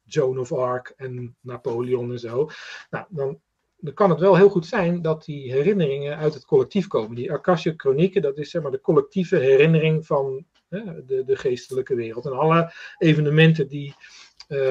Joan 0.04 0.40
of 0.40 0.52
Arc 0.52 0.94
en 0.98 1.36
Napoleon 1.42 2.12
en 2.12 2.20
zo. 2.20 2.50
Nou, 2.90 3.06
dan, 3.10 3.40
dan 3.78 3.94
kan 3.94 4.10
het 4.10 4.20
wel 4.20 4.36
heel 4.36 4.50
goed 4.50 4.66
zijn 4.66 5.02
dat 5.02 5.26
die 5.26 5.52
herinneringen 5.52 6.18
uit 6.18 6.34
het 6.34 6.46
collectief 6.46 6.88
komen. 6.88 7.16
Die 7.16 7.32
Akasha 7.32 7.74
chronieken, 7.78 8.22
dat 8.22 8.38
is 8.38 8.50
zeg 8.50 8.62
maar 8.62 8.72
de 8.72 8.82
collectieve 8.82 9.38
herinnering 9.38 10.06
van 10.06 10.46
hè, 10.70 11.06
de, 11.06 11.24
de 11.24 11.36
geestelijke 11.36 11.96
wereld. 11.96 12.26
En 12.26 12.38
alle 12.38 12.74
evenementen 12.98 13.68
die 13.68 13.96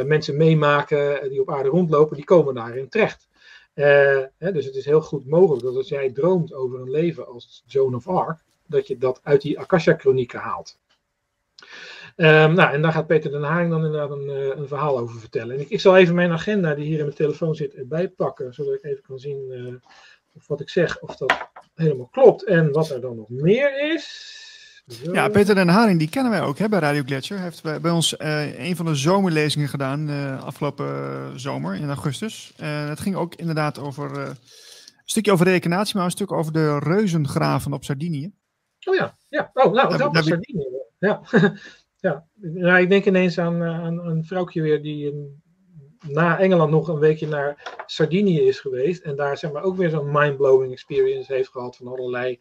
mensen 0.04 0.36
meemaken 0.36 1.30
die 1.30 1.40
op 1.40 1.50
aarde 1.50 1.68
rondlopen, 1.68 2.16
die 2.16 2.24
komen 2.24 2.54
daarin 2.54 2.88
terecht. 2.88 3.28
Hè, 3.74 4.52
dus 4.52 4.64
het 4.64 4.74
is 4.74 4.84
heel 4.84 5.00
goed 5.02 5.26
mogelijk 5.26 5.64
dat 5.64 5.76
als 5.76 5.88
jij 5.88 6.12
droomt 6.12 6.54
over 6.54 6.80
een 6.80 6.90
leven 6.90 7.26
als 7.26 7.62
Joan 7.66 7.94
of 7.94 8.08
Arc, 8.08 8.38
dat 8.66 8.86
je 8.86 8.98
dat 8.98 9.20
uit 9.22 9.42
die 9.42 9.58
Akasha-chronieken 9.58 10.40
haalt. 10.40 10.80
Um, 12.16 12.54
nou, 12.54 12.72
en 12.72 12.82
daar 12.82 12.92
gaat 12.92 13.06
Peter 13.06 13.30
den 13.30 13.42
Haring 13.42 13.70
dan 13.70 13.84
inderdaad 13.84 14.10
een, 14.10 14.58
een 14.58 14.68
verhaal 14.68 14.98
over 14.98 15.20
vertellen. 15.20 15.54
En 15.54 15.60
ik, 15.60 15.68
ik, 15.68 15.80
zal 15.80 15.96
even 15.96 16.14
mijn 16.14 16.32
agenda, 16.32 16.74
die 16.74 16.84
hier 16.84 16.98
in 16.98 17.04
mijn 17.04 17.16
telefoon 17.16 17.54
zit, 17.54 17.74
erbij 17.74 18.08
pakken, 18.08 18.54
zodat 18.54 18.74
ik 18.74 18.84
even 18.84 19.02
kan 19.02 19.18
zien 19.18 19.80
of 20.34 20.46
wat 20.46 20.60
ik 20.60 20.68
zeg, 20.68 21.00
of 21.00 21.16
dat 21.16 21.48
helemaal 21.74 22.08
klopt. 22.08 22.44
En 22.44 22.72
wat 22.72 22.90
er 22.90 23.00
dan 23.00 23.16
nog 23.16 23.28
meer 23.28 23.92
is. 23.92 24.40
Ja, 24.84 25.28
Peter 25.28 25.54
den 25.54 25.68
Haring, 25.68 25.98
die 25.98 26.08
kennen 26.08 26.32
wij 26.32 26.42
ook 26.42 26.58
hè, 26.58 26.68
bij 26.68 26.78
Radio 26.78 27.02
Gletscher. 27.02 27.36
Hij 27.36 27.44
heeft 27.44 27.62
bij, 27.62 27.80
bij 27.80 27.90
ons 27.90 28.14
uh, 28.18 28.68
een 28.68 28.76
van 28.76 28.86
de 28.86 28.94
zomerlezingen 28.94 29.68
gedaan 29.68 30.10
uh, 30.10 30.42
afgelopen 30.42 31.40
zomer 31.40 31.74
in 31.74 31.88
augustus. 31.88 32.52
En 32.56 32.88
het 32.88 33.00
ging 33.00 33.16
ook 33.16 33.34
inderdaad 33.34 33.78
over 33.78 34.18
een 34.18 34.36
stukje 35.04 35.32
over 35.32 35.46
reïncarnatie, 35.46 35.96
maar 35.96 36.04
een 36.04 36.10
stuk 36.10 36.32
over 36.32 36.52
de 36.52 36.78
reuzengraven 36.78 37.72
op 37.72 37.84
Sardinië. 37.84 38.32
Oh 38.84 38.94
ja, 38.94 39.16
ja. 39.28 39.50
Oh, 39.52 39.72
nou, 39.72 39.96
dat 39.96 40.14
was 40.14 40.26
Sardinië. 40.26 40.68
Ja. 40.98 41.20
ja. 42.00 42.26
Nou, 42.40 42.80
ik 42.80 42.88
denk 42.88 43.04
ineens 43.04 43.38
aan, 43.38 43.62
aan 43.62 44.06
een 44.06 44.24
vrouwtje 44.24 44.62
weer 44.62 44.82
die 44.82 45.06
een 45.06 45.41
na 46.02 46.38
Engeland 46.38 46.70
nog 46.70 46.88
een 46.88 46.98
weekje 46.98 47.26
naar 47.26 47.82
Sardinië 47.86 48.40
is 48.40 48.60
geweest. 48.60 49.02
En 49.02 49.16
daar 49.16 49.36
zeg 49.36 49.52
maar 49.52 49.62
ook 49.62 49.76
weer 49.76 49.90
zo'n 49.90 50.10
mind-blowing 50.12 50.72
experience 50.72 51.34
heeft 51.34 51.48
gehad 51.48 51.76
van 51.76 51.86
allerlei 51.86 52.38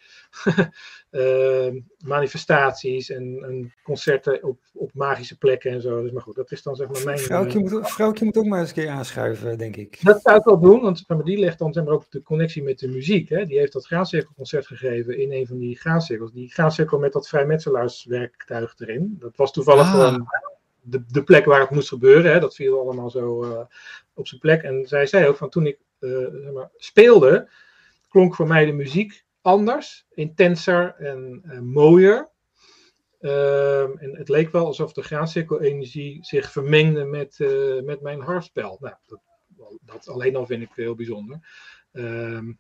uh, 1.11 1.67
manifestaties 2.05 3.09
en, 3.09 3.43
en, 3.43 3.73
concerten 3.83 4.43
op, 4.43 4.59
op 4.73 4.93
magische 4.93 5.37
plekken 5.37 5.71
en 5.71 5.81
zo. 5.81 6.01
Dus 6.01 6.11
maar 6.11 6.21
goed, 6.21 6.35
dat 6.35 6.51
is 6.51 6.63
dan 6.63 6.75
zeg 6.75 6.87
maar 6.87 7.03
mijn... 7.05 7.19
Vrouwtje, 7.19 7.59
moet, 7.59 7.91
vrouwtje 7.91 8.25
moet 8.25 8.37
ook 8.37 8.45
maar 8.45 8.59
eens 8.59 8.69
een 8.69 8.75
keer 8.75 8.89
aanschuiven, 8.89 9.57
denk 9.57 9.75
ik. 9.75 9.99
Dat 10.01 10.21
zou 10.21 10.37
ik 10.37 10.43
wel 10.43 10.59
doen, 10.59 10.81
want 10.81 11.03
maar, 11.07 11.23
die 11.23 11.37
legt 11.37 11.59
dan 11.59 11.73
zeg 11.73 11.83
maar, 11.83 11.93
ook 11.93 12.05
de 12.09 12.21
connectie 12.21 12.63
met 12.63 12.79
de 12.79 12.87
muziek. 12.87 13.29
Hè. 13.29 13.45
Die 13.45 13.57
heeft 13.57 13.73
dat 13.73 13.85
graancirkelconcert 13.85 14.67
gegeven 14.67 15.17
in 15.17 15.31
een 15.31 15.47
van 15.47 15.57
die 15.57 15.77
graancirkels. 15.77 16.31
Die 16.31 16.51
graancirkel 16.51 16.99
met 16.99 17.13
dat 17.13 17.27
vrijmetselaarswerktuig 17.27 18.73
erin. 18.77 19.15
Dat 19.19 19.35
was 19.35 19.51
toevallig 19.51 19.85
ah. 19.85 19.91
gewoon 19.91 20.27
de, 20.81 21.03
de 21.07 21.23
plek 21.23 21.45
waar 21.45 21.59
het 21.59 21.69
moest 21.69 21.87
gebeuren. 21.87 22.31
Hè, 22.31 22.39
dat 22.39 22.55
viel 22.55 22.79
allemaal 22.79 23.09
zo 23.09 23.43
uh, 23.43 23.61
op 24.13 24.27
zijn 24.27 24.39
plek. 24.39 24.63
En 24.63 24.87
zij 24.87 25.05
zei 25.05 25.27
ook 25.27 25.37
van 25.37 25.49
toen 25.49 25.65
ik 25.65 25.79
uh, 25.99 26.27
zeg 26.31 26.51
maar, 26.53 26.69
speelde, 26.77 27.49
klonk 28.09 28.35
voor 28.35 28.47
mij 28.47 28.65
de 28.65 28.71
muziek 28.71 29.25
anders, 29.41 30.05
intenser 30.13 30.95
en 30.95 31.41
uh, 31.45 31.59
mooier. 31.59 32.29
Ehm, 33.19 33.97
en 33.97 34.15
het 34.17 34.29
leek 34.29 34.51
wel 34.51 34.65
alsof 34.65 34.93
de 34.93 35.03
graancirkelenergie 35.03 36.25
zich 36.25 36.51
vermengde 36.51 37.03
met, 37.03 37.37
met 37.83 38.01
mijn 38.01 38.21
hartspel. 38.21 38.77
Nou, 38.79 38.95
dat, 39.05 39.19
dat, 39.81 40.07
alleen 40.07 40.35
al 40.35 40.45
vind 40.45 40.61
ik 40.61 40.69
heel 40.73 40.95
bijzonder. 40.95 41.39
Um, 41.91 42.59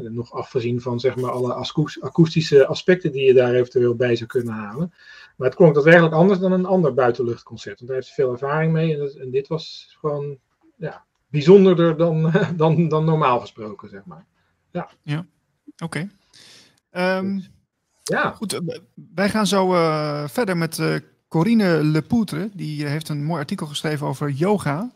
nog 0.00 0.32
afgezien 0.32 0.80
van 0.80 1.00
zeg 1.00 1.16
maar, 1.16 1.30
alle 1.30 1.66
akoestische 2.00 2.66
aspecten 2.66 3.12
die 3.12 3.24
je 3.24 3.34
daar 3.34 3.54
eventueel 3.54 3.94
bij 3.94 4.16
zou 4.16 4.28
kunnen 4.28 4.54
halen. 4.54 4.92
Maar 5.42 5.50
het 5.50 5.60
klonk 5.60 5.74
daadwerkelijk 5.74 6.14
anders 6.14 6.38
dan 6.38 6.52
een 6.52 6.66
ander 6.66 6.94
buitenluchtconcert. 6.94 7.76
Want 7.78 7.86
daar 7.86 7.96
heeft 7.96 8.08
ze 8.08 8.14
veel 8.14 8.32
ervaring 8.32 8.72
mee. 8.72 8.98
En, 8.98 9.20
en 9.20 9.30
dit 9.30 9.48
was 9.48 9.96
gewoon 10.00 10.38
ja, 10.76 11.04
bijzonderder 11.28 11.96
dan, 11.96 12.32
dan, 12.56 12.88
dan 12.88 13.04
normaal 13.04 13.40
gesproken, 13.40 13.88
zeg 13.88 14.04
maar. 14.04 14.26
Ja, 14.70 14.88
ja. 15.02 15.26
oké. 15.78 16.08
Okay. 16.90 17.18
Um, 17.18 17.36
dus, 17.36 17.50
ja. 18.02 18.30
Goed, 18.30 18.52
eh, 18.52 18.78
wij 19.14 19.28
gaan 19.28 19.46
zo 19.46 19.72
uh, 19.74 20.28
verder 20.28 20.56
met 20.56 20.78
uh, 20.78 20.94
Corine 21.28 21.84
Lepoutre. 21.84 22.50
Die 22.52 22.86
heeft 22.86 23.08
een 23.08 23.24
mooi 23.24 23.40
artikel 23.40 23.66
geschreven 23.66 24.06
over 24.06 24.30
yoga 24.30 24.92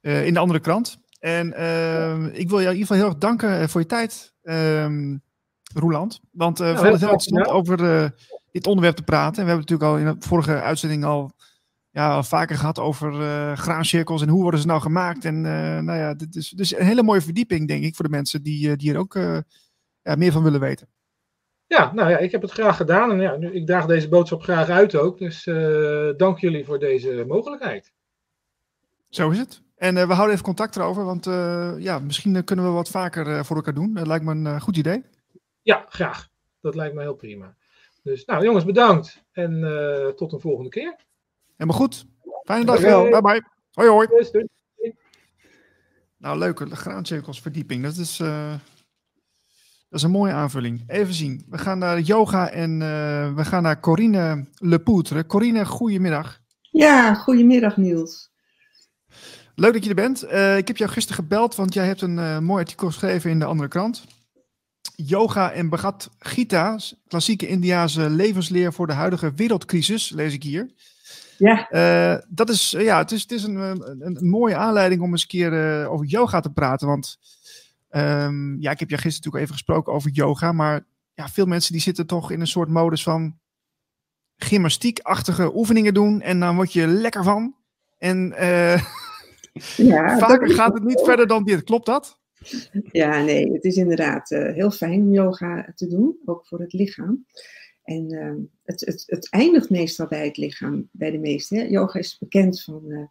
uh, 0.00 0.26
in 0.26 0.34
de 0.34 0.40
andere 0.40 0.60
krant. 0.60 0.98
En 1.18 1.46
uh, 1.46 2.24
ik 2.24 2.48
wil 2.48 2.60
jou 2.60 2.74
in 2.74 2.78
ieder 2.78 2.86
geval 2.86 2.96
heel 2.96 3.06
erg 3.06 3.18
danken 3.18 3.68
voor 3.68 3.80
je 3.80 3.86
tijd, 3.86 4.34
um, 4.42 5.22
Roeland. 5.74 6.20
Want 6.30 6.60
uh, 6.60 6.66
we 6.66 6.72
vonden 6.74 6.92
het 6.92 7.00
heel 7.00 7.10
interessant 7.10 7.46
ja. 7.46 7.52
over 7.52 8.12
dit 8.52 8.66
onderwerp 8.66 8.96
te 8.96 9.02
praten. 9.02 9.38
En 9.38 9.44
we 9.44 9.50
hebben 9.50 9.70
natuurlijk 9.70 9.90
al 9.90 9.98
in 9.98 10.18
de 10.18 10.26
vorige 10.26 10.60
uitzending 10.60 11.04
al, 11.04 11.32
ja, 11.90 12.14
al 12.14 12.22
vaker 12.22 12.56
gehad 12.56 12.78
over 12.78 13.12
uh, 13.12 13.56
graancirkels 13.56 14.22
en 14.22 14.28
hoe 14.28 14.42
worden 14.42 14.60
ze 14.60 14.66
nou 14.66 14.80
gemaakt. 14.80 15.24
En 15.24 15.40
nou 15.84 15.98
ja, 15.98 16.14
dit 16.14 16.36
is 16.36 16.48
dus 16.48 16.76
een 16.76 16.86
hele 16.86 17.02
mooie 17.02 17.20
verdieping, 17.20 17.68
denk 17.68 17.84
ik, 17.84 17.94
voor 17.94 18.04
de 18.04 18.10
mensen 18.10 18.42
die, 18.42 18.76
die 18.76 18.92
er 18.92 18.98
ook 18.98 19.14
ja, 20.02 20.14
meer 20.16 20.32
van 20.32 20.42
willen 20.42 20.60
weten. 20.60 20.88
Ja, 21.66 21.92
nou 21.92 22.10
ja, 22.10 22.18
ik 22.18 22.32
heb 22.32 22.42
het 22.42 22.50
graag 22.50 22.76
gedaan. 22.76 23.10
En 23.10 23.20
ja, 23.20 23.32
ik 23.32 23.66
draag 23.66 23.86
deze 23.86 24.08
boodschap 24.08 24.42
graag 24.42 24.68
uit 24.68 24.96
ook. 24.96 25.18
Dus 25.18 25.44
dank 26.16 26.38
jullie 26.38 26.64
voor 26.64 26.78
deze 26.78 27.24
mogelijkheid. 27.28 27.92
Zo 29.08 29.30
is 29.30 29.38
het. 29.38 29.62
En 29.76 29.96
uh, 29.96 30.06
we 30.06 30.12
houden 30.12 30.32
even 30.32 30.44
contact 30.44 30.76
erover, 30.76 31.04
want 31.04 31.26
uh, 31.26 31.72
ja, 31.78 31.98
misschien 31.98 32.44
kunnen 32.44 32.64
we 32.64 32.70
wat 32.70 32.88
vaker 32.88 33.26
uh, 33.26 33.42
voor 33.42 33.56
elkaar 33.56 33.74
doen. 33.74 33.94
Dat 33.94 34.06
lijkt 34.06 34.24
me 34.24 34.34
een 34.34 34.60
goed 34.60 34.76
idee. 34.76 35.04
Ja, 35.62 35.84
graag. 35.88 36.28
Dat 36.60 36.74
lijkt 36.74 36.94
me 36.94 37.00
heel 37.00 37.14
prima. 37.14 37.54
Dus 38.02 38.24
nou 38.24 38.44
jongens, 38.44 38.64
bedankt. 38.64 39.24
En 39.32 39.60
tot 40.16 40.32
een 40.32 40.40
volgende 40.40 40.70
keer. 40.70 40.96
Helemaal 41.56 41.80
goed. 41.80 42.06
Fijne 42.44 42.64
dag. 42.64 42.78
Okay. 42.78 43.10
Bye 43.10 43.20
bye. 43.20 43.42
Hoi 43.72 43.88
hoi. 43.88 44.08
Nou, 46.18 46.38
leuke 46.38 46.76
graancirkelsverdieping. 46.76 47.82
Dat 47.82 47.96
is, 47.96 48.16
dat 48.16 48.60
is 49.90 50.02
een 50.02 50.10
mooie 50.10 50.32
aanvulling. 50.32 50.84
Even 50.86 51.14
zien. 51.14 51.46
We 51.48 51.58
gaan 51.58 51.78
naar 51.78 52.00
yoga 52.00 52.50
en 52.50 52.78
we 53.36 53.44
gaan 53.44 53.62
naar 53.62 53.80
Corine 53.80 54.46
Lepoutre. 54.54 55.26
Corine, 55.26 55.66
goedemiddag. 55.66 56.40
Ja, 56.70 57.14
goedemiddag 57.14 57.76
Niels. 57.76 58.30
Leuk 59.54 59.72
dat 59.72 59.82
je 59.82 59.88
er 59.88 59.94
bent. 59.94 60.24
Uh, 60.24 60.56
ik 60.56 60.66
heb 60.66 60.76
jou 60.76 60.90
gisteren 60.90 61.22
gebeld, 61.22 61.54
want 61.54 61.74
jij 61.74 61.86
hebt 61.86 62.00
een 62.00 62.16
uh, 62.16 62.38
mooi 62.38 62.60
artikel 62.60 62.86
geschreven 62.86 63.30
in 63.30 63.38
de 63.38 63.44
andere 63.44 63.68
krant. 63.68 64.04
Yoga 64.96 65.52
en 65.52 65.68
Bhagat 65.68 66.10
Gita, 66.18 66.78
klassieke 67.08 67.46
Indiaanse 67.46 68.10
levensleer 68.10 68.72
voor 68.72 68.86
de 68.86 68.92
huidige 68.92 69.32
wereldcrisis, 69.34 70.10
lees 70.10 70.32
ik 70.32 70.42
hier. 70.42 70.70
Ja. 71.38 71.68
Uh, 71.70 72.22
dat 72.28 72.48
is, 72.48 72.70
ja, 72.70 72.98
het 72.98 73.12
is, 73.12 73.22
het 73.22 73.32
is 73.32 73.42
een, 73.42 73.56
een, 73.56 74.06
een, 74.06 74.28
mooie 74.28 74.56
aanleiding 74.56 75.02
om 75.02 75.10
eens 75.10 75.22
een 75.22 75.28
keer 75.28 75.86
over 75.88 76.06
yoga 76.06 76.40
te 76.40 76.50
praten. 76.50 76.86
Want 76.86 77.18
um, 77.90 78.60
ja, 78.60 78.70
ik 78.70 78.80
heb 78.80 78.88
jou 78.88 79.00
gisteren 79.00 79.12
natuurlijk 79.12 79.42
even 79.42 79.54
gesproken 79.54 79.92
over 79.92 80.10
yoga, 80.10 80.52
maar 80.52 80.86
ja, 81.14 81.28
veel 81.28 81.46
mensen 81.46 81.72
die 81.72 81.82
zitten 81.82 82.06
toch 82.06 82.30
in 82.30 82.40
een 82.40 82.46
soort 82.46 82.68
modus 82.68 83.02
van 83.02 83.38
gymnastiekachtige 84.36 85.56
oefeningen 85.56 85.94
doen 85.94 86.20
en 86.20 86.40
dan 86.40 86.54
word 86.54 86.72
je 86.72 86.86
lekker 86.86 87.24
van. 87.24 87.54
En 87.98 88.34
Ja, 89.76 90.18
Vaker 90.18 90.50
gaat 90.50 90.74
het 90.74 90.84
niet 90.84 91.00
verder 91.04 91.26
dan 91.26 91.44
dit, 91.44 91.64
klopt 91.64 91.86
dat? 91.86 92.18
Ja, 92.92 93.22
nee, 93.24 93.52
het 93.52 93.64
is 93.64 93.76
inderdaad 93.76 94.30
uh, 94.30 94.52
heel 94.52 94.70
fijn 94.70 95.00
om 95.02 95.12
yoga 95.12 95.72
te 95.74 95.86
doen, 95.86 96.16
ook 96.24 96.46
voor 96.46 96.60
het 96.60 96.72
lichaam. 96.72 97.26
En 97.82 98.12
uh, 98.12 98.34
het, 98.64 98.80
het, 98.80 99.02
het, 99.06 99.30
eindigt 99.30 99.70
meestal 99.70 100.06
bij 100.06 100.24
het 100.24 100.36
lichaam, 100.36 100.88
bij 100.92 101.10
de 101.10 101.18
meesten. 101.18 101.70
Yoga 101.70 101.98
is 101.98 102.18
bekend 102.18 102.62
van, 102.62 102.82
uh, 102.86 103.04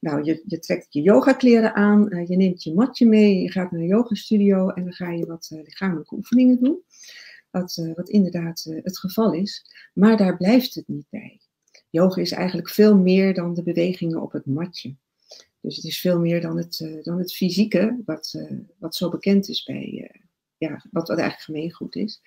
nou, 0.00 0.24
je, 0.24 0.42
je 0.46 0.58
trekt 0.58 0.86
je 0.90 1.02
yogakleren 1.02 1.74
aan, 1.74 2.24
je 2.28 2.36
neemt 2.36 2.62
je 2.62 2.74
matje 2.74 3.06
mee, 3.06 3.42
je 3.42 3.50
gaat 3.50 3.70
naar 3.70 3.80
een 3.80 3.86
yogastudio 3.86 4.68
en 4.68 4.82
dan 4.82 4.92
ga 4.92 5.10
je 5.10 5.26
wat 5.26 5.48
lichamelijke 5.50 6.14
oefeningen 6.14 6.58
doen. 6.60 6.82
Wat, 7.50 7.92
wat 7.94 8.08
inderdaad 8.08 8.70
het 8.82 8.98
geval 8.98 9.32
is. 9.32 9.66
Maar 9.92 10.16
daar 10.16 10.36
blijft 10.36 10.74
het 10.74 10.88
niet 10.88 11.06
bij. 11.10 11.40
Yoga 11.90 12.20
is 12.20 12.32
eigenlijk 12.32 12.68
veel 12.68 12.96
meer 12.96 13.34
dan 13.34 13.54
de 13.54 13.62
bewegingen 13.62 14.22
op 14.22 14.32
het 14.32 14.46
matje. 14.46 14.96
Dus 15.64 15.76
het 15.76 15.84
is 15.84 16.00
veel 16.00 16.18
meer 16.20 16.40
dan 16.40 16.56
het, 16.56 16.80
uh, 16.80 17.02
dan 17.02 17.18
het 17.18 17.34
fysieke, 17.34 18.02
wat, 18.04 18.34
uh, 18.36 18.58
wat 18.78 18.96
zo 18.96 19.08
bekend 19.08 19.48
is 19.48 19.62
bij, 19.62 20.10
uh, 20.14 20.20
ja, 20.56 20.84
wat, 20.90 21.08
wat 21.08 21.18
eigenlijk 21.18 21.40
gemeengoed 21.40 21.96
is. 21.96 22.20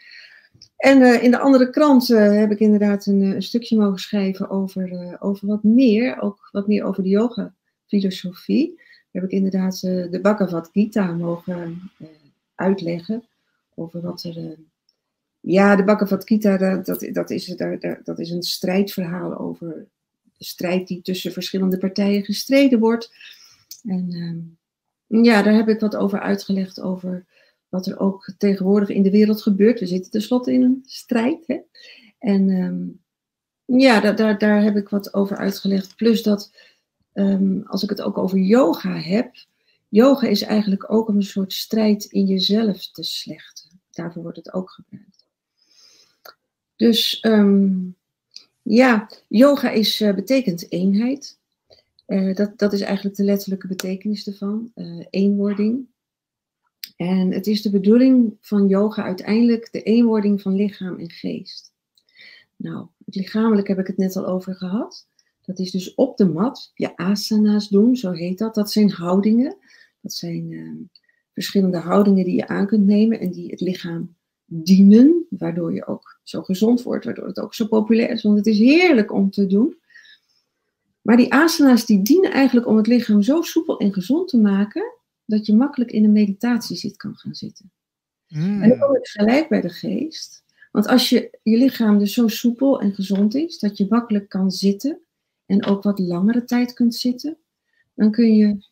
En 0.77 1.21
in 1.21 1.31
de 1.31 1.39
andere 1.39 1.69
krant 1.69 2.07
heb 2.07 2.51
ik 2.51 2.59
inderdaad 2.59 3.05
een, 3.05 3.41
stukje 3.41 3.77
mogen 3.77 3.99
schrijven 3.99 4.49
over, 4.49 5.17
over 5.19 5.47
wat 5.47 5.63
meer, 5.63 6.21
ook 6.21 6.49
wat 6.51 6.67
meer 6.67 6.83
over 6.83 7.03
de 7.03 7.09
yoga-filosofie. 7.09 8.81
Heb 9.11 9.23
ik 9.23 9.31
inderdaad 9.31 9.81
de 9.81 10.19
Bhagavad 10.21 10.69
Gita 10.71 11.11
mogen 11.11 11.91
uitleggen 12.55 13.23
over 13.75 14.01
wat 14.01 14.23
er. 14.23 14.57
ja, 15.39 15.75
de 15.75 15.83
Bhagavad 15.83 16.27
Gita, 16.27 16.57
dat, 16.57 16.85
dat, 16.85 17.09
dat, 17.13 17.29
is, 17.29 17.45
dat, 17.45 17.97
dat 18.03 18.19
is 18.19 18.29
een 18.29 18.43
strijdverhaal 18.43 19.37
over 19.37 19.87
strijd 20.37 20.87
die 20.87 21.01
tussen 21.01 21.31
verschillende 21.31 21.77
partijen 21.77 22.23
gestreden 22.23 22.79
wordt. 22.79 23.13
En 23.83 24.07
ehm, 24.11 25.23
ja, 25.23 25.41
daar 25.41 25.53
heb 25.53 25.67
ik 25.67 25.79
wat 25.79 25.95
over 25.95 26.19
uitgelegd 26.19 26.81
over 26.81 27.25
wat 27.69 27.87
er 27.87 27.99
ook 27.99 28.33
tegenwoordig 28.37 28.89
in 28.89 29.03
de 29.03 29.11
wereld 29.11 29.41
gebeurt. 29.41 29.79
We 29.79 29.85
zitten 29.87 30.11
tenslotte 30.11 30.53
in 30.53 30.61
een 30.61 30.83
strijd. 30.85 31.47
Hè? 31.47 31.57
En 32.19 32.49
um, 32.49 33.01
ja, 33.65 33.99
daar, 33.99 34.15
daar, 34.15 34.37
daar 34.37 34.63
heb 34.63 34.75
ik 34.75 34.89
wat 34.89 35.13
over 35.13 35.37
uitgelegd. 35.37 35.95
Plus 35.95 36.23
dat 36.23 36.51
um, 37.13 37.63
als 37.65 37.83
ik 37.83 37.89
het 37.89 38.01
ook 38.01 38.17
over 38.17 38.37
yoga 38.37 38.99
heb, 38.99 39.35
yoga 39.89 40.27
is 40.27 40.41
eigenlijk 40.41 40.91
ook 40.91 41.07
een 41.07 41.23
soort 41.23 41.53
strijd 41.53 42.05
in 42.05 42.25
jezelf 42.25 42.91
te 42.91 43.03
slechten. 43.03 43.79
Daarvoor 43.91 44.21
wordt 44.21 44.37
het 44.37 44.53
ook 44.53 44.69
gebruikt. 44.69 45.25
Dus 46.75 47.25
ja, 48.67 49.09
yoga 49.27 49.69
is, 49.69 50.01
uh, 50.01 50.13
betekent 50.13 50.71
eenheid. 50.71 51.39
Uh, 52.07 52.35
dat, 52.35 52.59
dat 52.59 52.73
is 52.73 52.81
eigenlijk 52.81 53.15
de 53.15 53.23
letterlijke 53.23 53.67
betekenis 53.67 54.27
ervan, 54.27 54.71
uh, 54.75 55.05
eenwording. 55.09 55.87
En 56.95 57.31
het 57.31 57.47
is 57.47 57.61
de 57.61 57.69
bedoeling 57.69 58.37
van 58.41 58.67
yoga 58.67 59.03
uiteindelijk 59.03 59.71
de 59.71 59.81
eenwording 59.81 60.41
van 60.41 60.55
lichaam 60.55 60.99
en 60.99 61.11
geest. 61.11 61.73
Nou, 62.55 62.87
het 63.05 63.15
lichamelijk 63.15 63.67
heb 63.67 63.79
ik 63.79 63.87
het 63.87 63.97
net 63.97 64.15
al 64.15 64.27
over 64.27 64.55
gehad. 64.55 65.07
Dat 65.41 65.59
is 65.59 65.71
dus 65.71 65.95
op 65.95 66.17
de 66.17 66.25
mat, 66.25 66.71
je 66.73 66.97
asana's 66.97 67.69
doen, 67.69 67.95
zo 67.95 68.11
heet 68.11 68.37
dat. 68.37 68.55
Dat 68.55 68.71
zijn 68.71 68.91
houdingen. 68.91 69.57
Dat 70.01 70.13
zijn 70.13 70.51
uh, 70.51 70.71
verschillende 71.33 71.77
houdingen 71.77 72.25
die 72.25 72.35
je 72.35 72.47
aan 72.47 72.67
kunt 72.67 72.85
nemen 72.85 73.19
en 73.19 73.31
die 73.31 73.49
het 73.49 73.61
lichaam 73.61 74.15
dienen, 74.45 75.25
waardoor 75.29 75.73
je 75.73 75.87
ook 75.87 76.16
zo 76.29 76.41
gezond 76.41 76.83
wordt, 76.83 77.05
waardoor 77.05 77.27
het 77.27 77.39
ook 77.39 77.53
zo 77.53 77.67
populair 77.67 78.09
is. 78.09 78.23
Want 78.23 78.37
het 78.37 78.47
is 78.47 78.59
heerlijk 78.59 79.11
om 79.11 79.29
te 79.29 79.47
doen. 79.47 79.77
Maar 81.01 81.17
die 81.17 81.33
asana's 81.33 81.85
die 81.85 82.01
dienen 82.01 82.31
eigenlijk 82.31 82.67
om 82.67 82.77
het 82.77 82.87
lichaam 82.87 83.21
zo 83.21 83.41
soepel 83.41 83.79
en 83.79 83.93
gezond 83.93 84.27
te 84.27 84.37
maken, 84.37 84.93
dat 85.25 85.45
je 85.45 85.55
makkelijk 85.55 85.91
in 85.91 86.03
een 86.03 86.11
meditatie 86.11 86.77
zit 86.77 86.97
kan 86.97 87.15
gaan 87.15 87.35
zitten. 87.35 87.71
Mm. 88.27 88.61
En 88.61 88.69
dan 88.69 88.79
kom 88.79 88.95
ik 88.95 89.07
gelijk 89.07 89.49
bij 89.49 89.61
de 89.61 89.69
geest. 89.69 90.43
Want 90.71 90.87
als 90.87 91.09
je, 91.09 91.37
je 91.43 91.57
lichaam 91.57 91.99
dus 91.99 92.13
zo 92.13 92.27
soepel 92.27 92.81
en 92.81 92.93
gezond 92.93 93.35
is, 93.35 93.59
dat 93.59 93.77
je 93.77 93.85
makkelijk 93.89 94.29
kan 94.29 94.51
zitten 94.51 94.99
en 95.45 95.65
ook 95.65 95.83
wat 95.83 95.99
langere 95.99 96.43
tijd 96.43 96.73
kunt 96.73 96.95
zitten, 96.95 97.37
dan 97.93 98.11
kun 98.11 98.35
je 98.35 98.65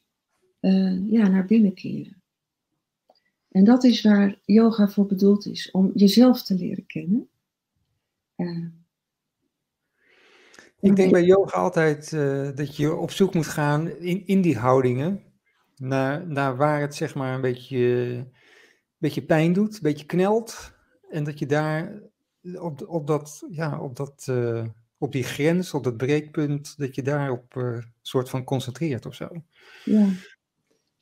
uh, 0.61 1.11
ja, 1.11 1.27
naar 1.27 1.45
binnen 1.45 1.73
keren. 1.73 2.21
En 3.49 3.63
dat 3.63 3.83
is 3.83 4.01
waar 4.01 4.39
yoga 4.45 4.87
voor 4.87 5.05
bedoeld 5.05 5.45
is, 5.45 5.71
om 5.71 5.91
jezelf 5.93 6.43
te 6.43 6.55
leren 6.55 6.85
kennen. 6.85 7.29
Ik 10.79 10.95
denk 10.95 11.11
bij 11.11 11.23
yoga 11.23 11.57
altijd 11.57 12.11
uh, 12.11 12.49
dat 12.55 12.75
je 12.75 12.95
op 12.95 13.11
zoek 13.11 13.33
moet 13.33 13.47
gaan 13.47 13.89
in, 13.89 14.27
in 14.27 14.41
die 14.41 14.57
houdingen, 14.57 15.23
naar, 15.75 16.27
naar 16.27 16.57
waar 16.57 16.81
het 16.81 16.95
zeg 16.95 17.15
maar 17.15 17.35
een 17.35 17.41
beetje, 17.41 17.77
een 17.77 18.31
beetje 18.97 19.25
pijn 19.25 19.53
doet, 19.53 19.73
een 19.73 19.79
beetje 19.81 20.05
knelt. 20.05 20.73
En 21.09 21.23
dat 21.23 21.39
je 21.39 21.45
daar 21.45 22.01
op, 22.59 22.87
op, 22.87 23.07
dat, 23.07 23.45
ja, 23.49 23.79
op, 23.79 23.95
dat, 23.95 24.25
uh, 24.29 24.65
op 24.97 25.11
die 25.11 25.23
grens, 25.23 25.73
op 25.73 25.83
dat 25.83 25.97
breekpunt, 25.97 26.77
dat 26.77 26.95
je 26.95 27.01
daarop 27.01 27.55
uh, 27.57 27.77
soort 28.01 28.29
van 28.29 28.43
concentreert 28.43 29.05
of 29.05 29.15
zo. 29.15 29.27
Ja. 29.83 30.07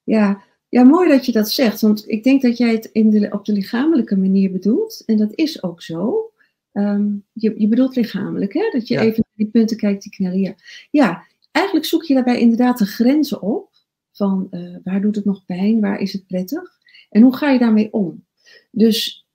Ja, 0.04 0.44
ja, 0.70 0.84
mooi 0.84 1.10
dat 1.10 1.26
je 1.26 1.32
dat 1.32 1.50
zegt, 1.50 1.82
want 1.82 2.10
ik 2.10 2.24
denk 2.24 2.42
dat 2.42 2.58
jij 2.58 2.72
het 2.72 2.86
in 2.86 3.10
de, 3.10 3.30
op 3.32 3.46
de 3.46 3.54
lichamelijke 3.54 4.18
manier 4.18 4.52
bedoelt. 4.52 5.04
En 5.06 5.18
dat 5.18 5.32
is 5.36 5.64
ook 5.64 5.82
zo. 5.82 6.33
Um, 6.74 7.26
je, 7.34 7.54
je 7.58 7.68
bedoelt 7.68 7.96
lichamelijk, 7.96 8.54
hè? 8.54 8.70
Dat 8.72 8.88
je 8.88 9.00
even 9.00 9.24
naar 9.26 9.36
die 9.36 9.48
punten 9.48 9.78
kijkt 9.78 10.04
die 10.04 10.12
knellen. 10.12 10.40
Ja. 10.40 10.56
ja, 10.92 11.24
eigenlijk 11.52 11.86
zoek 11.86 12.04
je 12.04 12.14
daarbij 12.14 12.40
inderdaad 12.40 12.78
de 12.78 12.86
grenzen 12.86 13.42
op. 13.42 13.72
Van 14.12 14.48
uh, 14.52 14.78
waar 14.84 15.02
doet 15.02 15.16
het 15.16 15.26
nog 15.26 15.46
pijn, 15.46 15.80
waar 15.80 16.00
is 16.00 16.14
het 16.14 16.28
prettig? 16.28 16.80
En 17.10 17.22
hoe 17.22 17.36
ga 17.36 17.50
je 17.50 17.60
daarmee 17.60 17.94
om? 17.94 18.26
Dus 18.72 19.28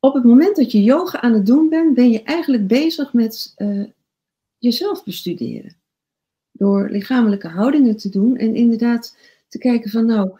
op 0.00 0.14
het 0.14 0.24
moment 0.24 0.56
dat 0.56 0.72
je 0.72 0.82
yoga 0.82 1.20
aan 1.20 1.32
het 1.32 1.46
doen 1.46 1.68
bent, 1.68 1.94
ben 1.94 2.10
je 2.10 2.22
eigenlijk 2.22 2.66
bezig 2.66 3.12
met 3.12 3.54
uh, 3.56 3.84
jezelf 4.58 5.04
bestuderen. 5.04 5.76
Door 6.50 6.88
lichamelijke 6.90 7.48
houdingen 7.48 7.96
te 7.96 8.08
doen 8.08 8.36
en 8.36 8.54
inderdaad 8.54 9.16
te 9.48 9.58
kijken 9.58 9.90
van 9.90 10.06
nou, 10.06 10.30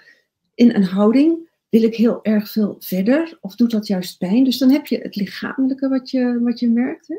in 0.55 0.75
een 0.75 0.85
houding 0.85 1.42
wil 1.73 1.83
ik 1.83 1.95
heel 1.95 2.25
erg 2.25 2.51
veel 2.51 2.77
verder 2.79 3.39
of 3.41 3.55
doet 3.55 3.71
dat 3.71 3.87
juist 3.87 4.19
pijn? 4.19 4.45
Dus 4.45 4.59
dan 4.59 4.71
heb 4.71 4.87
je 4.87 4.99
het 4.99 5.17
lichamelijke 5.17 5.89
wat 5.89 6.11
je, 6.11 6.41
wat 6.43 6.61
je 6.61 6.69
merkt. 6.69 7.09
Hè? 7.09 7.17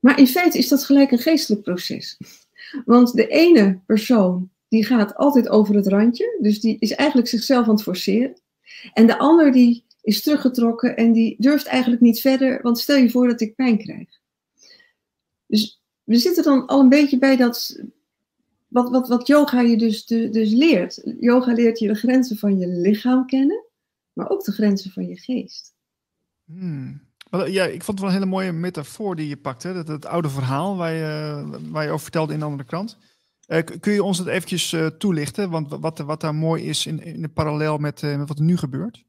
Maar 0.00 0.18
in 0.18 0.26
feite 0.26 0.58
is 0.58 0.68
dat 0.68 0.84
gelijk 0.84 1.10
een 1.10 1.18
geestelijk 1.18 1.62
proces. 1.62 2.18
Want 2.84 3.12
de 3.12 3.26
ene 3.26 3.80
persoon 3.86 4.50
die 4.68 4.84
gaat 4.84 5.14
altijd 5.14 5.48
over 5.48 5.74
het 5.74 5.86
randje, 5.86 6.38
dus 6.40 6.60
die 6.60 6.76
is 6.78 6.92
eigenlijk 6.92 7.28
zichzelf 7.28 7.66
aan 7.66 7.74
het 7.74 7.82
forceren. 7.82 8.40
En 8.92 9.06
de 9.06 9.18
ander 9.18 9.52
die 9.52 9.84
is 10.00 10.22
teruggetrokken 10.22 10.96
en 10.96 11.12
die 11.12 11.36
durft 11.38 11.66
eigenlijk 11.66 12.02
niet 12.02 12.20
verder, 12.20 12.62
want 12.62 12.78
stel 12.78 12.96
je 12.96 13.10
voor 13.10 13.28
dat 13.28 13.40
ik 13.40 13.54
pijn 13.54 13.78
krijg. 13.78 14.08
Dus 15.46 15.82
we 16.04 16.16
zitten 16.16 16.42
dan 16.42 16.66
al 16.66 16.80
een 16.80 16.88
beetje 16.88 17.18
bij 17.18 17.36
dat, 17.36 17.82
wat, 18.72 18.90
wat, 18.90 19.08
wat 19.08 19.26
yoga 19.26 19.60
je 19.60 19.76
dus, 19.76 20.06
dus 20.06 20.52
leert. 20.52 21.02
Yoga 21.20 21.52
leert 21.52 21.78
je 21.78 21.88
de 21.88 21.94
grenzen 21.94 22.36
van 22.36 22.58
je 22.58 22.66
lichaam 22.66 23.26
kennen, 23.26 23.64
maar 24.12 24.30
ook 24.30 24.44
de 24.44 24.52
grenzen 24.52 24.90
van 24.90 25.06
je 25.06 25.16
geest. 25.16 25.74
Hmm. 26.44 27.10
Ja, 27.46 27.64
ik 27.64 27.82
vond 27.82 27.86
het 27.86 28.00
wel 28.00 28.08
een 28.08 28.14
hele 28.14 28.26
mooie 28.26 28.52
metafoor 28.52 29.16
die 29.16 29.28
je 29.28 29.36
pakte. 29.36 29.72
Dat 29.72 29.88
het 29.88 30.06
oude 30.06 30.28
verhaal 30.28 30.76
waar 30.76 30.92
je, 30.92 31.44
waar 31.70 31.84
je 31.84 31.90
over 31.90 32.02
vertelde 32.02 32.32
in 32.32 32.38
de 32.38 32.44
andere 32.44 32.64
krant. 32.64 32.98
Uh, 33.46 33.58
kun 33.80 33.92
je 33.92 34.02
ons 34.02 34.18
dat 34.18 34.26
eventjes 34.26 34.72
uh, 34.72 34.86
toelichten? 34.86 35.50
Want 35.50 35.68
wat, 35.80 35.98
wat 35.98 36.20
daar 36.20 36.34
mooi 36.34 36.64
is 36.64 36.86
in, 36.86 37.02
in 37.02 37.22
de 37.22 37.28
parallel 37.28 37.78
met, 37.78 38.02
uh, 38.02 38.16
met 38.16 38.28
wat 38.28 38.38
er 38.38 38.44
nu 38.44 38.56
gebeurt? 38.56 39.04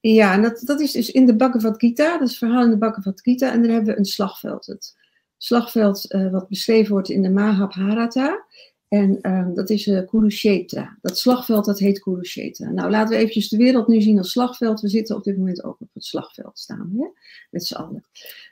Ja, 0.00 0.32
en 0.32 0.42
dat, 0.42 0.62
dat 0.64 0.80
is 0.80 0.92
dus 0.92 1.10
in 1.10 1.26
de 1.26 1.36
Bhagavad 1.36 1.78
Gita. 1.78 2.12
Dat 2.12 2.22
is 2.22 2.28
het 2.28 2.38
verhaal 2.38 2.64
in 2.64 2.70
de 2.70 2.78
Bhagavad 2.78 3.20
Gita. 3.20 3.52
En 3.52 3.62
daar 3.62 3.72
hebben 3.72 3.92
we 3.94 3.98
een 3.98 4.04
slagveld. 4.04 4.66
Het 4.66 4.96
slagveld 5.36 6.06
wat 6.30 6.48
beschreven 6.48 6.92
wordt 6.92 7.08
in 7.08 7.22
de 7.22 7.30
Mahabharata. 7.30 8.44
En 8.92 9.18
um, 9.22 9.54
dat 9.54 9.70
is 9.70 9.86
uh, 9.86 10.06
Kurukshetra. 10.06 10.98
Dat 11.00 11.18
slagveld 11.18 11.64
dat 11.64 11.78
heet 11.78 12.00
Kurukshetra. 12.00 12.70
Nou, 12.70 12.90
laten 12.90 13.10
we 13.10 13.16
eventjes 13.16 13.48
de 13.48 13.56
wereld 13.56 13.88
nu 13.88 14.00
zien 14.00 14.18
als 14.18 14.30
slagveld. 14.30 14.80
We 14.80 14.88
zitten 14.88 15.16
op 15.16 15.24
dit 15.24 15.36
moment 15.36 15.64
ook 15.64 15.80
op 15.80 15.88
het 15.92 16.04
slagveld 16.04 16.58
staan, 16.58 16.92
hè? 16.96 17.06
met 17.50 17.64
z'n 17.64 17.74
allen. 17.74 18.04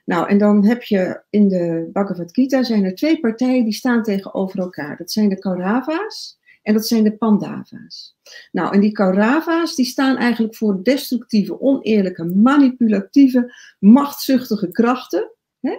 Nou, 0.04 0.28
en 0.28 0.38
dan 0.38 0.64
heb 0.64 0.82
je 0.82 1.22
in 1.30 1.48
de 1.48 1.88
Bhagavad 1.92 2.32
Gita 2.32 2.62
zijn 2.62 2.84
er 2.84 2.94
twee 2.94 3.20
partijen 3.20 3.64
die 3.64 3.72
staan 3.72 4.02
tegenover 4.02 4.58
elkaar. 4.58 4.96
Dat 4.96 5.12
zijn 5.12 5.28
de 5.28 5.38
Kaurava's 5.38 6.38
en 6.62 6.74
dat 6.74 6.86
zijn 6.86 7.04
de 7.04 7.16
Pandava's. 7.16 8.16
Nou, 8.52 8.74
en 8.74 8.80
die 8.80 8.92
Kaurava's 8.92 9.74
die 9.74 9.86
staan 9.86 10.16
eigenlijk 10.16 10.54
voor 10.54 10.82
destructieve, 10.82 11.60
oneerlijke, 11.60 12.24
manipulatieve, 12.24 13.54
machtzuchtige 13.78 14.70
krachten. 14.70 15.30
Hè? 15.60 15.76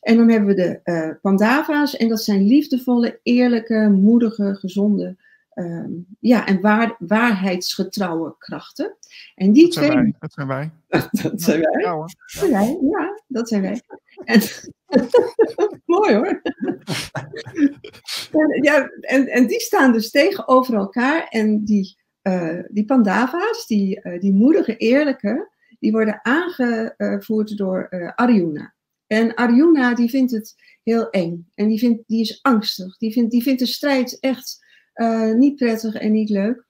En 0.00 0.16
dan 0.16 0.30
hebben 0.30 0.48
we 0.48 0.54
de 0.54 0.80
uh, 0.84 1.10
Pandava's 1.22 1.96
en 1.96 2.08
dat 2.08 2.22
zijn 2.22 2.46
liefdevolle, 2.46 3.20
eerlijke, 3.22 3.88
moedige, 3.88 4.54
gezonde 4.54 5.16
um, 5.54 6.06
ja, 6.20 6.46
en 6.46 6.60
waar, 6.60 6.96
waarheidsgetrouwe 6.98 8.34
krachten. 8.38 8.96
En 9.34 9.52
die 9.52 9.64
dat 9.64 9.72
twee. 9.72 9.90
Zijn 9.90 10.02
wij. 10.02 10.14
Dat 10.18 10.32
zijn 10.32 10.46
wij. 10.46 10.70
dat 11.22 11.42
zijn 11.42 11.60
wij. 11.60 11.82
Ja, 11.82 11.92
hoor. 11.92 12.10
Ja. 12.26 12.48
wij. 12.48 12.78
ja, 12.82 13.20
dat 13.26 13.48
zijn 13.48 13.62
wij. 13.62 13.82
En, 14.24 14.40
mooi 15.84 16.14
hoor. 16.14 16.42
en, 18.32 18.62
ja, 18.62 18.88
en, 19.00 19.26
en 19.26 19.46
die 19.46 19.60
staan 19.60 19.92
dus 19.92 20.10
tegenover 20.10 20.74
elkaar. 20.74 21.26
En 21.28 21.64
die, 21.64 21.96
uh, 22.22 22.60
die 22.68 22.84
Pandava's, 22.84 23.66
die, 23.66 24.00
uh, 24.02 24.20
die 24.20 24.32
moedige, 24.32 24.76
eerlijke, 24.76 25.50
die 25.78 25.92
worden 25.92 26.20
aangevoerd 26.22 27.56
door 27.56 27.86
uh, 27.90 28.12
Arjuna. 28.14 28.73
En 29.14 29.34
Arjuna 29.34 29.94
die 29.94 30.10
vindt 30.10 30.32
het 30.32 30.54
heel 30.82 31.10
eng. 31.10 31.50
En 31.54 31.68
die, 31.68 31.78
vindt, 31.78 32.02
die 32.06 32.20
is 32.20 32.38
angstig. 32.42 32.96
Die 32.96 33.12
vindt, 33.12 33.30
die 33.30 33.42
vindt 33.42 33.60
de 33.60 33.66
strijd 33.66 34.20
echt 34.20 34.64
uh, 34.94 35.32
niet 35.32 35.56
prettig 35.56 35.94
en 35.94 36.12
niet 36.12 36.28
leuk. 36.28 36.64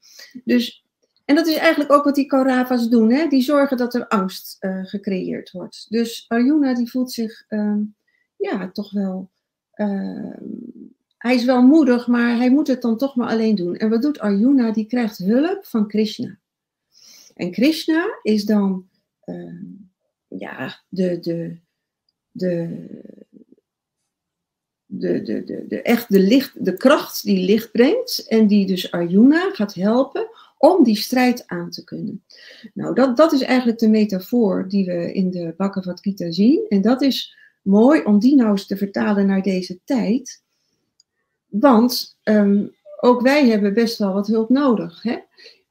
Dus, 0.45 0.85
en 1.25 1.35
dat 1.35 1.47
is 1.47 1.57
eigenlijk 1.57 1.93
ook 1.93 2.05
wat 2.05 2.15
die 2.15 2.27
Kaurava's 2.27 2.89
doen. 2.89 3.11
Hè? 3.11 3.29
Die 3.29 3.43
zorgen 3.43 3.77
dat 3.77 3.95
er 3.95 4.09
angst 4.09 4.57
uh, 4.61 4.85
gecreëerd 4.85 5.51
wordt. 5.51 5.87
Dus 5.89 6.25
Arjuna 6.29 6.75
die 6.75 6.91
voelt 6.91 7.13
zich 7.13 7.45
uh, 7.49 7.81
ja, 8.37 8.71
toch 8.71 8.93
wel... 8.93 9.31
hij 11.17 11.35
is 11.35 11.45
wel 11.45 11.63
moedig, 11.63 12.07
maar 12.07 12.37
hij 12.37 12.51
moet 12.51 12.67
het 12.67 12.83
dan 12.83 12.99
toch 12.99 13.17
maar 13.17 13.29
alleen 13.29 13.55
doen. 13.55 13.77
En 13.77 13.89
wat 13.89 14.03
doet 14.03 14.19
Arjuna? 14.19 14.73
Die 14.73 14.87
krijgt 14.87 15.19
hulp 15.19 15.67
van 15.67 15.89
Krishna. 15.89 16.39
En 17.35 17.51
Krishna 17.51 18.19
is 18.23 18.45
dan 18.45 18.89
ja, 20.29 20.83
de, 20.89 21.21
de, 21.21 21.63
de, 22.35 22.87
de, 24.87 25.23
de, 25.23 25.65
de, 25.69 25.83
echt 25.83 26.13
de, 26.13 26.21
licht, 26.21 26.65
de 26.65 26.77
kracht 26.77 27.23
die 27.23 27.47
licht 27.47 27.73
brengt 27.73 28.27
en 28.29 28.47
die 28.47 28.67
dus 28.67 28.91
Arjuna 28.91 29.51
gaat 29.53 29.75
helpen 29.75 30.29
om 30.59 30.85
die 30.85 30.97
strijd 30.97 31.47
aan 31.47 31.71
te 31.71 31.85
kunnen. 31.85 32.25
Nou, 32.75 32.95
dat, 32.95 33.17
dat 33.17 33.33
is 33.33 33.43
eigenlijk 33.43 33.79
de 33.79 33.89
metafoor 33.89 34.69
die 34.69 34.87
we 34.87 35.13
in 35.13 35.31
de 35.31 35.55
Bhagavad 35.57 36.01
Gita 36.01 36.31
zien. 36.31 36.67
En 36.69 36.83
dat 36.83 37.03
is 37.03 37.37
mooi 37.63 38.03
om 38.03 38.19
die 38.19 38.35
nou 38.35 38.51
eens 38.51 38.67
te 38.67 38.77
vertalen 38.77 39.27
naar 39.27 39.43
deze 39.43 39.81
tijd. 39.85 40.43
Want 41.47 42.19
um, 42.25 42.75
ook 43.01 43.21
wij 43.21 43.49
hebben 43.49 43.75
best 43.75 43.99
wel 43.99 44.13
wat 44.13 44.27
hulp 44.27 44.49
nodig. 44.49 45.03
Hè? 45.03 45.17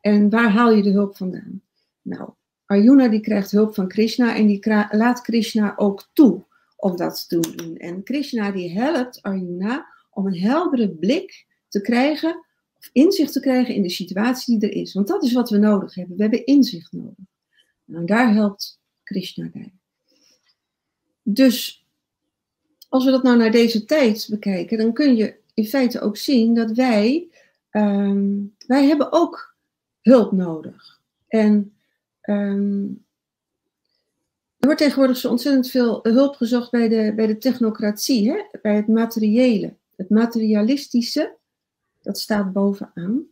En 0.02 0.30
waar 0.30 0.50
haal 0.50 0.72
je 0.72 0.84
de 0.84 0.92
hulp 0.92 1.18
vandaan? 1.18 1.62
Nou, 2.02 2.30
Arjuna 2.66 3.08
die 3.08 3.20
krijgt 3.20 3.52
hulp 3.52 3.76
van 3.76 3.88
Krishna 3.88 4.36
en 4.36 4.48
die 4.48 4.60
laat 4.92 5.22
Krishna 5.22 5.74
ook 5.78 6.10
toe 6.14 6.44
om 6.84 6.98
dat 6.98 7.26
te 7.28 7.40
doen. 7.40 7.78
En 7.78 8.04
Krishna 8.04 8.52
die 8.52 8.72
helpt 8.72 9.22
Arjuna 9.22 9.88
om 10.10 10.28
een 10.28 10.40
heldere 10.40 10.90
blik 10.90 11.46
te 11.68 11.82
krijgen, 11.82 12.46
of 12.78 12.90
inzicht 12.92 13.34
te 13.34 13.40
krijgen 13.40 13.76
in 13.76 13.82
de 13.82 13.90
situatie 13.90 14.60
die 14.60 14.70
er 14.70 14.76
is. 14.76 14.94
Want 14.94 15.08
dat 15.08 15.24
is 15.24 15.34
wat 15.34 15.50
we 15.50 15.58
nodig 15.58 15.96
hebben. 15.96 16.16
We 16.16 16.22
hebben 16.22 16.46
inzicht 16.46 16.92
nodig. 16.92 17.26
En 17.88 18.06
daar 18.06 18.34
helpt 18.34 18.80
Krishna 19.04 19.50
bij. 19.54 19.74
Dus 21.22 21.86
als 22.90 23.06
we 23.06 23.12
dat 23.12 23.24
nou 23.24 23.38
naar 23.38 23.52
deze 23.52 23.86
tijd 23.86 24.28
bekijken, 24.30 24.78
dan 24.78 24.94
kun 24.94 25.16
je 25.16 25.36
in 25.54 25.66
feite 25.66 26.00
ook 26.00 26.18
zien 26.18 26.56
dat 26.56 26.72
wij, 26.72 27.28
ehm, 27.70 28.32
wij 28.68 28.86
hebben 28.86 29.12
ook 29.12 29.56
hulp 30.02 30.32
nodig. 30.32 31.02
En 31.28 31.74
ehm, 32.22 32.86
er 34.64 34.70
wordt 34.70 34.84
tegenwoordig 34.84 35.18
zo 35.18 35.30
ontzettend 35.30 35.70
veel 35.70 36.00
hulp 36.02 36.36
gezocht 36.36 36.72
bij 36.72 36.90
de, 36.90 37.14
bij 37.16 37.28
de 37.28 37.38
technocratie, 37.38 38.32
hè? 38.32 38.44
bij 38.62 38.76
het 38.76 38.88
materiële. 38.88 39.76
Het 39.96 40.10
materialistische, 40.10 41.38
dat 42.02 42.20
staat 42.20 42.54
bovenaan. 42.54 43.26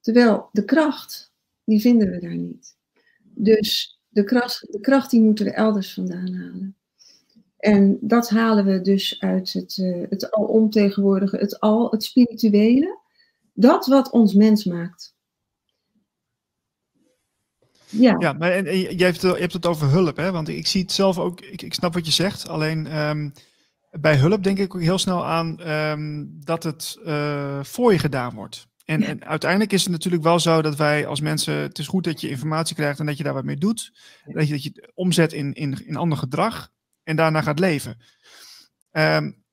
Terwijl 0.00 0.48
de 0.52 0.64
kracht, 0.64 1.32
die 1.64 1.80
vinden 1.80 2.10
we 2.10 2.18
daar 2.18 2.36
niet. 2.36 2.76
Dus 3.22 4.00
de 4.08 4.24
kracht, 4.24 4.66
de 4.70 4.80
kracht 4.80 5.10
die 5.10 5.20
moeten 5.20 5.44
we 5.44 5.50
elders 5.50 5.94
vandaan 5.94 6.34
halen. 6.34 6.76
En 7.56 7.98
dat 8.00 8.28
halen 8.28 8.64
we 8.64 8.80
dus 8.80 9.20
uit 9.20 9.52
het, 9.52 9.76
uh, 9.76 10.06
het 10.08 10.30
alomtegenwoordige, 10.30 11.36
het 11.36 11.60
al, 11.60 11.90
het 11.90 12.04
spirituele. 12.04 12.98
Dat 13.52 13.86
wat 13.86 14.10
ons 14.10 14.34
mens 14.34 14.64
maakt. 14.64 15.15
Ja, 17.98 18.16
ja 18.18 18.32
maar 18.32 18.50
en, 18.50 18.80
jij 18.96 19.06
hebt, 19.06 19.20
je 19.20 19.36
hebt 19.38 19.52
het 19.52 19.66
over 19.66 19.88
hulp, 19.88 20.16
hè? 20.16 20.32
Want 20.32 20.48
ik 20.48 20.66
zie 20.66 20.82
het 20.82 20.92
zelf 20.92 21.18
ook, 21.18 21.40
ik, 21.40 21.62
ik 21.62 21.74
snap 21.74 21.94
wat 21.94 22.06
je 22.06 22.12
zegt. 22.12 22.48
Alleen 22.48 22.98
um, 22.98 23.32
bij 23.90 24.16
hulp 24.16 24.42
denk 24.42 24.58
ik 24.58 24.74
ook 24.74 24.80
heel 24.80 24.98
snel 24.98 25.26
aan 25.26 25.70
um, 25.70 26.36
dat 26.44 26.62
het 26.62 26.98
uh, 27.04 27.62
voor 27.62 27.92
je 27.92 27.98
gedaan 27.98 28.34
wordt. 28.34 28.66
En, 28.84 29.02
en, 29.02 29.24
uiteindelijk 29.24 29.72
is 29.72 29.82
het 29.82 29.92
natuurlijk 29.92 30.22
wel 30.22 30.40
zo 30.40 30.62
dat 30.62 30.76
wij 30.76 31.06
als 31.06 31.20
mensen, 31.20 31.54
het 31.54 31.78
is 31.78 31.86
goed 31.86 32.04
dat 32.04 32.20
je 32.20 32.28
informatie 32.28 32.76
krijgt 32.76 33.00
en 33.00 33.06
dat 33.06 33.16
je 33.16 33.22
daar 33.22 33.34
wat 33.34 33.44
mee 33.44 33.56
doet. 33.56 33.92
Dat 34.24 34.46
je, 34.46 34.52
dat 34.52 34.62
je 34.62 34.70
het 34.74 34.92
omzet 34.94 35.32
in, 35.32 35.52
in, 35.52 35.86
in 35.86 35.96
ander 35.96 36.18
gedrag 36.18 36.70
en 37.02 37.16
daarna 37.16 37.42
gaat 37.42 37.58
leven. 37.58 37.98
Um, 38.92 39.44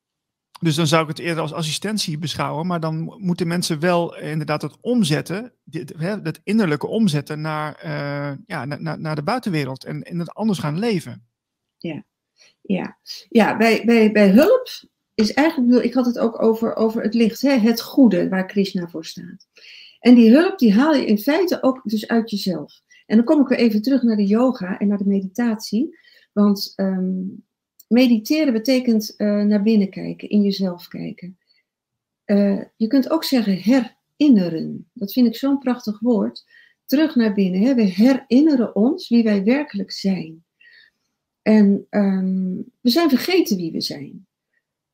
dus 0.64 0.76
dan 0.76 0.88
zou 0.88 1.02
ik 1.02 1.08
het 1.08 1.20
eerder 1.20 1.42
als 1.42 1.54
assistentie 1.54 2.18
beschouwen, 2.18 2.68
maar 2.68 2.80
dan 2.80 3.16
moeten 3.18 3.48
mensen 3.48 3.80
wel 3.80 4.18
inderdaad 4.18 4.62
het 4.62 4.78
omzetten, 4.82 5.54
hè, 5.98 6.22
het 6.22 6.40
innerlijke 6.44 6.88
omzetten 6.88 7.42
naar, 7.42 7.82
uh, 7.86 8.38
ja, 8.46 8.66
naar, 8.66 9.00
naar 9.00 9.16
de 9.16 9.24
buitenwereld 9.24 9.86
en, 9.86 10.04
en 10.04 10.20
het 10.20 10.34
anders 10.34 10.60
gaan 10.60 10.80
leven. 10.80 11.28
Ja, 11.78 12.04
ja. 12.62 12.98
ja 13.30 13.58
bij, 13.58 13.86
bij, 13.86 14.12
bij 14.12 14.30
hulp 14.30 14.68
is 15.14 15.34
eigenlijk, 15.34 15.84
ik 15.84 15.94
had 15.94 16.06
het 16.06 16.20
ook 16.20 16.42
over, 16.42 16.76
over 16.76 17.02
het 17.02 17.14
licht, 17.14 17.42
hè, 17.42 17.58
het 17.58 17.82
goede 17.82 18.30
waar 18.30 18.46
Krishna 18.46 18.88
voor 18.88 19.06
staat. 19.06 19.48
En 20.00 20.16
die 20.16 20.32
hulp 20.32 20.60
die 20.60 20.74
haal 20.74 20.94
je 20.94 21.06
in 21.06 21.20
feite 21.20 21.64
ook 21.64 21.82
dus 21.84 22.08
uit 22.08 22.30
jezelf. 22.30 22.82
En 23.06 23.16
dan 23.16 23.26
kom 23.26 23.42
ik 23.42 23.48
weer 23.48 23.58
even 23.58 23.82
terug 23.82 24.02
naar 24.02 24.16
de 24.16 24.26
yoga 24.26 24.78
en 24.78 24.88
naar 24.88 24.98
de 24.98 25.08
meditatie. 25.08 25.98
Want 26.34 26.74
um, 26.76 27.46
mediteren 27.94 28.54
betekent 28.54 29.14
uh, 29.18 29.44
naar 29.44 29.62
binnen 29.62 29.90
kijken, 29.90 30.30
in 30.30 30.42
jezelf 30.42 30.88
kijken. 30.88 31.38
Uh, 32.26 32.62
je 32.76 32.88
kunt 32.88 33.10
ook 33.10 33.24
zeggen 33.24 33.54
herinneren. 33.54 34.90
Dat 34.94 35.14
vind 35.14 35.28
ik 35.28 35.36
zo'n 35.36 35.60
prachtig 35.60 36.00
woord. 36.00 36.46
Terug 36.86 37.16
naar 37.16 37.34
binnen. 37.34 37.62
Hè? 37.62 37.76
We 37.76 37.82
herinneren 37.82 38.76
ons 38.76 39.10
wie 39.10 39.24
wij 39.24 39.44
werkelijk 39.44 39.92
zijn. 39.92 40.44
En 41.42 41.88
um, 41.90 42.72
we 42.82 42.90
zijn 42.90 43.10
vergeten 43.10 43.58
wie 43.58 43.72
we 43.72 43.82
zijn. 43.82 44.28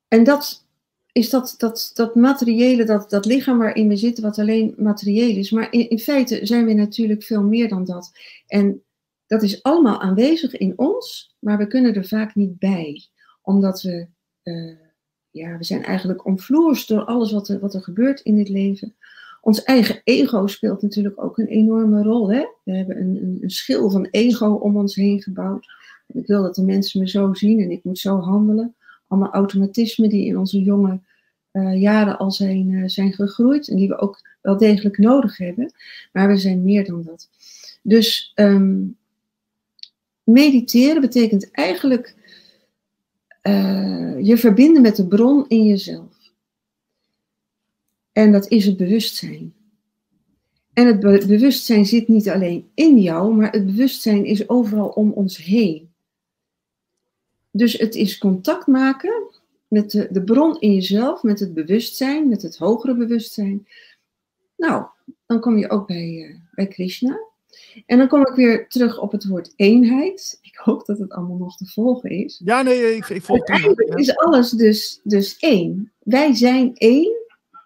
En 0.08 0.24
dat 0.24 0.68
is 1.12 1.30
dat, 1.30 1.56
dat, 1.58 1.92
dat 1.94 2.16
materiële, 2.16 2.84
dat, 2.84 3.10
dat 3.10 3.26
lichaam 3.26 3.58
waarin 3.58 3.88
we 3.88 3.96
zitten, 3.96 4.24
wat 4.24 4.40
alleen 4.40 4.74
materieel 4.78 5.38
is. 5.38 5.52
Maar 5.52 5.72
in, 5.74 5.90
in 5.90 6.00
feite 6.00 6.40
zijn 6.46 6.66
we 6.66 6.74
natuurlijk 6.74 7.24
veel 7.24 7.44
meer 7.44 7.70
dan 7.70 7.86
dat. 7.86 8.12
En 8.48 8.84
dat 9.30 9.44
is 9.44 9.64
allemaal 9.64 10.02
aanwezig 10.02 10.58
in 10.58 10.78
ons, 10.78 11.36
maar 11.40 11.58
we 11.58 11.68
kunnen 11.68 11.96
er 11.96 12.06
vaak 12.06 12.36
niet 12.36 12.60
bij. 12.60 13.08
Omdat 13.42 13.82
we, 13.82 14.08
uh, 14.44 14.78
ja, 15.30 15.58
we 15.58 15.64
zijn 15.64 15.84
eigenlijk 15.84 16.26
omvloerst 16.26 16.88
door 16.88 17.04
alles 17.04 17.32
wat 17.32 17.48
er, 17.48 17.60
wat 17.60 17.74
er 17.74 17.82
gebeurt 17.82 18.20
in 18.20 18.38
het 18.38 18.50
leven. 18.50 18.96
Ons 19.42 19.64
eigen 19.64 20.02
ego 20.04 20.48
speelt 20.48 20.82
natuurlijk 20.82 21.24
ook 21.24 21.38
een 21.38 21.48
enorme 21.48 22.04
rol. 22.04 22.32
Hè? 22.32 22.46
We 22.64 22.76
hebben 22.76 22.98
een, 22.98 23.16
een, 23.16 23.38
een 23.42 23.50
schil 23.50 23.90
van 23.90 24.08
ego 24.12 24.54
om 24.54 24.78
ons 24.78 24.96
heen 24.96 25.22
gebouwd. 25.22 25.68
Ik 26.08 26.28
wil 26.28 26.42
dat 26.42 26.56
de 26.56 26.64
mensen 26.64 27.00
me 27.00 27.10
zo 27.10 27.34
zien 27.34 27.60
en 27.60 27.72
ik 27.72 27.84
moet 27.84 28.00
zo 28.00 28.20
handelen. 28.20 28.76
Allemaal 29.08 29.32
automatismen 29.32 30.10
die 30.10 30.26
in 30.26 30.38
onze 30.38 30.62
jonge 30.62 31.00
uh, 31.52 31.82
jaren 31.82 32.18
al 32.18 32.32
zijn, 32.32 32.70
uh, 32.70 32.88
zijn 32.88 33.14
gegroeid 33.14 33.68
en 33.68 33.76
die 33.76 33.88
we 33.88 33.98
ook 33.98 34.22
wel 34.42 34.58
degelijk 34.58 34.98
nodig 34.98 35.38
hebben. 35.38 35.74
Maar 36.12 36.28
we 36.28 36.38
zijn 36.38 36.64
meer 36.64 36.86
dan 36.86 37.04
dat. 37.04 37.30
Dus 37.82 38.32
um, 38.36 38.98
mediteren 40.32 41.02
betekent 41.02 41.52
eigenlijk 41.52 42.16
uh, 43.44 44.26
je 44.26 44.38
verbinden 44.38 44.82
met 44.82 44.96
de 44.96 45.08
bron 45.08 45.46
in 45.48 45.66
jezelf. 45.66 46.18
En 48.12 48.32
dat 48.32 48.52
is 48.52 48.66
het 48.66 48.78
bewustzijn. 48.78 49.54
En 50.74 50.88
het 50.88 51.00
be 51.00 51.26
bewustzijn 51.28 51.86
zit 51.86 52.08
niet 52.08 52.30
alleen 52.30 52.70
in 52.74 53.00
jou, 53.00 53.36
maar 53.36 53.52
het 53.52 53.66
bewustzijn 53.66 54.26
is 54.26 54.50
overal 54.50 54.88
om 54.88 55.12
ons 55.12 55.38
heen. 55.38 55.90
Dus 57.52 57.74
het 57.74 57.96
is 57.96 58.18
contact 58.18 58.68
maken 58.68 59.30
met 59.68 59.92
de, 59.92 60.08
de 60.12 60.24
bron 60.24 60.60
in 60.60 60.74
jezelf, 60.74 61.24
met 61.24 61.40
het 61.40 61.54
bewustzijn, 61.54 62.30
met 62.30 62.42
het 62.42 62.58
hogere 62.58 62.96
bewustzijn. 62.96 63.68
Nou, 64.58 64.86
dan 65.26 65.40
kom 65.40 65.58
je 65.58 65.70
ook 65.70 65.88
bij, 65.88 66.10
uh, 66.10 66.36
bij 66.52 66.68
Krishna. 66.68 67.29
En 67.86 67.98
dan 67.98 68.08
kom 68.08 68.28
ik 68.28 68.36
weer 68.36 68.68
terug 68.68 69.00
op 69.00 69.12
het 69.12 69.28
woord 69.28 69.54
eenheid. 69.56 70.40
Ik 70.42 70.56
hoop 70.56 70.86
dat 70.86 70.98
het 70.98 71.12
allemaal 71.12 71.38
nog 71.38 71.58
te 71.58 71.66
volgen 71.66 72.10
is. 72.10 72.42
Ja, 72.44 72.62
nee, 72.62 72.96
ik, 72.96 73.10
ik 73.10 73.24
volg 73.24 73.48
het. 73.48 74.00
is 74.00 74.16
alles 74.16 74.50
dus, 74.50 75.00
dus 75.04 75.38
één. 75.38 75.92
Wij 76.00 76.36
zijn 76.36 76.76
één 76.76 77.18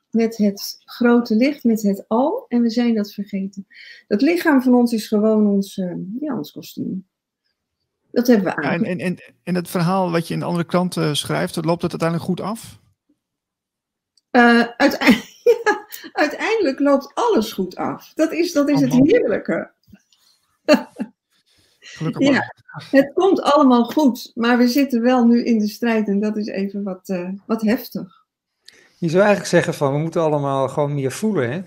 met 0.10 0.38
het 0.38 0.82
grote 0.86 1.36
licht, 1.36 1.64
met 1.64 1.82
het 1.82 2.06
al. 2.08 2.46
En 2.48 2.62
we 2.62 2.70
zijn 2.70 2.96
dat 2.96 3.14
vergeten. 3.14 3.68
Dat 4.08 4.22
lichaam 4.22 4.62
van 4.62 4.74
ons 4.74 4.94
is 4.94 5.08
gewoon 5.08 5.48
ons, 5.48 5.78
uh, 5.78 5.94
ja, 6.20 6.38
ons 6.38 6.52
kostuum. 6.52 7.08
Dat 8.12 8.28
hebben 8.28 8.46
we 8.46 8.56
aan. 8.56 8.82
Ja, 8.82 8.86
en, 8.86 9.00
en, 9.00 9.18
en 9.44 9.56
het 9.56 9.70
verhaal 9.70 10.12
wat 10.12 10.28
je 10.28 10.34
in 10.34 10.40
de 10.40 10.46
andere 10.46 10.66
kranten 10.66 11.18
schrijft, 11.18 11.66
loopt 11.66 11.82
het 11.82 11.92
uiteindelijk 11.92 12.30
goed 12.30 12.42
af? 12.42 12.82
Uh, 14.32 14.68
uiteindelijk, 14.78 15.33
uiteindelijk 16.30 16.80
loopt 16.80 17.12
alles 17.14 17.54
goed 17.54 17.76
af. 17.76 18.12
Dat 18.16 18.32
is, 18.32 18.52
dat 18.52 18.70
is 18.70 18.82
het 18.82 18.94
heerlijke. 18.94 19.72
Gelukkig 21.80 22.28
ja, 22.28 22.54
het 22.92 23.14
komt 23.14 23.42
allemaal 23.42 23.86
goed, 23.86 24.32
maar 24.36 24.58
we 24.58 24.68
zitten 24.68 25.02
wel 25.02 25.26
nu 25.26 25.44
in 25.44 25.60
de 25.60 25.68
strijd 25.68 26.08
en 26.08 26.20
dat 26.20 26.38
is 26.38 26.48
even 26.48 26.84
wat, 26.84 27.10
uh, 27.10 27.30
wat 27.46 27.62
heftig. 27.62 28.26
Je 28.98 29.10
zou 29.10 29.22
eigenlijk 29.24 29.50
zeggen 29.50 29.74
van 29.74 29.94
we 29.94 30.00
moeten 30.00 30.22
allemaal 30.22 30.70
gewoon 30.70 30.94
meer 30.94 31.12
voelen, 31.12 31.52
hè? 31.52 31.62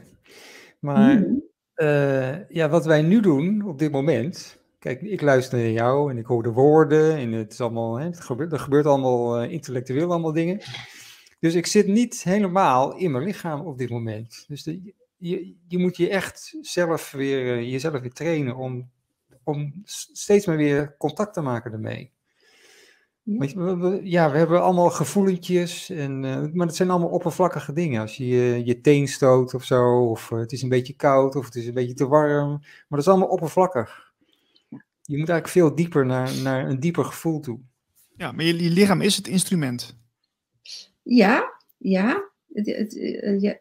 Maar 0.79 1.17
mm. 1.17 1.43
uh, 1.77 2.49
ja, 2.49 2.69
wat 2.69 2.85
wij 2.85 3.03
nu 3.03 3.21
doen 3.21 3.63
op 3.67 3.79
dit 3.79 3.93
moment, 3.93 4.59
kijk, 4.79 5.01
ik 5.01 5.21
luister 5.21 5.59
naar 5.59 5.71
jou 5.71 6.11
en 6.11 6.19
ik 6.19 6.27
hoor 6.27 6.43
de 6.43 6.53
woorden 6.53 7.17
en 7.17 7.33
het 7.33 7.53
is 7.53 7.61
allemaal, 7.61 7.95
hè, 7.95 8.05
het 8.05 8.21
gebeurt, 8.21 8.53
er 8.53 8.59
gebeurt 8.59 8.87
allemaal 8.87 9.43
uh, 9.43 9.53
intellectueel 9.53 10.11
allemaal 10.11 10.33
dingen. 10.33 10.61
Dus 11.47 11.55
ik 11.55 11.67
zit 11.67 11.87
niet 11.87 12.23
helemaal 12.23 12.97
in 12.97 13.11
mijn 13.11 13.25
lichaam 13.25 13.61
op 13.61 13.79
dit 13.79 13.91
moment. 13.91 14.45
Dus 14.49 14.63
de, 14.63 14.95
je, 15.17 15.55
je 15.69 15.79
moet 15.79 15.97
je 15.97 16.09
echt 16.09 16.57
zelf 16.61 17.11
weer, 17.11 17.63
jezelf 17.63 18.01
weer 18.01 18.13
trainen 18.13 18.57
om, 18.57 18.91
om 19.45 19.83
steeds 19.85 20.47
maar 20.47 20.57
weer 20.57 20.97
contact 20.99 21.35
te 21.35 21.41
maken 21.41 21.73
ermee. 21.73 22.11
Ja, 23.23 23.77
we, 23.79 24.01
ja, 24.03 24.31
we 24.31 24.39
hebben 24.39 24.63
allemaal 24.63 24.91
gevoelentjes, 24.91 25.91
en, 25.91 26.23
uh, 26.23 26.47
maar 26.53 26.67
het 26.67 26.77
zijn 26.77 26.91
allemaal 26.91 27.09
oppervlakkige 27.09 27.73
dingen. 27.73 28.01
Als 28.01 28.17
je 28.17 28.27
je, 28.27 28.65
je 28.65 28.81
teen 28.81 29.09
stoot 29.09 29.55
of 29.55 29.65
zo, 29.65 30.11
of 30.11 30.31
uh, 30.31 30.39
het 30.39 30.53
is 30.53 30.63
een 30.63 30.69
beetje 30.69 30.97
koud, 30.97 31.37
of 31.37 31.45
het 31.45 31.55
is 31.55 31.67
een 31.67 31.75
beetje 31.75 31.95
te 31.95 32.09
warm. 32.09 32.49
Maar 32.59 32.87
dat 32.89 32.99
is 32.99 33.09
allemaal 33.09 33.29
oppervlakkig. 33.29 34.13
Je 35.03 35.19
moet 35.19 35.29
eigenlijk 35.29 35.49
veel 35.49 35.75
dieper 35.75 36.07
naar, 36.07 36.35
naar 36.43 36.69
een 36.69 36.81
dieper 36.81 37.05
gevoel 37.05 37.41
toe. 37.41 37.59
Ja, 38.17 38.33
maar 38.33 38.45
je, 38.45 38.63
je 38.63 38.71
lichaam 38.71 39.01
is 39.01 39.17
het 39.17 39.29
instrument. 39.29 40.05
Ja, 41.07 41.53
ja. 41.77 42.25
Ja, 42.49 43.57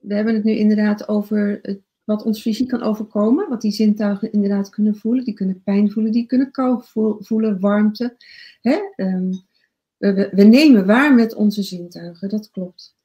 we 0.00 0.14
hebben 0.14 0.34
het 0.34 0.44
nu 0.44 0.52
inderdaad 0.52 1.08
over 1.08 1.60
wat 2.04 2.22
ons 2.22 2.40
fysiek 2.40 2.68
kan 2.68 2.82
overkomen, 2.82 3.48
wat 3.48 3.60
die 3.60 3.72
zintuigen 3.72 4.32
inderdaad 4.32 4.68
kunnen 4.68 4.96
voelen. 4.96 5.24
Die 5.24 5.34
kunnen 5.34 5.62
pijn 5.62 5.90
voelen, 5.90 6.12
die 6.12 6.26
kunnen 6.26 6.50
kou 6.50 6.82
voelen, 7.20 7.60
warmte. 7.60 8.16
Hè? 8.60 8.78
Um, 8.96 9.30
we, 9.96 10.30
we, 10.32 10.42
nemen 10.42 10.86
waar 10.86 11.14
met 11.14 11.34
onze 11.34 11.62
zintuigen, 11.62 12.28
dat 12.28 12.50
klopt. 12.50 12.96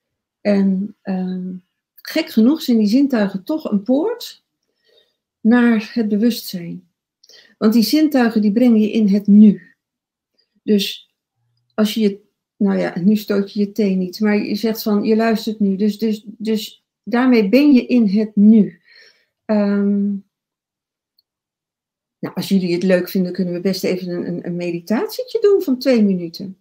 En 0.41 0.95
um, 1.03 1.63
gek 1.95 2.29
genoeg 2.29 2.61
zijn 2.61 2.77
die 2.77 2.87
zintuigen 2.87 3.43
toch 3.43 3.71
een 3.71 3.83
poort 3.83 4.43
naar 5.41 5.91
het 5.93 6.07
bewustzijn. 6.07 6.87
Want 7.57 7.73
die 7.73 7.83
zintuigen 7.83 8.41
die 8.41 8.51
brengen 8.51 8.79
je 8.79 8.91
in 8.91 9.07
het 9.07 9.27
nu. 9.27 9.75
Dus 10.63 11.13
als 11.73 11.93
je 11.93 12.01
je 12.01 12.24
nou 12.57 12.79
ja, 12.79 12.99
nu 12.99 13.15
stoot 13.15 13.53
je 13.53 13.59
je 13.59 13.71
teen 13.71 13.97
niet, 13.97 14.19
maar 14.19 14.37
je 14.37 14.55
zegt 14.55 14.83
van, 14.83 15.03
je 15.03 15.15
luistert 15.15 15.59
nu. 15.59 15.75
Dus, 15.75 15.97
dus, 15.97 16.25
dus 16.25 16.85
daarmee 17.03 17.49
ben 17.49 17.73
je 17.73 17.85
in 17.85 18.07
het 18.07 18.35
nu. 18.35 18.81
Um, 19.45 20.25
nou, 22.19 22.35
als 22.35 22.49
jullie 22.49 22.73
het 22.73 22.83
leuk 22.83 23.09
vinden, 23.09 23.33
kunnen 23.33 23.53
we 23.53 23.59
best 23.59 23.83
even 23.83 24.27
een, 24.27 24.45
een 24.45 24.55
meditatietje 24.55 25.39
doen 25.39 25.61
van 25.61 25.79
twee 25.79 26.03
minuten. 26.03 26.57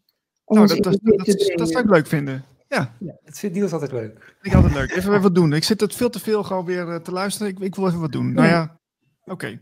nou, 0.47 0.67
dat, 0.67 0.83
dat, 0.83 0.99
dat, 1.03 1.53
dat, 1.57 1.71
zou 1.71 1.85
ik 1.85 1.91
leuk 1.91 2.07
vinden. 2.07 2.45
Ja. 2.69 2.97
ja 3.01 3.19
het 3.25 3.39
vindt 3.39 3.57
Niels 3.57 3.73
altijd 3.73 3.93
leuk. 3.93 4.37
Ik 4.43 4.55
altijd 4.55 4.75
leuk. 4.75 4.91
Even 4.91 5.23
wat 5.23 5.35
doen. 5.35 5.53
Ik 5.53 5.65
zit 5.65 5.81
het 5.81 5.95
veel 5.95 6.11
te 6.11 6.21
veel 6.21 6.43
gewoon 6.43 6.65
weer 6.65 6.89
eh, 6.89 6.97
te 6.97 7.13
luisteren. 7.13 7.49
Ik, 7.49 7.59
ik 7.59 7.75
wil 7.75 7.87
even 7.87 8.01
wat 8.01 8.13
doen. 8.13 8.33
Nou 8.33 8.49
ja, 8.49 8.81
oké. 9.25 9.61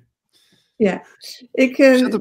Ja, 0.77 1.07
ik, 1.53 1.79
eh, 1.79 2.15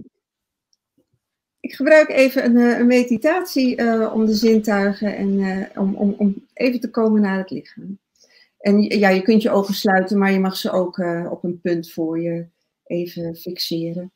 ik 1.62 1.74
gebruik 1.74 2.10
even 2.10 2.46
een, 2.46 2.58
eh, 2.58 2.80
een 2.80 2.88
meditatie 2.88 3.76
eh, 3.76 4.14
om 4.14 4.26
de 4.26 4.34
zintuigen 4.34 5.16
en 5.16 5.40
eh, 5.40 5.82
om, 5.82 5.96
om, 5.96 6.16
om 6.18 6.48
even 6.54 6.80
te 6.80 6.90
komen 6.90 7.22
naar 7.22 7.38
het 7.38 7.50
lichaam. 7.50 8.00
En 8.58 8.82
ja, 8.82 9.10
je 9.10 9.22
kunt 9.22 9.42
je 9.42 9.50
ogen 9.50 9.74
sluiten, 9.74 10.18
maar 10.18 10.32
je 10.32 10.40
mag 10.40 10.58
ze 10.58 10.72
ook 10.72 10.98
op 11.30 11.44
een 11.44 11.62
punt 11.62 11.92
voor 11.92 12.22
je 12.22 12.48
even 12.84 13.36
fixeren. 13.36 14.12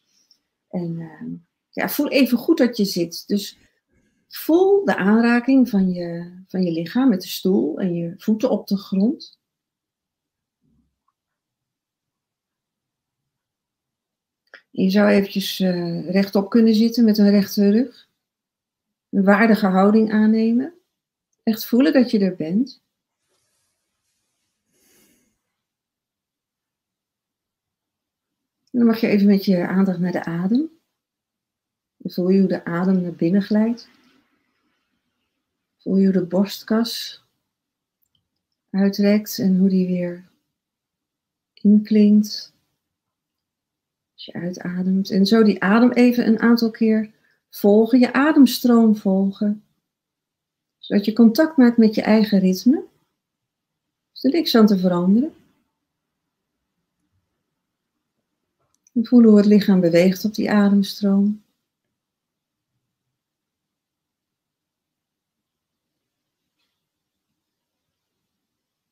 En 0.75 0.99
eh, 0.99 1.27
ja, 1.69 1.89
voel 1.89 2.09
even 2.09 2.37
goed 2.37 2.57
dat 2.57 2.77
je 2.77 2.85
zit. 2.85 3.23
Dus 3.27 3.57
voel 4.27 4.85
de 4.85 4.95
aanraking 4.95 5.69
van 5.69 5.93
je, 5.93 6.31
van 6.47 6.63
je 6.63 6.71
lichaam 6.71 7.09
met 7.09 7.21
de 7.21 7.27
stoel 7.27 7.79
en 7.79 7.93
je 7.93 8.13
voeten 8.17 8.49
op 8.49 8.67
de 8.67 8.77
grond. 8.77 9.39
Je 14.77 14.89
zou 14.89 15.09
eventjes 15.09 15.59
eh, 15.59 16.09
rechtop 16.09 16.49
kunnen 16.49 16.75
zitten 16.75 17.03
met 17.05 17.17
een 17.17 17.29
rechte 17.29 17.69
rug. 17.69 18.09
Een 19.09 19.23
waardige 19.23 19.65
houding 19.65 20.11
aannemen. 20.11 20.73
Echt 21.43 21.65
voelen 21.65 21.93
dat 21.93 22.11
je 22.11 22.19
er 22.19 22.35
bent. 22.35 22.83
En 28.71 28.79
dan 28.79 28.85
mag 28.85 28.99
je 28.99 29.07
even 29.07 29.27
met 29.27 29.45
je 29.45 29.67
aandacht 29.67 29.99
naar 29.99 30.11
de 30.11 30.25
adem. 30.25 30.69
Voel 31.97 32.29
je 32.29 32.39
hoe 32.39 32.49
de 32.49 32.65
adem 32.65 33.01
naar 33.01 33.15
binnen 33.15 33.41
glijdt. 33.41 33.89
Voel 35.77 35.97
je 35.97 36.03
hoe 36.03 36.13
de 36.13 36.25
borstkas 36.25 37.23
uitrekt 38.69 39.39
en 39.39 39.57
hoe 39.57 39.69
die 39.69 39.87
weer 39.87 40.27
inklinkt. 41.53 42.54
Als 44.15 44.25
je 44.25 44.33
uitademt. 44.33 45.09
En 45.09 45.25
zo 45.25 45.43
die 45.43 45.63
adem 45.63 45.91
even 45.91 46.27
een 46.27 46.39
aantal 46.39 46.71
keer 46.71 47.11
volgen. 47.49 47.99
Je 47.99 48.13
ademstroom 48.13 48.95
volgen. 48.95 49.63
Zodat 50.77 51.05
je 51.05 51.13
contact 51.13 51.57
maakt 51.57 51.77
met 51.77 51.95
je 51.95 52.01
eigen 52.01 52.39
ritme. 52.39 52.83
Is 54.13 54.23
er 54.23 54.31
niks 54.31 54.55
aan 54.55 54.65
te 54.65 54.77
veranderen. 54.77 55.33
En 58.93 59.05
voel 59.05 59.23
hoe 59.23 59.37
het 59.37 59.45
lichaam 59.45 59.79
beweegt 59.79 60.25
op 60.25 60.33
die 60.33 60.51
ademstroom. 60.51 61.43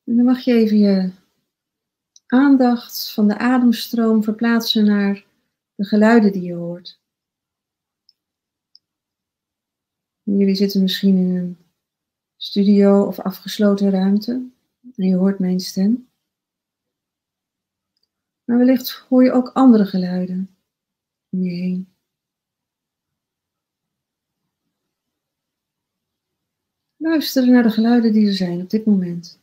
En 0.03 0.15
dan 0.15 0.25
mag 0.25 0.39
je 0.39 0.53
even 0.53 0.77
je 0.77 1.11
aandacht 2.25 3.11
van 3.13 3.27
de 3.27 3.37
ademstroom 3.37 4.23
verplaatsen 4.23 4.85
naar 4.85 5.25
de 5.75 5.85
geluiden 5.85 6.31
die 6.31 6.41
je 6.41 6.53
hoort. 6.53 7.01
Jullie 10.23 10.55
zitten 10.55 10.81
misschien 10.81 11.17
in 11.17 11.35
een 11.35 11.57
studio 12.37 13.03
of 13.03 13.19
afgesloten 13.19 13.89
ruimte 13.89 14.31
en 14.95 15.07
je 15.07 15.15
hoort 15.15 15.39
mijn 15.39 15.59
stem. 15.59 16.09
Maar 18.43 18.57
wellicht 18.57 18.91
hoor 18.91 19.23
je 19.23 19.31
ook 19.31 19.49
andere 19.49 19.85
geluiden 19.85 20.55
om 21.29 21.43
je 21.43 21.51
heen. 21.51 21.87
Luister 26.97 27.49
naar 27.49 27.63
de 27.63 27.71
geluiden 27.71 28.13
die 28.13 28.27
er 28.27 28.33
zijn 28.33 28.61
op 28.61 28.69
dit 28.69 28.85
moment. 28.85 29.42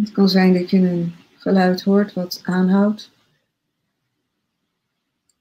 Het 0.00 0.12
kan 0.12 0.28
zijn 0.28 0.54
dat 0.54 0.70
je 0.70 0.78
een 0.78 1.14
geluid 1.36 1.82
hoort 1.82 2.12
wat 2.12 2.40
aanhoudt. 2.42 3.10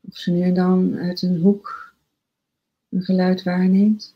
Of 0.02 0.18
ze 0.18 0.32
nu 0.32 0.42
en 0.42 0.54
dan 0.54 0.96
uit 0.98 1.22
een 1.22 1.42
hoek 1.42 1.94
een 2.90 3.02
geluid 3.02 3.44
waarneemt. 3.44 4.16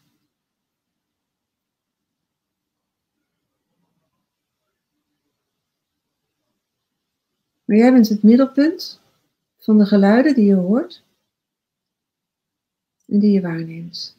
Maar 7.66 7.78
jij 7.78 7.92
bent 7.92 8.10
het 8.10 8.24
middelpunt 8.24 9.02
van 9.58 9.78
de 9.78 9.86
geluiden 9.86 10.36
die 10.36 10.46
je 10.46 10.56
hoort 10.56 11.04
en 13.06 13.20
die 13.20 13.32
je 13.32 13.42
waarneemt. 13.42 14.19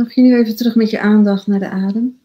Mag 0.00 0.14
je 0.14 0.22
nu 0.22 0.34
even 0.36 0.56
terug 0.56 0.74
met 0.74 0.90
je 0.90 1.00
aandacht 1.00 1.46
naar 1.46 1.58
de 1.58 1.68
adem? 1.68 2.20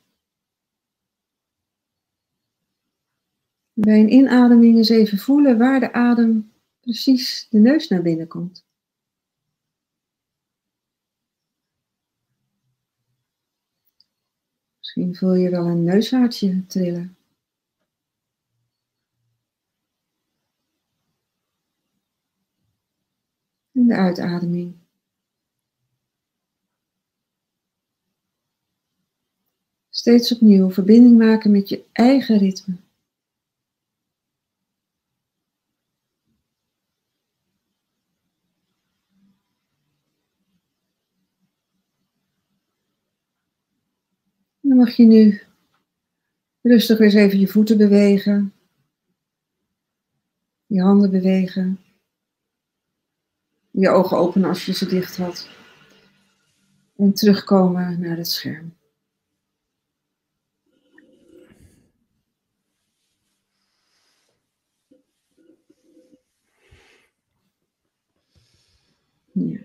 Bij 3.74 4.00
een 4.00 4.12
inademing 4.12 4.78
eens 4.78 4.90
even 4.90 5.18
voelen 5.18 5.58
waar 5.58 5.80
de 5.80 5.94
adem 5.94 6.52
precies 6.80 7.48
de 7.50 7.60
neus 7.60 7.88
naar 7.88 8.02
binnen 8.02 8.28
komt. 8.28 8.66
Misschien 14.78 15.16
voel 15.16 15.34
je 15.34 15.50
wel 15.50 15.66
een 15.66 15.84
neushaartje 15.84 16.66
trillen. 16.66 17.18
En 23.72 23.88
de 23.88 23.96
uitademing. 23.96 24.85
Steeds 30.06 30.34
opnieuw 30.34 30.72
verbinding 30.72 31.18
maken 31.18 31.52
met 31.52 31.69
je 31.69 31.84
eigen 31.91 32.38
ritme. 32.38 32.76
Dan 44.60 44.77
mag 44.77 44.95
je 44.95 45.06
nu 45.06 45.41
rustig 46.61 46.99
eens 46.99 47.14
even 47.14 47.40
je 47.40 47.48
voeten 47.48 47.77
bewegen. 47.77 48.53
Je 50.65 50.82
handen 50.82 51.11
bewegen. 51.11 51.80
Je 53.72 53.90
ogen 53.90 54.18
openen 54.18 54.49
als 54.49 54.65
je 54.65 54.73
ze 54.73 54.86
dicht 54.86 55.18
had. 55.18 55.49
En 56.95 57.14
terugkomen 57.14 57.99
naar 57.99 58.18
het 58.18 58.27
scherm. 58.27 58.75
Ja. 69.36 69.60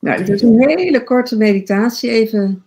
Nou, 0.00 0.18
dit 0.18 0.28
is 0.28 0.42
een 0.42 0.68
hele 0.68 1.04
korte 1.04 1.36
meditatie. 1.36 2.10
Even 2.10 2.64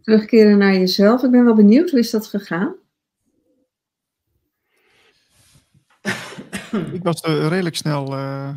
terugkeren 0.00 0.58
naar 0.58 0.72
jezelf. 0.74 1.22
Ik 1.22 1.30
ben 1.30 1.44
wel 1.44 1.54
benieuwd, 1.54 1.90
hoe 1.90 1.98
is 1.98 2.10
dat 2.10 2.26
gegaan? 2.26 2.74
Ik 6.92 7.02
was 7.02 7.20
eh, 7.20 7.48
redelijk 7.48 7.76
snel 7.76 8.12
eh, 8.12 8.54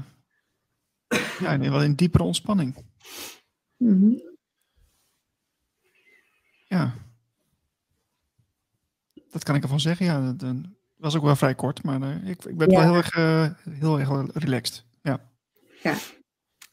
ja, 1.40 1.52
in, 1.52 1.72
wel 1.72 1.84
in 1.84 1.94
diepere 1.95 2.24
ontspanning. 2.24 2.76
Mhm. 3.78 4.12
Ja. 6.68 6.94
Dat 9.32 9.44
kan 9.44 9.56
ik 9.56 9.64
ervan 9.64 9.80
zeggen. 9.80 10.06
Ja, 10.06 10.26
dat, 10.26 10.40
dat 10.40 10.56
was 10.95 11.16
ook 11.16 11.24
wel 11.24 11.36
vrij 11.36 11.56
kort, 11.56 11.84
maar 11.84 12.02
eh, 12.02 12.30
ik, 12.30 12.45
ik 12.45 12.57
ben 12.57 12.70
Ja. 12.72 12.78
wel 12.80 12.86
heel 12.86 12.95
erg, 12.95 13.14
heel 13.70 13.99
erg 13.99 14.10
relaxed. 14.34 14.84
Ja. 15.86 15.98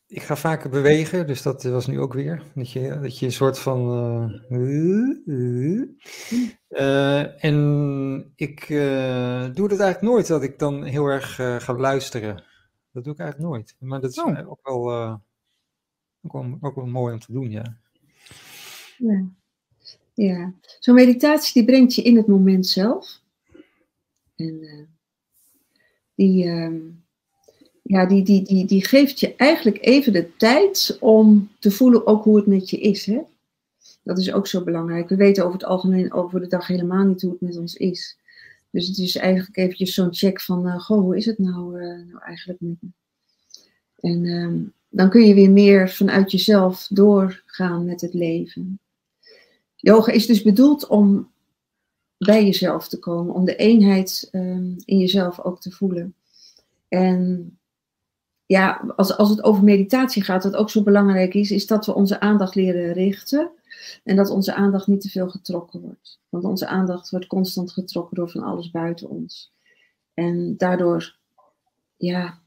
Ik 0.06 0.22
ga 0.22 0.36
vaker 0.36 0.70
bewegen, 0.70 1.26
dus 1.26 1.42
dat 1.42 1.62
was 1.62 1.86
nu 1.86 2.00
ook 2.00 2.12
weer. 2.12 2.42
Dat 2.54 2.70
je, 2.70 2.98
dat 3.02 3.18
je 3.18 3.26
een 3.26 3.32
soort 3.32 3.58
van. 3.58 3.90
eh, 6.68 7.44
en 7.44 8.32
ik 8.36 8.60
eh, 8.60 9.54
doe 9.54 9.68
dat 9.68 9.78
eigenlijk 9.80 10.00
nooit, 10.00 10.26
dat 10.26 10.42
ik 10.42 10.58
dan 10.58 10.84
heel 10.84 11.06
erg 11.06 11.34
ga 11.34 11.74
luisteren. 11.76 12.44
Dat 12.92 13.04
doe 13.04 13.12
ik 13.12 13.18
eigenlijk 13.18 13.50
nooit. 13.50 13.76
Maar 13.78 14.00
dat 14.00 14.10
is 14.10 14.18
Oh. 14.18 14.50
ook, 14.50 14.60
wel, 14.62 14.92
ook, 16.22 16.32
wel, 16.32 16.58
ook 16.60 16.74
wel 16.74 16.86
mooi 16.86 17.12
om 17.14 17.20
te 17.20 17.32
doen, 17.32 17.50
ja. 17.50 17.78
Ja. 18.98 19.24
ja. 20.14 20.54
Zo'n 20.78 20.94
meditatie 20.94 21.52
die 21.52 21.64
brengt 21.64 21.94
je 21.94 22.02
in 22.02 22.16
het 22.16 22.26
moment 22.26 22.66
zelf. 22.66 23.20
En 24.36 24.88
die, 26.14 26.44
ehm, 26.44 26.80
ja, 27.82 28.06
die, 28.06 28.22
die, 28.22 28.42
die, 28.42 28.66
die 28.66 28.86
geeft 28.86 29.20
je 29.20 29.36
eigenlijk 29.36 29.78
even 29.80 30.12
de 30.12 30.36
tijd 30.36 30.96
om 31.00 31.50
te 31.58 31.70
voelen 31.70 32.06
ook 32.06 32.24
hoe 32.24 32.36
het 32.36 32.46
met 32.46 32.70
je 32.70 32.80
is. 32.80 33.06
Hè? 33.06 33.20
Dat 34.02 34.18
is 34.18 34.32
ook 34.32 34.46
zo 34.46 34.64
belangrijk. 34.64 35.08
We 35.08 35.16
weten 35.16 35.44
over 35.44 35.58
het 35.58 35.68
algemeen 35.68 36.12
over 36.12 36.40
de 36.40 36.46
dag 36.46 36.66
helemaal 36.66 37.04
niet 37.04 37.22
hoe 37.22 37.30
het 37.30 37.40
met 37.40 37.56
ons 37.56 37.74
is. 37.74 38.18
Dus 38.70 38.86
het 38.86 38.98
is 38.98 39.16
eigenlijk 39.16 39.56
eventjes 39.56 39.94
zo'n 39.94 40.14
check 40.14 40.40
van, 40.40 40.66
uh, 40.66 40.80
goh, 40.80 41.00
hoe 41.00 41.16
is 41.16 41.26
het 41.26 41.38
nou, 41.38 41.80
uh, 41.80 42.06
nou 42.08 42.22
eigenlijk 42.22 42.60
met 42.60 42.76
me? 42.80 42.88
En 44.00 44.24
uh, 44.24 44.70
dan 44.88 45.10
kun 45.10 45.26
je 45.26 45.34
weer 45.34 45.50
meer 45.50 45.90
vanuit 45.90 46.30
jezelf 46.30 46.86
doorgaan 46.90 47.84
met 47.84 48.00
het 48.00 48.14
leven. 48.14 48.78
Yoga 49.76 50.12
is 50.12 50.26
dus 50.26 50.42
bedoeld 50.42 50.86
om 50.86 51.30
bij 52.18 52.44
jezelf 52.44 52.88
te 52.88 52.98
komen, 52.98 53.34
om 53.34 53.44
de 53.44 53.56
eenheid 53.56 54.28
um, 54.32 54.76
in 54.84 54.98
jezelf 54.98 55.40
ook 55.40 55.60
te 55.60 55.70
voelen. 55.70 56.14
En 56.88 57.52
ja, 58.52 58.92
als, 58.96 59.16
als 59.16 59.30
het 59.30 59.42
over 59.42 59.64
meditatie 59.64 60.22
gaat, 60.22 60.44
wat 60.44 60.56
ook 60.56 60.70
zo 60.70 60.82
belangrijk 60.82 61.34
is, 61.34 61.50
is 61.50 61.66
dat 61.66 61.86
we 61.86 61.94
onze 61.94 62.20
aandacht 62.20 62.54
leren 62.54 62.92
richten. 62.92 63.50
En 64.04 64.16
dat 64.16 64.30
onze 64.30 64.54
aandacht 64.54 64.86
niet 64.86 65.00
te 65.00 65.08
veel 65.08 65.28
getrokken 65.28 65.80
wordt. 65.80 66.20
Want 66.28 66.44
onze 66.44 66.66
aandacht 66.66 67.10
wordt 67.10 67.26
constant 67.26 67.72
getrokken 67.72 68.16
door 68.16 68.30
van 68.30 68.42
alles 68.42 68.70
buiten 68.70 69.08
ons. 69.08 69.52
En 70.14 70.54
daardoor, 70.56 71.16
ja, 71.96 72.38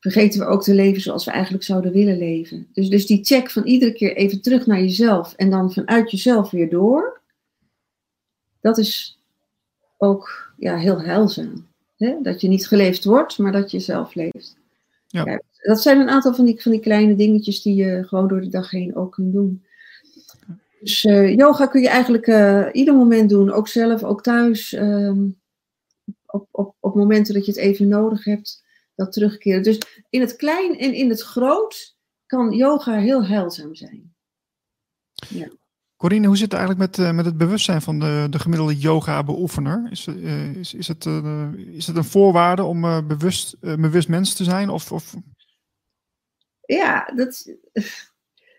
vergeten 0.00 0.40
we 0.40 0.46
ook 0.46 0.62
te 0.62 0.74
leven 0.74 1.02
zoals 1.02 1.24
we 1.24 1.30
eigenlijk 1.30 1.64
zouden 1.64 1.92
willen 1.92 2.18
leven. 2.18 2.68
Dus, 2.72 2.88
dus 2.88 3.06
die 3.06 3.24
check 3.24 3.50
van 3.50 3.64
iedere 3.64 3.92
keer 3.92 4.16
even 4.16 4.42
terug 4.42 4.66
naar 4.66 4.80
jezelf 4.80 5.34
en 5.34 5.50
dan 5.50 5.72
vanuit 5.72 6.10
jezelf 6.10 6.50
weer 6.50 6.70
door. 6.70 7.20
Dat 8.60 8.78
is 8.78 9.18
ook 9.98 10.52
ja, 10.56 10.76
heel 10.76 11.00
heilzaam. 11.00 11.66
Hè? 11.96 12.16
Dat 12.22 12.40
je 12.40 12.48
niet 12.48 12.66
geleefd 12.66 13.04
wordt, 13.04 13.38
maar 13.38 13.52
dat 13.52 13.70
je 13.70 13.80
zelf 13.80 14.14
leeft. 14.14 14.60
Ja. 15.06 15.24
ja. 15.24 15.40
Dat 15.62 15.82
zijn 15.82 16.00
een 16.00 16.08
aantal 16.08 16.34
van 16.34 16.44
die, 16.44 16.62
van 16.62 16.72
die 16.72 16.80
kleine 16.80 17.14
dingetjes 17.14 17.62
die 17.62 17.74
je 17.74 18.04
gewoon 18.06 18.28
door 18.28 18.40
de 18.40 18.48
dag 18.48 18.70
heen 18.70 18.96
ook 18.96 19.12
kunt 19.12 19.32
doen. 19.32 19.64
Dus 20.80 21.04
uh, 21.04 21.36
yoga 21.36 21.66
kun 21.66 21.80
je 21.80 21.88
eigenlijk 21.88 22.26
uh, 22.26 22.66
ieder 22.72 22.94
moment 22.94 23.30
doen, 23.30 23.50
ook 23.50 23.68
zelf, 23.68 24.02
ook 24.02 24.22
thuis. 24.22 24.72
Um, 24.72 25.40
op, 26.26 26.48
op, 26.50 26.74
op 26.80 26.94
momenten 26.94 27.34
dat 27.34 27.46
je 27.46 27.52
het 27.52 27.60
even 27.60 27.88
nodig 27.88 28.24
hebt, 28.24 28.64
dat 28.94 29.12
terugkeren. 29.12 29.62
Dus 29.62 29.78
in 30.10 30.20
het 30.20 30.36
klein 30.36 30.78
en 30.78 30.94
in 30.94 31.08
het 31.08 31.20
groot 31.20 31.96
kan 32.26 32.52
yoga 32.52 32.98
heel 32.98 33.26
heilzaam 33.26 33.74
zijn. 33.74 34.14
Corine, 35.96 36.26
hoe 36.26 36.36
zit 36.36 36.52
het 36.52 36.60
eigenlijk 36.60 36.90
met, 36.90 37.06
uh, 37.06 37.14
met 37.14 37.24
het 37.24 37.36
bewustzijn 37.36 37.82
van 37.82 37.98
de, 37.98 38.26
de 38.30 38.38
gemiddelde 38.38 38.76
yoga-beoefener? 38.76 39.88
Is, 39.90 40.06
is, 40.06 40.74
is, 40.74 40.88
het, 40.88 41.06
is 41.72 41.86
het 41.86 41.96
een 41.96 42.04
voorwaarde 42.04 42.64
om 42.64 43.06
bewust, 43.06 43.56
bewust 43.60 44.08
mens 44.08 44.34
te 44.34 44.44
zijn? 44.44 44.68
Of, 44.68 44.92
of... 44.92 45.14
Ja, 46.64 47.12
dat, 47.14 47.56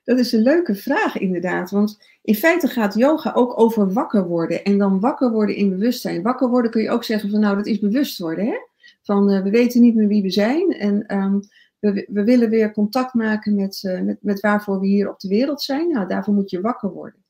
dat 0.04 0.20
is 0.20 0.32
een 0.32 0.42
leuke 0.42 0.76
vraag 0.76 1.18
inderdaad. 1.18 1.72
Want 1.72 2.00
in 2.22 2.36
feite 2.36 2.68
gaat 2.68 2.96
yoga 2.96 3.32
ook 3.34 3.60
over 3.60 3.94
wakker 3.94 4.28
worden. 4.28 4.64
En 4.64 4.78
dan 4.78 5.00
wakker 5.00 5.32
worden 5.32 5.56
in 5.56 5.70
bewustzijn. 5.70 6.22
Wakker 6.22 6.50
worden 6.50 6.72
kun 6.72 6.82
je 6.82 6.90
ook 6.90 7.04
zeggen 7.04 7.30
van 7.30 7.40
nou, 7.40 7.56
dat 7.56 7.68
is 7.68 7.80
bewust 7.80 8.20
worden. 8.20 8.46
Hè? 8.46 8.58
Van 9.02 9.44
we 9.44 9.50
weten 9.50 9.82
niet 9.82 9.96
meer 9.96 10.08
wie 10.08 10.22
we 10.22 10.32
zijn. 10.32 10.72
En 10.72 11.16
um, 11.18 11.40
we, 11.80 12.08
we, 12.12 12.24
willen 12.24 12.50
weer 12.50 12.72
contact 12.72 13.14
maken 13.14 13.56
met, 13.56 14.00
met, 14.04 14.18
met 14.22 14.40
waarvoor 14.40 14.80
we 14.80 14.88
hier 14.88 15.10
op 15.10 15.20
de 15.20 15.28
wereld 15.28 15.62
zijn. 15.62 15.90
Nou, 15.90 16.08
daarvoor 16.08 16.34
moet 16.34 16.50
je 16.50 16.62
wakker 16.62 16.90
worden. 16.90 17.24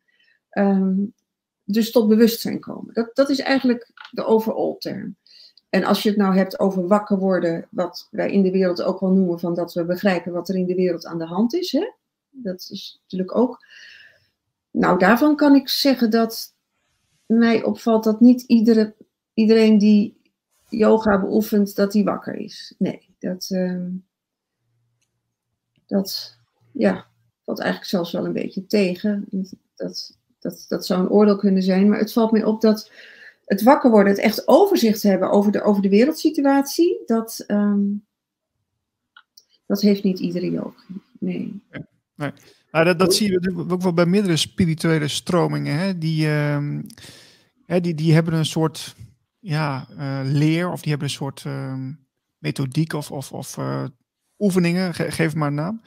Um, 0.58 1.14
dus 1.64 1.91
tot 1.91 2.08
bewustzijn 2.08 2.60
komen. 2.60 2.94
Dat, 2.94 3.10
dat 3.14 3.30
is 3.30 3.40
eigenlijk 3.40 3.91
de 4.12 4.26
overall 4.26 4.76
term. 4.78 5.16
En 5.74 5.84
als 5.84 6.04
je 6.04 6.10
het 6.10 6.18
nou 6.18 6.36
hebt 6.36 6.60
over 6.60 6.88
wakker 6.88 7.18
worden, 7.18 7.68
wat 7.70 8.08
wij 8.12 8.32
in 8.32 8.41
de 8.41 8.52
wereld 8.52 8.82
ook 8.82 9.00
wel 9.00 9.12
noemen 9.12 9.40
van 9.40 9.56
dat 9.56 9.74
we 9.74 9.86
begrijpen 9.86 10.32
wat 10.32 10.50
er 10.50 10.56
in 10.56 10.66
de 10.66 10.76
wereld 10.76 11.06
aan 11.06 11.18
de 11.18 11.26
hand 11.26 11.54
is. 11.54 11.72
Hè? 11.72 11.91
Dat 12.30 12.68
is 12.72 13.00
natuurlijk 13.02 13.38
ook. 13.38 13.66
Nou, 14.72 15.00
daarvan 15.00 15.36
kan 15.36 15.56
ik 15.56 15.70
zeggen 15.70 16.10
dat 16.10 16.56
mij 17.26 17.64
opvalt 17.64 18.04
dat 18.04 18.20
niet 18.20 18.41
iedere, 18.41 18.95
iedereen 19.34 19.78
die 19.78 20.22
yoga 20.70 21.20
beoefent, 21.20 21.76
dat 21.76 21.91
die 21.91 22.04
wakker 22.04 22.36
is. 22.36 22.76
Nee, 22.78 23.16
dat, 23.20 23.50
um, 23.54 24.06
dat 25.86 26.38
ja, 26.72 27.06
valt 27.44 27.60
eigenlijk 27.60 27.90
zelfs 27.90 28.12
wel 28.12 28.26
een 28.26 28.34
beetje 28.34 28.66
tegen. 28.66 29.26
Dat, 29.76 30.18
dat, 30.40 30.66
dat 30.68 30.86
zou 30.86 31.02
een 31.02 31.10
oordeel 31.10 31.38
kunnen 31.38 31.64
zijn. 31.64 31.90
Maar 31.90 32.00
het 32.00 32.14
valt 32.14 32.32
mij 32.32 32.44
op 32.44 32.62
dat 32.62 32.91
het 33.45 33.61
wakker 33.61 33.91
worden, 33.91 34.14
het 34.14 34.22
echt 34.22 34.48
overzicht 34.48 35.03
hebben 35.03 35.32
over 35.32 35.52
de, 35.52 35.61
over 35.61 35.82
de 35.82 35.90
wereldsituatie, 35.90 37.02
dat, 37.06 37.44
um, 37.48 38.06
dat 39.65 39.82
heeft 39.82 40.03
niet 40.03 40.20
iedere 40.20 40.52
yoga. 40.52 40.84
Nee. 41.20 41.61
nee. 42.15 42.32
Maar 42.72 42.86
dat, 42.86 42.99
dat 42.99 43.15
zie 43.15 43.32
je 43.32 43.65
ook 43.68 43.82
wel 43.82 43.94
bij 43.94 44.06
meerdere 44.06 44.38
spirituele 44.38 45.07
stromingen. 45.07 45.78
Hè? 45.78 45.98
Die, 45.98 46.26
hè, 47.65 47.82
die, 47.82 47.94
die 47.94 48.14
hebben 48.14 48.34
een 48.34 48.45
soort 48.45 48.95
ja, 49.44 49.88
uh, 49.99 50.20
leer 50.24 50.72
of 50.72 50.82
die 50.82 50.90
hebben 50.90 51.07
een 51.07 51.14
soort 51.14 51.44
uh, 51.48 51.76
methodiek 52.38 52.94
of, 52.94 53.11
of, 53.11 53.32
of 53.32 53.57
uh, 53.57 53.84
oefeningen, 54.38 54.94
ge 54.94 55.11
geef 55.11 55.36
maar 55.36 55.48
een 55.48 55.53
naam. 55.53 55.82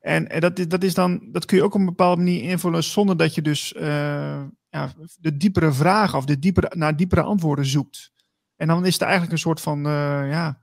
En, 0.00 0.30
en 0.30 0.40
dat, 0.40 0.58
is, 0.58 0.68
dat, 0.68 0.82
is 0.82 0.94
dan, 0.94 1.28
dat 1.32 1.44
kun 1.44 1.56
je 1.56 1.62
ook 1.62 1.74
op 1.74 1.80
een 1.80 1.86
bepaalde 1.86 2.22
manier 2.22 2.42
invullen 2.42 2.84
zonder 2.84 3.16
dat 3.16 3.34
je 3.34 3.42
dus 3.42 3.74
uh, 3.76 4.42
de 5.20 5.36
diepere 5.36 5.72
vragen 5.72 6.18
of 6.18 6.24
de 6.24 6.38
diepere, 6.38 6.72
naar 6.76 6.96
diepere 6.96 7.22
antwoorden 7.22 7.66
zoekt. 7.66 8.12
En 8.56 8.66
dan 8.66 8.86
is 8.86 8.92
het 8.92 9.02
eigenlijk 9.02 9.32
een 9.32 9.38
soort 9.38 9.60
van 9.60 9.86
uh, 9.86 10.30
ja, 10.30 10.62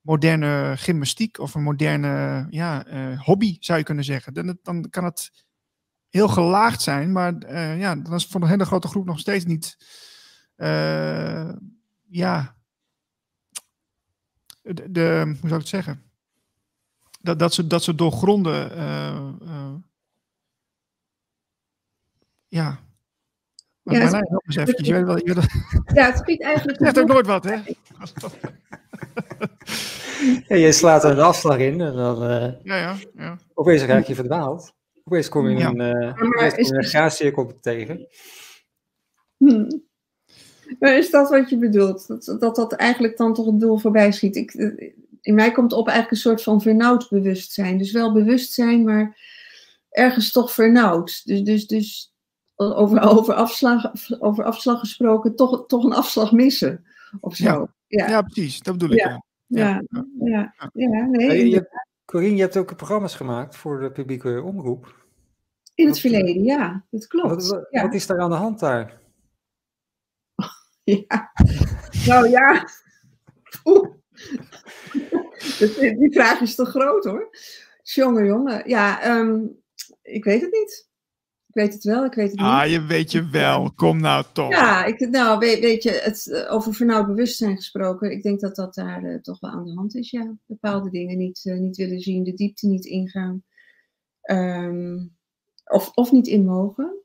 moderne 0.00 0.74
gymnastiek 0.76 1.38
of 1.38 1.54
een 1.54 1.62
moderne 1.62 2.46
ja, 2.50 2.86
uh, 2.86 3.22
hobby, 3.22 3.56
zou 3.60 3.78
je 3.78 3.84
kunnen 3.84 4.04
zeggen. 4.04 4.34
Dan, 4.34 4.58
dan 4.62 4.90
kan 4.90 5.04
het 5.04 5.46
heel 6.08 6.28
gelaagd 6.28 6.82
zijn, 6.82 7.12
maar 7.12 7.52
ja, 7.78 7.96
dan 7.96 8.14
is 8.14 8.26
voor 8.26 8.42
een 8.42 8.48
hele 8.48 8.64
grote 8.64 8.88
groep 8.88 9.04
nog 9.04 9.18
steeds 9.18 9.44
niet. 9.44 9.76
ja. 12.08 12.56
De, 14.62 14.90
de, 14.90 15.22
hoe 15.40 15.48
zou 15.48 15.54
ik 15.54 15.60
het 15.60 15.68
zeggen? 15.68 16.12
dat, 17.22 17.38
dat, 17.38 17.54
ze, 17.54 17.66
dat 17.66 17.82
ze 17.82 17.94
doorgronden. 17.94 18.70
Ja. 22.48 22.80
Maar 23.82 23.94
ja, 23.94 24.00
Marlijn, 24.02 24.26
help 24.28 24.42
eens 24.46 24.56
eventjes. 24.56 24.88
Je 24.88 24.94
weet 24.94 25.04
wel, 25.04 25.16
je 25.16 25.34
weet 25.34 25.46
ja, 25.98 26.06
het 26.06 26.18
schiet 26.18 26.42
eigenlijk... 26.42 26.78
Je 26.78 26.84
zegt 26.84 26.98
ook 26.98 27.08
nooit 27.08 27.26
wat, 27.26 27.44
hè? 27.44 27.56
ja, 30.48 30.56
je 30.56 30.72
slaat 30.72 31.04
er 31.04 31.10
een 31.10 31.20
afslag 31.20 31.58
in 31.58 31.80
en 31.80 31.94
dan... 31.94 32.22
Uh, 32.22 32.48
ja, 32.62 32.76
ja, 32.76 32.96
ja. 33.16 33.38
Opeens 33.54 33.82
raak 33.82 34.04
je 34.04 34.14
verdwaald. 34.14 34.72
Opeens 35.04 35.28
kom 35.28 35.48
je 35.48 35.56
ja. 35.56 35.68
een, 35.68 35.80
uh, 35.80 36.12
een 36.56 36.84
graadcirkel 36.84 37.52
tegen. 37.60 38.08
Hmm. 39.36 39.82
Maar 40.78 40.96
is 40.96 41.10
dat 41.10 41.30
wat 41.30 41.50
je 41.50 41.58
bedoelt? 41.58 42.06
Dat, 42.06 42.36
dat 42.38 42.56
dat 42.56 42.72
eigenlijk 42.72 43.16
dan 43.16 43.34
toch 43.34 43.46
het 43.46 43.60
doel 43.60 43.78
voorbij 43.78 44.12
schiet? 44.12 44.36
Ik, 44.36 44.52
in 45.20 45.34
mij 45.34 45.52
komt 45.52 45.72
op 45.72 45.86
eigenlijk 45.88 46.10
een 46.10 46.30
soort 46.30 46.42
van 46.42 46.60
vernauwd 46.60 47.08
bewustzijn. 47.08 47.78
Dus 47.78 47.92
wel 47.92 48.12
bewustzijn, 48.12 48.84
maar 48.84 49.18
ergens 49.90 50.32
toch 50.32 50.52
vernauwd. 50.52 51.22
Dus, 51.24 51.42
dus, 51.42 51.66
dus 51.66 52.11
over, 52.70 53.00
over, 53.00 53.34
afslag, 53.34 53.92
over 54.18 54.44
afslag 54.44 54.78
gesproken, 54.78 55.36
toch, 55.36 55.66
toch 55.66 55.84
een 55.84 55.92
afslag 55.92 56.32
missen. 56.32 56.84
Of 57.20 57.36
zo. 57.36 57.44
Ja, 57.44 57.66
ja. 57.86 58.08
ja 58.08 58.22
precies. 58.22 58.60
Dat 58.60 58.78
bedoel 58.78 58.96
ik. 58.96 59.04
Ja, 59.04 59.22
ja, 59.46 59.82
ja. 60.18 60.54
ja, 60.72 61.06
nee. 61.06 61.48
Je 61.48 61.54
hebt, 61.54 61.86
Corine, 62.04 62.36
je 62.36 62.42
hebt 62.42 62.56
ook 62.56 62.76
programma's 62.76 63.14
gemaakt 63.14 63.56
voor 63.56 63.80
de 63.80 63.92
publieke 63.92 64.42
omroep. 64.42 65.00
In 65.74 65.86
het 65.86 66.00
verleden, 66.00 66.44
ja. 66.44 66.84
Dat 66.90 67.06
klopt. 67.06 67.48
Wat, 67.48 67.68
wat 67.70 67.94
is 67.94 68.06
daar 68.06 68.20
aan 68.20 68.30
de 68.30 68.36
hand 68.36 68.58
daar? 68.58 69.00
Ja, 70.84 71.32
nou 72.06 72.28
ja. 72.28 72.68
Oeh. 73.64 73.88
Die 75.98 76.12
vraag 76.12 76.40
is 76.40 76.54
te 76.54 76.64
groot 76.64 77.04
hoor. 77.04 77.30
Jongen, 77.82 78.24
jongen. 78.24 78.68
Ja, 78.68 79.16
um, 79.18 79.62
ik 80.02 80.24
weet 80.24 80.40
het 80.40 80.52
niet. 80.52 80.88
Ik 81.52 81.62
weet 81.62 81.72
het 81.72 81.84
wel, 81.84 82.04
ik 82.04 82.14
weet 82.14 82.30
het 82.30 82.38
niet. 82.38 82.48
Ah, 82.48 82.70
je 82.70 82.84
weet 82.84 83.12
je 83.12 83.28
wel. 83.28 83.72
Kom 83.72 84.00
nou 84.00 84.24
toch. 84.32 84.50
Ja, 84.50 84.84
ik, 84.84 85.08
nou, 85.10 85.38
weet, 85.38 85.60
weet 85.60 85.82
je, 85.82 85.90
het, 85.90 86.30
eh, 86.30 86.52
over 86.52 86.74
vernauwd 86.74 87.06
bewustzijn 87.06 87.56
gesproken. 87.56 88.10
Ik 88.10 88.22
denk 88.22 88.40
dat 88.40 88.56
dat 88.56 88.74
daar 88.74 89.04
uh, 89.04 89.20
toch 89.20 89.40
wel 89.40 89.50
aan 89.50 89.64
de 89.64 89.74
hand 89.74 89.94
is, 89.94 90.10
ja. 90.10 90.36
Bepaalde 90.46 90.90
dingen 90.90 91.18
niet, 91.18 91.44
uh, 91.44 91.58
niet 91.58 91.76
willen 91.76 92.00
zien, 92.00 92.24
de 92.24 92.34
diepte 92.34 92.66
niet 92.66 92.84
ingaan. 92.84 93.44
Um, 94.30 95.16
of, 95.64 95.90
of 95.94 96.12
niet 96.12 96.26
in 96.26 96.44
mogen. 96.44 97.02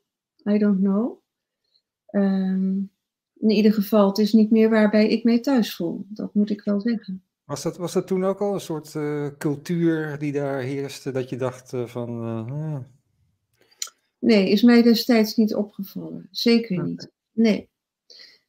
I 0.50 0.58
don't 0.58 0.80
know. 0.80 1.22
Um, 2.10 2.90
in 3.34 3.50
ieder 3.50 3.72
geval, 3.72 4.08
het 4.08 4.18
is 4.18 4.32
niet 4.32 4.50
meer 4.50 4.70
waarbij 4.70 5.08
ik 5.08 5.24
mee 5.24 5.40
thuis 5.40 5.76
voel. 5.76 6.06
Dat 6.08 6.34
moet 6.34 6.50
ik 6.50 6.64
wel 6.64 6.80
zeggen. 6.80 7.22
Was 7.44 7.62
dat, 7.62 7.76
was 7.76 7.92
dat 7.92 8.06
toen 8.06 8.24
ook 8.24 8.40
al 8.40 8.54
een 8.54 8.60
soort 8.60 8.94
uh, 8.94 9.26
cultuur 9.38 10.18
die 10.18 10.32
daar 10.32 10.60
heerste, 10.60 11.10
dat 11.10 11.28
je 11.28 11.36
dacht 11.36 11.72
uh, 11.72 11.86
van... 11.86 12.86
Nee, 14.18 14.50
is 14.50 14.62
mij 14.62 14.82
destijds 14.82 15.36
niet 15.36 15.54
opgevallen. 15.54 16.28
Zeker 16.30 16.82
niet. 16.82 17.10
Nee. 17.32 17.68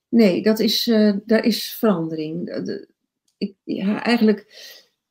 Nee, 0.10 0.41
dat 0.41 0.60
is, 0.60 0.84
daar 1.26 1.46
is 1.46 1.74
verandering. 1.74 2.64
De, 2.64 2.88
ik, 3.38 3.56
ja, 3.64 4.04
eigenlijk, 4.04 4.46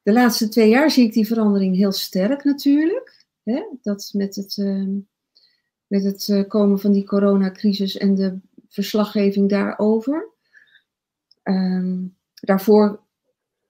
de 0.02 0.12
laatste 0.12 0.48
twee 0.48 0.68
jaar 0.68 0.90
zie 0.90 1.04
ik 1.04 1.12
die 1.12 1.26
verandering 1.26 1.76
heel 1.76 1.92
sterk 1.92 2.44
natuurlijk. 2.44 3.26
Hè? 3.42 3.62
Dat 3.82 4.10
met 4.14 4.36
het, 4.36 4.58
ehm, 4.58 4.98
met 5.86 6.04
het 6.04 6.28
eh, 6.28 6.48
komen 6.48 6.78
van 6.78 6.92
die 6.92 7.04
coronacrisis 7.04 7.96
en 7.96 8.14
de 8.14 8.38
verslaggeving 8.68 9.48
daarover. 9.48 10.28
Ehm, 11.42 12.06
daarvoor 12.34 13.00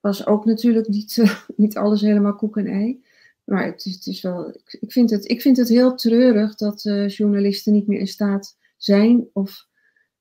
was 0.01 0.27
ook 0.27 0.45
natuurlijk 0.45 0.89
niet, 0.89 1.19
eh, 1.19 1.41
niet 1.57 1.77
alles 1.77 2.01
helemaal 2.01 2.35
koek 2.35 2.57
en 2.57 2.67
ei. 2.67 3.05
Maar 3.49 3.65
het 3.65 3.85
is, 3.85 3.95
het 3.95 4.07
is 4.07 4.21
wel, 4.21 4.49
ik, 4.81 4.93
vind 4.93 5.11
het, 5.11 5.31
ik 5.31 5.41
vind 5.41 5.57
het 5.57 5.69
heel 5.69 5.95
treurig 5.95 6.55
dat 6.55 6.85
uh, 6.85 7.09
journalisten 7.09 7.73
niet 7.73 7.87
meer 7.87 7.99
in 7.99 8.07
staat 8.07 8.57
zijn 8.77 9.27
of 9.33 9.67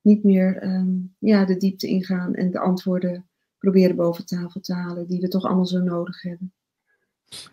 niet 0.02 0.24
meer 0.24 0.58
ehm, 0.58 0.96
ja, 1.20 1.46
de 1.46 1.58
diepte 1.58 1.88
ingaan 1.88 2.34
en 2.34 2.52
de 2.52 2.60
antwoorden 2.60 3.30
proberen 3.58 3.96
boven 3.96 4.26
tafel 4.26 4.62
te 4.62 4.74
halen 4.74 5.08
die 5.08 5.20
we 5.20 5.28
toch 5.28 5.44
allemaal 5.44 5.66
zo 5.66 5.80
nodig 5.80 6.22
hebben. 6.22 6.54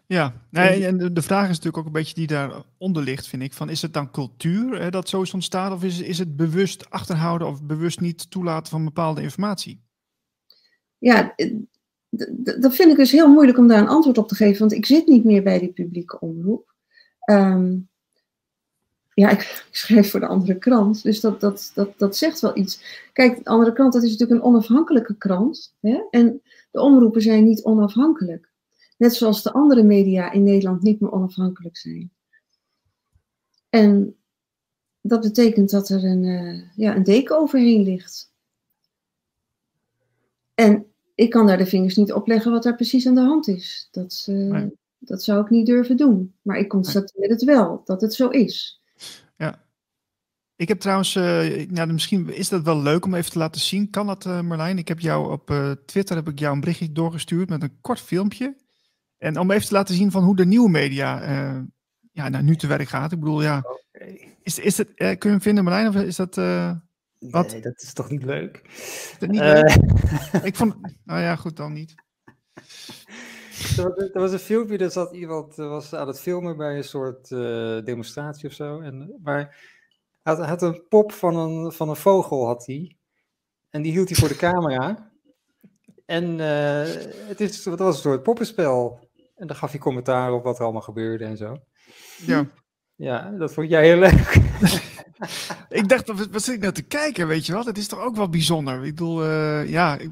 Ja, 0.06 0.46
nee, 0.51 0.86
en 0.86 1.14
de 1.14 1.22
vraag 1.22 1.42
is 1.42 1.48
natuurlijk 1.48 1.76
ook 1.76 1.86
een 1.86 1.92
beetje 1.92 2.14
die 2.14 2.26
daaronder 2.26 3.02
ligt, 3.02 3.26
vind 3.26 3.42
ik. 3.42 3.52
Van, 3.52 3.70
is 3.70 3.82
het 3.82 3.92
dan 3.92 4.10
cultuur 4.10 4.80
hè, 4.80 4.90
dat 4.90 5.09
zo 5.09 5.22
is 5.22 5.34
ontstaan 5.34 5.72
of 5.72 5.84
is, 5.84 6.01
is 6.01 6.18
het 6.18 6.36
bewust 6.36 6.90
achterhouden 6.90 7.48
of 7.48 7.62
bewust 7.62 8.01
niet 8.01 8.30
toelaten 8.30 8.70
van 8.70 8.84
bepaalde 8.84 9.22
informatie? 9.22 9.82
Ja, 10.98 11.34
dat 12.61 12.74
vind 12.74 12.91
ik 12.91 12.97
dus 12.97 13.11
heel 13.11 13.28
moeilijk 13.28 13.59
om 13.59 13.69
daar 13.69 13.78
een 13.78 13.89
antwoord 13.89 14.19
op 14.19 14.28
te 14.28 14.35
geven, 14.35 14.59
want 14.59 14.73
ik 14.73 14.86
zit 14.86 15.07
niet 15.07 15.24
meer 15.24 15.43
bij 15.43 15.59
die 15.59 15.73
publieke 15.73 16.20
omroep. 16.20 16.74
Ehm, 17.20 17.77
ja, 19.15 19.31
ik, 19.36 19.66
schrijf 19.70 20.11
voor 20.11 20.20
de 20.20 20.27
andere 20.27 20.59
krant, 20.59 21.03
dus 21.03 21.20
dat, 21.20 21.41
dat, 21.41 21.70
dat, 21.74 21.99
dat 21.99 22.16
zegt 22.16 22.41
wel 22.41 22.57
iets. 22.57 23.09
Kijk, 23.12 23.36
de 23.36 23.51
andere 23.51 23.73
krant, 23.73 23.93
dat 23.93 24.03
is 24.03 24.11
natuurlijk 24.11 24.41
een 24.41 24.47
onafhankelijke 24.47 25.16
krant. 25.16 25.77
Hè? 25.81 26.03
En 26.11 26.43
de 26.70 26.81
omroepen 26.81 27.23
zijn 27.23 27.45
niet 27.45 27.65
onafhankelijk. 27.65 28.53
Net 28.97 29.15
zoals 29.15 29.43
de 29.43 29.53
andere 29.53 29.82
media 29.82 30.32
in 30.32 30.43
Nederland 30.43 30.82
niet 30.82 31.01
meer 31.01 31.12
onafhankelijk 31.12 31.77
zijn. 31.77 32.12
En 33.69 34.16
dat 35.01 35.20
betekent 35.20 35.70
dat 35.70 35.89
er 35.89 36.05
een, 36.05 36.23
uh, 36.23 36.62
ja, 36.77 36.97
een 36.97 37.03
deken 37.03 37.39
overheen 37.39 37.82
ligt. 37.82 38.32
En 40.55 40.94
ik 41.15 41.31
kan 41.31 41.47
daar 41.47 41.59
de 41.59 41.66
vingers 41.66 41.97
niet 41.97 42.12
op 42.12 42.27
leggen 42.27 42.53
wat 42.53 42.62
daar 42.62 42.77
precies 42.77 43.07
aan 43.07 43.15
de 43.15 43.20
hand 43.20 43.49
is. 43.49 43.89
Dat, 43.91 44.27
uh, 44.31 44.62
dat 44.99 45.23
zou 45.23 45.41
ik 45.41 45.51
niet 45.51 45.66
durven 45.66 45.97
doen. 45.97 46.35
Maar 46.43 46.59
ik 46.59 46.69
constateer 46.69 47.28
het 47.28 47.45
wel, 47.45 47.82
dat 47.85 48.01
het 48.01 48.15
zo 48.15 48.28
is. 48.28 48.82
Ja. 49.36 49.62
Ik 50.57 50.69
heb 50.69 50.81
trouwens, 50.81 51.15
uh, 51.15 51.69
nou, 51.69 51.93
misschien 51.93 52.35
is 52.35 52.49
dat 52.49 52.62
wel 52.62 52.82
leuk 52.82 53.05
om 53.05 53.15
even 53.15 53.31
te 53.31 53.39
laten 53.39 53.61
zien. 53.61 53.91
Kan 53.91 54.07
dat, 54.07 54.24
uh, 54.24 54.41
Marlijn? 54.41 54.78
Ik 54.78 54.89
heb 54.89 55.01
jou 55.01 55.32
op 55.32 55.51
uh, 55.51 55.70
Twitter 55.70 56.16
heb 56.16 56.28
ik 56.28 56.39
jou 56.39 56.55
een 56.55 56.61
berichtje 56.61 56.93
doorgestuurd 56.93 57.49
met 57.49 57.62
een 57.62 57.81
kort 57.81 58.01
filmpje. 58.01 58.57
En 59.19 59.39
om 59.39 59.51
even 59.51 59.66
te 59.66 59.74
laten 59.74 59.95
zien 59.95 60.11
van 60.11 60.24
hoe 60.24 60.36
de 60.36 60.47
nieuwe 60.47 60.70
media 60.70 61.23
ja, 62.12 62.28
nou, 62.28 62.45
nu 62.45 62.57
te 62.57 62.66
werk 62.66 62.89
gaat. 62.89 63.12
Ik 63.12 63.19
bedoel, 63.19 63.43
ja. 63.43 63.59
Okay. 63.93 64.36
Is, 64.43 64.59
is 64.59 64.78
het, 64.78 64.95
kun 64.95 65.19
je 65.19 65.28
hem 65.28 65.41
vinden, 65.41 65.65
Marlijn? 65.65 65.89
Of 65.89 65.95
is 65.95 66.16
dat. 66.16 66.36
Wat? 67.30 67.51
Nee, 67.51 67.60
dat 67.60 67.82
is 67.82 67.92
toch 67.92 68.10
niet 68.10 68.24
leuk? 68.24 68.62
Is 68.66 69.16
dat 69.18 69.28
niet 69.28 69.40
leuk? 69.40 69.76
ik 70.42 70.56
vond. 70.56 70.74
Nou 71.05 71.20
ja, 71.20 71.36
goed 71.36 71.56
dan 71.56 71.72
niet. 71.72 71.94
Er 73.76 74.20
was 74.20 74.32
een 74.32 74.38
filmpje, 74.38 74.78
dat 74.78 74.92
zat 74.92 75.14
iemand 75.14 75.55
was 75.55 75.94
aan 75.94 76.06
het 76.06 76.20
filmen 76.20 76.56
bij 76.56 76.76
een 76.76 76.84
soort 76.84 77.30
uh, 77.30 77.84
demonstratie 77.84 78.48
of 78.48 78.55
zo. 78.55 78.80
En, 78.80 79.18
maar 79.22 79.56
hij 80.22 80.34
had, 80.34 80.46
had, 80.46 80.62
een 80.62 80.88
pop 80.88 81.12
van 81.12 81.36
een, 81.36 81.72
van 81.72 81.88
een 81.88 81.96
vogel, 81.96 82.46
had 82.46 82.66
hij. 82.66 82.96
En 83.70 83.82
die 83.82 83.92
hield 83.92 84.09
hij 84.09 84.18
voor 84.18 84.28
de 84.28 84.36
camera. 84.36 85.12
En 86.06 86.24
uh, 86.38 86.82
het, 87.28 87.40
is, 87.40 87.64
het 87.64 87.78
was 87.78 87.96
een 87.96 88.02
soort 88.02 88.22
poppenspel. 88.22 89.09
En 89.36 89.46
dan 89.46 89.56
gaf 89.56 89.70
hij 89.70 89.80
commentaar 89.80 90.32
op 90.32 90.44
wat 90.44 90.59
er 90.59 90.64
allemaal 90.64 90.82
gebeurde 90.82 91.24
en 91.24 91.36
zo. 91.36 91.56
Ja. 92.26 92.46
Ja, 92.97 93.31
dat 93.31 93.53
vond 93.53 93.69
jij 93.71 93.87
heel 93.87 93.99
leuk. 93.99 94.37
ik 95.81 95.89
dacht, 95.89 96.31
wat 96.31 96.43
zit 96.43 96.55
ik 96.55 96.61
nou 96.61 96.73
te 96.73 96.83
kijken, 96.83 97.27
weet 97.27 97.47
je 97.47 97.53
wel? 97.53 97.65
Dat 97.65 97.77
is 97.77 97.89
toch 97.89 98.01
ook 98.01 98.16
wel 98.16 98.29
bijzonder. 98.29 98.85
Ik 98.85 98.95
bedoel, 98.95 99.25
uh, 99.25 99.69
ja... 99.69 99.99
Ik, 99.99 100.11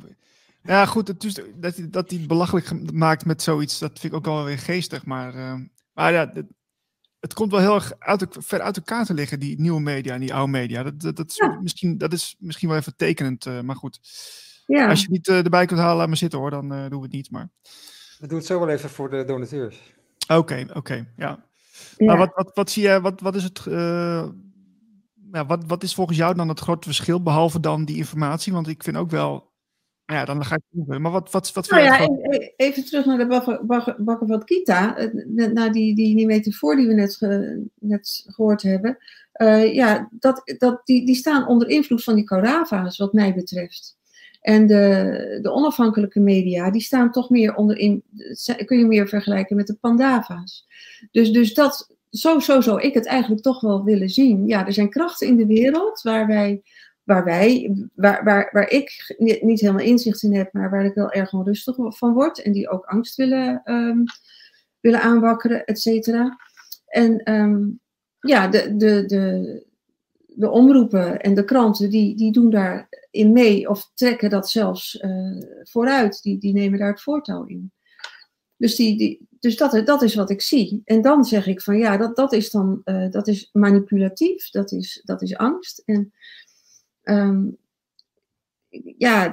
ja, 0.64 0.86
goed, 0.86 1.08
het 1.08 1.24
is, 1.24 1.34
dat, 1.34 1.80
dat 1.80 2.10
hij 2.10 2.18
het 2.18 2.26
belachelijk 2.26 2.92
maakt 2.92 3.24
met 3.24 3.42
zoiets, 3.42 3.78
dat 3.78 3.98
vind 3.98 4.12
ik 4.12 4.18
ook 4.18 4.24
wel 4.24 4.44
weer 4.44 4.58
geestig. 4.58 5.04
Maar, 5.04 5.34
uh, 5.34 5.54
maar 5.92 6.12
ja, 6.12 6.30
het, 6.34 6.46
het, 7.20 7.34
komt 7.34 7.50
wel 7.50 7.60
heel 7.60 7.74
erg 7.74 7.92
uit, 7.98 8.26
ver 8.30 8.60
uit 8.60 8.76
elkaar 8.76 9.04
te 9.04 9.14
liggen, 9.14 9.40
die 9.40 9.60
nieuwe 9.60 9.80
media 9.80 10.14
en 10.14 10.20
die 10.20 10.34
oude 10.34 10.52
media. 10.52 10.82
Dat, 10.82 11.00
dat, 11.00 11.16
dat, 11.16 11.30
is, 11.30 11.36
ja. 11.36 11.58
misschien, 11.62 11.98
dat 11.98 12.12
is 12.12 12.36
misschien 12.38 12.68
wel 12.68 12.78
even 12.78 12.96
tekenend, 12.96 13.46
uh, 13.46 13.60
maar 13.60 13.76
goed. 13.76 14.00
Ja. 14.66 14.88
Als 14.88 14.98
je 14.98 15.04
het 15.04 15.12
niet 15.12 15.28
uh, 15.28 15.44
erbij 15.44 15.66
kunt 15.66 15.80
halen, 15.80 15.96
laat 15.96 16.06
maar 16.08 16.16
zitten 16.16 16.38
hoor, 16.38 16.50
dan 16.50 16.68
doen 16.68 16.98
we 16.98 17.02
het 17.02 17.12
niet. 17.12 17.30
Maar... 17.30 17.50
We 18.18 18.26
doen 18.26 18.38
het 18.38 18.46
zo 18.46 18.58
wel 18.58 18.68
even 18.68 18.90
voor 18.90 19.10
de 19.10 19.24
donateurs. 19.24 19.94
Oké, 20.22 20.34
okay, 20.34 20.62
oké, 20.62 20.78
okay, 20.78 21.08
ja. 21.16 21.44
Ja. 21.96 22.06
Maar 22.06 22.18
wat, 22.18 22.32
wat, 22.34 22.50
wat 22.54 22.70
zie 22.70 22.82
je, 22.82 23.00
wat, 23.00 23.20
wat 23.20 23.34
is 23.34 23.42
het 23.42 23.60
ja, 25.32 25.46
wat, 25.46 25.64
wat 25.66 25.82
is 25.82 25.94
volgens 25.94 26.18
jou 26.18 26.34
dan 26.34 26.48
het 26.48 26.60
grote 26.60 26.86
verschil, 26.86 27.22
behalve 27.22 27.60
dan 27.60 27.84
die 27.84 27.96
informatie? 27.96 28.52
Want 28.52 28.68
ik 28.68 28.82
vind 28.82 28.96
ook 28.96 29.10
wel 29.10 29.52
ja, 30.12 30.24
dan 30.24 30.44
ga 30.44 30.54
ik 30.54 30.62
proeven. 30.70 31.02
Maar 31.02 31.12
wat, 31.12 31.30
wat, 31.30 31.52
wat 31.52 31.70
nou 31.70 31.82
ja, 31.82 32.00
even, 32.00 32.52
even 32.56 32.84
terug 32.84 33.04
naar 33.04 33.18
de 33.18 33.26
bakken, 33.66 34.04
bakken 34.04 34.26
van 34.26 34.44
Kita. 34.44 34.96
Naar 35.34 35.72
die, 35.72 35.94
die, 35.94 36.16
die 36.16 36.26
metafoor 36.26 36.76
die 36.76 36.86
we 36.86 36.94
net, 36.94 37.16
ge, 37.16 37.62
net 37.74 38.24
gehoord 38.26 38.62
hebben. 38.62 38.98
Uh, 39.32 39.74
ja, 39.74 40.08
dat, 40.10 40.54
dat, 40.58 40.80
die, 40.84 41.06
die 41.06 41.14
staan 41.14 41.46
onder 41.46 41.68
invloed 41.68 42.04
van 42.04 42.14
die 42.14 42.24
Corava's, 42.24 42.98
wat 42.98 43.12
mij 43.12 43.34
betreft. 43.34 43.96
En 44.42 44.66
de, 44.66 45.38
de 45.42 45.50
onafhankelijke 45.50 46.20
media, 46.20 46.70
die 46.70 46.80
staan 46.80 47.10
toch 47.10 47.30
meer 47.30 47.54
onder 47.54 47.78
in, 47.78 48.02
kun 48.64 48.78
je 48.78 48.86
meer 48.86 49.08
vergelijken 49.08 49.56
met 49.56 49.66
de 49.66 49.76
Pandava's. 49.80 50.66
Dus, 51.10 51.30
dus 51.30 51.54
dat, 51.54 51.96
zo, 52.10 52.38
zo 52.38 52.60
zou 52.60 52.80
ik 52.80 52.94
het 52.94 53.06
eigenlijk 53.06 53.42
toch 53.42 53.60
wel 53.60 53.84
willen 53.84 54.08
zien. 54.08 54.46
Ja, 54.46 54.66
er 54.66 54.72
zijn 54.72 54.90
krachten 54.90 55.26
in 55.26 55.36
de 55.36 55.46
wereld 55.46 56.02
waar 56.02 56.26
wij 56.26 56.62
waar 57.02 57.24
wij, 57.24 57.74
waar, 57.94 58.24
waar, 58.24 58.48
waar 58.52 58.68
ik 58.68 59.14
niet 59.40 59.60
helemaal 59.60 59.84
inzicht 59.84 60.22
in 60.22 60.34
heb, 60.34 60.52
maar 60.52 60.70
waar 60.70 60.84
ik 60.84 60.94
wel 60.94 61.10
erg 61.10 61.32
onrustig 61.32 61.76
van 61.78 62.12
word 62.12 62.42
en 62.42 62.52
die 62.52 62.68
ook 62.68 62.84
angst 62.84 63.16
willen, 63.16 63.62
um, 63.64 64.04
willen 64.80 65.02
aanwakkeren, 65.02 65.64
et 65.64 65.80
cetera. 65.80 66.36
En 66.86 67.32
um, 67.32 67.80
ja, 68.20 68.48
de, 68.48 68.76
de, 68.76 69.04
de, 69.06 69.64
de 70.36 70.50
omroepen 70.50 71.20
en 71.20 71.34
de 71.34 71.44
kranten, 71.44 71.90
die, 71.90 72.16
die 72.16 72.32
doen 72.32 72.50
daarin 72.50 73.32
mee 73.32 73.68
of 73.68 73.90
trekken 73.94 74.30
dat 74.30 74.50
zelfs 74.50 75.02
uh, 75.02 75.42
vooruit. 75.62 76.22
Die, 76.22 76.38
die 76.38 76.52
nemen 76.52 76.78
daar 76.78 76.90
het 76.90 77.02
voortouw 77.02 77.44
in. 77.44 77.72
Dus, 78.56 78.76
die, 78.76 78.98
die, 78.98 79.26
dus 79.40 79.56
dat, 79.56 79.82
dat 79.84 80.02
is 80.02 80.14
wat 80.14 80.30
ik 80.30 80.40
zie. 80.40 80.82
En 80.84 81.02
dan 81.02 81.24
zeg 81.24 81.46
ik 81.46 81.62
van 81.62 81.78
ja, 81.78 81.96
dat, 81.96 82.16
dat 82.16 82.32
is 82.32 82.50
dan 82.50 82.80
uh, 82.84 83.10
dat 83.10 83.28
is 83.28 83.48
manipulatief, 83.52 84.50
dat 84.50 84.72
is, 84.72 85.02
dat 85.04 85.22
is 85.22 85.36
angst. 85.36 85.82
En 85.84 86.12
Um, 87.04 87.56
ja, 88.98 89.32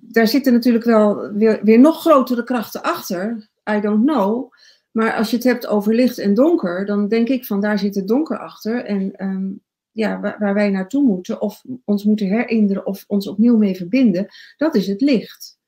daar 0.00 0.28
zitten 0.28 0.52
natuurlijk 0.52 0.84
wel 0.84 1.32
weer, 1.32 1.60
weer 1.62 1.80
nog 1.80 2.00
grotere 2.00 2.44
krachten 2.44 2.82
achter. 2.82 3.48
I 3.70 3.80
don't 3.80 4.06
know. 4.06 4.52
Maar 4.90 5.14
als 5.14 5.30
je 5.30 5.36
het 5.36 5.44
hebt 5.44 5.66
over 5.66 5.94
licht 5.94 6.18
en 6.18 6.34
donker, 6.34 6.86
dan 6.86 7.08
denk 7.08 7.28
ik 7.28 7.46
van 7.46 7.60
daar 7.60 7.78
zit 7.78 7.94
het 7.94 8.08
donker 8.08 8.38
achter. 8.38 8.84
En 8.84 9.24
um, 9.24 9.60
ja, 10.00 10.20
waar, 10.20 10.54
wij 10.54 10.70
naartoe 10.70 11.02
moeten, 11.02 11.40
of 11.40 11.62
ons 11.84 12.04
moeten 12.04 12.26
herinneren 12.26 12.86
of 12.86 13.04
ons 13.06 13.28
opnieuw 13.28 13.56
mee 13.56 13.76
verbinden, 13.76 14.26
dat 14.56 14.74
is 14.74 14.86
het 14.86 15.00
licht 15.00 15.58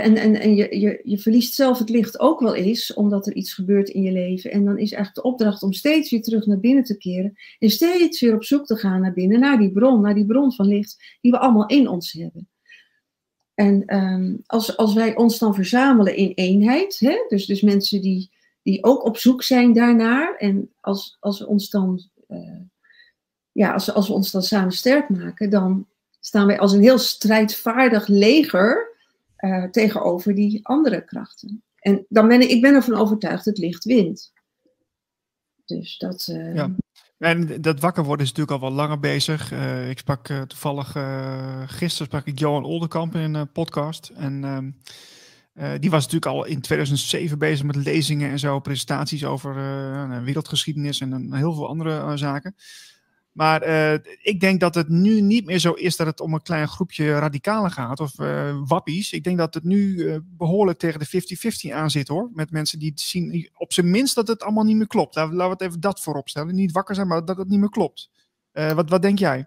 en 0.00 0.16
en, 0.16 0.40
en 0.40 0.54
je, 0.54 0.78
je, 0.78 1.00
je 1.04 1.18
verliest 1.18 1.54
zelf 1.54 1.78
het 1.78 1.88
licht 1.88 2.20
ook 2.20 2.40
wel 2.40 2.54
eens, 2.54 2.94
omdat 2.94 3.26
er 3.26 3.34
iets 3.34 3.54
gebeurt 3.54 3.88
in 3.88 4.02
je 4.02 4.12
leven. 4.12 4.50
En 4.50 4.64
dan 4.64 4.78
is 4.78 4.92
eigenlijk 4.92 5.14
de 5.14 5.22
opdracht 5.32 5.62
om 5.62 5.72
steeds 5.72 6.10
weer 6.10 6.22
terug 6.22 6.46
naar 6.46 6.60
binnen 6.60 6.84
te 6.84 6.96
keren. 6.96 7.32
En 7.58 7.70
steeds 7.70 8.20
weer 8.20 8.34
op 8.34 8.44
zoek 8.44 8.66
te 8.66 8.76
gaan 8.76 9.00
naar 9.00 9.12
binnen, 9.12 9.40
naar 9.40 9.58
die 9.58 9.72
bron, 9.72 10.00
naar 10.00 10.14
die 10.14 10.26
bron 10.26 10.52
van 10.52 10.66
licht 10.66 11.18
die 11.20 11.30
we 11.30 11.38
allemaal 11.38 11.66
in 11.66 11.88
ons 11.88 12.12
hebben. 12.12 12.48
En 13.54 13.96
um, 13.96 14.42
als, 14.46 14.76
als 14.76 14.94
wij 14.94 15.16
ons 15.16 15.38
dan 15.38 15.54
verzamelen 15.54 16.16
in 16.16 16.32
eenheid, 16.34 16.98
hè, 16.98 17.24
dus, 17.28 17.46
dus 17.46 17.60
mensen 17.60 18.00
die, 18.00 18.30
die 18.62 18.84
ook 18.84 19.04
op 19.04 19.16
zoek 19.16 19.42
zijn 19.42 19.72
daarnaar. 19.72 20.36
En 20.36 20.70
als, 20.80 21.16
als 21.20 21.38
we 21.38 21.46
ons 21.46 21.70
dan, 21.70 22.02
uh, 22.28 22.60
ja, 23.52 23.72
als, 23.72 23.92
als 23.92 24.08
we 24.08 24.14
ons 24.14 24.30
dan 24.30 24.42
samen 24.42 24.72
sterk 24.72 25.08
maken, 25.08 25.50
dan 25.50 25.86
staan 26.20 26.46
wij 26.46 26.58
als 26.58 26.72
een 26.72 26.82
heel 26.82 26.98
strijdvaardig 26.98 28.06
leger 28.06 28.96
uh, 29.38 29.64
tegenover 29.64 30.34
die 30.34 30.66
andere 30.66 31.04
krachten. 31.04 31.62
En 31.78 32.06
dan 32.08 32.28
ben 32.28 32.40
ik, 32.40 32.48
ik 32.48 32.60
ben 32.60 32.74
ervan 32.74 32.94
overtuigd 32.94 33.44
dat 33.44 33.54
het 33.54 33.64
licht 33.64 33.84
wint. 33.84 34.32
Dus 35.64 35.98
dat. 35.98 36.28
Uh... 36.30 36.54
Ja. 36.54 36.70
En 37.18 37.62
dat 37.62 37.80
wakker 37.80 38.04
worden 38.04 38.26
is 38.26 38.32
natuurlijk 38.32 38.62
al 38.62 38.68
wel 38.68 38.76
langer 38.78 39.00
bezig. 39.00 39.52
Uh, 39.52 39.90
ik 39.90 39.98
sprak 39.98 40.26
toevallig 40.26 40.86
gisteren 41.66 42.06
sprak 42.06 42.26
ik 42.26 42.38
Johan 42.38 42.64
Oldenkamp 42.64 43.14
in 43.14 43.34
een 43.34 43.52
podcast. 43.52 44.12
En 44.14 44.44
ehm, 44.44 45.80
die 45.80 45.90
was 45.90 46.02
natuurlijk 46.04 46.32
al 46.32 46.44
in 46.44 46.60
2007 46.60 47.38
bezig 47.38 47.66
met 47.66 47.76
lezingen 47.76 48.30
en 48.30 48.38
zo, 48.38 48.60
presentaties 48.60 49.24
over 49.24 49.54
wereldgeschiedenis 50.24 51.00
en 51.00 51.34
heel 51.34 51.54
veel 51.54 51.68
andere 51.68 52.16
zaken. 52.16 52.54
Maar 53.32 53.68
uh, 53.68 53.92
ik 54.22 54.40
denk 54.40 54.60
dat 54.60 54.74
het 54.74 54.88
nu 54.88 55.20
niet 55.20 55.46
meer 55.46 55.58
zo 55.58 55.72
is 55.72 55.96
dat 55.96 56.06
het 56.06 56.20
om 56.20 56.34
een 56.34 56.42
klein 56.42 56.68
groepje 56.68 57.18
radicalen 57.18 57.70
gaat 57.70 58.00
of 58.00 58.18
uh, 58.18 58.60
wappies. 58.64 59.12
Ik 59.12 59.24
denk 59.24 59.38
dat 59.38 59.54
het 59.54 59.64
nu 59.64 59.94
uh, 59.94 60.16
behoorlijk 60.24 60.78
tegen 60.78 61.00
de 61.00 61.70
50-50 61.70 61.74
aan 61.74 61.90
zit 61.90 62.08
hoor. 62.08 62.30
Met 62.32 62.50
mensen 62.50 62.78
die 62.78 62.92
zien 62.94 63.50
op 63.54 63.72
zijn 63.72 63.90
minst 63.90 64.14
dat 64.14 64.28
het 64.28 64.42
allemaal 64.42 64.64
niet 64.64 64.76
meer 64.76 64.86
klopt. 64.86 65.14
Laten 65.14 65.38
we 65.38 65.44
het 65.44 65.60
even 65.60 65.80
dat 65.80 66.00
voorop 66.00 66.28
stellen. 66.28 66.54
Niet 66.54 66.72
wakker 66.72 66.94
zijn, 66.94 67.06
maar 67.06 67.24
dat 67.24 67.36
het 67.36 67.48
niet 67.48 67.60
meer 67.60 67.70
klopt. 67.70 68.10
wat, 68.52 68.90
wat 68.90 69.02
denk 69.02 69.18
jij? 69.18 69.46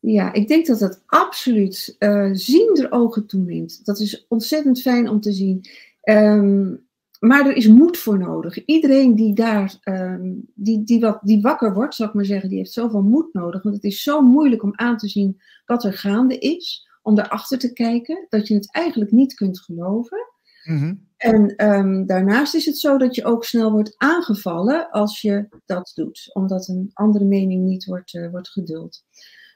Ja, 0.00 0.32
ik 0.32 0.48
denk 0.48 0.66
dat 0.66 0.78
dat 0.78 1.02
absoluut 1.06 1.96
zien 2.32 2.78
er 2.80 2.90
ogen 2.90 3.26
toeneemt. 3.26 3.84
Dat 3.84 4.00
is 4.00 4.26
ontzettend 4.28 4.80
fijn 4.80 5.08
om 5.08 5.20
te 5.20 5.32
zien. 5.32 5.64
Um, 6.02 6.87
maar 7.18 7.46
er 7.46 7.56
is 7.56 7.68
moed 7.68 7.98
voor 7.98 8.18
nodig. 8.18 8.64
Iedereen 8.64 9.14
die 9.14 9.34
daar, 9.34 9.76
um, 9.84 10.42
die, 10.54 10.84
die, 10.84 11.00
wat, 11.00 11.18
die 11.22 11.40
wakker 11.40 11.74
wordt, 11.74 11.94
zou 11.94 12.08
ik 12.08 12.14
maar 12.14 12.24
zeggen, 12.24 12.48
die 12.48 12.58
heeft 12.58 12.72
zoveel 12.72 13.02
moed 13.02 13.32
nodig. 13.32 13.62
Want 13.62 13.74
het 13.74 13.84
is 13.84 14.02
zo 14.02 14.20
moeilijk 14.20 14.62
om 14.62 14.72
aan 14.74 14.96
te 14.96 15.08
zien 15.08 15.40
wat 15.66 15.84
er 15.84 15.92
gaande 15.92 16.38
is. 16.38 16.86
Om 17.02 17.14
daarachter 17.14 17.58
te 17.58 17.72
kijken, 17.72 18.26
dat 18.28 18.48
je 18.48 18.54
het 18.54 18.72
eigenlijk 18.72 19.10
niet 19.10 19.34
kunt 19.34 19.60
geloven. 19.60 20.18
Mm-hmm. 20.64 21.06
En 21.16 21.68
um, 21.74 22.06
daarnaast 22.06 22.54
is 22.54 22.66
het 22.66 22.78
zo 22.78 22.98
dat 22.98 23.14
je 23.14 23.24
ook 23.24 23.44
snel 23.44 23.70
wordt 23.70 23.94
aangevallen 23.96 24.90
als 24.90 25.20
je 25.20 25.48
dat 25.66 25.92
doet. 25.94 26.30
Omdat 26.32 26.68
een 26.68 26.90
andere 26.92 27.24
mening 27.24 27.64
niet 27.64 27.84
wordt, 27.84 28.14
uh, 28.14 28.30
wordt 28.30 28.48
geduld. 28.48 29.04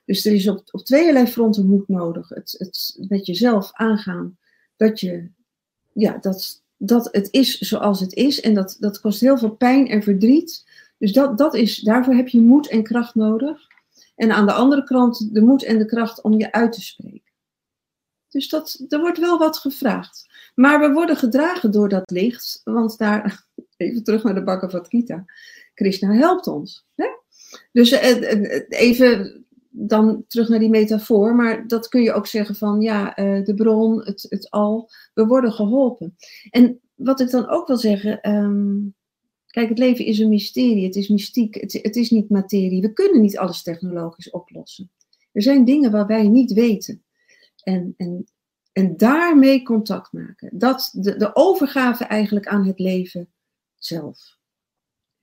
Dus 0.04 0.24
er 0.24 0.32
is 0.32 0.48
op, 0.48 0.62
op 0.70 0.84
tweeërlei 0.84 1.26
fronten 1.26 1.66
moed 1.66 1.88
nodig. 1.88 2.28
Het, 2.28 2.54
het 2.58 3.06
met 3.08 3.26
jezelf 3.26 3.70
aangaan 3.72 4.38
dat 4.76 5.00
je, 5.00 5.30
ja, 5.92 6.18
dat, 6.18 6.61
dat 6.84 7.08
het 7.12 7.28
is 7.30 7.58
zoals 7.58 8.00
het 8.00 8.14
is. 8.14 8.40
En 8.40 8.54
dat, 8.54 8.76
dat 8.80 9.00
kost 9.00 9.20
heel 9.20 9.38
veel 9.38 9.50
pijn 9.50 9.88
en 9.88 10.02
verdriet. 10.02 10.64
Dus 10.98 11.12
dat, 11.12 11.38
dat 11.38 11.54
is, 11.54 11.78
daarvoor 11.78 12.14
heb 12.14 12.28
je 12.28 12.40
moed 12.40 12.68
en 12.68 12.82
kracht 12.82 13.14
nodig. 13.14 13.66
En 14.16 14.32
aan 14.32 14.46
de 14.46 14.52
andere 14.52 14.84
kant 14.84 15.34
de 15.34 15.40
moed 15.40 15.64
en 15.64 15.78
de 15.78 15.84
kracht 15.84 16.22
om 16.22 16.38
je 16.38 16.52
uit 16.52 16.72
te 16.72 16.82
spreken. 16.82 17.32
Dus 18.28 18.48
dat, 18.48 18.84
er 18.88 19.00
wordt 19.00 19.18
wel 19.18 19.38
wat 19.38 19.58
gevraagd. 19.58 20.26
Maar 20.54 20.80
we 20.80 20.92
worden 20.92 21.16
gedragen 21.16 21.70
door 21.70 21.88
dat 21.88 22.10
licht. 22.10 22.60
Want 22.64 22.98
daar, 22.98 23.46
even 23.76 24.04
terug 24.04 24.22
naar 24.22 24.34
de 24.34 24.44
Bhagavad 24.44 24.88
Gita. 24.88 25.24
Krishna 25.74 26.12
helpt 26.12 26.46
ons. 26.46 26.86
Hè? 26.94 27.06
Dus 27.72 27.90
eh, 27.90 28.32
eh, 28.32 28.62
even 28.68 29.44
dan 29.74 30.24
terug 30.28 30.48
naar 30.48 30.58
die 30.58 30.68
metafoor, 30.68 31.34
maar 31.34 31.66
dat 31.66 31.88
kun 31.88 32.02
je 32.02 32.12
ook 32.12 32.26
zeggen 32.26 32.54
van 32.54 32.80
ja, 32.80 33.18
uh, 33.18 33.44
de 33.44 33.54
bron, 33.54 34.04
het, 34.04 34.26
het 34.28 34.50
al, 34.50 34.90
we 35.14 35.26
worden 35.26 35.52
geholpen. 35.52 36.16
En 36.50 36.80
wat 36.94 37.20
ik 37.20 37.30
dan 37.30 37.48
ook 37.48 37.66
wil 37.66 37.76
zeggen, 37.76 38.30
um, 38.30 38.94
kijk, 39.46 39.68
het 39.68 39.78
leven 39.78 40.04
is 40.04 40.18
een 40.18 40.28
mysterie, 40.28 40.84
het 40.84 40.96
is 40.96 41.08
mystiek, 41.08 41.54
het, 41.54 41.72
het 41.72 41.96
is 41.96 42.10
niet 42.10 42.28
materie. 42.28 42.80
We 42.80 42.92
kunnen 42.92 43.20
niet 43.20 43.38
alles 43.38 43.62
technologisch 43.62 44.30
oplossen. 44.30 44.90
Er 45.32 45.42
zijn 45.42 45.64
dingen 45.64 45.90
waar 45.90 46.06
wij 46.06 46.28
niet 46.28 46.52
weten. 46.52 47.02
En, 47.62 47.94
en, 47.96 48.24
en 48.72 48.96
daarmee 48.96 49.62
contact 49.62 50.12
maken. 50.12 50.58
Dat, 50.58 50.90
de, 50.92 51.16
de 51.16 51.36
overgave 51.36 52.04
eigenlijk 52.04 52.46
aan 52.46 52.66
het 52.66 52.78
leven 52.78 53.32
zelf. 53.76 54.38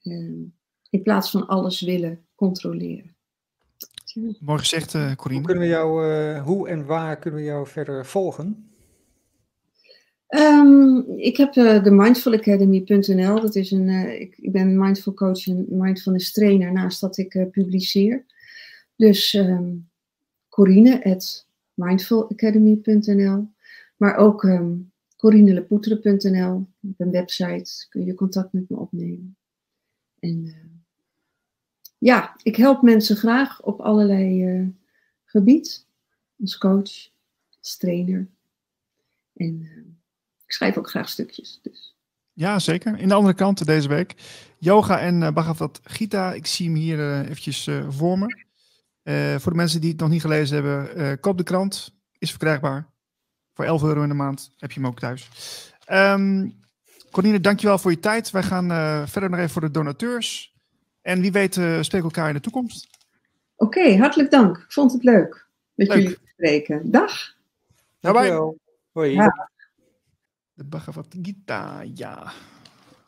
Um, 0.03 0.57
in 0.89 1.01
plaats 1.01 1.31
van 1.31 1.47
alles 1.47 1.81
willen 1.81 2.27
controleren. 2.35 3.15
Mooi 4.40 4.60
gezegd, 4.60 4.94
uh, 4.94 5.15
Corine. 5.15 5.40
Hoe, 5.40 5.49
kunnen 5.49 5.68
we 5.68 5.69
jou, 5.69 6.07
uh, 6.07 6.44
hoe 6.44 6.69
en 6.69 6.86
waar 6.86 7.18
kunnen 7.18 7.40
we 7.40 7.45
jou 7.45 7.68
verder 7.68 8.06
volgen? 8.06 8.69
Um, 10.27 11.18
ik 11.18 11.38
heb 11.38 11.56
uh, 11.56 11.84
de 11.84 11.91
mindfulacademy.nl. 11.91 13.41
Dat 13.41 13.56
is 13.56 13.72
een, 13.72 13.90
ik, 14.22 14.38
ik, 14.38 14.52
ben 14.52 14.77
mindful 14.77 15.14
coach 15.14 15.48
en 15.48 15.65
mindfulness 15.69 16.31
trainer 16.31 16.72
naast 16.72 17.02
dat 17.02 17.18
ik 17.18 17.48
publiceer. 17.52 18.26
Dus 18.95 19.34
um, 19.34 19.90
Corine 20.49 21.03
at 21.03 21.48
mindfulacademy.nl. 21.73 23.48
Maar 23.98 24.15
ook 24.18 24.44
um, 24.44 24.52
ehm, 24.52 24.76
corinelepoeteren.nl. 25.15 26.68
Op 26.81 26.99
een 26.99 27.11
website 27.11 27.88
kun 27.90 28.06
je 28.06 28.14
contact 28.14 28.53
met 28.53 28.69
me 28.69 28.77
opnemen. 28.77 29.38
En 30.19 30.68
ja, 31.99 32.35
ik 32.43 32.55
help 32.55 32.81
mensen 32.81 33.15
graag 33.15 33.61
op 33.61 33.80
allerlei 33.80 34.45
uh, 34.45 34.67
gebied. 35.26 35.88
Als 36.39 36.57
coach, 36.57 37.09
als 37.59 37.77
trainer. 37.77 38.27
En 39.35 39.61
uh, 39.61 39.77
ik 40.45 40.51
schrijf 40.51 40.77
ook 40.77 40.89
graag 40.89 41.09
stukjes. 41.09 41.59
Dus. 41.61 41.95
Ja, 42.34 42.59
zeker. 42.59 42.99
In 42.99 43.07
de 43.07 43.13
andere 43.13 43.34
kant 43.34 43.65
deze 43.65 43.88
week. 43.88 44.15
Yoga 44.57 44.99
en 44.99 45.21
uh, 45.21 45.31
Bhagavad 45.31 45.80
Gita. 45.84 46.34
Ik 46.34 46.45
zie 46.45 46.65
hem 46.65 46.76
hier 46.76 47.21
eventjes 47.21 47.67
uh, 47.67 47.89
voor 47.89 48.19
me. 48.19 48.45
voor 49.39 49.51
de 49.51 49.57
mensen 49.57 49.81
die 49.81 49.91
het 49.91 49.99
nog 49.99 50.09
niet 50.09 50.21
gelezen 50.21 50.55
hebben, 50.55 51.19
koop 51.19 51.38
de 51.38 51.43
krant. 51.43 51.97
Is 52.17 52.30
verkrijgbaar. 52.30 52.88
Voor 53.53 53.65
11 53.65 53.84
euro 53.84 54.01
in 54.01 54.09
de 54.09 54.15
maand 54.15 54.51
heb 54.57 54.71
je 54.71 54.80
hem 54.80 54.89
ook 54.89 54.99
thuis. 54.99 55.30
Um, 55.91 56.57
Corine, 57.11 57.39
dankjewel 57.39 57.77
voor 57.77 57.91
je 57.91 57.99
tijd. 57.99 58.31
Wij 58.31 58.43
gaan 58.43 58.67
verder 59.07 59.30
nog 59.30 59.39
even 59.39 59.51
voor 59.51 59.61
de 59.61 59.71
donateurs. 59.71 60.48
En 61.10 61.22
wie 61.22 61.31
weet 61.31 61.56
uh, 61.56 61.81
spreken 61.81 62.10
we 62.10 62.15
elkaar 62.15 62.27
in 62.27 62.36
de 62.36 62.41
toekomst. 62.41 62.90
Oké, 63.56 63.98
hartelijk 63.98 64.31
dank. 64.31 64.57
Ik 64.57 64.72
vond 64.72 64.91
het 64.94 65.03
leuk 65.03 65.48
met 65.73 65.88
leuk. 65.88 65.98
jullie 65.98 66.14
te 66.14 66.27
spreken. 66.34 66.91
Dag. 66.91 67.36
Daarbij. 67.99 68.53
Hoi. 68.91 69.11
Ja. 69.11 69.49
De 70.53 70.64
Bhagavad 70.64 71.15
Gita, 71.22 71.81
ja. 71.94 72.31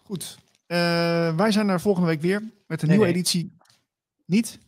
Goed. 0.04 0.38
Uh, 0.68 1.36
wij 1.36 1.52
zijn 1.52 1.70
er 1.70 1.82
volgende 1.82 2.08
week 2.08 2.22
weer 2.22 2.40
met 2.68 2.82
een 2.82 2.88
nee, 2.88 2.98
nieuwe 2.98 3.12
nee. 3.12 3.14
editie. 3.14 3.58
Niet? 4.26 4.60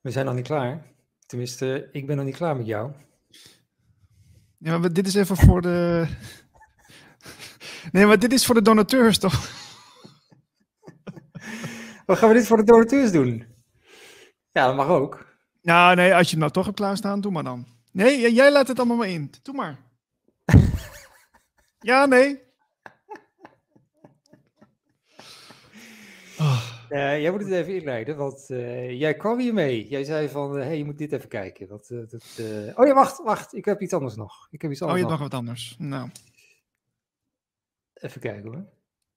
We 0.00 0.10
zijn 0.10 0.26
nog 0.26 0.34
niet 0.34 0.46
klaar. 0.46 0.82
Tenminste, 1.26 1.88
ik 1.92 2.06
ben 2.06 2.16
nog 2.16 2.24
niet 2.24 2.36
klaar 2.36 2.56
met 2.56 2.66
jou. 2.66 2.92
Ja, 4.58 4.78
maar 4.78 4.92
dit 4.92 5.06
is 5.06 5.14
even 5.14 5.36
voor 5.36 5.62
de... 5.62 6.06
Nee, 7.92 8.06
maar 8.06 8.18
dit 8.18 8.32
is 8.32 8.46
voor 8.46 8.54
de 8.54 8.62
donateurs 8.62 9.18
toch? 9.18 9.59
Wat 12.10 12.18
gaan 12.18 12.28
we 12.28 12.34
dit 12.34 12.46
voor 12.46 12.56
de 12.56 12.64
donateurs 12.64 13.12
doen? 13.12 13.46
Ja, 14.50 14.66
dat 14.66 14.76
mag 14.76 14.88
ook. 14.88 15.26
Ja, 15.60 15.94
nee, 15.94 16.14
als 16.14 16.24
je 16.24 16.30
hem 16.30 16.38
nou 16.38 16.52
toch 16.52 16.64
hebt 16.64 16.76
klaarstaan, 16.76 17.20
doe 17.20 17.32
maar 17.32 17.42
dan. 17.42 17.66
Nee, 17.92 18.32
jij 18.32 18.52
laat 18.52 18.68
het 18.68 18.78
allemaal 18.78 18.96
maar 18.96 19.08
in. 19.08 19.30
Doe 19.42 19.54
maar. 19.54 19.78
ja, 21.90 22.06
nee. 22.06 22.42
Oh. 26.38 26.62
Uh, 26.88 27.20
jij 27.20 27.30
moet 27.30 27.40
het 27.40 27.50
even 27.50 27.74
inleiden, 27.74 28.16
want 28.16 28.46
uh, 28.48 28.98
jij 28.98 29.14
kwam 29.14 29.38
hier 29.38 29.54
mee. 29.54 29.88
Jij 29.88 30.04
zei 30.04 30.28
van, 30.28 30.52
hé, 30.52 30.58
uh, 30.58 30.64
hey, 30.64 30.78
je 30.78 30.84
moet 30.84 30.98
dit 30.98 31.12
even 31.12 31.28
kijken. 31.28 31.68
Dat, 31.68 31.86
dat, 31.88 32.40
oh 32.74 32.86
ja, 32.86 32.94
wacht, 32.94 33.22
wacht. 33.22 33.54
Ik 33.54 33.64
heb 33.64 33.80
iets 33.80 33.92
anders 33.92 34.16
nog. 34.16 34.48
Ik 34.50 34.62
heb 34.62 34.70
iets 34.70 34.82
anders 34.82 35.00
oh, 35.00 35.06
je 35.06 35.12
hebt 35.12 35.20
nog 35.20 35.30
wat 35.30 35.40
anders. 35.40 35.76
Nou. 35.78 36.08
Even 37.94 38.20
kijken 38.20 38.52
hoor. 38.52 38.64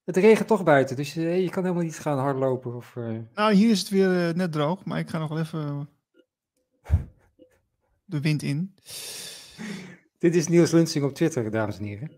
Het 0.04 0.18
regent 0.18 0.48
toch 0.48 0.64
buiten, 0.64 0.96
dus 0.96 1.14
je, 1.14 1.22
je 1.22 1.50
kan 1.50 1.64
helemaal 1.64 1.84
niet 1.84 2.00
gaan 2.00 2.18
hardlopen. 2.18 2.76
Of, 2.76 2.96
uh... 2.96 3.20
Nou, 3.34 3.54
hier 3.54 3.70
is 3.70 3.80
het 3.80 3.90
weer 3.90 4.28
uh, 4.28 4.34
net 4.34 4.52
droog, 4.52 4.86
maar 4.86 5.00
ik 5.00 5.10
ga 5.10 5.18
nog 5.18 5.30
wel 5.30 5.40
even 5.40 5.90
de 8.06 8.22
wind 8.22 8.42
in. 8.42 8.76
Dit 10.18 10.36
is 10.36 10.48
Niels 10.48 10.72
Lunsing 10.72 11.06
op 11.06 11.14
Twitter, 11.14 11.52
dames 11.52 11.78
en 11.78 11.84
heren. 11.84 12.12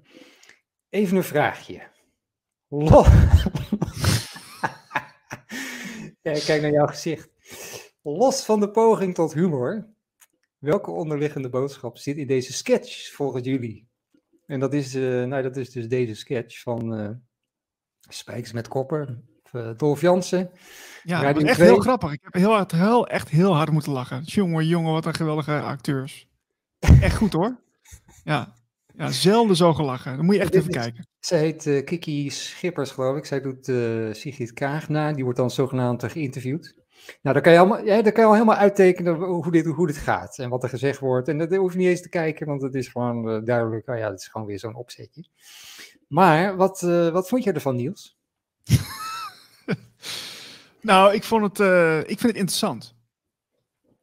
Even 0.89 1.17
een 1.17 1.23
vraagje. 1.23 1.81
Lo 2.67 3.03
ja, 6.21 6.33
kijk 6.45 6.61
naar 6.61 6.71
jouw 6.71 6.87
gezicht. 6.87 7.29
Los 8.01 8.45
van 8.45 8.59
de 8.59 8.71
poging 8.71 9.13
tot 9.13 9.33
humor, 9.33 9.87
welke 10.57 10.91
onderliggende 10.91 11.49
boodschap 11.49 11.97
zit 11.97 12.17
in 12.17 12.27
deze 12.27 12.53
sketch 12.53 13.11
volgens 13.11 13.45
jullie? 13.45 13.87
En 14.45 14.59
dat 14.59 14.73
is, 14.73 14.95
uh, 14.95 15.23
nou, 15.23 15.43
dat 15.43 15.57
is 15.57 15.69
dus 15.69 15.87
deze 15.87 16.15
sketch 16.15 16.61
van 16.61 16.93
Spijkers 18.09 18.51
met 18.51 18.67
Kopper, 18.67 19.17
uh, 19.53 19.69
Dolf 19.77 20.01
Jansen. 20.01 20.49
Ja, 21.03 21.21
dat 21.21 21.33
was 21.33 21.43
echt 21.43 21.59
heel 21.59 21.79
grappig. 21.79 22.11
Ik 22.11 22.19
heb 22.23 22.33
heel 22.33 22.51
hard, 22.51 22.71
heel, 22.71 23.07
echt 23.07 23.29
heel 23.29 23.55
hard 23.55 23.71
moeten 23.71 23.91
lachen. 23.91 24.21
Jongen, 24.23 24.67
jongen, 24.67 24.91
wat 24.91 25.05
een 25.05 25.13
geweldige 25.13 25.59
acteurs. 25.59 26.27
Echt 26.79 27.15
goed 27.15 27.33
hoor. 27.33 27.59
Ja, 28.23 28.53
ja 28.95 29.11
zelden 29.11 29.55
zo 29.55 29.73
gelachen. 29.73 30.15
Dan 30.15 30.25
moet 30.25 30.35
je 30.35 30.41
echt 30.41 30.53
even 30.53 30.71
kijken. 30.71 31.07
Zij 31.19 31.39
heet 31.39 31.65
uh, 31.65 31.83
Kiki 31.83 32.29
Schippers, 32.29 32.91
geloof 32.91 33.17
ik. 33.17 33.25
Zij 33.25 33.41
doet 33.41 33.67
uh, 33.67 34.13
Sigrid 34.13 34.53
Kaag 34.53 34.89
na. 34.89 35.13
Die 35.13 35.23
wordt 35.23 35.39
dan 35.39 35.51
zogenaamd 35.51 36.03
geïnterviewd. 36.03 36.83
Nou, 37.21 37.33
dan 37.35 37.41
kan 37.41 37.53
je, 37.53 37.59
allemaal, 37.59 37.83
ja, 37.83 38.01
dan 38.01 38.11
kan 38.11 38.23
je 38.23 38.29
al 38.29 38.33
helemaal 38.33 38.55
uittekenen 38.55 39.15
hoe 39.15 39.51
dit, 39.51 39.65
hoe 39.65 39.87
dit 39.87 39.97
gaat 39.97 40.37
en 40.37 40.49
wat 40.49 40.63
er 40.63 40.69
gezegd 40.69 40.99
wordt. 40.99 41.27
En 41.27 41.37
dat 41.37 41.55
hoef 41.55 41.71
je 41.71 41.77
niet 41.77 41.87
eens 41.87 42.01
te 42.01 42.09
kijken, 42.09 42.47
want 42.47 42.61
het 42.61 42.75
is 42.75 42.87
gewoon 42.87 43.45
duidelijk. 43.45 43.89
Oh 43.89 43.97
ja, 43.97 44.09
het 44.09 44.19
is 44.19 44.27
gewoon 44.27 44.47
weer 44.47 44.59
zo'n 44.59 44.75
opzetje. 44.75 45.25
Maar 46.07 46.55
wat, 46.55 46.81
uh, 46.81 47.09
wat 47.09 47.27
vond 47.27 47.43
je 47.43 47.51
ervan, 47.51 47.75
Niels? 47.75 48.17
nou, 50.81 51.13
ik, 51.13 51.23
vond 51.23 51.43
het, 51.43 51.59
uh, 51.59 51.99
ik 51.99 52.05
vind 52.05 52.21
het 52.21 52.35
interessant. 52.35 52.95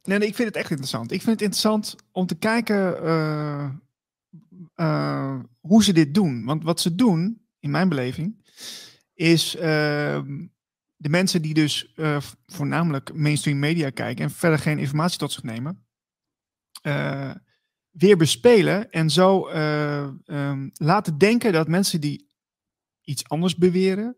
Nee, 0.03 0.17
nee, 0.17 0.27
ik 0.27 0.35
vind 0.35 0.47
het 0.47 0.57
echt 0.57 0.69
interessant. 0.69 1.11
Ik 1.11 1.21
vind 1.21 1.31
het 1.31 1.41
interessant 1.41 1.95
om 2.11 2.25
te 2.25 2.35
kijken 2.35 3.03
uh, 4.75 5.39
hoe 5.59 5.83
ze 5.83 5.93
dit 5.93 6.13
doen. 6.13 6.45
Want 6.45 6.63
wat 6.63 6.79
ze 6.79 6.95
doen, 6.95 7.47
in 7.59 7.71
mijn 7.71 7.89
beleving, 7.89 8.45
is 9.13 9.55
ehm, 9.55 10.45
de 10.95 11.09
mensen 11.09 11.41
die 11.41 11.53
dus 11.53 11.93
voornamelijk 12.45 13.13
mainstream 13.13 13.59
media 13.59 13.89
kijken 13.89 14.23
en 14.23 14.31
verder 14.31 14.59
geen 14.59 14.79
informatie 14.79 15.17
tot 15.17 15.31
zich 15.31 15.43
nemen, 15.43 15.85
weer 17.93 18.17
bespelen 18.17 18.91
en 18.91 19.09
zo 19.09 19.49
uh, 19.49 20.07
um, 20.25 20.71
laten 20.73 21.17
denken 21.17 21.53
dat 21.53 21.67
mensen 21.67 22.01
die 22.01 22.29
iets 23.01 23.29
anders 23.29 23.55
beweren, 23.55 24.17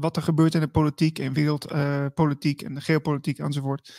wat 0.00 0.16
er 0.16 0.22
gebeurt 0.22 0.54
in 0.54 0.60
de 0.60 0.68
politiek 0.68 1.18
en 1.18 1.32
wereldpolitiek 1.32 2.62
en 2.62 2.74
de 2.74 2.80
geopolitiek 2.80 3.38
enzovoort, 3.38 3.92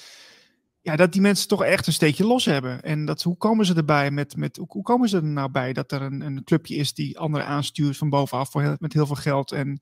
ja, 0.81 0.95
dat 0.95 1.11
die 1.11 1.21
mensen 1.21 1.47
toch 1.47 1.63
echt 1.63 1.87
een 1.87 1.93
steekje 1.93 2.25
los 2.25 2.45
hebben. 2.45 2.81
En 2.81 3.05
dat, 3.05 3.21
hoe 3.21 3.37
komen 3.37 3.65
ze 3.65 3.75
erbij 3.75 4.11
met, 4.11 4.35
met 4.35 4.59
hoe, 4.67 4.83
komen 4.83 5.09
ze 5.09 5.17
er 5.17 5.23
nou 5.23 5.51
bij 5.51 5.73
dat 5.73 5.91
er 5.91 6.01
een, 6.01 6.21
een 6.21 6.43
clubje 6.43 6.75
is 6.75 6.93
die 6.93 7.19
anderen 7.19 7.47
aanstuurt 7.47 7.97
van 7.97 8.09
bovenaf 8.09 8.51
voor 8.51 8.75
met 8.79 8.93
heel 8.93 9.05
veel 9.05 9.15
geld 9.15 9.51
en 9.51 9.79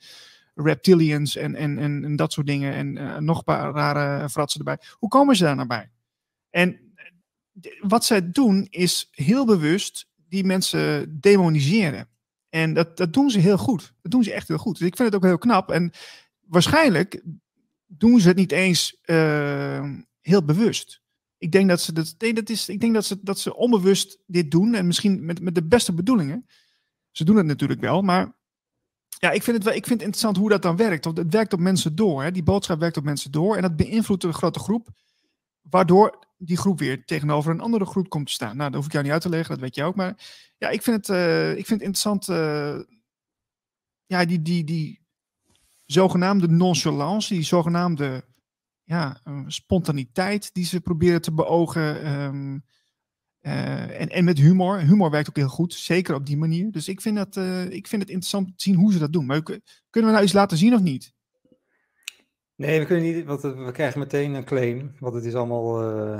reptilians 0.55 1.35
en, 1.35 1.55
en, 1.55 1.77
en, 1.77 2.15
dat 2.15 2.33
soort 2.33 2.47
dingen 2.47 2.73
en 2.73 3.25
nog 3.25 3.37
een 3.37 3.43
paar 3.43 3.73
rare 3.73 4.29
fratsen 4.29 4.59
erbij. 4.59 4.79
Hoe 4.93 5.09
komen 5.09 5.35
ze 5.35 5.43
daar 5.43 5.55
nou 5.55 5.67
bij? 5.67 5.91
En 6.49 6.86
wat 7.79 8.05
zij 8.05 8.31
doen 8.31 8.67
is 8.69 9.07
heel 9.11 9.45
bewust 9.45 10.07
die 10.29 10.43
mensen 10.43 11.17
demoniseren. 11.19 12.09
En 12.49 12.73
dat, 12.73 12.97
dat 12.97 13.13
doen 13.13 13.29
ze 13.29 13.39
heel 13.39 13.57
goed. 13.57 13.93
Dat 14.01 14.11
doen 14.11 14.23
ze 14.23 14.33
echt 14.33 14.47
heel 14.47 14.57
goed. 14.57 14.77
Dus 14.77 14.87
ik 14.87 14.95
vind 14.95 15.07
het 15.07 15.17
ook 15.17 15.29
heel 15.29 15.37
knap. 15.37 15.71
En 15.71 15.91
waarschijnlijk 16.39 17.23
doen 17.85 18.19
ze 18.19 18.27
het 18.27 18.37
niet 18.37 18.51
eens 18.51 19.01
uh, 19.05 19.91
heel 20.21 20.43
bewust. 20.43 21.01
Ik 21.37 21.51
denk 21.51 21.69
dat 21.69 21.81
ze 21.81 21.93
dat, 21.93 22.15
dat 22.17 22.49
is, 22.49 22.69
ik 22.69 22.79
denk 22.79 22.93
dat 22.93 23.05
ze, 23.05 23.17
dat 23.21 23.39
ze 23.39 23.55
onbewust 23.55 24.19
dit 24.25 24.51
doen 24.51 24.73
en 24.73 24.87
misschien 24.87 25.25
met, 25.25 25.41
met 25.41 25.55
de 25.55 25.63
beste 25.63 25.93
bedoelingen. 25.93 26.45
Ze 27.11 27.23
doen 27.23 27.35
het 27.35 27.45
natuurlijk 27.45 27.81
wel, 27.81 28.01
maar 28.01 28.35
ja, 29.19 29.31
ik 29.31 29.43
vind, 29.43 29.55
het 29.55 29.65
wel, 29.65 29.75
ik 29.75 29.85
vind 29.85 29.99
het 29.99 30.07
interessant 30.07 30.37
hoe 30.37 30.49
dat 30.49 30.61
dan 30.61 30.75
werkt. 30.75 31.05
Want 31.05 31.17
het 31.17 31.33
werkt 31.33 31.53
op 31.53 31.59
mensen 31.59 31.95
door. 31.95 32.23
Hè? 32.23 32.31
Die 32.31 32.43
boodschap 32.43 32.79
werkt 32.79 32.97
op 32.97 33.03
mensen 33.03 33.31
door 33.31 33.55
en 33.55 33.61
dat 33.61 33.75
beïnvloedt 33.75 34.23
een 34.23 34.33
grote 34.33 34.59
groep, 34.59 34.87
waardoor 35.61 36.26
die 36.37 36.57
groep 36.57 36.79
weer 36.79 37.05
tegenover 37.05 37.51
een 37.51 37.59
andere 37.59 37.85
groep 37.85 38.09
komt 38.09 38.25
te 38.25 38.31
staan. 38.33 38.57
Nou, 38.57 38.69
dat 38.69 38.75
hoef 38.75 38.85
ik 38.85 38.91
jou 38.91 39.03
niet 39.03 39.13
uit 39.13 39.21
te 39.21 39.29
leggen, 39.29 39.49
dat 39.49 39.59
weet 39.59 39.75
je 39.75 39.83
ook. 39.83 39.95
Maar 39.95 40.25
ja, 40.57 40.69
ik 40.69 40.81
vind 40.81 41.07
het, 41.07 41.15
uh, 41.15 41.49
ik 41.49 41.65
vind 41.65 41.81
het 41.81 41.81
interessant. 41.81 42.27
Uh, 42.27 42.79
ja, 44.05 44.25
die, 44.25 44.41
die, 44.41 44.63
die 44.63 45.01
zogenaamde 45.85 46.47
nonchalance, 46.47 47.33
die 47.33 47.43
zogenaamde 47.43 48.25
ja, 48.83 49.21
spontaniteit 49.47 50.53
die 50.53 50.65
ze 50.65 50.81
proberen 50.81 51.21
te 51.21 51.33
beogen. 51.33 52.05
Uh, 52.05 52.51
en, 54.01 54.09
en 54.09 54.23
met 54.23 54.37
humor. 54.37 54.79
Humor 54.79 55.09
werkt 55.09 55.29
ook 55.29 55.35
heel 55.35 55.47
goed, 55.47 55.73
zeker 55.73 56.15
op 56.15 56.25
die 56.25 56.37
manier. 56.37 56.71
Dus 56.71 56.87
ik 56.87 57.01
vind, 57.01 57.15
dat, 57.15 57.35
ik 57.69 57.87
vind 57.87 58.01
het 58.01 58.11
interessant 58.11 58.47
te 58.47 58.63
zien 58.63 58.75
hoe 58.75 58.91
ze 58.91 58.99
dat 58.99 59.13
doen. 59.13 59.25
Maar 59.25 59.41
kunnen 59.41 59.61
we 59.89 60.15
nou 60.15 60.23
iets 60.23 60.33
laten 60.33 60.57
zien 60.57 60.73
of 60.73 60.81
niet? 60.81 61.15
Nee, 62.57 62.79
we 62.79 62.85
kunnen 62.85 63.13
niet, 63.13 63.25
want 63.25 63.41
we 63.41 63.71
krijgen 63.71 63.99
meteen 63.99 64.33
een 64.33 64.45
claim. 64.45 64.95
Want 64.99 65.13
het 65.13 65.25
is 65.25 65.33
allemaal, 65.33 65.83
uh, 65.83 66.19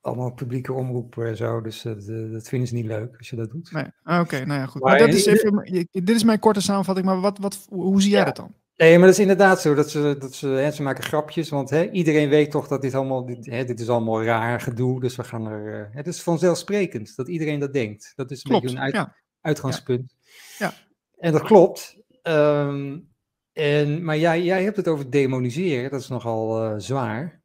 allemaal 0.00 0.32
publieke 0.32 0.72
omroep 0.72 1.18
en 1.18 1.36
zo. 1.36 1.60
Dus 1.60 1.82
dat, 1.82 2.06
dat 2.06 2.48
vinden 2.48 2.68
ze 2.68 2.74
niet 2.74 2.86
leuk 2.86 3.16
als 3.18 3.30
je 3.30 3.36
dat 3.36 3.50
doet. 3.50 3.72
Nee. 3.72 3.84
Ah, 4.02 4.20
Oké, 4.20 4.34
okay, 4.34 4.42
nou 4.46 4.60
ja, 4.60 4.66
goed. 4.66 4.82
Maar, 4.82 4.90
maar 4.90 5.06
dat 5.06 5.16
is 5.16 5.26
even, 5.26 5.86
dit 5.90 6.10
is 6.10 6.24
mijn 6.24 6.38
korte 6.38 6.60
samenvatting. 6.60 7.06
Maar 7.06 7.20
wat, 7.20 7.38
wat, 7.38 7.66
hoe 7.68 8.02
zie 8.02 8.10
jij 8.10 8.18
ja. 8.18 8.24
dat 8.24 8.36
dan? 8.36 8.54
Nee, 8.76 8.98
maar 8.98 9.06
dat 9.06 9.16
is 9.16 9.22
inderdaad 9.22 9.60
zo. 9.60 9.74
Dat 9.74 9.90
ze, 9.90 10.16
dat 10.18 10.34
ze, 10.34 10.46
hè, 10.46 10.70
ze 10.70 10.82
maken 10.82 11.04
grapjes, 11.04 11.48
want 11.48 11.70
hè, 11.70 11.90
iedereen 11.90 12.28
weet 12.28 12.50
toch 12.50 12.68
dat 12.68 12.82
dit 12.82 12.94
allemaal, 12.94 13.26
dit, 13.26 13.46
hè, 13.46 13.64
dit 13.64 13.80
is 13.80 13.88
allemaal 13.88 14.24
raar 14.24 14.60
gedoe. 14.60 15.00
Dus 15.00 15.16
we 15.16 15.24
gaan 15.24 15.46
er. 15.46 15.90
Het 15.92 16.06
is 16.06 16.22
vanzelfsprekend 16.22 17.16
dat 17.16 17.28
iedereen 17.28 17.60
dat 17.60 17.72
denkt. 17.72 18.12
Dat 18.16 18.30
is 18.30 18.44
een 18.44 18.50
klopt, 18.50 18.62
beetje 18.62 18.76
een 18.76 18.82
uit, 18.82 18.94
ja. 18.94 19.16
uitgangspunt. 19.40 20.14
Ja. 20.58 20.66
ja. 20.66 20.72
En 21.18 21.32
dat 21.32 21.42
klopt. 21.42 21.96
Um, 22.22 23.11
en, 23.52 24.04
maar 24.04 24.18
jij, 24.18 24.42
jij 24.42 24.62
hebt 24.62 24.76
het 24.76 24.88
over 24.88 25.10
demoniseren, 25.10 25.90
dat 25.90 26.00
is 26.00 26.08
nogal 26.08 26.64
uh, 26.64 26.78
zwaar. 26.78 27.42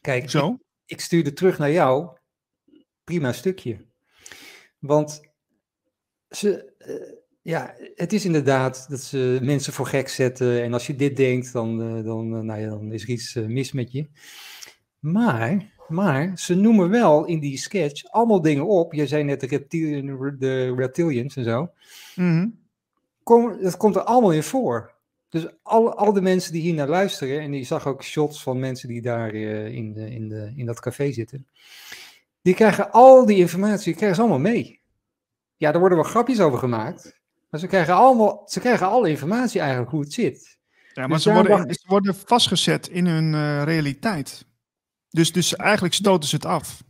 Kijk, 0.00 0.30
zo? 0.30 0.48
Ik, 0.48 0.58
ik 0.84 1.00
stuurde 1.00 1.32
terug 1.32 1.58
naar 1.58 1.70
jou. 1.70 2.16
Prima 3.04 3.32
stukje. 3.32 3.86
Want 4.78 5.20
ze. 6.28 6.72
Uh, 6.78 7.20
ja, 7.44 7.74
het 7.94 8.12
is 8.12 8.24
inderdaad 8.24 8.86
dat 8.88 9.00
ze 9.00 9.38
mensen 9.42 9.72
voor 9.72 9.86
gek 9.86 10.08
zetten. 10.08 10.62
En 10.62 10.72
als 10.72 10.86
je 10.86 10.94
dit 10.94 11.16
denkt, 11.16 11.52
dan, 11.52 11.96
uh, 11.96 12.04
dan, 12.04 12.46
nou 12.46 12.60
ja, 12.60 12.68
dan 12.68 12.92
is 12.92 13.02
er 13.02 13.08
iets 13.08 13.34
mis 13.34 13.72
met 13.72 13.92
je. 13.92 14.08
Maar, 14.98 15.72
maar 15.88 16.38
ze 16.38 16.54
noemen 16.54 16.90
wel 16.90 17.24
in 17.24 17.40
die 17.40 17.58
sketch 17.58 18.04
allemaal 18.04 18.40
dingen 18.40 18.66
op. 18.66 18.92
Je 18.92 19.06
zei 19.06 19.22
net 19.22 19.40
de, 19.40 19.46
reptilian, 19.46 20.36
de 20.38 20.74
reptilians 20.74 21.36
en 21.36 21.44
zo. 21.44 21.72
Mm 22.14 22.38
-hmm. 22.38 22.61
Kom, 23.22 23.62
dat 23.62 23.76
komt 23.76 23.96
er 23.96 24.02
allemaal 24.02 24.32
in 24.32 24.42
voor. 24.42 24.94
Dus 25.28 25.46
al, 25.62 25.94
al 25.94 26.12
de 26.12 26.20
mensen 26.20 26.52
die 26.52 26.62
hier 26.62 26.74
naar 26.74 26.88
luisteren, 26.88 27.40
en 27.40 27.50
die 27.50 27.64
zag 27.64 27.86
ook 27.86 28.02
shots 28.02 28.42
van 28.42 28.58
mensen 28.58 28.88
die 28.88 29.02
daar 29.02 29.34
in, 29.34 29.92
de, 29.92 30.10
in, 30.10 30.28
de, 30.28 30.52
in 30.56 30.66
dat 30.66 30.80
café 30.80 31.12
zitten. 31.12 31.46
Die 32.42 32.54
krijgen 32.54 32.92
al 32.92 33.26
die 33.26 33.36
informatie, 33.36 33.94
krijgen 33.94 34.16
ze 34.16 34.22
allemaal 34.22 34.52
mee. 34.52 34.80
Ja, 35.56 35.72
er 35.72 35.78
worden 35.78 35.98
wel 35.98 36.06
grapjes 36.06 36.40
over 36.40 36.58
gemaakt. 36.58 37.20
Maar 37.50 37.60
ze 37.60 37.66
krijgen, 37.66 37.94
allemaal, 37.94 38.42
ze 38.46 38.60
krijgen 38.60 38.86
alle 38.86 39.08
informatie 39.08 39.60
eigenlijk 39.60 39.90
hoe 39.90 40.00
het 40.00 40.12
zit. 40.12 40.58
Ja, 40.92 41.06
maar 41.06 41.16
dus 41.16 41.22
ze, 41.22 41.32
worden, 41.32 41.74
ze 41.74 41.84
worden 41.86 42.14
vastgezet 42.14 42.88
in 42.88 43.06
hun 43.06 43.32
uh, 43.32 43.62
realiteit. 43.62 44.46
Dus, 45.08 45.32
dus 45.32 45.56
eigenlijk 45.56 45.94
stoten 45.94 46.28
ze 46.28 46.34
het 46.34 46.44
af. 46.44 46.82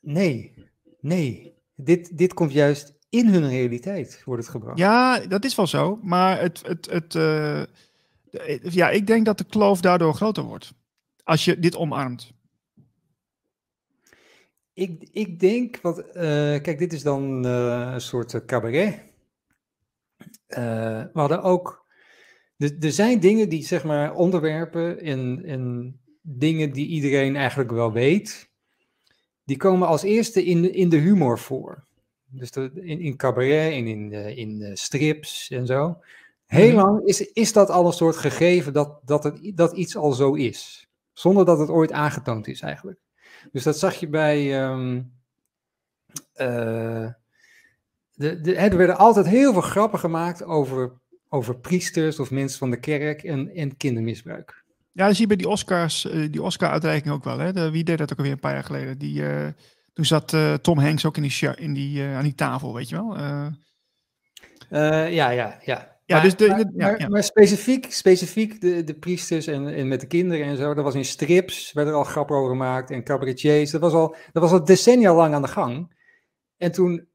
Nee, 0.00 0.54
nee. 1.00 1.54
Dit, 1.74 2.18
dit 2.18 2.34
komt 2.34 2.52
juist 2.52 2.95
in 3.08 3.28
hun 3.28 3.48
realiteit, 3.48 4.22
wordt 4.24 4.42
het 4.42 4.50
gebracht. 4.50 4.78
Ja, 4.78 5.18
dat 5.18 5.44
is 5.44 5.54
wel 5.54 5.66
zo. 5.66 5.98
Maar 6.02 6.40
het, 6.40 6.62
het, 6.66 6.90
het, 6.90 7.14
uh, 7.14 7.62
ja, 8.62 8.90
ik 8.90 9.06
denk 9.06 9.24
dat 9.24 9.38
de 9.38 9.44
kloof 9.44 9.80
daardoor 9.80 10.14
groter 10.14 10.42
wordt. 10.42 10.74
Als 11.24 11.44
je 11.44 11.58
dit 11.58 11.76
omarmt. 11.76 12.32
Ik, 14.72 15.08
ik 15.12 15.40
denk, 15.40 15.80
wat, 15.80 15.98
uh, 15.98 16.12
kijk, 16.60 16.78
dit 16.78 16.92
is 16.92 17.02
dan 17.02 17.44
een 17.44 18.00
soort 18.00 18.44
cabaret. 18.44 19.00
We 20.46 21.10
hadden 21.12 21.42
ook. 21.42 21.84
Er 22.56 22.92
zijn 22.92 23.20
dingen 23.20 23.48
die, 23.48 23.64
zeg 23.64 23.84
maar, 23.84 24.14
onderwerpen 24.14 25.00
en, 25.00 25.44
en 25.44 25.96
dingen 26.22 26.72
die 26.72 26.86
iedereen 26.86 27.36
eigenlijk 27.36 27.70
wel 27.70 27.92
weet, 27.92 28.50
die 29.44 29.56
komen 29.56 29.88
als 29.88 30.02
eerste 30.02 30.44
in, 30.44 30.74
in 30.74 30.88
de 30.88 30.96
humor 30.96 31.38
voor. 31.38 31.85
Dus 32.38 32.50
de, 32.50 32.70
in, 32.74 33.00
in 33.00 33.16
cabaret 33.16 33.72
en 33.72 33.86
in, 33.86 34.12
in 34.12 34.76
strips 34.76 35.50
en 35.50 35.66
zo. 35.66 35.98
Heel 36.46 36.72
mhm. 36.72 36.76
lang 36.76 37.06
is, 37.06 37.32
is 37.32 37.52
dat 37.52 37.70
al 37.70 37.86
een 37.86 37.92
soort 37.92 38.16
gegeven 38.16 38.72
dat, 38.72 39.00
dat, 39.04 39.24
het, 39.24 39.52
dat 39.54 39.72
iets 39.72 39.96
al 39.96 40.12
zo 40.12 40.34
is. 40.34 40.88
Zonder 41.12 41.44
dat 41.44 41.58
het 41.58 41.68
ooit 41.68 41.92
aangetoond 41.92 42.46
is 42.46 42.60
eigenlijk. 42.60 42.98
Dus 43.52 43.62
dat 43.62 43.78
zag 43.78 43.94
je 43.94 44.08
bij. 44.08 44.64
Um, 44.70 45.12
uh, 46.36 47.08
de, 48.12 48.40
de, 48.40 48.54
er 48.54 48.76
werden 48.76 48.98
altijd 48.98 49.26
heel 49.26 49.52
veel 49.52 49.60
grappen 49.60 49.98
gemaakt 49.98 50.44
over, 50.44 50.92
over 51.28 51.58
priesters 51.58 52.18
of 52.18 52.30
mensen 52.30 52.58
van 52.58 52.70
de 52.70 52.80
kerk 52.80 53.22
en, 53.22 53.54
en 53.54 53.76
kindermisbruik. 53.76 54.64
Ja, 54.92 55.06
dat 55.06 55.12
zie 55.12 55.20
je 55.20 55.26
bij 55.26 55.36
die 55.36 55.48
Oscars, 55.48 56.06
eh, 56.06 56.30
die 56.30 56.42
Oscar-uitreiking 56.42 57.14
ook 57.14 57.24
wel. 57.24 57.38
Hè? 57.38 57.52
De, 57.52 57.70
wie 57.70 57.84
deed 57.84 57.98
dat 57.98 58.12
ook 58.12 58.18
alweer 58.18 58.32
een 58.32 58.38
paar 58.40 58.52
jaar 58.52 58.64
geleden? 58.64 58.98
Die, 58.98 59.20
uh, 59.20 59.48
toen 59.96 60.04
zat 60.04 60.32
uh, 60.32 60.54
Tom 60.54 60.78
Hanks 60.78 61.06
ook 61.06 61.16
in 61.16 61.22
die, 61.22 61.56
in 61.56 61.72
die, 61.72 62.04
aan 62.04 62.22
die 62.22 62.34
tafel, 62.34 62.74
weet 62.74 62.88
je 62.88 62.94
wel? 62.96 63.16
ja, 65.08 65.30
ja, 65.30 65.58
ja. 65.60 65.96
Ja, 66.06 66.14
maar, 66.14 66.24
dus 66.24 66.36
de, 66.36 66.46
de, 66.46 66.72
maar, 66.76 66.90
ja, 66.90 66.98
ja. 66.98 67.08
maar, 67.08 67.22
specifiek, 67.22 67.92
specifiek 67.92 68.60
de, 68.60 68.84
de 68.84 68.94
priesters 68.94 69.46
en, 69.46 69.74
en 69.74 69.88
met 69.88 70.00
de 70.00 70.06
kinderen 70.06 70.46
en 70.46 70.56
zo, 70.56 70.74
dat 70.74 70.84
was 70.84 70.94
in 70.94 71.04
strips, 71.04 71.72
werden 71.72 71.92
er 71.92 71.98
al 71.98 72.04
grappen 72.04 72.36
over 72.36 72.50
gemaakt 72.50 72.90
en 72.90 73.04
cabaretiers. 73.04 73.70
Dat 73.70 73.80
was 73.80 73.92
al, 73.92 74.16
dat 74.32 74.42
was 74.42 74.52
al 74.52 74.64
decennia 74.64 75.14
lang 75.14 75.34
aan 75.34 75.42
de 75.42 75.48
gang. 75.48 75.94
En 76.56 76.72
toen 76.72 77.08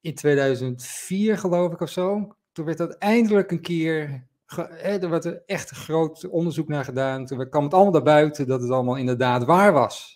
in 0.00 0.14
2004, 0.14 1.38
geloof 1.38 1.72
ik, 1.72 1.80
of 1.80 1.90
zo. 1.90 2.36
Toen 2.52 2.64
werd 2.64 2.78
dat 2.78 2.96
eindelijk 2.96 3.50
een 3.50 3.60
keer. 3.60 4.26
Hè, 4.46 4.98
er 4.98 5.10
werd 5.10 5.24
er 5.24 5.42
echt 5.46 5.70
groot 5.70 6.28
onderzoek 6.28 6.68
naar 6.68 6.84
gedaan. 6.84 7.26
Toen 7.26 7.48
kwam 7.48 7.64
het 7.64 7.74
allemaal 7.74 7.92
naar 7.92 8.02
buiten 8.02 8.46
dat 8.46 8.60
het 8.60 8.70
allemaal 8.70 8.96
inderdaad 8.96 9.44
waar 9.44 9.72
was. 9.72 10.15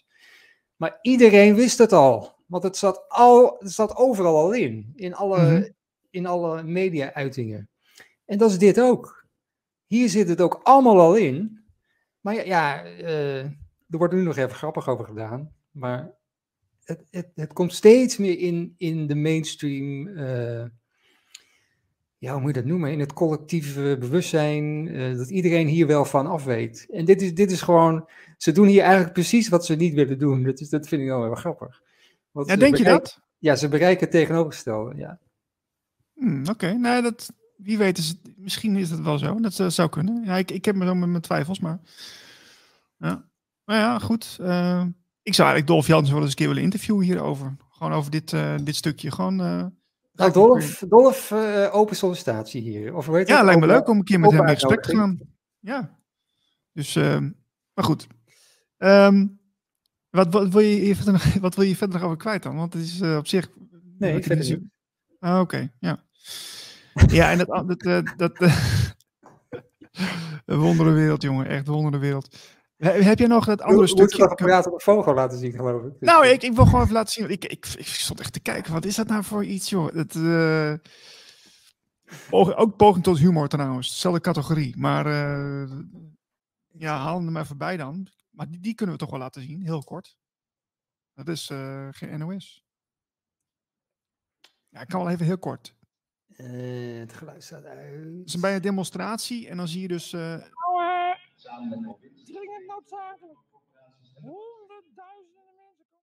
Maar 0.81 0.98
iedereen 1.02 1.55
wist 1.55 1.78
het 1.78 1.93
al. 1.93 2.35
Want 2.47 2.62
het 2.62 2.77
zat, 2.77 3.05
al, 3.09 3.57
het 3.59 3.73
zat 3.73 3.97
overal 3.97 4.36
al 4.36 4.52
in. 4.52 4.93
In 4.94 5.15
alle, 5.15 5.40
mm 5.40 5.74
-hmm. 6.11 6.27
alle 6.27 6.62
media-uitingen. 6.62 7.69
En 8.24 8.39
dat 8.39 8.51
is 8.51 8.59
dit 8.59 8.81
ook. 8.81 9.27
Hier 9.86 10.09
zit 10.09 10.28
het 10.28 10.40
ook 10.40 10.61
allemaal 10.62 11.01
al 11.01 11.16
in. 11.16 11.65
Maar 12.20 12.35
ja, 12.35 12.43
ja 12.43 12.85
uh, 12.85 13.43
er 13.89 13.98
wordt 13.98 14.15
nu 14.15 14.23
nog 14.23 14.36
even 14.36 14.57
grappig 14.57 14.89
over 14.89 15.05
gedaan. 15.05 15.52
Maar 15.70 16.12
het, 16.85 17.05
het, 17.11 17.31
het, 17.35 17.52
komt 17.52 17.74
steeds 17.74 18.16
meer 18.16 18.39
in, 18.39 18.74
in 18.77 19.07
de 19.07 19.15
mainstream. 19.15 20.07
Uh, 20.07 20.65
ja, 22.19 22.32
hoe 22.32 22.40
moet 22.40 22.55
je 22.55 22.61
dat 22.61 22.70
noemen? 22.70 22.93
In 22.93 23.01
het 23.01 23.12
collectieve 23.12 23.97
bewustzijn. 24.01 24.86
Uh, 24.86 25.16
dat 25.16 25.31
iedereen 25.31 25.66
hier 25.66 25.86
wel 25.86 26.05
van 26.05 26.27
af 26.27 26.44
weet. 26.44 26.86
En 26.90 27.05
dit 27.05 27.23
is, 27.23 27.35
dit 27.35 27.51
is 27.51 27.62
gewoon. 27.62 28.09
Ze 28.43 28.53
doen 28.53 28.67
hier 28.67 28.83
eigenlijk 28.83 29.12
precies 29.12 29.49
wat 29.49 29.67
ze 29.67 29.75
niet 29.75 29.95
willen 29.95 30.19
doen. 30.19 30.43
Dat, 30.43 30.61
is, 30.61 30.69
dat 30.69 30.89
vind 30.89 31.03
ik 31.03 31.09
wel 31.09 31.23
heel 31.25 31.35
grappig. 31.35 31.81
Want 32.31 32.49
ja, 32.49 32.57
denk 32.57 32.77
je 32.77 32.85
dat? 32.85 33.21
Ja, 33.39 33.57
ze 33.57 33.69
bereiken 33.69 34.01
het 34.03 34.11
tegenovergestelde. 34.11 34.97
Ja. 34.97 35.19
Hmm, 36.15 36.41
Oké, 36.41 36.51
okay. 36.51 36.73
nou 36.73 37.03
dat. 37.03 37.33
Wie 37.57 37.79
weet 37.79 37.99
is 37.99 38.09
het, 38.09 38.19
misschien 38.37 38.77
is 38.77 38.91
het 38.91 39.01
wel 39.01 39.19
zo. 39.19 39.41
Dat 39.41 39.59
eh, 39.61 39.67
zou 39.69 39.89
kunnen. 39.89 40.25
Ja, 40.25 40.37
ik, 40.37 40.51
ik 40.51 40.65
heb 40.65 40.75
me 40.75 40.87
zo 40.87 40.95
met 40.95 41.09
mijn 41.09 41.23
twijfels, 41.23 41.61
maar... 41.61 41.81
Ja. 42.97 43.29
Maar 43.65 43.77
ja, 43.79 43.99
goed. 43.99 44.37
eh, 44.41 44.85
ik 45.23 45.35
zou 45.35 45.49
eigenlijk 45.49 45.67
Dolf 45.67 45.87
Jansen 45.87 46.12
wel 46.15 46.23
eens 46.23 46.31
een 46.31 46.37
keer 46.37 46.49
willen 46.49 46.62
interviewen 46.62 47.05
hierover. 47.05 47.57
Gewoon 47.71 47.93
over 47.93 48.11
dit, 48.11 48.33
eh, 48.33 48.55
dit 48.62 48.77
stukje. 48.77 49.11
Gewoon... 49.11 49.37
Nou, 50.12 50.33
Dolf, 50.33 50.85
Dolf 50.89 51.33
open 51.73 51.97
sollicitatie 51.97 52.62
hier. 52.62 52.95
Of 52.95 53.07
heet 53.07 53.29
Ja, 53.29 53.37
het? 53.37 53.45
lijkt 53.45 53.61
me 53.61 53.67
leuk 53.67 53.89
om 53.89 53.99
een 53.99 54.05
keer 54.05 54.21
met 54.21 54.31
hem 54.31 54.47
in 54.47 54.55
gesprek 54.55 54.83
te 54.83 54.97
gaan. 54.97 55.21
Ja. 55.59 55.99
Dus, 56.73 56.95
maar 56.95 57.85
goed. 57.85 58.07
Ehm, 58.81 59.27
wat, 60.11 60.32
wat, 60.32 60.48
wil 60.48 60.61
je 60.61 60.97
verder 60.97 61.12
nog, 61.12 61.35
wat 61.47 61.55
wil 61.55 61.65
je 61.65 61.77
verder 61.77 61.97
nog 61.97 62.05
over 62.07 62.16
kwijt 62.19 62.43
dan? 62.43 62.57
Want 62.57 62.73
het 62.73 62.82
is 62.82 63.01
eh, 63.01 63.16
op 63.16 63.27
zich... 63.27 63.48
Nee, 63.98 64.16
ik 64.16 64.24
verder 64.24 64.48
niet. 64.48 64.61
Ah, 65.19 65.40
Oké, 65.40 65.73
ja. 65.78 66.05
ja, 67.19 67.31
en 67.31 67.39
dat... 67.39 67.69
dat, 67.69 67.82
eh, 67.82 68.02
dat 68.16 68.32
een 70.44 70.94
wereld, 70.94 71.23
jongen. 71.23 71.47
Echt 71.47 71.66
een 71.69 71.73
wondere 71.74 71.98
wereld. 71.98 72.36
He- 72.77 73.02
Heb 73.02 73.19
jij 73.19 73.28
nog 73.28 73.44
dat 73.44 73.62
andere 73.62 73.86
stukje? 73.86 74.28
apparaat 74.28 74.66
op 74.66 74.73
de 74.73 74.81
foto 74.81 75.15
laten 75.15 75.39
zien, 75.39 75.52
geloof 75.52 75.82
ik. 75.85 75.93
Nou, 76.01 76.27
ik, 76.27 76.43
ik 76.43 76.52
wil 76.52 76.65
gewoon 76.65 76.81
even 76.82 76.94
laten 76.94 77.12
zien. 77.12 77.31
Ik, 77.31 77.44
ik, 77.44 77.66
ik 77.77 77.86
stond 77.86 78.20
echt 78.20 78.32
te 78.32 78.40
kijken. 78.40 78.73
Wat 78.73 78.85
is 78.85 78.94
dat 78.94 79.09
nou 79.09 79.24
voor 79.24 79.44
iets, 79.44 79.70
joh? 79.70 79.94
Het, 79.94 80.16
ook 82.31 82.77
poging 82.77 83.05
tot 83.05 83.19
humor 83.19 83.48
trouwens. 83.48 83.89
Dezelfde 83.89 84.20
categorie. 84.20 84.77
Maar 84.78 85.07
eh, 85.07 85.70
ja, 86.78 86.97
haal 86.98 87.16
hem 87.16 87.27
er 87.27 87.32
maar 87.32 87.47
voorbij 87.47 87.77
dan. 87.77 88.09
Maar 88.41 88.49
die, 88.51 88.61
die 88.61 88.75
kunnen 88.75 88.95
we 88.95 89.01
toch 89.01 89.11
wel 89.11 89.19
laten 89.19 89.43
zien, 89.43 89.62
heel 89.62 89.83
kort. 89.85 90.17
Dat 91.15 91.29
is 91.29 91.51
eh, 91.51 91.89
geen 91.91 92.19
NOS. 92.19 92.65
Ja, 94.69 94.81
ik 94.81 94.89
kan 94.89 95.01
wel 95.05 95.11
even 95.12 95.27
heel 95.27 95.39
kort. 95.39 95.75
eh, 96.37 96.99
het 96.99 97.12
geluid 97.12 97.45
staat 97.45 97.65
uit. 97.65 98.05
Het 98.19 98.27
is 98.29 98.41
bij 98.41 98.55
een 98.55 98.62
demonstratie 98.62 99.49
en 99.49 99.57
dan 99.57 99.69
zie 99.69 99.81
je 99.81 99.89
dus... 99.89 100.12
eh, 100.12 100.35
Dringend 102.25 102.67
noodzakelijk. 102.67 103.39
Honderdduizenden 104.15 105.40